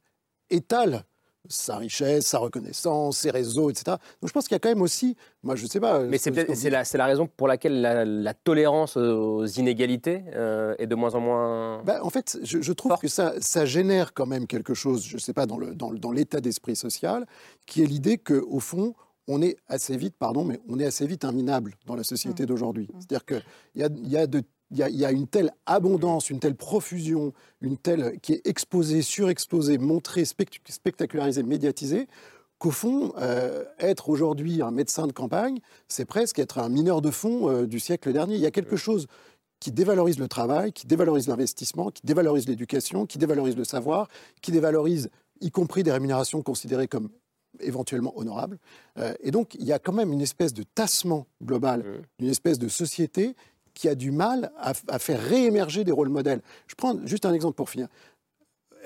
étale 0.51 1.05
sa 1.49 1.77
richesse, 1.77 2.27
sa 2.27 2.39
reconnaissance, 2.39 3.19
ses 3.19 3.31
réseaux, 3.31 3.69
etc. 3.71 3.97
Donc 4.21 4.29
je 4.29 4.33
pense 4.33 4.45
qu'il 4.45 4.55
y 4.55 4.57
a 4.57 4.59
quand 4.61 4.69
même 4.69 4.83
aussi, 4.83 5.17
moi 5.43 5.57
je 5.57 5.67
sais 5.67 5.81
pas. 5.81 6.01
Mais 6.01 6.19
ce 6.19 6.25
c'est 6.35 6.55
ce 6.55 6.69
la, 6.69 6.85
c'est 6.85 6.99
la 6.99 7.07
raison 7.07 7.27
pour 7.27 7.49
laquelle 7.49 7.81
la, 7.81 8.05
la 8.05 8.35
tolérance 8.35 8.97
aux 8.97 9.45
inégalités 9.47 10.23
euh, 10.35 10.75
est 10.79 10.87
de 10.87 10.95
moins 10.95 11.15
en 11.15 11.21
moins. 11.21 11.83
Bah, 11.85 11.99
en 12.03 12.11
fait, 12.11 12.39
je, 12.43 12.61
je 12.63 12.73
trouve 12.73 12.97
que 12.99 13.09
ça, 13.09 13.35
ça 13.41 13.65
génère 13.65 14.15
quand 14.15 14.27
même 14.27 14.47
quelque 14.47 14.75
chose, 14.75 15.05
je 15.05 15.15
ne 15.17 15.21
sais 15.21 15.33
pas, 15.33 15.47
dans 15.47 15.59
le- 15.59 15.75
dans 15.75 15.91
le- 15.91 15.99
dans 15.99 16.13
l'état 16.13 16.41
d'esprit 16.41 16.77
social, 16.77 17.27
qui 17.67 17.83
est 17.83 17.87
l'idée 17.87 18.19
qu'au 18.19 18.61
fond, 18.61 18.95
on 19.29 19.41
est 19.43 19.57
assez 19.69 19.97
vite, 19.97 20.15
pardon, 20.19 20.45
mais 20.45 20.61
on 20.69 20.79
est 20.81 20.85
assez 20.87 21.07
vite 21.07 21.25
un 21.25 21.33
minable 21.33 21.75
dans 21.87 21.95
la 21.95 22.03
société 22.05 22.45
d'aujourd'hui. 22.47 22.89
C'est-à-dire 22.99 23.25
qu'il 23.25 23.43
y 23.77 23.83
a, 23.85 23.89
il 23.97 24.09
y, 24.11 24.17
a 24.17 24.27
de- 24.27 24.43
il 24.73 24.79
y, 24.79 24.83
a, 24.83 24.89
il 24.89 24.97
y 24.97 25.05
a 25.05 25.13
une 25.13 25.29
telle 25.29 25.53
abondance, 25.67 26.31
une 26.31 26.41
telle 26.41 26.57
profusion, 26.57 27.33
une 27.61 27.77
telle 27.77 28.19
qui 28.21 28.33
est 28.33 28.47
exposée, 28.47 29.03
surexposée, 29.03 29.79
montrée, 29.79 30.25
spect- 30.25 30.61
spectacularisée, 30.69 31.43
médiatisée, 31.43 32.09
qu'au 32.59 32.71
fond, 32.71 33.13
euh, 33.19 33.65
être 33.79 34.09
aujourd'hui 34.09 34.63
un 34.63 34.71
médecin 34.71 35.07
de 35.07 35.13
campagne, 35.13 35.61
c'est 35.89 36.05
presque 36.05 36.39
être 36.39 36.59
un 36.59 36.69
mineur 36.69 37.03
de 37.03 37.11
fond 37.11 37.51
euh, 37.51 37.67
du 37.67 37.81
siècle 37.81 38.13
dernier. 38.13 38.37
Il 38.37 38.41
y 38.41 38.47
a 38.47 38.51
quelque 38.51 38.77
chose 38.77 39.07
qui 39.61 39.73
dévalorise 39.73 40.19
le 40.19 40.27
travail, 40.27 40.73
qui 40.73 40.87
dévalorise 40.87 41.29
l'investissement, 41.29 41.91
qui 41.91 42.03
dévalorise 42.05 42.49
l'éducation, 42.49 43.07
qui 43.07 43.19
dévalorise 43.19 43.57
le 43.57 43.65
savoir, 43.65 44.09
qui 44.41 44.53
dévalorise 44.53 45.11
y 45.41 45.51
compris 45.51 45.83
des 45.83 45.93
rémunérations 45.93 46.43
considérées 46.43 46.89
comme 46.89 47.11
éventuellement 47.61 48.17
honorables. 48.17 48.59
Euh, 48.99 49.13
et 49.21 49.31
donc, 49.31 49.55
il 49.57 49.67
y 49.67 49.73
a 49.73 49.79
quand 49.79 49.93
même 49.93 50.13
une 50.13 50.23
espèce 50.23 50.55
de 50.55 50.63
tassement 50.63 51.27
global, 51.45 52.03
une 52.19 52.29
espèce 52.29 52.59
de 52.59 52.69
société 52.69 53.35
qui 53.75 53.89
a 53.89 53.95
du 53.95 54.11
mal 54.11 54.53
à, 54.59 54.73
à 54.89 54.99
faire 54.99 55.21
réémerger 55.21 55.85
des 55.85 55.93
rôles 55.93 56.09
modèles. 56.09 56.43
Je 56.67 56.75
prends 56.75 56.97
juste 57.07 57.27
un 57.27 57.33
exemple 57.33 57.55
pour 57.55 57.71
finir. 57.71 57.89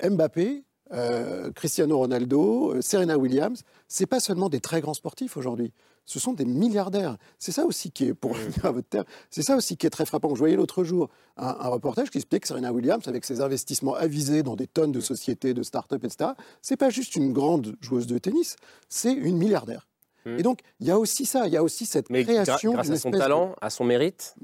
Mbappé, 0.03 0.63
euh, 0.93 1.51
Cristiano 1.51 1.97
Ronaldo, 1.97 2.75
euh, 2.75 2.81
Serena 2.81 3.17
Williams, 3.17 3.63
c'est 3.87 4.05
pas 4.05 4.19
seulement 4.19 4.47
des 4.47 4.61
très 4.61 4.79
grands 4.79 4.93
sportifs 4.93 5.35
aujourd'hui, 5.35 5.73
ce 6.05 6.17
sont 6.17 6.31
des 6.31 6.45
milliardaires. 6.45 7.17
C'est 7.39 7.51
ça 7.51 7.65
aussi 7.65 7.91
qui 7.91 8.05
est, 8.05 8.13
pour 8.13 8.31
revenir 8.31 8.65
à 8.65 8.71
votre 8.71 8.87
terme, 8.87 9.05
c'est 9.29 9.41
ça 9.41 9.57
aussi 9.57 9.75
qui 9.75 9.85
est 9.85 9.89
très 9.89 10.05
frappant. 10.05 10.33
Je 10.33 10.39
voyais 10.39 10.55
l'autre 10.55 10.85
jour 10.85 11.09
un, 11.35 11.57
un 11.59 11.67
reportage 11.67 12.09
qui 12.09 12.19
expliquait 12.19 12.39
que 12.39 12.47
Serena 12.47 12.71
Williams, 12.71 13.05
avec 13.07 13.25
ses 13.25 13.41
investissements 13.41 13.95
avisés 13.95 14.43
dans 14.43 14.55
des 14.55 14.67
tonnes 14.67 14.93
de 14.93 15.01
sociétés, 15.01 15.53
de 15.53 15.63
start-up, 15.63 16.03
etc., 16.05 16.31
c'est 16.61 16.77
pas 16.77 16.89
juste 16.89 17.17
une 17.17 17.33
grande 17.33 17.75
joueuse 17.81 18.07
de 18.07 18.17
tennis, 18.17 18.55
c'est 18.87 19.13
une 19.13 19.37
milliardaire. 19.37 19.87
Et 20.37 20.43
donc, 20.43 20.59
il 20.79 20.87
y 20.87 20.91
a 20.91 20.97
aussi 20.99 21.25
ça, 21.25 21.47
il 21.47 21.53
y 21.53 21.57
a 21.57 21.63
aussi 21.63 21.85
cette 21.85 22.09
Mais 22.09 22.23
création 22.23 22.73
grâce 22.73 22.89
à 22.89 22.95
son 22.97 23.09
de- 23.09 23.17
talent, 23.17 23.55
à 23.61 23.69
son 23.69 23.83
mérite. 23.83 24.35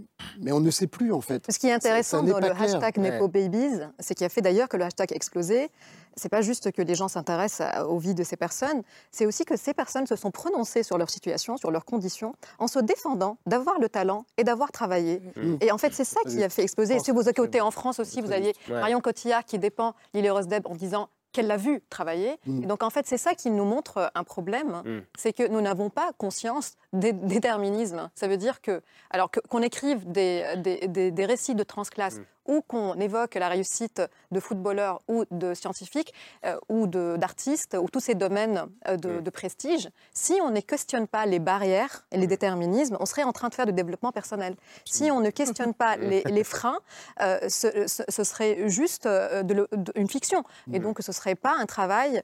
Mais 0.41 0.51
on 0.51 0.59
ne 0.59 0.71
sait 0.71 0.87
plus, 0.87 1.11
en 1.11 1.21
fait. 1.21 1.43
Ce 1.51 1.59
qui 1.59 1.67
est 1.67 1.73
intéressant 1.73 2.25
ça 2.25 2.31
dans 2.31 2.39
le 2.39 2.49
clair. 2.49 2.61
hashtag 2.61 2.97
Nepo 2.97 3.27
Babies, 3.27 3.79
c'est 3.99 4.15
qui 4.15 4.23
a 4.25 4.29
fait 4.29 4.41
d'ailleurs 4.41 4.69
que 4.69 4.77
le 4.77 4.85
hashtag 4.85 5.11
a 5.13 5.15
explosé. 5.15 5.69
C'est 6.15 6.29
pas 6.29 6.41
juste 6.41 6.71
que 6.71 6.81
les 6.83 6.93
gens 6.93 7.07
s'intéressent 7.07 7.67
aux 7.87 7.97
vies 7.97 8.13
de 8.13 8.23
ces 8.23 8.37
personnes, 8.37 8.83
c'est 9.11 9.25
aussi 9.25 9.45
que 9.45 9.57
ces 9.57 9.73
personnes 9.73 10.05
se 10.05 10.15
sont 10.15 10.29
prononcées 10.29 10.83
sur 10.83 10.99
leur 10.99 11.09
situation, 11.09 11.57
sur 11.57 11.71
leurs 11.71 11.85
conditions, 11.85 12.35
en 12.59 12.67
se 12.67 12.77
défendant 12.77 13.37
d'avoir 13.47 13.79
le 13.79 13.89
talent 13.89 14.23
et 14.37 14.43
d'avoir 14.43 14.71
travaillé. 14.71 15.21
Mm. 15.35 15.55
Et 15.61 15.71
en 15.71 15.79
fait, 15.79 15.91
c'est 15.91 16.03
ça 16.05 16.19
qui 16.27 16.43
a 16.43 16.49
fait 16.49 16.61
exploser. 16.61 16.95
Et 16.97 16.99
si 16.99 17.09
vous 17.09 17.27
écoutez 17.27 17.61
en 17.61 17.71
France 17.71 17.99
aussi, 17.99 18.21
vous 18.21 18.31
aviez 18.31 18.53
Ouais. 18.69 18.79
Marion 18.79 19.01
Cotillard 19.01 19.43
qui 19.43 19.57
dépend 19.57 19.95
l'île 20.13 20.27
Heureuse 20.27 20.47
d'Eb 20.47 20.67
en 20.67 20.75
disant 20.75 21.09
qu'elle 21.33 21.47
l'a 21.47 21.57
vu 21.57 21.81
travailler. 21.89 22.37
Mm. 22.45 22.63
Et 22.63 22.65
donc 22.67 22.81
en 22.83 22.89
fait, 22.89 23.05
c'est 23.05 23.17
ça 23.17 23.33
qui 23.35 23.49
nous 23.51 23.65
montre 23.65 24.11
un 24.15 24.23
problème, 24.23 24.81
Mm. 24.85 24.99
c'est 25.17 25.33
que 25.33 25.45
nous 25.47 25.59
n'avons 25.59 25.89
pas 25.89 26.11
conscience 26.17 26.75
des 26.93 27.11
déterminismes. 27.11 28.09
Ça 28.15 28.27
veut 28.29 28.37
dire 28.37 28.61
que, 28.61 28.81
alors 29.09 29.29
qu'on 29.49 29.61
écrive 29.61 30.09
des, 30.09 30.45
des- 30.57 30.87
des- 30.87 31.11
des 31.11 31.25
récits 31.25 31.55
de 31.55 31.63
transclasse 31.63 32.19
Mm. 32.19 32.23
Ou 32.45 32.61
qu'on 32.61 32.93
évoque 32.99 33.35
la 33.35 33.47
réussite 33.49 34.01
de 34.31 34.39
footballeurs 34.39 35.01
ou 35.07 35.23
de 35.31 35.53
scientifiques 35.53 36.13
euh, 36.45 36.57
ou 36.69 36.87
d'artistes 36.87 37.77
ou 37.79 37.89
tous 37.89 37.99
ces 37.99 38.15
domaines 38.15 38.65
euh, 38.87 38.97
de, 38.97 39.19
de 39.19 39.29
prestige, 39.29 39.89
si 40.13 40.39
on 40.41 40.49
ne 40.51 40.59
questionne 40.59 41.07
pas 41.07 41.25
les 41.25 41.39
barrières 41.39 42.05
et 42.11 42.17
les 42.17 42.27
déterminismes, 42.27 42.97
on 42.99 43.05
serait 43.05 43.23
en 43.23 43.31
train 43.31 43.49
de 43.49 43.53
faire 43.55 43.65
du 43.65 43.73
développement 43.73 44.11
personnel. 44.11 44.55
Si 44.85 45.09
on 45.11 45.19
ne 45.19 45.29
questionne 45.29 45.73
pas 45.73 45.95
les, 45.97 46.23
les 46.23 46.43
freins, 46.43 46.79
euh, 47.21 47.39
ce, 47.49 47.87
ce- 47.87 48.03
ce 48.07 48.23
serait 48.23 48.69
juste 48.69 49.05
euh, 49.05 49.43
de 49.43 49.53
le- 49.53 49.67
de- 49.71 49.91
une 49.95 50.09
fiction. 50.09 50.43
Et 50.71 50.79
donc, 50.79 50.97
ce 50.99 51.11
ne 51.11 51.13
serait 51.13 51.35
pas 51.35 51.55
un 51.57 51.65
travail 51.65 52.21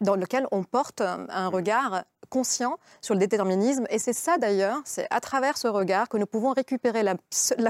dans 0.00 0.16
lequel 0.16 0.46
on 0.50 0.62
porte 0.64 1.00
un, 1.00 1.26
un 1.28 1.48
regard 1.48 2.04
conscient 2.28 2.78
sur 3.00 3.14
le 3.14 3.20
déterminisme. 3.20 3.86
Et 3.90 3.98
c'est 3.98 4.12
ça 4.12 4.38
d'ailleurs, 4.38 4.80
c'est 4.84 5.06
à 5.10 5.20
travers 5.20 5.56
ce 5.56 5.68
regard 5.68 6.08
que 6.08 6.16
nous 6.16 6.26
pouvons 6.26 6.52
récupérer 6.52 7.02
la, 7.02 7.16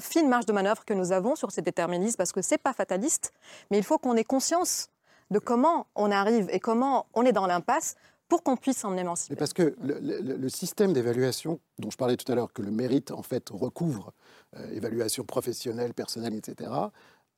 fine 0.00 0.28
marge 0.28 0.46
de 0.46 0.52
manœuvre 0.52 0.84
que 0.84 0.94
nous 0.94 1.12
avons 1.12 1.36
sur 1.36 1.50
ces 1.50 1.62
déterminismes, 1.62 2.16
parce 2.16 2.32
que 2.32 2.42
ce 2.42 2.54
n'est 2.54 2.58
pas 2.58 2.72
fataliste, 2.72 3.32
mais 3.70 3.78
il 3.78 3.84
faut 3.84 3.98
qu'on 3.98 4.16
ait 4.16 4.24
conscience 4.24 4.88
de 5.30 5.38
comment 5.38 5.86
on 5.94 6.10
arrive 6.10 6.48
et 6.50 6.60
comment 6.60 7.06
on 7.14 7.24
est 7.24 7.32
dans 7.32 7.46
l'impasse 7.46 7.96
pour 8.28 8.42
qu'on 8.42 8.56
puisse 8.56 8.78
s'en 8.78 8.96
émanciper. 8.96 9.36
Parce 9.36 9.52
que 9.52 9.76
le 9.80 10.48
système 10.48 10.92
d'évaluation 10.92 11.60
dont 11.78 11.90
je 11.90 11.96
parlais 11.96 12.16
tout 12.16 12.30
à 12.30 12.34
l'heure, 12.34 12.52
que 12.52 12.62
le 12.62 12.70
mérite 12.70 13.10
en 13.10 13.22
fait 13.22 13.50
recouvre, 13.50 14.12
euh, 14.56 14.70
évaluation 14.72 15.24
professionnelle, 15.24 15.94
personnelle, 15.94 16.34
etc., 16.34 16.70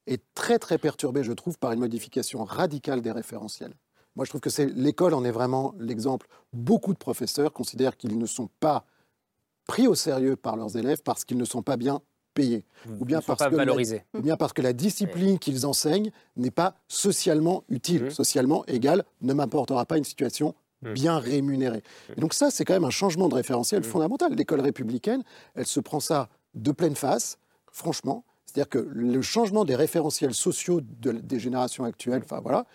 est 0.06 0.22
très 0.34 0.58
très 0.58 0.78
perturbé, 0.78 1.24
je 1.24 1.32
trouve, 1.32 1.58
par 1.58 1.72
une 1.72 1.80
modification 1.80 2.44
radicale 2.44 3.02
des 3.02 3.10
référentiels. 3.10 3.74
Moi, 4.16 4.24
je 4.24 4.30
trouve 4.30 4.40
que 4.40 4.50
c'est 4.50 4.66
l'école 4.66 5.14
en 5.14 5.24
est 5.24 5.30
vraiment 5.30 5.74
l'exemple. 5.78 6.26
Beaucoup 6.52 6.92
de 6.92 6.98
professeurs 6.98 7.52
considèrent 7.52 7.96
qu'ils 7.96 8.18
ne 8.18 8.26
sont 8.26 8.48
pas 8.60 8.84
pris 9.66 9.86
au 9.86 9.94
sérieux 9.94 10.36
par 10.36 10.56
leurs 10.56 10.76
élèves 10.76 11.02
parce 11.02 11.24
qu'ils 11.24 11.36
ne 11.38 11.44
sont 11.44 11.62
pas 11.62 11.76
bien 11.76 12.00
payés, 12.34 12.64
ou 13.00 13.04
bien 13.04 13.18
ne 13.18 13.22
sont 13.22 13.28
parce 13.28 13.38
pas 13.38 13.46
que 13.50 13.56
la- 13.56 13.64
valorisés. 13.64 14.04
ou 14.14 14.20
bien 14.20 14.36
parce 14.36 14.52
que 14.52 14.60
la 14.62 14.72
discipline 14.74 15.38
qu'ils 15.38 15.66
enseignent 15.66 16.10
n'est 16.36 16.50
pas 16.50 16.74
socialement 16.86 17.64
utile, 17.68 18.10
socialement 18.10 18.64
égale, 18.66 19.04
ne 19.22 19.32
m'apportera 19.32 19.86
pas 19.86 19.96
une 19.98 20.04
situation 20.04 20.54
bien 20.82 21.18
rémunérée. 21.18 21.82
Et 22.16 22.20
donc 22.20 22.34
ça, 22.34 22.50
c'est 22.50 22.64
quand 22.66 22.74
même 22.74 22.84
un 22.84 22.90
changement 22.90 23.28
de 23.28 23.34
référentiel 23.34 23.82
fondamental. 23.82 24.34
L'école 24.34 24.60
républicaine, 24.60 25.24
elle 25.54 25.66
se 25.66 25.80
prend 25.80 25.98
ça 26.00 26.28
de 26.54 26.70
pleine 26.72 26.94
face, 26.94 27.38
franchement. 27.72 28.24
C'est-à-dire 28.44 28.68
que 28.68 28.78
le 28.78 29.22
changement 29.22 29.64
des 29.64 29.74
référentiels 29.74 30.34
sociaux 30.34 30.80
de- 30.82 31.12
des 31.12 31.40
générations 31.40 31.84
actuelles, 31.84 32.22
enfin 32.24 32.40
voilà, 32.40 32.66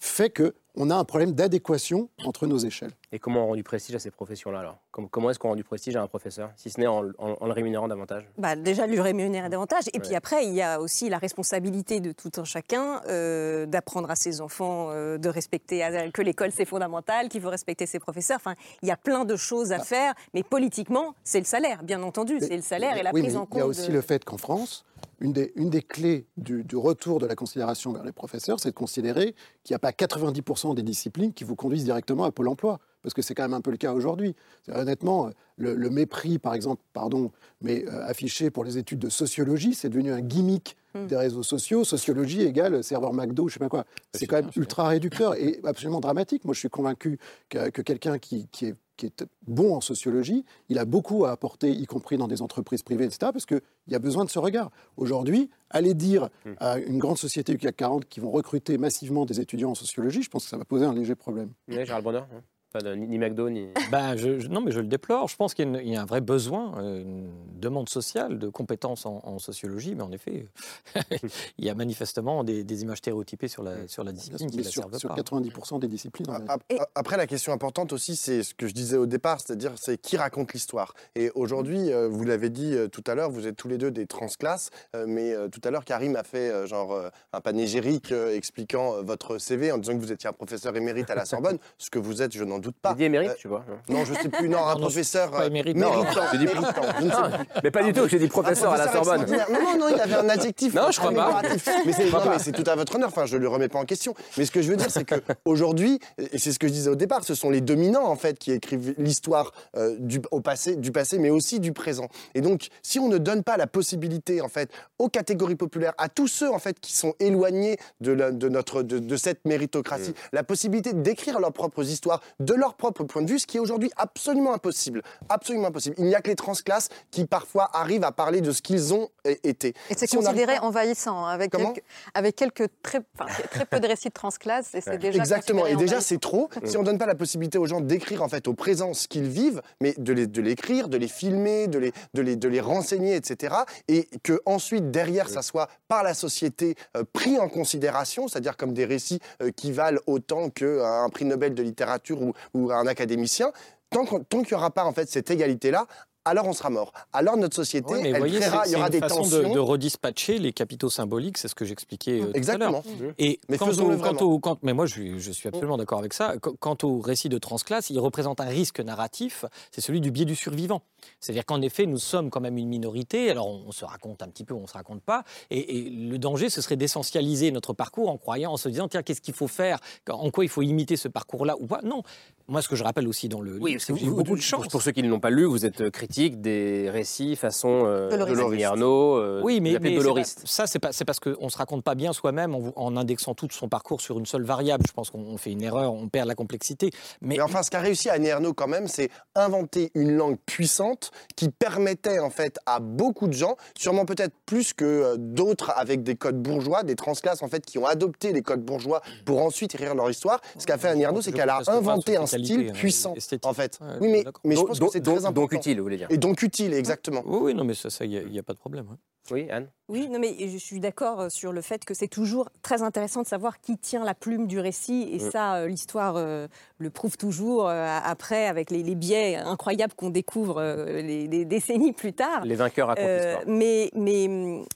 fait 0.00 0.30
que 0.30 0.54
on 0.76 0.90
a 0.90 0.94
un 0.94 1.04
problème 1.04 1.32
d'adéquation 1.32 2.10
entre 2.24 2.46
nos 2.46 2.58
échelles. 2.58 2.92
Et 3.16 3.18
comment 3.18 3.44
on 3.44 3.46
rend 3.46 3.56
du 3.56 3.62
prestige 3.62 3.94
à 3.96 3.98
ces 3.98 4.10
professions-là 4.10 4.60
alors? 4.60 4.76
Com- 4.90 5.08
Comment 5.08 5.30
est-ce 5.30 5.38
qu'on 5.38 5.48
rend 5.48 5.56
du 5.56 5.64
prestige 5.64 5.96
à 5.96 6.02
un 6.02 6.06
professeur, 6.06 6.50
si 6.54 6.68
ce 6.68 6.78
n'est 6.78 6.86
en, 6.86 7.02
en- 7.16 7.36
en 7.40 7.46
le 7.46 7.52
rémunérant 7.52 7.88
davantage? 7.88 8.28
Bah, 8.36 8.56
déjà, 8.56 8.86
lui 8.86 9.00
rémunérer 9.00 9.48
davantage. 9.48 9.84
Et 9.94 10.00
puis 10.00 10.14
après, 10.14 10.44
il 10.46 10.52
y 10.52 10.60
a 10.60 10.78
aussi 10.82 11.08
la 11.08 11.16
responsabilité 11.16 12.00
de 12.00 12.12
tout 12.12 12.30
un 12.36 12.44
chacun 12.44 13.00
euh, 13.08 13.64
d'apprendre 13.64 14.10
à 14.10 14.16
ses 14.16 14.42
enfants 14.42 14.88
euh, 14.90 15.16
de 15.16 15.30
respecter, 15.30 15.82
à- 15.82 16.10
que 16.10 16.20
l'école 16.20 16.52
c'est 16.52 16.66
fondamental, 16.66 17.30
qu'il 17.30 17.40
faut 17.40 17.48
respecter 17.48 17.86
ses 17.86 17.98
professeurs. 18.00 18.36
Enfin, 18.36 18.52
il 18.82 18.88
y 18.88 18.92
a 18.92 18.98
plein 18.98 19.24
de 19.24 19.34
choses 19.34 19.72
à 19.72 19.78
faire. 19.78 20.12
Mais 20.34 20.42
politiquement, 20.42 21.14
c'est 21.24 21.38
le 21.40 21.46
salaire, 21.46 21.82
bien 21.84 22.02
entendu. 22.02 22.36
C'est 22.40 22.54
le 22.56 22.60
salaire 22.60 22.98
et 22.98 23.02
la 23.02 23.12
oui, 23.14 23.22
prise 23.22 23.36
en 23.38 23.46
compte. 23.46 23.54
Il 23.54 23.58
y 23.60 23.62
a 23.62 23.66
aussi 23.66 23.88
de- 23.88 23.94
le 23.94 24.02
fait 24.02 24.26
qu'en 24.26 24.36
France, 24.36 24.84
une 25.20 25.32
des, 25.32 25.54
une 25.56 25.70
des 25.70 25.80
clés 25.80 26.26
du, 26.36 26.64
du 26.64 26.76
retour 26.76 27.18
de 27.18 27.24
la 27.26 27.34
considération 27.34 27.94
vers 27.94 28.04
les 28.04 28.12
professeurs, 28.12 28.60
c'est 28.60 28.68
de 28.72 28.74
considérer 28.74 29.34
qu'il 29.64 29.72
n'y 29.72 29.76
a 29.76 29.78
pas 29.78 29.92
90% 29.92 30.74
des 30.74 30.82
disciplines 30.82 31.32
qui 31.32 31.44
vous 31.44 31.56
conduisent 31.56 31.84
directement 31.84 32.24
à 32.24 32.30
Pôle 32.32 32.48
emploi. 32.48 32.78
Parce 33.06 33.14
que 33.14 33.22
c'est 33.22 33.36
quand 33.36 33.44
même 33.44 33.54
un 33.54 33.60
peu 33.60 33.70
le 33.70 33.76
cas 33.76 33.92
aujourd'hui. 33.92 34.34
Honnêtement, 34.68 35.30
le, 35.58 35.76
le 35.76 35.90
mépris, 35.90 36.40
par 36.40 36.54
exemple, 36.54 36.82
pardon, 36.92 37.30
mais 37.60 37.84
euh, 37.86 38.04
affiché 38.04 38.50
pour 38.50 38.64
les 38.64 38.78
études 38.78 38.98
de 38.98 39.08
sociologie, 39.08 39.74
c'est 39.74 39.88
devenu 39.88 40.10
un 40.10 40.20
gimmick 40.20 40.76
Hmm. 40.96 41.06
des 41.06 41.16
réseaux 41.16 41.42
sociaux. 41.42 41.84
Sociologie 41.84 42.42
égale 42.42 42.82
serveur 42.82 43.12
McDo, 43.12 43.48
je 43.48 43.54
sais 43.54 43.58
pas 43.58 43.68
quoi. 43.68 43.84
C'est 44.14 44.26
quand 44.26 44.36
même 44.36 44.50
ultra 44.56 44.88
réducteur 44.88 45.34
et 45.34 45.60
absolument 45.64 46.00
dramatique. 46.00 46.44
Moi, 46.44 46.54
je 46.54 46.60
suis 46.60 46.70
convaincu 46.70 47.18
que, 47.48 47.68
que 47.70 47.82
quelqu'un 47.82 48.18
qui, 48.18 48.48
qui 48.48 48.66
est 48.66 48.74
qui 48.96 49.04
est 49.04 49.26
bon 49.46 49.74
en 49.74 49.82
sociologie, 49.82 50.46
il 50.70 50.78
a 50.78 50.86
beaucoup 50.86 51.26
à 51.26 51.30
apporter, 51.30 51.70
y 51.70 51.84
compris 51.84 52.16
dans 52.16 52.28
des 52.28 52.40
entreprises 52.40 52.82
privées, 52.82 53.04
etc., 53.04 53.30
parce 53.30 53.44
qu'il 53.44 53.60
y 53.88 53.94
a 53.94 53.98
besoin 53.98 54.24
de 54.24 54.30
ce 54.30 54.38
regard. 54.38 54.70
Aujourd'hui, 54.96 55.50
aller 55.68 55.92
dire 55.92 56.30
à 56.60 56.78
une 56.78 56.96
grande 56.96 57.18
société 57.18 57.52
du 57.52 57.58
CAC 57.58 57.76
40 57.76 58.06
qui 58.06 58.20
vont 58.20 58.30
recruter 58.30 58.78
massivement 58.78 59.26
des 59.26 59.38
étudiants 59.38 59.72
en 59.72 59.74
sociologie, 59.74 60.22
je 60.22 60.30
pense 60.30 60.44
que 60.44 60.48
ça 60.48 60.56
va 60.56 60.64
poser 60.64 60.86
un 60.86 60.94
léger 60.94 61.14
problème. 61.14 61.50
Oui, 61.68 61.84
Gérald 61.84 62.04
Bronner 62.04 62.20
hein 62.20 62.40
Pas 62.78 62.82
de- 62.82 62.94
ni, 62.94 63.18
McDo, 63.18 63.48
ni. 63.48 63.68
Ben, 63.90 64.16
je, 64.16 64.38
je- 64.38 64.48
non, 64.48 64.60
mais 64.60 64.70
je 64.72 64.80
le 64.80 64.86
déplore. 64.86 65.28
Je 65.28 65.36
pense 65.36 65.54
qu'il 65.54 65.70
y, 65.74 65.76
a 65.76 65.82
y 65.82 65.96
un 65.96 66.04
vrai 66.04 66.20
besoin, 66.20 66.74
euh, 66.78 67.02
une 67.02 67.30
demande 67.58 67.88
sociale 67.88 68.38
de 68.38 68.48
compétences 68.48 69.06
en, 69.06 69.20
en 69.24 69.38
sociologie, 69.38 69.94
mais 69.94 70.02
en 70.02 70.12
effet, 70.12 70.46
il 71.58 71.64
y 71.64 71.70
a 71.70 71.74
manifestement 71.74 72.44
des, 72.44 72.64
des 72.64 72.82
images 72.82 72.98
stéréotypées 72.98 73.48
sur 73.48 73.62
la, 73.62 73.88
sur 73.88 74.04
la 74.04 74.12
discipline 74.12 74.50
qui 74.50 74.58
la 74.58 74.64
sur, 74.64 74.82
servent 74.82 74.98
sur 74.98 75.08
pas. 75.08 75.16
90% 75.16 75.78
des 75.80 75.88
disciplines. 75.88 76.26
a- 76.30 76.58
Après, 76.94 77.16
la 77.16 77.26
question 77.26 77.52
importante 77.52 77.92
aussi, 77.92 78.16
c'est 78.16 78.42
ce 78.42 78.54
que 78.54 78.66
je 78.66 78.74
disais 78.74 78.96
au 78.96 79.06
départ, 79.06 79.40
c'est-à-dire 79.40 79.72
c'est 79.76 79.98
qui 79.98 80.16
raconte 80.16 80.52
l'histoire. 80.52 80.94
Et 81.14 81.30
aujourd'hui, 81.34 81.92
euh, 81.92 82.08
vous 82.08 82.24
l'avez 82.24 82.50
dit 82.50 82.74
euh, 82.74 82.88
tout 82.88 83.04
à 83.06 83.14
l'heure, 83.14 83.30
vous 83.30 83.46
êtes 83.46 83.56
tous 83.56 83.68
les 83.68 83.78
deux 83.78 83.90
des 83.90 84.06
transclasses, 84.06 84.70
euh, 84.94 85.06
mais 85.08 85.32
euh, 85.34 85.48
tout 85.48 85.60
à 85.64 85.70
l'heure, 85.70 85.84
Karim 85.84 86.16
a 86.16 86.24
fait 86.24 86.50
euh, 86.50 86.66
genre 86.66 86.92
euh, 86.92 87.08
un 87.32 87.40
panégyrique 87.40 88.12
euh, 88.12 88.34
expliquant 88.34 88.94
euh, 88.96 89.02
votre 89.02 89.38
CV 89.38 89.72
en 89.72 89.78
disant 89.78 89.94
que 89.94 90.00
vous 90.00 90.12
étiez 90.12 90.28
un 90.28 90.32
professeur 90.32 90.76
émérite 90.76 91.10
à 91.10 91.14
la 91.14 91.24
Sorbonne, 91.24 91.58
ce 91.78 91.90
que 91.90 91.98
vous 91.98 92.22
êtes, 92.22 92.32
je 92.36 92.44
n'en 92.44 92.58
doute 92.66 92.76
pas. 92.82 92.90
J'ai 92.90 92.96
dit 92.96 93.04
émérite, 93.04 93.30
Euh, 93.30 93.34
tu 93.38 93.48
vois. 93.48 93.64
Non, 93.88 94.04
je 94.04 94.14
sais 94.14 94.28
plus, 94.28 94.48
non, 94.48 94.58
un 94.58 94.60
Non, 94.74 94.74
non, 94.74 94.80
professeur 94.80 95.30
pas 95.30 95.42
euh, 95.42 95.46
émérite, 95.46 95.76
méritant, 95.76 95.96
non. 96.02 96.22
J'ai 96.32 96.38
dit- 96.38 96.44
méritant, 96.44 96.82
je 97.00 97.04
ne 97.04 97.10
sais 97.10 97.16
Ah, 97.18 97.28
plus. 97.38 97.46
mais 97.64 97.70
pas 97.70 97.82
du 97.82 97.92
tout, 97.92 98.08
j'ai 98.08 98.18
dit 98.18 98.28
professeur 98.28 98.72
à 98.72 98.76
la 98.78 98.92
Sorbonne. 98.92 99.24
Non, 99.26 99.60
non, 99.60 99.78
non, 99.78 99.88
il 99.94 100.00
avait 100.00 100.14
un 100.14 100.28
adjectif. 100.28 100.74
Non, 100.74 100.90
je 100.90 100.98
crois 100.98 101.12
pas. 101.12 101.42
Mais 101.42 101.92
c'est 101.92 102.02
Je 102.04 102.08
crois 102.08 102.20
non, 102.20 102.26
pas. 102.26 102.32
mais 102.32 102.38
c'est 102.38 102.52
tout 102.52 102.68
à 102.70 102.74
votre 102.74 102.94
honneur. 102.94 103.08
Enfin, 103.08 103.26
je 103.26 103.36
le 103.36 103.48
remets 103.48 103.68
pas 103.68 103.78
en 103.78 103.84
question. 103.84 104.14
Mais 104.36 104.44
ce 104.44 104.50
que 104.50 104.62
je 104.62 104.70
veux 104.70 104.76
dire, 104.76 104.90
c'est 104.90 105.04
que 105.04 105.14
aujourd'hui, 105.44 105.98
et 106.18 106.38
c'est 106.38 106.52
ce 106.52 106.58
que 106.58 106.66
je 106.68 106.72
disais 106.72 106.90
au 106.90 106.94
départ, 106.96 107.24
ce 107.24 107.34
sont 107.34 107.50
les 107.50 107.60
dominants 107.60 108.06
en 108.06 108.16
fait 108.16 108.38
qui 108.38 108.52
écrivent 108.52 108.94
l'histoire 108.98 109.52
euh, 109.76 109.96
du 109.98 110.20
au 110.30 110.40
passé, 110.40 110.76
du 110.76 110.92
passé, 110.92 111.18
mais 111.18 111.30
aussi 111.30 111.60
du 111.60 111.72
présent. 111.72 112.08
Et 112.34 112.40
donc, 112.40 112.68
si 112.82 112.98
on 112.98 113.08
ne 113.08 113.18
donne 113.18 113.42
pas 113.42 113.56
la 113.56 113.66
possibilité 113.66 114.40
en 114.40 114.48
fait 114.48 114.70
aux 114.98 115.08
catégories 115.08 115.56
populaires, 115.56 115.92
à 115.98 116.08
tous 116.08 116.28
ceux 116.28 116.50
en 116.50 116.58
fait 116.58 116.80
qui 116.80 116.94
sont 116.96 117.14
éloignés 117.20 117.76
de, 118.00 118.12
la- 118.12 118.30
de 118.32 118.48
notre 118.48 118.82
de, 118.82 118.98
de 118.98 119.16
cette 119.16 119.44
méritocratie, 119.44 120.14
la 120.32 120.42
possibilité 120.42 120.92
d'écrire 120.92 121.38
leurs 121.40 121.52
propres 121.52 121.84
histoires, 121.84 122.20
de 122.40 122.54
leur 122.56 122.74
propre 122.74 123.04
point 123.04 123.22
de 123.22 123.30
vue, 123.30 123.38
ce 123.38 123.46
qui 123.46 123.56
est 123.56 123.60
aujourd'hui 123.60 123.90
absolument 123.96 124.52
impossible, 124.54 125.02
absolument 125.28 125.68
impossible. 125.68 125.96
Il 125.98 126.04
n'y 126.06 126.14
a 126.14 126.20
que 126.20 126.28
les 126.30 126.36
transclasses 126.36 126.88
qui 127.10 127.24
parfois 127.26 127.70
arrivent 127.72 128.04
à 128.04 128.12
parler 128.12 128.40
de 128.40 128.50
ce 128.52 128.62
qu'ils 128.62 128.94
ont 128.94 129.08
é- 129.24 129.38
été. 129.44 129.68
Et 129.90 129.94
c'est 129.96 130.06
Si 130.08 130.16
considéré 130.16 130.56
pas- 130.56 130.62
envahissant, 130.62 131.24
hein, 131.26 131.30
avec, 131.30 131.50
Comment 131.52 131.72
quelques, 131.72 131.84
avec 132.14 132.36
quelques 132.36 132.68
très, 132.82 133.00
enfin, 133.18 133.30
très 133.50 133.66
peu 133.66 133.80
de 133.80 133.86
récits 133.86 134.08
de 134.08 134.14
transclasse, 134.14 134.74
et 134.74 134.80
c'est 134.80 134.98
déjà 134.98 135.18
Exactement. 135.18 135.66
Et 135.66 135.76
déjà, 135.76 136.00
c'est 136.00 136.18
trop. 136.20 136.48
Si 136.64 136.76
on 136.76 136.82
donne 136.82 136.98
pas 136.98 137.06
la 137.06 137.14
possibilité 137.14 137.58
aux 137.58 137.66
gens 137.66 137.80
d'écrire 137.80 138.22
en 138.22 138.28
fait 138.28 138.48
au 138.48 138.54
présent 138.54 138.94
ce 138.94 139.08
qu'ils 139.08 139.28
vivent, 139.28 139.62
mais 139.80 139.94
de 139.98 140.12
les 140.12 140.26
de 140.26 140.42
l'écrire, 140.42 140.88
de 140.88 140.96
les 140.96 141.08
filmer, 141.08 141.66
de 141.68 141.78
les 141.78 141.92
de 142.14 142.22
les 142.22 142.36
de 142.36 142.48
les 142.48 142.60
renseigner, 142.60 143.14
etc. 143.16 143.54
Et 143.88 144.08
que 144.22 144.40
ensuite 144.46 144.90
derrière 144.90 145.28
ça 145.28 145.42
soit 145.42 145.68
par 145.88 146.02
la 146.02 146.14
société 146.14 146.74
euh, 146.96 147.04
pris 147.12 147.38
en 147.38 147.48
considération, 147.48 148.28
c'est-à-dire 148.28 148.56
comme 148.56 148.72
des 148.72 148.84
récits 148.84 149.20
euh, 149.42 149.50
qui 149.54 149.72
valent 149.72 150.00
autant 150.06 150.50
qu'un 150.50 151.08
prix 151.10 151.24
Nobel 151.24 151.54
de 151.54 151.62
littérature 151.62 152.22
ou, 152.22 152.32
ou 152.54 152.70
un 152.72 152.86
académicien. 152.86 153.52
Tant 153.90 154.04
qu'il 154.04 154.40
n'y 154.40 154.54
aura 154.54 154.70
pas 154.70 154.84
en 154.84 154.92
fait 154.92 155.08
cette 155.08 155.30
égalité 155.30 155.70
là. 155.70 155.86
Alors 156.26 156.46
on 156.48 156.52
sera 156.52 156.70
mort. 156.70 156.92
Alors 157.12 157.36
notre 157.36 157.54
société, 157.54 157.86
Oui, 157.94 158.00
mais 158.02 158.08
elle 158.08 158.14
vous 158.14 158.18
voyez, 158.18 158.40
créera, 158.40 158.66
il 158.66 158.72
y 158.72 158.76
aura 158.76 158.86
une 158.86 158.90
des 158.92 158.98
façon 158.98 159.22
tensions. 159.22 159.48
de, 159.48 159.54
de 159.54 159.58
redispatcher 159.60 160.38
les 160.40 160.52
capitaux 160.52 160.90
symboliques, 160.90 161.38
c'est 161.38 161.46
ce 161.46 161.54
que 161.54 161.64
j'expliquais 161.64 162.20
euh, 162.20 162.26
tout 162.26 162.32
Exactement. 162.34 162.66
à 162.66 162.72
l'heure. 162.72 162.82
Mhm. 163.00 163.14
Et 163.18 163.40
Mais 163.48 163.58
quant 163.58 163.68
au, 163.70 163.96
quant 163.98 164.16
au- 164.26 164.38
quant- 164.40 164.58
mais 164.62 164.72
moi, 164.72 164.86
je, 164.86 164.92
suis- 164.92 165.20
je 165.20 165.30
suis 165.30 165.48
absolument 165.48 165.76
d'accord 165.76 166.00
avec 166.00 166.12
ça. 166.12 166.34
Qu- 166.42 166.50
Quant 166.58 166.76
au 166.82 166.98
récit 167.00 167.28
de 167.28 167.38
transclasse, 167.38 167.90
il 167.90 167.98
représente 168.00 168.40
un 168.40 168.46
risque 168.46 168.80
narratif, 168.80 169.44
c'est 169.70 169.80
celui 169.80 170.00
du 170.00 170.10
biais 170.10 170.24
du 170.24 170.34
survivant. 170.34 170.82
C'est-à-dire 171.20 171.46
qu'en 171.46 171.62
effet, 171.62 171.86
nous 171.86 171.98
sommes 171.98 172.28
quand 172.30 172.40
même 172.40 172.58
une 172.58 172.68
minorité, 172.68 173.30
alors 173.30 173.46
on, 173.46 173.64
on 173.68 173.72
se 173.72 173.84
raconte 173.84 174.20
un 174.22 174.28
petit 174.28 174.44
peu, 174.44 174.54
on 174.54 174.62
ne 174.62 174.66
se 174.66 174.72
raconte 174.72 175.02
pas, 175.02 175.22
et, 175.50 175.78
et 175.86 175.90
le 175.90 176.18
danger, 176.18 176.50
ce 176.50 176.60
serait 176.60 176.76
d'essentialiser 176.76 177.52
notre 177.52 177.72
parcours 177.72 178.10
en 178.10 178.16
croyant, 178.18 178.52
en 178.52 178.56
se 178.56 178.68
disant, 178.68 178.88
tiens, 178.88 179.02
qu'est-ce 179.04 179.20
qu'il 179.20 179.34
faut 179.34 179.46
faire? 179.46 179.78
En 180.10 180.30
quoi 180.32 180.44
il 180.44 180.48
faut 180.48 180.62
imiter 180.62 180.96
ce 180.96 181.06
parcours-là 181.06 181.54
ou 181.60 181.66
pas? 181.66 181.80
Non. 181.84 182.02
Moi, 182.48 182.62
ce 182.62 182.68
que 182.68 182.76
je 182.76 182.84
rappelle 182.84 183.08
aussi 183.08 183.28
dans 183.28 183.40
le 183.40 183.58
Oui, 183.60 183.72
livre, 183.72 183.82
c'est 183.82 183.92
que 183.92 183.98
j'ai 183.98 184.06
beaucoup 184.06 184.22
de 184.22 184.28
pour- 184.28 184.38
chance. 184.38 184.68
Pour 184.68 184.80
ceux 184.80 184.92
qui 184.92 185.02
ne 185.02 185.08
l'ont 185.08 185.18
pas 185.18 185.30
lu, 185.30 185.44
vous 185.44 185.66
êtes 185.66 185.80
euh, 185.80 185.90
critique 185.90 186.40
des 186.40 186.88
récits 186.90 187.34
façon 187.34 187.82
euh, 187.86 188.08
Doloriste. 188.08 188.50
Denis 188.52 188.64
Arnaud, 188.64 189.16
euh, 189.16 189.40
Oui, 189.42 189.60
mais, 189.60 189.76
doloriste. 189.78 190.42
pas- 190.42 190.46
ça, 190.46 190.66
c'est 190.68 190.78
pas, 190.78 190.92
c'est 190.92 191.04
parce 191.04 191.18
qu'on 191.18 191.44
ne 191.44 191.48
se 191.48 191.58
raconte 191.58 191.82
pas 191.82 191.96
bien 191.96 192.12
soi-même 192.12 192.54
en, 192.54 192.96
indexant 192.96 193.34
tout 193.34 193.48
son 193.50 193.68
parcours 193.68 194.00
sur 194.00 194.18
une 194.20 194.26
seule 194.26 194.44
variable. 194.44 194.84
Je 194.86 194.92
pense 194.92 195.10
qu'on 195.10 195.18
on 195.22 195.36
fait 195.38 195.50
une 195.50 195.62
erreur, 195.62 195.92
on 195.92 196.08
perd 196.08 196.28
la 196.28 196.36
complexité. 196.36 196.90
Mais, 197.20 197.36
Mais 197.36 197.40
enfin, 197.40 197.64
ce 197.64 197.70
qu'a 197.70 197.80
réussi 197.80 198.10
Annie 198.10 198.28
Ernaux 198.28 198.52
quand 198.54 198.68
même, 198.68 198.86
c'est 198.86 199.10
inventer 199.34 199.90
une 199.94 200.12
langue 200.16 200.36
puissante 200.46 201.10
qui 201.34 201.48
permettait 201.48 202.20
en 202.20 202.30
fait 202.30 202.58
à 202.66 202.78
beaucoup 202.78 203.26
de 203.26 203.32
gens, 203.32 203.56
sûrement 203.76 204.04
peut-être 204.04 204.34
plus 204.46 204.72
que 204.72 204.84
euh, 204.84 205.16
d'autres 205.18 205.72
avec 205.76 206.04
des 206.04 206.14
codes 206.14 206.40
bourgeois, 206.40 206.84
des 206.84 206.94
transclasses 206.94 207.42
en 207.42 207.48
fait 207.48 207.66
qui 207.66 207.78
ont 207.78 207.86
adopté 207.86 208.32
les 208.32 208.42
codes 208.42 208.62
bourgeois 208.64 209.02
pour 209.24 209.42
ensuite 209.42 209.74
écrire 209.74 209.96
leur 209.96 210.08
histoire. 210.08 210.40
Ce 210.58 210.64
qu'a 210.66 210.78
fait 210.78 210.88
Annie 210.88 211.02
Ernaux, 211.02 211.22
c'est 211.22 211.32
qu'elle 211.32 211.50
a 211.50 211.60
inventé 211.66 212.16
un 212.16 212.26
style 212.44 212.68
euh, 212.68 212.72
puissant 212.72 213.14
en 213.44 213.52
fait. 213.54 213.78
Ouais, 213.80 213.86
oui, 214.00 214.08
mais, 214.12 214.24
mais 214.44 214.54
je 214.54 214.60
Donc- 214.60 214.68
pense 214.68 214.78
donc- 214.78 214.88
que 214.88 214.92
c'est 214.92 215.00
très 215.00 215.12
donc- 215.14 215.18
important. 215.24 215.40
donc 215.42 215.52
utile, 215.52 215.76
vous 215.78 215.82
voulez 215.84 215.96
dire. 215.96 216.08
Et 216.10 216.16
donc 216.18 216.42
utile, 216.42 216.72
exactement. 216.74 217.22
Oui, 217.26 217.38
oui, 217.42 217.54
non, 217.54 217.64
mais 217.64 217.74
ça, 217.74 217.88
il 218.04 218.10
n'y 218.30 218.38
a, 218.38 218.42
pas 218.42 218.52
de 218.52 218.58
problème. 218.58 218.86
ouais. 218.90 218.96
Oui, 219.30 219.48
Anne 219.50 219.68
Oui, 219.88 220.08
non, 220.10 220.18
mais 220.18 220.34
je 220.48 220.56
suis 220.58 220.80
d'accord 220.80 221.20
euh, 221.20 221.28
sur 221.28 221.52
le 221.52 221.60
fait 221.60 221.84
que 221.84 221.94
c'est 221.94 222.08
toujours 222.08 222.48
très 222.62 222.82
intéressant 222.82 223.22
de 223.22 223.26
savoir 223.26 223.60
qui 223.60 223.78
tient 223.78 224.04
la 224.04 224.14
plume 224.14 224.46
du 224.46 224.58
récit. 224.60 225.08
Et 225.12 225.18
Mm. 225.18 225.30
ça, 225.30 225.54
euh, 225.56 225.66
l'histoire 225.68 226.14
euh, 226.16 226.48
le 226.78 226.90
prouve 226.90 227.16
toujours 227.16 227.68
euh, 227.68 227.98
après, 228.04 228.46
avec 228.46 228.70
les, 228.70 228.82
les 228.82 228.94
biais 228.94 229.36
incroyables 229.36 229.94
qu'on 229.94 230.10
découvre 230.10 230.58
euh, 230.60 231.00
les, 231.02 231.28
des 231.28 231.44
décennies 231.44 231.92
plus 231.92 232.12
tard. 232.12 232.44
Les 232.44 232.54
vainqueurs 232.56 232.88
racontent 232.88 233.06
l'histoire. 233.06 233.42
mais, 233.46 233.90
mais, 233.94 234.28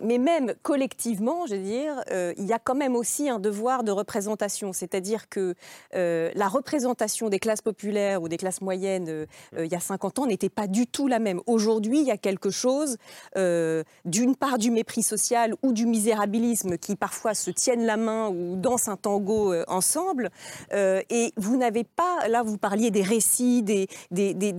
mais 0.02 0.18
même 0.18 0.54
collectivement, 0.62 1.46
je 1.46 1.54
veux 1.54 1.62
dire, 1.62 2.02
il 2.36 2.44
y 2.46 2.52
a 2.52 2.58
quand 2.58 2.74
même 2.74 2.96
aussi 2.96 3.28
un 3.28 3.38
devoir 3.38 3.84
de 3.84 3.90
représentation. 3.92 4.72
C'est-à-dire 4.72 5.28
que 5.28 5.54
la 5.92 6.48
représentation 6.48 7.28
des 7.28 7.38
classes 7.38 7.62
populaires 7.62 8.22
ou 8.22 8.28
des 8.28 8.36
classes 8.36 8.60
moyennes 8.60 9.08
euh, 9.08 9.26
il 9.58 9.70
y 9.70 9.74
a 9.74 9.80
50 9.80 10.18
ans 10.20 10.26
n'était 10.26 10.48
pas 10.48 10.66
du 10.66 10.86
tout 10.86 11.06
la 11.08 11.18
même. 11.18 11.40
Aujourd'hui, 11.46 12.00
il 12.00 12.06
y 12.06 12.10
a 12.10 12.16
quelque 12.16 12.50
chose, 12.50 12.96
d'une 13.36 14.36
part 14.40 14.58
du 14.58 14.70
mépris 14.70 15.02
social 15.02 15.54
ou 15.62 15.72
du 15.72 15.86
misérabilisme 15.86 16.78
qui 16.78 16.96
parfois 16.96 17.34
se 17.34 17.50
tiennent 17.50 17.86
la 17.86 17.96
main 17.96 18.28
ou 18.28 18.56
dansent 18.56 18.88
un 18.88 18.96
tango 18.96 19.52
euh, 19.52 19.64
ensemble. 19.68 20.30
Euh, 20.72 21.02
et 21.10 21.32
vous 21.36 21.56
n'avez 21.56 21.84
pas, 21.84 22.26
là 22.28 22.42
vous 22.42 22.58
parliez 22.58 22.90
des 22.90 23.02
récits, 23.02 23.62
des, 23.62 23.86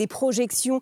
projections, 0.07 0.82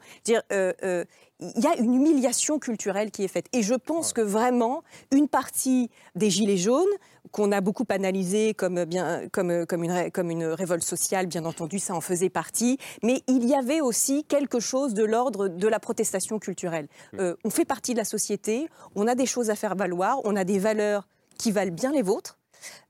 il 1.39 1.63
y 1.63 1.67
a 1.67 1.77
une 1.77 1.95
humiliation 1.95 2.59
culturelle 2.59 3.11
qui 3.11 3.23
est 3.23 3.27
faite. 3.27 3.47
Et 3.53 3.61
je 3.61 3.73
pense 3.73 4.13
que 4.13 4.21
vraiment, 4.21 4.83
une 5.11 5.27
partie 5.27 5.89
des 6.15 6.29
Gilets 6.29 6.57
jaunes, 6.57 6.85
qu'on 7.31 7.51
a 7.51 7.61
beaucoup 7.61 7.85
analysé 7.89 8.53
comme, 8.53 8.85
bien, 8.85 9.27
comme, 9.31 9.65
comme, 9.65 9.83
une, 9.83 10.11
comme 10.11 10.31
une 10.31 10.45
révolte 10.45 10.83
sociale, 10.83 11.27
bien 11.27 11.45
entendu, 11.45 11.79
ça 11.79 11.93
en 11.93 12.01
faisait 12.01 12.29
partie, 12.29 12.77
mais 13.03 13.21
il 13.27 13.47
y 13.47 13.53
avait 13.53 13.81
aussi 13.81 14.23
quelque 14.23 14.59
chose 14.59 14.93
de 14.93 15.03
l'ordre 15.03 15.47
de 15.47 15.67
la 15.67 15.79
protestation 15.79 16.39
culturelle. 16.39 16.87
Euh, 17.19 17.35
on 17.43 17.49
fait 17.49 17.65
partie 17.65 17.93
de 17.93 17.99
la 17.99 18.05
société, 18.05 18.67
on 18.95 19.07
a 19.07 19.15
des 19.15 19.25
choses 19.25 19.49
à 19.49 19.55
faire 19.55 19.75
valoir, 19.75 20.19
on 20.23 20.35
a 20.35 20.43
des 20.43 20.59
valeurs 20.59 21.07
qui 21.37 21.51
valent 21.51 21.71
bien 21.71 21.91
les 21.91 22.01
vôtres. 22.01 22.38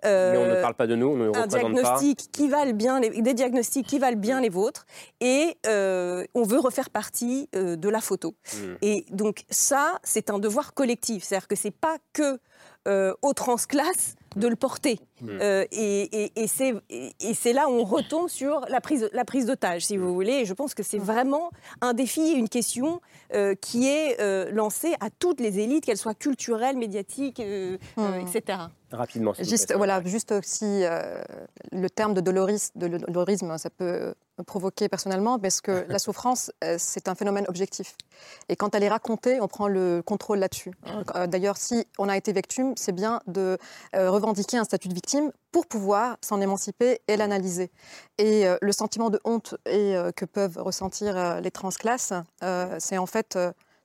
Mais 0.04 0.38
on 0.38 0.46
ne 0.46 0.52
Euh, 0.52 0.62
parle 0.62 0.76
pas 0.76 0.88
de 0.88 0.96
nous, 0.96 1.08
on 1.08 1.16
ne 1.16 1.30
un 1.30 1.48
pas. 1.48 2.00
qui 2.32 2.48
valent 2.50 2.74
bien 2.74 3.00
les, 3.00 3.22
des 3.22 3.34
diagnostics 3.34 3.86
qui 3.86 4.00
valent 4.00 4.18
bien 4.18 4.42
les 4.42 4.50
vôtres 4.50 4.86
et 5.20 5.58
euh, 5.68 6.24
on 6.34 6.44
veut 6.44 6.60
refaire 6.60 6.90
partie 6.90 7.50
euh, 7.56 7.76
de 7.76 7.90
la 7.90 8.02
photo. 8.02 8.36
Hmm. 8.54 8.76
Et 8.82 9.06
donc 9.12 9.44
ça, 9.50 10.00
c'est 10.04 10.30
un 10.30 10.40
devoir 10.40 10.74
collectif. 10.74 11.24
C'est-à-dire 11.24 11.48
que 11.48 11.56
c'est 11.56 11.72
pas 11.72 11.98
que 12.14 12.40
euh, 12.88 13.14
aux 13.22 13.34
transclasses 13.34 14.16
de 14.36 14.48
le 14.48 14.56
porter. 14.56 15.00
Euh, 15.28 15.66
et 15.72 16.26
et- 16.26 16.32
et 17.20 17.34
c'est 17.34 17.54
là 17.54 17.68
où 17.70 17.74
on 17.74 17.84
retombe 17.84 18.30
sur 18.30 18.62
la 18.70 18.80
prise, 18.82 19.10
la 19.14 19.26
prise 19.26 19.46
d'otage, 19.46 19.86
si 19.86 19.98
vous 19.98 20.14
voulez. 20.14 20.34
Et 20.34 20.46
je 20.46 20.54
pense 20.54 20.74
que 20.74 20.84
c'est 20.84 20.98
vraiment 21.00 21.50
un 21.82 21.94
défi 21.94 22.22
et 22.22 22.34
une 22.36 22.50
question 22.50 23.02
euh, 23.34 23.56
qui 23.56 23.88
est 23.88 24.20
euh, 24.22 24.50
lancée 24.52 24.94
à 25.02 25.10
toutes 25.10 25.40
les 25.40 25.60
élites, 25.60 25.86
qu'elles 25.86 25.98
soient 25.98 26.14
culturelles, 26.16 26.78
médiatiques, 26.78 27.40
euh, 27.40 27.78
euh, 27.98 28.20
etc. 28.22 28.60
Rapidement. 28.92 29.34
s'il 29.34 29.44
vous 29.44 29.50
Juste, 29.50 29.68
plaît. 29.68 29.76
voilà, 29.78 30.02
juste 30.04 30.32
aussi 30.32 30.66
euh, 30.84 31.22
le 31.72 31.90
terme 31.90 32.14
de, 32.14 32.22
doloris, 32.22 32.72
de 32.76 32.88
dolorisme, 32.88 33.56
ça 33.58 33.70
peut 33.70 34.14
me 34.40 34.44
provoquer 34.44 34.90
personnellement, 34.90 35.38
parce 35.38 35.62
que 35.62 35.86
la 35.90 36.00
souffrance, 36.00 36.52
euh, 36.64 36.76
c'est 36.80 37.08
un 37.08 37.16
phénomène 37.16 37.46
objectif? 37.48 37.96
Et 38.50 38.56
quand 38.56 38.74
elle 38.74 38.84
est 38.84 38.90
racontée, 38.90 39.40
on 39.42 39.48
prend 39.48 39.68
le 39.68 40.02
contrôle 40.04 40.40
là-dessus. 40.40 40.72
Euh, 41.16 41.28
D'ailleurs, 41.28 41.58
si 41.58 41.86
on 41.98 42.10
a 42.10 42.18
été 42.18 42.34
victime, 42.34 42.74
c'est 42.76 42.92
bien 42.92 43.22
de 43.28 43.58
euh, 43.96 44.10
revendiquer 44.10 44.58
un 44.58 44.64
statut 44.64 44.88
de 44.88 44.94
victime 44.94 45.32
pour 45.52 45.68
pouvoir 45.68 46.18
s'en 46.22 46.42
émanciper 46.42 47.02
et 47.08 47.18
l'analyser. 47.18 47.72
Et 48.18 48.46
le 48.62 48.72
sentiment 48.72 49.10
de 49.10 49.20
honte 49.24 49.56
et, 49.66 49.96
que 50.16 50.26
peuvent 50.26 50.58
ressentir 50.58 51.42
les 51.42 51.50
transclasses, 51.50 52.14
c'est 52.78 53.00
en 53.00 53.08
fait 53.08 53.36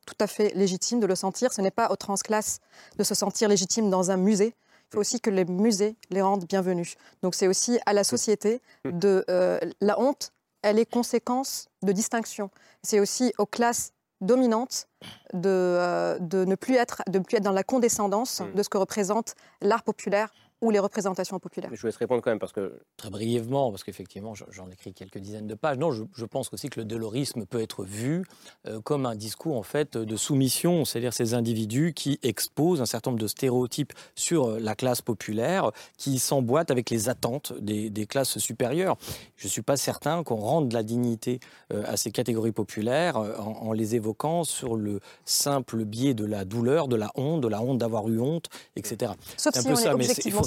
tout 0.04 0.14
à 0.20 0.26
fait 0.26 0.52
légitime 0.54 1.00
de 1.00 1.06
le 1.06 1.14
sentir. 1.14 1.52
Ce 1.52 1.60
n'est 1.60 1.70
pas 1.70 1.90
aux 1.90 1.96
transclasses 1.96 2.60
de 2.98 3.04
se 3.04 3.14
sentir 3.14 3.48
légitime 3.48 3.90
dans 3.90 4.10
un 4.10 4.16
musée. 4.16 4.54
Il 4.90 4.94
faut 4.94 5.00
aussi 5.00 5.20
que 5.20 5.30
les 5.30 5.44
musées 5.44 5.96
les 6.10 6.22
rendent 6.22 6.44
bienvenus. 6.44 6.94
Donc 7.22 7.34
c'est 7.34 7.48
aussi 7.48 7.78
à 7.86 7.92
la 7.92 8.04
société 8.04 8.60
de 8.84 9.24
euh, 9.28 9.58
la 9.80 9.98
honte. 9.98 10.32
Elle 10.64 10.78
est 10.78 10.90
conséquence 10.90 11.68
de 11.82 11.92
distinction. 11.92 12.50
C'est 12.82 12.98
aussi 12.98 13.34
aux 13.36 13.44
classes 13.44 13.92
dominantes 14.22 14.88
de, 15.34 15.50
euh, 15.50 16.18
de 16.18 16.46
ne 16.46 16.54
plus 16.54 16.76
être 16.76 17.02
de 17.06 17.18
ne 17.18 17.22
plus 17.24 17.36
être 17.36 17.42
dans 17.42 17.52
la 17.52 17.64
condescendance 17.64 18.40
de 18.54 18.62
ce 18.62 18.70
que 18.70 18.78
représente 18.78 19.34
l'art 19.60 19.82
populaire 19.82 20.32
ou 20.64 20.70
les 20.70 20.78
représentations 20.78 21.38
populaires? 21.38 21.70
Je 21.72 21.80
vous 21.80 21.86
laisse 21.86 21.96
répondre 21.96 22.22
quand 22.22 22.30
même 22.30 22.38
parce 22.38 22.52
que 22.52 22.80
Très 22.96 23.10
brièvement, 23.10 23.70
parce 23.70 23.84
qu'effectivement, 23.84 24.34
j'en- 24.34 24.70
écris 24.72 24.94
quelques 24.94 25.18
dizaines 25.18 25.46
de 25.46 25.54
pages. 25.54 25.76
Non, 25.78 25.92
je, 25.92 26.04
je 26.16 26.24
pense 26.24 26.52
aussi 26.52 26.68
que 26.70 26.80
le 26.80 26.86
dolorisme 26.86 27.44
peut 27.46 27.60
être 27.60 27.84
vu 27.84 28.24
euh, 28.66 28.80
comme 28.80 29.04
un 29.06 29.14
discours 29.14 29.56
en 29.56 29.62
fait 29.62 29.96
de 29.96 30.16
soumission, 30.16 30.84
c'est-à-dire 30.84 31.12
ces 31.12 31.34
individus 31.34 31.92
qui 31.94 32.18
exposent 32.22 32.80
un 32.80 32.86
certain 32.86 33.10
nombre 33.10 33.20
de 33.22 33.26
stéréotypes 33.28 33.92
sur 34.14 34.48
euh, 34.52 34.58
la 34.58 34.74
classe 34.74 35.02
populaire, 35.02 35.70
qui 35.98 36.18
s'emboîtent 36.18 36.70
avec 36.70 36.88
les 36.90 37.08
attentes 37.08 37.52
des, 37.60 37.90
des 37.90 38.06
classes 38.06 38.38
supérieures. 38.38 38.96
Je 39.36 39.46
ne 39.46 39.50
suis 39.50 39.62
pas 39.62 39.76
certain 39.76 40.22
qu'on 40.24 40.36
rende 40.36 40.72
la 40.72 40.82
dignité 40.82 41.40
euh, 41.72 41.82
à 41.86 41.96
ces 41.96 42.10
catégories 42.10 42.52
populaires 42.52 43.16
euh, 43.18 43.36
en, 43.38 43.68
en 43.68 43.72
les 43.72 43.94
évoquant 43.96 44.44
sur 44.44 44.76
le 44.76 45.00
simple 45.24 45.84
biais 45.84 46.14
de 46.14 46.24
la 46.24 46.44
douleur, 46.44 46.88
de 46.88 46.96
la 46.96 47.10
honte, 47.16 47.40
de 47.42 47.48
la 47.48 47.60
honte 47.60 47.78
d'avoir 47.78 48.08
eu 48.08 48.18
honte, 48.20 48.48
etc. 48.76 49.12
Sauf 49.36 49.52
C'est 49.54 49.58
un 49.58 49.62
si 49.62 49.66
peu 49.68 49.74
on 49.74 49.76
est 49.78 49.82
ça, 49.82 49.94
mais 49.94 50.04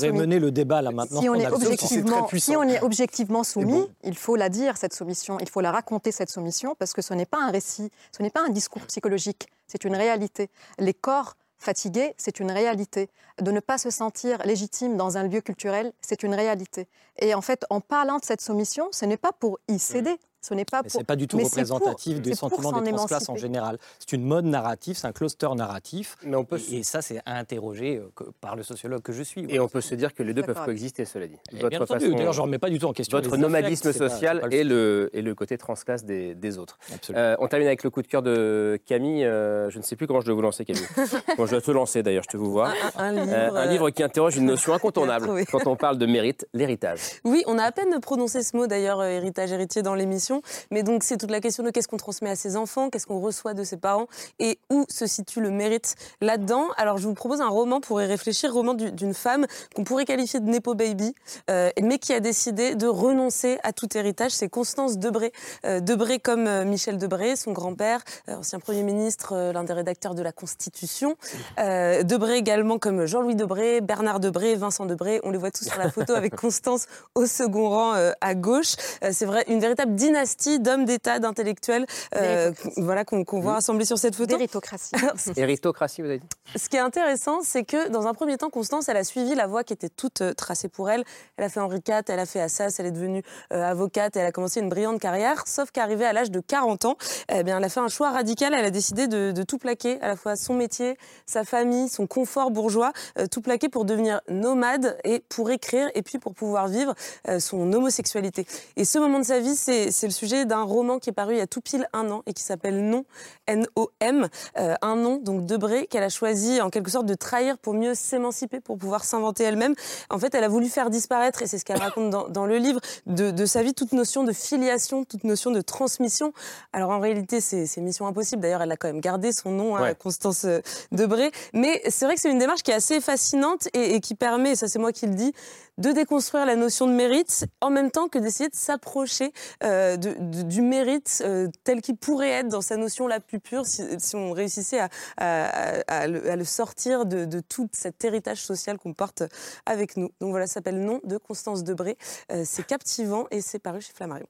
soumis. 0.08 0.20
mener 0.20 0.40
le 0.40 0.52
débat 0.52 0.82
là 0.82 0.92
maintenant. 0.92 1.22
Si 1.22 1.30
on, 1.30 1.34
en 1.34 1.40
est 1.40 1.48
objectivement, 1.48 2.28
si 2.34 2.56
on 2.56 2.64
est 2.64 2.82
objectivement 2.82 3.44
soumis, 3.44 3.86
il 4.04 4.18
faut 4.18 4.36
la 4.36 4.50
dire, 4.50 4.78
cette 4.78 4.94
soumission, 4.94 5.38
il 5.40 5.50
faut 5.50 5.62
la 5.62 5.72
raconter, 5.72 6.12
cette 6.12 6.30
soumission, 6.30 6.76
parce 6.76 6.94
que 6.94 7.02
ce 7.02 7.14
n'est 7.14 7.26
pas 7.26 7.40
un 7.42 7.52
récit, 7.52 7.92
ce 8.16 8.24
n'est 8.24 8.30
pas 8.30 8.42
un 8.42 8.50
discours 8.50 8.82
psychologique, 8.84 9.48
c'est 9.68 9.84
une 9.84 9.96
réalité. 9.96 10.50
Les 10.80 10.94
corps 10.94 11.36
fatigués, 11.58 12.14
c'est 12.18 12.40
une 12.40 12.52
réalité. 12.52 13.10
De 13.42 13.52
ne 13.52 13.60
pas 13.60 13.78
se 13.78 13.90
sentir 13.90 14.40
légitime 14.46 14.98
dans 14.98 15.18
un 15.18 15.28
lieu 15.28 15.42
culturel, 15.42 15.92
c'est 16.02 16.24
une 16.24 16.34
réalité. 16.34 16.88
Et 17.20 17.34
en 17.34 17.42
fait, 17.42 17.66
en 17.70 17.82
parlant 17.82 18.18
de 18.18 18.26
cette 18.26 18.42
soumission, 18.42 18.88
ce 18.92 19.06
n'est 19.06 19.18
pas 19.18 19.32
pour 19.32 19.60
y 19.68 19.80
céder. 19.80 20.18
Ce 20.48 20.54
n'est 20.54 20.66
pas 20.66 20.82
pour. 20.84 20.92
c'est 20.92 21.04
pas 21.04 21.16
du 21.16 21.28
tout 21.28 21.38
mais 21.38 21.44
représentatif 21.44 22.22
des 22.22 22.36
sentiments 22.36 22.72
s'en 22.72 22.82
des 22.82 22.92
transclasses 22.92 23.28
en 23.30 23.36
général. 23.36 23.78
C'est 24.00 24.14
une 24.14 24.24
mode 24.24 24.46
narrative, 24.46 24.96
c'est 24.98 25.08
un 25.08 25.12
cluster 25.12 25.50
narratif. 25.56 26.16
Mais 26.24 26.36
on 26.38 26.46
peut 26.46 26.60
et, 26.72 26.78
et 26.78 26.84
ça, 26.84 27.02
c'est 27.02 27.20
à 27.26 27.38
interroger 27.38 27.98
euh, 27.98 28.10
que- 28.16 28.24
par 28.42 28.56
le 28.56 28.64
sociologue 28.64 29.02
que 29.02 29.12
je 29.14 29.24
suis. 29.24 29.46
Et 29.50 29.60
on 29.60 29.68
peut 29.68 29.82
se 29.82 29.96
dire 29.96 30.14
que 30.14 30.24
les 30.24 30.34
deux 30.34 30.44
peuvent 30.44 30.64
coexister, 30.64 31.06
cela 31.06 31.28
dit. 31.28 31.36
Et 31.52 31.68
bien 31.68 31.82
entendu, 31.82 32.14
d'ailleurs, 32.16 32.34
je 32.34 32.40
ne 32.40 32.44
remets 32.44 32.60
pas 32.60 32.70
du 32.70 32.80
tout 32.80 32.86
en 32.86 32.94
question 32.94 33.18
Votre 33.18 33.36
nomadisme 33.38 33.88
affects, 33.90 33.98
c'est 34.00 34.06
pas- 34.06 34.10
social 34.10 34.38
c'est 34.38 34.42
pas 34.42 34.48
le 34.48 34.54
et, 34.54 34.64
le, 34.64 35.10
et 35.14 35.22
le 35.22 35.36
côté 35.36 35.58
transclasse 35.58 36.04
des, 36.06 36.34
des 36.36 36.58
autres. 36.58 36.78
Euh, 37.14 37.36
on 37.40 37.48
termine 37.48 37.68
avec 37.68 37.84
le 37.84 37.90
coup 37.90 38.02
de 38.02 38.08
cœur 38.08 38.22
de 38.22 38.80
Camille. 38.86 39.26
Euh, 39.26 39.70
je 39.70 39.78
ne 39.80 39.84
sais 39.84 39.96
plus 39.96 40.08
comment 40.08 40.22
je 40.22 40.26
dois 40.28 40.36
vous 40.36 40.42
lancer, 40.42 40.64
Camille. 40.66 40.84
bon, 41.38 41.46
je 41.46 41.52
dois 41.52 41.62
te 41.62 41.72
lancer 41.72 42.04
d'ailleurs, 42.04 42.24
je 42.24 42.30
te 42.30 42.38
vous 42.38 42.52
vois. 42.52 42.70
Un- 42.98 43.04
un 43.08 43.12
livre, 43.12 43.34
Euh, 43.34 43.52
un 43.56 43.66
livre 43.66 43.90
qui 43.90 44.04
interroge 44.04 44.38
une 44.38 44.46
notion 44.46 44.74
incontournable 44.78 45.30
quand 45.52 45.68
on 45.68 45.76
parle 45.76 45.98
de 45.98 46.06
mérite, 46.06 46.48
l'héritage. 46.54 47.00
Oui, 47.24 47.44
on 47.48 47.58
a 47.58 47.64
à 47.64 47.72
peine 47.72 48.00
prononcé 48.00 48.44
ce 48.44 48.56
mot 48.56 48.68
d'ailleurs, 48.68 49.04
héritage 49.04 49.52
héritier 49.52 49.82
dans 49.82 49.96
l'émission. 49.96 50.37
Mais 50.72 50.84
donc 50.84 51.04
c'est 51.04 51.18
toute 51.18 51.32
la 51.32 51.40
question 51.42 51.64
de 51.64 51.70
qu'est-ce 51.72 51.88
qu'on 51.88 51.98
transmet 51.98 52.30
à 52.30 52.36
ses 52.36 52.56
enfants, 52.58 52.90
qu'est-ce 52.90 53.08
qu'on 53.08 53.20
reçoit 53.20 53.54
de 53.54 53.64
ses 53.64 53.78
parents 53.78 54.08
et 54.40 54.60
où 54.70 54.86
se 54.90 55.06
situe 55.08 55.42
le 55.42 55.52
mérite 55.52 55.96
là-dedans. 56.22 56.66
Alors 56.78 56.98
je 56.98 57.08
vous 57.08 57.14
propose 57.14 57.42
un 57.42 57.48
roman 57.50 57.82
pour 57.82 58.02
y 58.02 58.06
réfléchir, 58.06 58.54
roman 58.54 58.74
du- 58.74 58.92
d'une 58.92 59.14
femme 59.14 59.46
qu'on 59.76 59.84
pourrait 59.84 60.06
qualifier 60.06 60.40
de 60.40 60.50
nepo 60.50 60.74
baby, 60.76 61.14
euh, 61.50 61.70
mais 61.82 62.00
qui 62.00 62.14
a 62.14 62.20
décidé 62.20 62.76
de 62.76 62.88
renoncer 62.88 63.60
à 63.64 63.74
tout 63.74 63.88
héritage. 63.98 64.32
C'est 64.32 64.50
Constance 64.50 64.98
Debré. 64.98 65.32
Euh, 65.66 65.80
Debré 65.80 66.20
comme 66.20 66.48
euh, 66.48 66.66
Michel 66.66 66.98
Debré, 66.98 67.36
son 67.36 67.52
grand-père, 67.52 68.02
ancien 68.28 68.60
Premier 68.60 68.84
ministre, 68.84 69.52
l'un 69.54 69.64
des 69.64 69.74
rédacteurs 69.74 70.16
de 70.16 70.22
la 70.22 70.32
Constitution. 70.32 71.16
Debré 71.58 72.36
également 72.38 72.78
comme 72.80 73.06
Jean-Louis 73.06 73.36
Debré, 73.36 73.82
Bernard 73.82 74.20
Debré, 74.20 74.56
Vincent 74.56 74.86
Debré. 74.86 75.20
On 75.24 75.32
les 75.32 75.38
voit 75.38 75.52
tous 75.52 75.66
sur 75.66 75.78
la 75.78 75.92
photo 75.92 76.14
avec 76.14 76.36
Constance 76.40 76.86
au 77.16 77.26
second 77.26 77.70
rang 77.70 77.94
à 78.22 78.36
gauche. 78.36 78.76
C'est 79.12 79.26
vrai, 79.26 79.44
une 79.48 79.60
véritable 79.60 79.96
dynastie 80.18 80.60
d'hommes 80.60 80.86
d'État, 80.86 81.20
d'intellectuels, 81.20 81.86
euh, 82.16 82.52
voilà, 82.78 83.06
qu'on 83.06 83.40
voit 83.40 83.54
rassemblés 83.54 83.86
sur 83.86 83.98
cette 84.00 84.16
photo. 84.16 84.36
Méritocratie. 84.36 84.96
Héritocratie, 85.36 86.02
vous 86.02 86.08
avez 86.08 86.20
dit 86.20 86.28
Ce 86.56 86.70
qui 86.70 86.78
est 86.78 86.82
intéressant, 86.82 87.42
c'est 87.44 87.64
que 87.64 87.90
dans 87.90 88.08
un 88.08 88.14
premier 88.14 88.38
temps, 88.38 88.50
Constance, 88.50 88.90
elle 88.90 88.98
a 88.98 89.04
suivi 89.04 89.36
la 89.36 89.46
voie 89.46 89.64
qui 89.64 89.74
était 89.74 89.90
toute 89.90 90.22
euh, 90.22 90.34
tracée 90.34 90.70
pour 90.70 90.90
elle. 90.90 91.04
Elle 91.38 91.46
a 91.46 91.50
fait 91.50 91.60
Henri 91.60 91.82
IV, 91.88 92.02
elle 92.08 92.20
a 92.20 92.26
fait 92.26 92.42
Assas, 92.42 92.80
elle 92.80 92.88
est 92.88 92.92
devenue 92.92 93.22
euh, 93.54 93.64
avocate 93.64 94.16
et 94.16 94.20
elle 94.20 94.26
a 94.26 94.32
commencé 94.32 94.60
une 94.60 94.70
brillante 94.70 95.00
carrière. 95.00 95.44
Sauf 95.46 95.70
qu'arrivée 95.72 96.06
à 96.06 96.14
l'âge 96.14 96.32
de 96.32 96.40
40 96.40 96.86
ans, 96.86 96.98
eh 97.30 97.44
bien, 97.44 97.58
elle 97.58 97.64
a 97.64 97.70
fait 97.70 97.80
un 97.80 97.90
choix 97.90 98.10
radical. 98.10 98.56
Elle 98.56 98.66
a 98.66 98.72
décidé 98.72 99.08
de, 99.08 99.32
de 99.32 99.44
tout 99.44 99.60
plaquer, 99.60 100.02
à 100.02 100.08
la 100.08 100.16
fois 100.16 100.36
son 100.36 100.56
métier, 100.56 100.98
sa 101.28 101.44
famille, 101.44 101.90
son 101.90 102.08
confort 102.08 102.50
bourgeois, 102.50 102.92
euh, 103.20 103.28
tout 103.28 103.42
plaquer 103.42 103.70
pour 103.70 103.86
devenir 103.86 104.22
nomade 104.30 104.98
et 105.04 105.20
pour 105.30 105.52
écrire 105.52 105.90
et 105.94 106.02
puis 106.02 106.18
pour 106.18 106.34
pouvoir 106.34 106.68
vivre 106.68 106.96
euh, 107.28 107.40
son 107.40 107.72
homosexualité. 107.72 108.48
Et 108.78 108.86
ce 108.86 108.98
moment 108.98 109.20
de 109.20 109.26
sa 109.26 109.40
vie, 109.40 109.56
c'est 109.56 110.07
c'est 110.08 110.24
le 110.24 110.28
sujet 110.28 110.46
d'un 110.46 110.64
roman 110.64 111.00
qui 111.00 111.10
est 111.10 111.14
paru 111.14 111.34
il 111.34 111.38
y 111.40 111.42
a 111.42 111.48
tout 111.48 111.60
pile 111.60 111.88
un 111.92 112.10
an 112.10 112.24
et 112.26 112.34
qui 112.34 112.42
s'appelle 112.42 112.90
Non, 112.90 113.04
N-O-M, 113.48 114.30
euh, 114.58 114.76
un 114.82 114.96
nom 114.96 115.18
donc 115.18 115.46
Debré 115.46 115.88
qu'elle 115.88 116.04
a 116.04 116.10
choisi 116.10 116.62
en 116.62 116.70
quelque 116.70 116.90
sorte 116.90 117.06
de 117.06 117.14
trahir 117.14 117.58
pour 117.58 117.74
mieux 117.74 117.94
s'émanciper, 117.94 118.62
pour 118.62 118.78
pouvoir 118.78 119.04
s'inventer 119.04 119.44
elle-même. 119.44 119.76
En 120.10 120.18
fait, 120.18 120.34
elle 120.34 120.46
a 120.46 120.48
voulu 120.48 120.70
faire 120.70 120.90
disparaître, 120.90 121.42
et 121.42 121.48
c'est 121.48 121.58
ce 121.58 121.66
qu'elle 121.66 121.80
raconte 121.82 122.10
dans, 122.10 122.30
dans 122.30 122.46
le 122.46 122.58
livre, 122.58 122.80
de, 123.06 123.32
de 123.32 123.46
sa 123.46 123.64
vie 123.64 123.74
toute 123.74 123.92
notion 123.92 124.24
de 124.24 124.32
filiation, 124.32 125.04
toute 125.04 125.26
notion 125.26 125.52
de 125.52 125.60
transmission. 125.60 126.32
Alors 126.72 126.92
en 126.92 127.00
réalité, 127.00 127.42
c'est 127.42 127.68
mission 127.82 128.08
impossible. 128.08 128.42
D'ailleurs, 128.42 128.62
elle 128.62 128.72
a 128.72 128.78
quand 128.78 128.88
même 128.88 129.02
gardé 129.02 129.34
son 129.34 129.52
nom, 129.52 129.76
hein, 129.76 129.82
Ouais. 129.82 129.96
Constance 129.96 130.46
euh, 130.46 130.62
Debré. 130.92 131.32
Mais 131.54 131.82
c'est 131.90 132.06
vrai 132.06 132.16
que 132.16 132.22
c'est 132.22 132.32
une 132.32 132.40
démarche 132.40 132.64
qui 132.64 132.72
est 132.72 132.76
assez 132.76 133.02
fascinante 133.02 133.68
et, 133.74 133.96
et 133.96 134.00
qui 134.00 134.16
permet, 134.16 134.52
et 134.52 134.56
ça 134.56 134.68
c'est 134.68 134.80
moi 134.80 134.92
qui 134.94 135.06
le 135.06 135.14
dis, 135.16 135.34
de 135.78 135.92
déconstruire 135.92 136.46
la 136.46 136.56
notion 136.56 136.88
de 136.88 136.92
mérite 136.94 137.46
en 137.62 137.70
même 137.70 137.92
temps 137.92 138.08
que 138.08 138.18
d'essayer 138.18 138.50
de 138.50 138.56
s'approcher 138.56 139.32
euh, 139.64 139.97
du 139.98 140.62
mérite 140.62 141.22
euh, 141.26 141.48
tel 141.64 141.82
qu'il 141.82 141.98
pourrait 141.98 142.30
être 142.30 142.48
dans 142.48 142.62
sa 142.62 142.78
notion 142.78 143.08
la 143.08 143.20
plus 143.20 143.40
pure 143.40 143.66
si, 143.66 143.84
on 144.16 144.32
réussissait 144.32 144.80
à 145.18 146.08
le 146.08 146.44
sortir 146.44 147.06
de, 147.06 147.26
de 147.26 147.40
tout 147.40 147.70
cet 147.74 148.04
héritage 148.06 148.42
social 148.42 148.78
qu'on 148.78 148.94
porte 148.94 149.24
avec 149.66 149.98
nous. 149.98 150.10
Donc 150.20 150.32
voilà, 150.32 150.48
ça 150.48 150.56
s'appelle 150.56 150.80
Nom 150.80 151.02
de 151.04 151.18
Constance 151.18 151.64
Debré. 151.64 151.98
Euh, 152.32 152.44
c'est 152.46 152.66
captivant 152.66 153.28
et 153.32 153.42
c'est 153.42 153.60
paru 153.60 153.82
chez 153.82 153.94
Flammarion. 153.94 154.28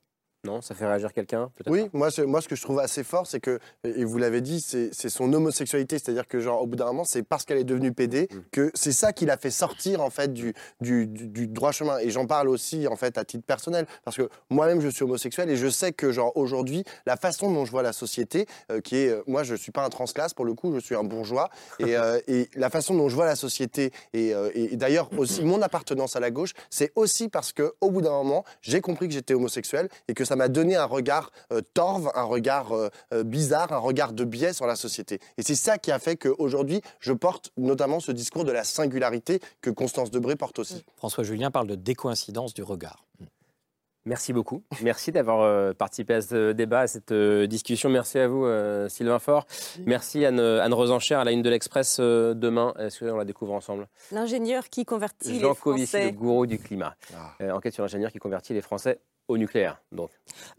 Non, 0.47 0.61
ça 0.61 0.73
fait 0.75 0.87
réagir 0.87 1.13
quelqu'un 1.13 1.49
Oui, 1.67 1.89
moi, 1.93 2.09
ce- 2.09 2.21
moi 2.21 2.41
ce 2.41 2.47
que 2.47 2.55
je 2.55 2.61
trouve 2.61 2.79
assez 2.79 3.03
fort, 3.03 3.27
c'est 3.27 3.39
que, 3.39 3.59
et 3.83 4.03
vous 4.05 4.17
l'avez 4.17 4.41
dit, 4.41 4.61
c'est 4.61 4.91
son 5.09 5.31
homosexualité, 5.33 5.99
c'est-à-dire 5.99 6.27
que 6.27 6.39
genre 6.39 6.61
au 6.61 6.65
bout 6.67 6.75
d'un 6.77 6.85
moment, 6.85 7.03
c'est 7.03 7.21
parce 7.23 7.43
qu'elle 7.45 7.57
est 7.57 7.63
devenue 7.63 7.91
PD 7.93 8.27
Mm. 8.31 8.37
que 8.51 8.71
c'est 8.73 8.91
ça 8.91 9.13
qui 9.13 9.25
l'a 9.25 9.37
fait 9.37 9.51
sortir 9.51 10.01
en 10.01 10.09
fait 10.09 10.33
du, 10.33 10.53
du, 10.81 11.47
droit 11.47 11.71
chemin. 11.71 11.99
Et 11.99 12.09
j'en 12.09 12.25
parle 12.25 12.47
aussi 12.49 12.87
en 12.87 12.95
fait 12.95 13.17
à 13.17 13.25
titre 13.25 13.45
personnel, 13.45 13.85
parce 14.05 14.15
que 14.17 14.29
moi-même 14.49 14.79
je 14.81 14.87
suis 14.89 15.03
homosexuel 15.03 15.49
et 15.49 15.57
je 15.57 15.67
sais 15.69 15.91
que 15.91 16.11
genre 16.11 16.31
aujourd'hui, 16.37 16.83
la 17.05 17.17
façon 17.17 17.51
dont 17.51 17.65
je 17.65 17.71
vois 17.71 17.83
la 17.83 17.93
société, 17.93 18.45
euh, 18.71 18.79
qui 18.79 18.95
est, 18.97 19.09
euh, 19.09 19.23
moi 19.27 19.43
je 19.43 19.53
suis 19.55 19.71
pas 19.73 19.83
un 19.83 19.89
transclasse 19.89 20.33
pour 20.33 20.45
le 20.45 20.53
coup, 20.53 20.73
je 20.73 20.79
suis 20.79 20.95
un 20.95 21.03
bourgeois, 21.03 21.49
et, 21.79 21.97
euh, 21.97 22.19
et 22.27 22.49
la 22.55 22.69
façon 22.69 22.95
dont 22.95 23.09
je 23.09 23.15
vois 23.15 23.25
la 23.25 23.35
société 23.35 23.91
et, 24.13 24.33
euh, 24.33 24.49
et- 24.53 24.73
et 24.73 24.77
d'ailleurs 24.77 25.09
aussi 25.17 25.43
mon 25.43 25.61
appartenance 25.61 26.15
à 26.15 26.19
la 26.21 26.31
gauche, 26.31 26.53
c'est 26.69 26.91
aussi 26.95 27.27
parce 27.27 27.51
que 27.51 27.73
au 27.81 27.91
bout 27.91 28.01
d'un 28.01 28.11
moment, 28.11 28.45
j'ai 28.61 28.79
compris 28.81 29.07
que 29.09 29.13
j'étais 29.13 29.33
homosexuel 29.33 29.89
et 30.07 30.13
que 30.13 30.23
ça 30.23 30.35
m'a 30.37 30.47
donné 30.47 30.75
un 30.75 30.85
regard 30.85 31.31
euh, 31.51 31.61
torve, 31.73 32.11
un 32.15 32.23
regard 32.23 32.71
euh, 32.71 32.89
euh, 33.13 33.23
bizarre, 33.23 33.73
un 33.73 33.79
regard 33.79 34.13
de 34.13 34.23
biais 34.23 34.53
sur 34.53 34.65
la 34.65 34.75
société. 34.75 35.19
Et 35.37 35.43
c'est 35.43 35.55
ça 35.55 35.77
qui 35.77 35.91
a 35.91 35.99
fait 35.99 36.15
qu'aujourd'hui, 36.15 36.81
je 36.99 37.11
porte 37.11 37.51
notamment 37.57 37.99
ce 37.99 38.11
discours 38.11 38.45
de 38.45 38.51
la 38.51 38.63
singularité 38.63 39.41
que 39.61 39.69
Constance 39.69 40.11
Debré 40.11 40.35
porte 40.35 40.59
aussi. 40.59 40.85
François 40.95 41.23
Julien 41.23 41.51
parle 41.51 41.67
de 41.67 41.75
décoïncidence 41.75 42.53
du 42.53 42.63
regard. 42.63 43.03
Merci 44.05 44.31
beaucoup. 44.31 44.63
Merci 44.81 45.11
d'avoir 45.11 45.75
participé 45.75 46.13
à 46.13 46.21
ce 46.21 46.53
débat, 46.53 46.81
à 46.81 46.87
cette 46.87 47.11
discussion. 47.11 47.89
Merci 47.89 48.19
à 48.19 48.29
vous, 48.29 48.47
Sylvain 48.87 49.19
Faure. 49.19 49.45
Merci 49.85 50.23
Anne, 50.23 50.39
Anne 50.39 50.73
Rosencher 50.73 51.15
à 51.15 51.25
la 51.25 51.33
une 51.33 51.41
de 51.41 51.49
l'Express 51.49 51.99
demain. 51.99 52.73
Est-ce 52.79 53.03
qu'on 53.03 53.17
la 53.17 53.25
découvre 53.25 53.51
ensemble? 53.51 53.89
L'ingénieur 54.13 54.69
qui 54.69 54.85
convertit 54.85 55.41
Jean 55.41 55.49
les 55.49 55.55
Covici, 55.55 55.87
Français 55.87 56.05
le 56.05 56.17
gourou 56.17 56.45
du 56.45 56.57
climat. 56.57 56.95
enquête 57.41 57.73
sur 57.73 57.83
l'ingénieur 57.83 58.13
qui 58.13 58.19
convertit 58.19 58.53
les 58.53 58.61
Français 58.61 59.01
au 59.27 59.37
nucléaire. 59.37 59.81
Donc. 59.91 60.09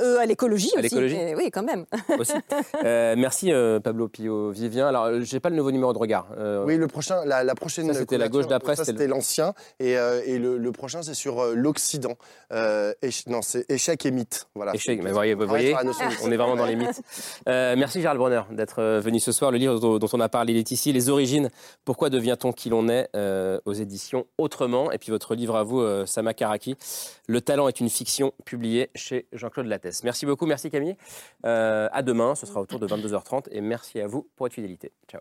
Euh, 0.00 0.18
à 0.18 0.26
l'écologie 0.26 0.70
aussi. 0.74 0.82
l'écologie 0.82 1.16
oui, 1.36 1.50
quand 1.50 1.62
même. 1.62 1.84
aussi. 2.18 2.32
Euh, 2.84 3.14
merci 3.16 3.52
euh, 3.52 3.80
Pablo 3.80 4.08
Pio 4.08 4.50
Vivien. 4.50 4.88
Alors, 4.88 5.20
j'ai 5.22 5.40
pas 5.40 5.50
le 5.50 5.56
nouveau 5.56 5.70
numéro 5.70 5.92
de 5.92 5.98
regard. 5.98 6.28
Euh, 6.36 6.64
Oui, 6.64 6.76
le 6.76 6.86
prochain, 6.88 7.24
la, 7.24 7.44
la 7.44 7.54
prochaine. 7.54 7.86
Ça, 7.92 7.98
c'était 8.00 8.18
la 8.18 8.28
gauche 8.28 8.46
d'après, 8.46 8.76
Ça, 8.76 8.84
c'était 8.84 9.06
l'ancien. 9.06 9.54
Et, 9.78 9.96
euh, 9.96 10.20
et 10.24 10.38
le, 10.38 10.58
le 10.58 10.72
prochain, 10.72 11.02
c'est 11.02 11.14
sur 11.14 11.40
euh, 11.40 11.54
l'Occident. 11.54 12.16
Euh, 12.52 12.92
éche- 13.02 13.28
non, 13.28 13.42
c'est 13.42 13.70
échec 13.70 14.04
et 14.06 14.10
mythe. 14.10 14.48
Voilà. 14.54 14.74
Échec, 14.74 15.00
mais 15.02 15.12
voyez, 15.12 15.34
vous 15.34 15.46
voyez, 15.46 15.74
on 16.24 16.30
est 16.32 16.36
vraiment 16.36 16.56
dans 16.56 16.66
les 16.66 16.76
mythes. 16.76 17.00
Euh, 17.48 17.74
merci 17.76 18.00
Gérald 18.00 18.18
Bronner 18.18 18.42
d'être 18.50 18.82
venu 19.00 19.20
ce 19.20 19.32
soir. 19.32 19.50
Le 19.50 19.58
livre 19.58 19.78
dont 19.78 19.98
dont 19.98 20.08
on 20.12 20.20
a 20.20 20.28
parlé 20.28 20.52
il 20.52 20.58
est 20.58 20.70
ici, 20.70 20.92
Les 20.92 21.08
origines, 21.10 21.50
pourquoi 21.84 22.10
devient-on 22.10 22.52
qui 22.52 22.70
l'on 22.70 22.88
est, 22.88 23.08
euh, 23.14 23.58
aux 23.64 23.72
éditions 23.74 24.26
Autrement? 24.38 24.90
Et 24.92 24.98
puis 24.98 25.10
votre 25.10 25.34
livre 25.34 25.56
à 25.56 25.62
vous, 25.62 25.80
euh, 25.80 26.06
Sama 26.06 26.34
Karaki, 26.34 26.76
Le 27.26 27.40
talent 27.40 27.68
est 27.68 27.80
une 27.80 27.90
fiction, 27.90 28.32
chez 28.94 29.26
Jean-Claude 29.32 29.66
Lattès. 29.66 30.02
Merci 30.04 30.26
beaucoup, 30.26 30.46
merci 30.46 30.70
Camille. 30.70 30.96
Euh, 31.44 31.88
à 31.92 32.02
demain, 32.02 32.34
ce 32.34 32.46
sera 32.46 32.60
autour 32.60 32.78
de 32.78 32.86
22h30 32.86 33.48
et 33.50 33.60
merci 33.60 34.00
à 34.00 34.06
vous 34.06 34.28
pour 34.36 34.44
votre 34.44 34.54
fidélité. 34.54 34.92
Ciao. 35.08 35.20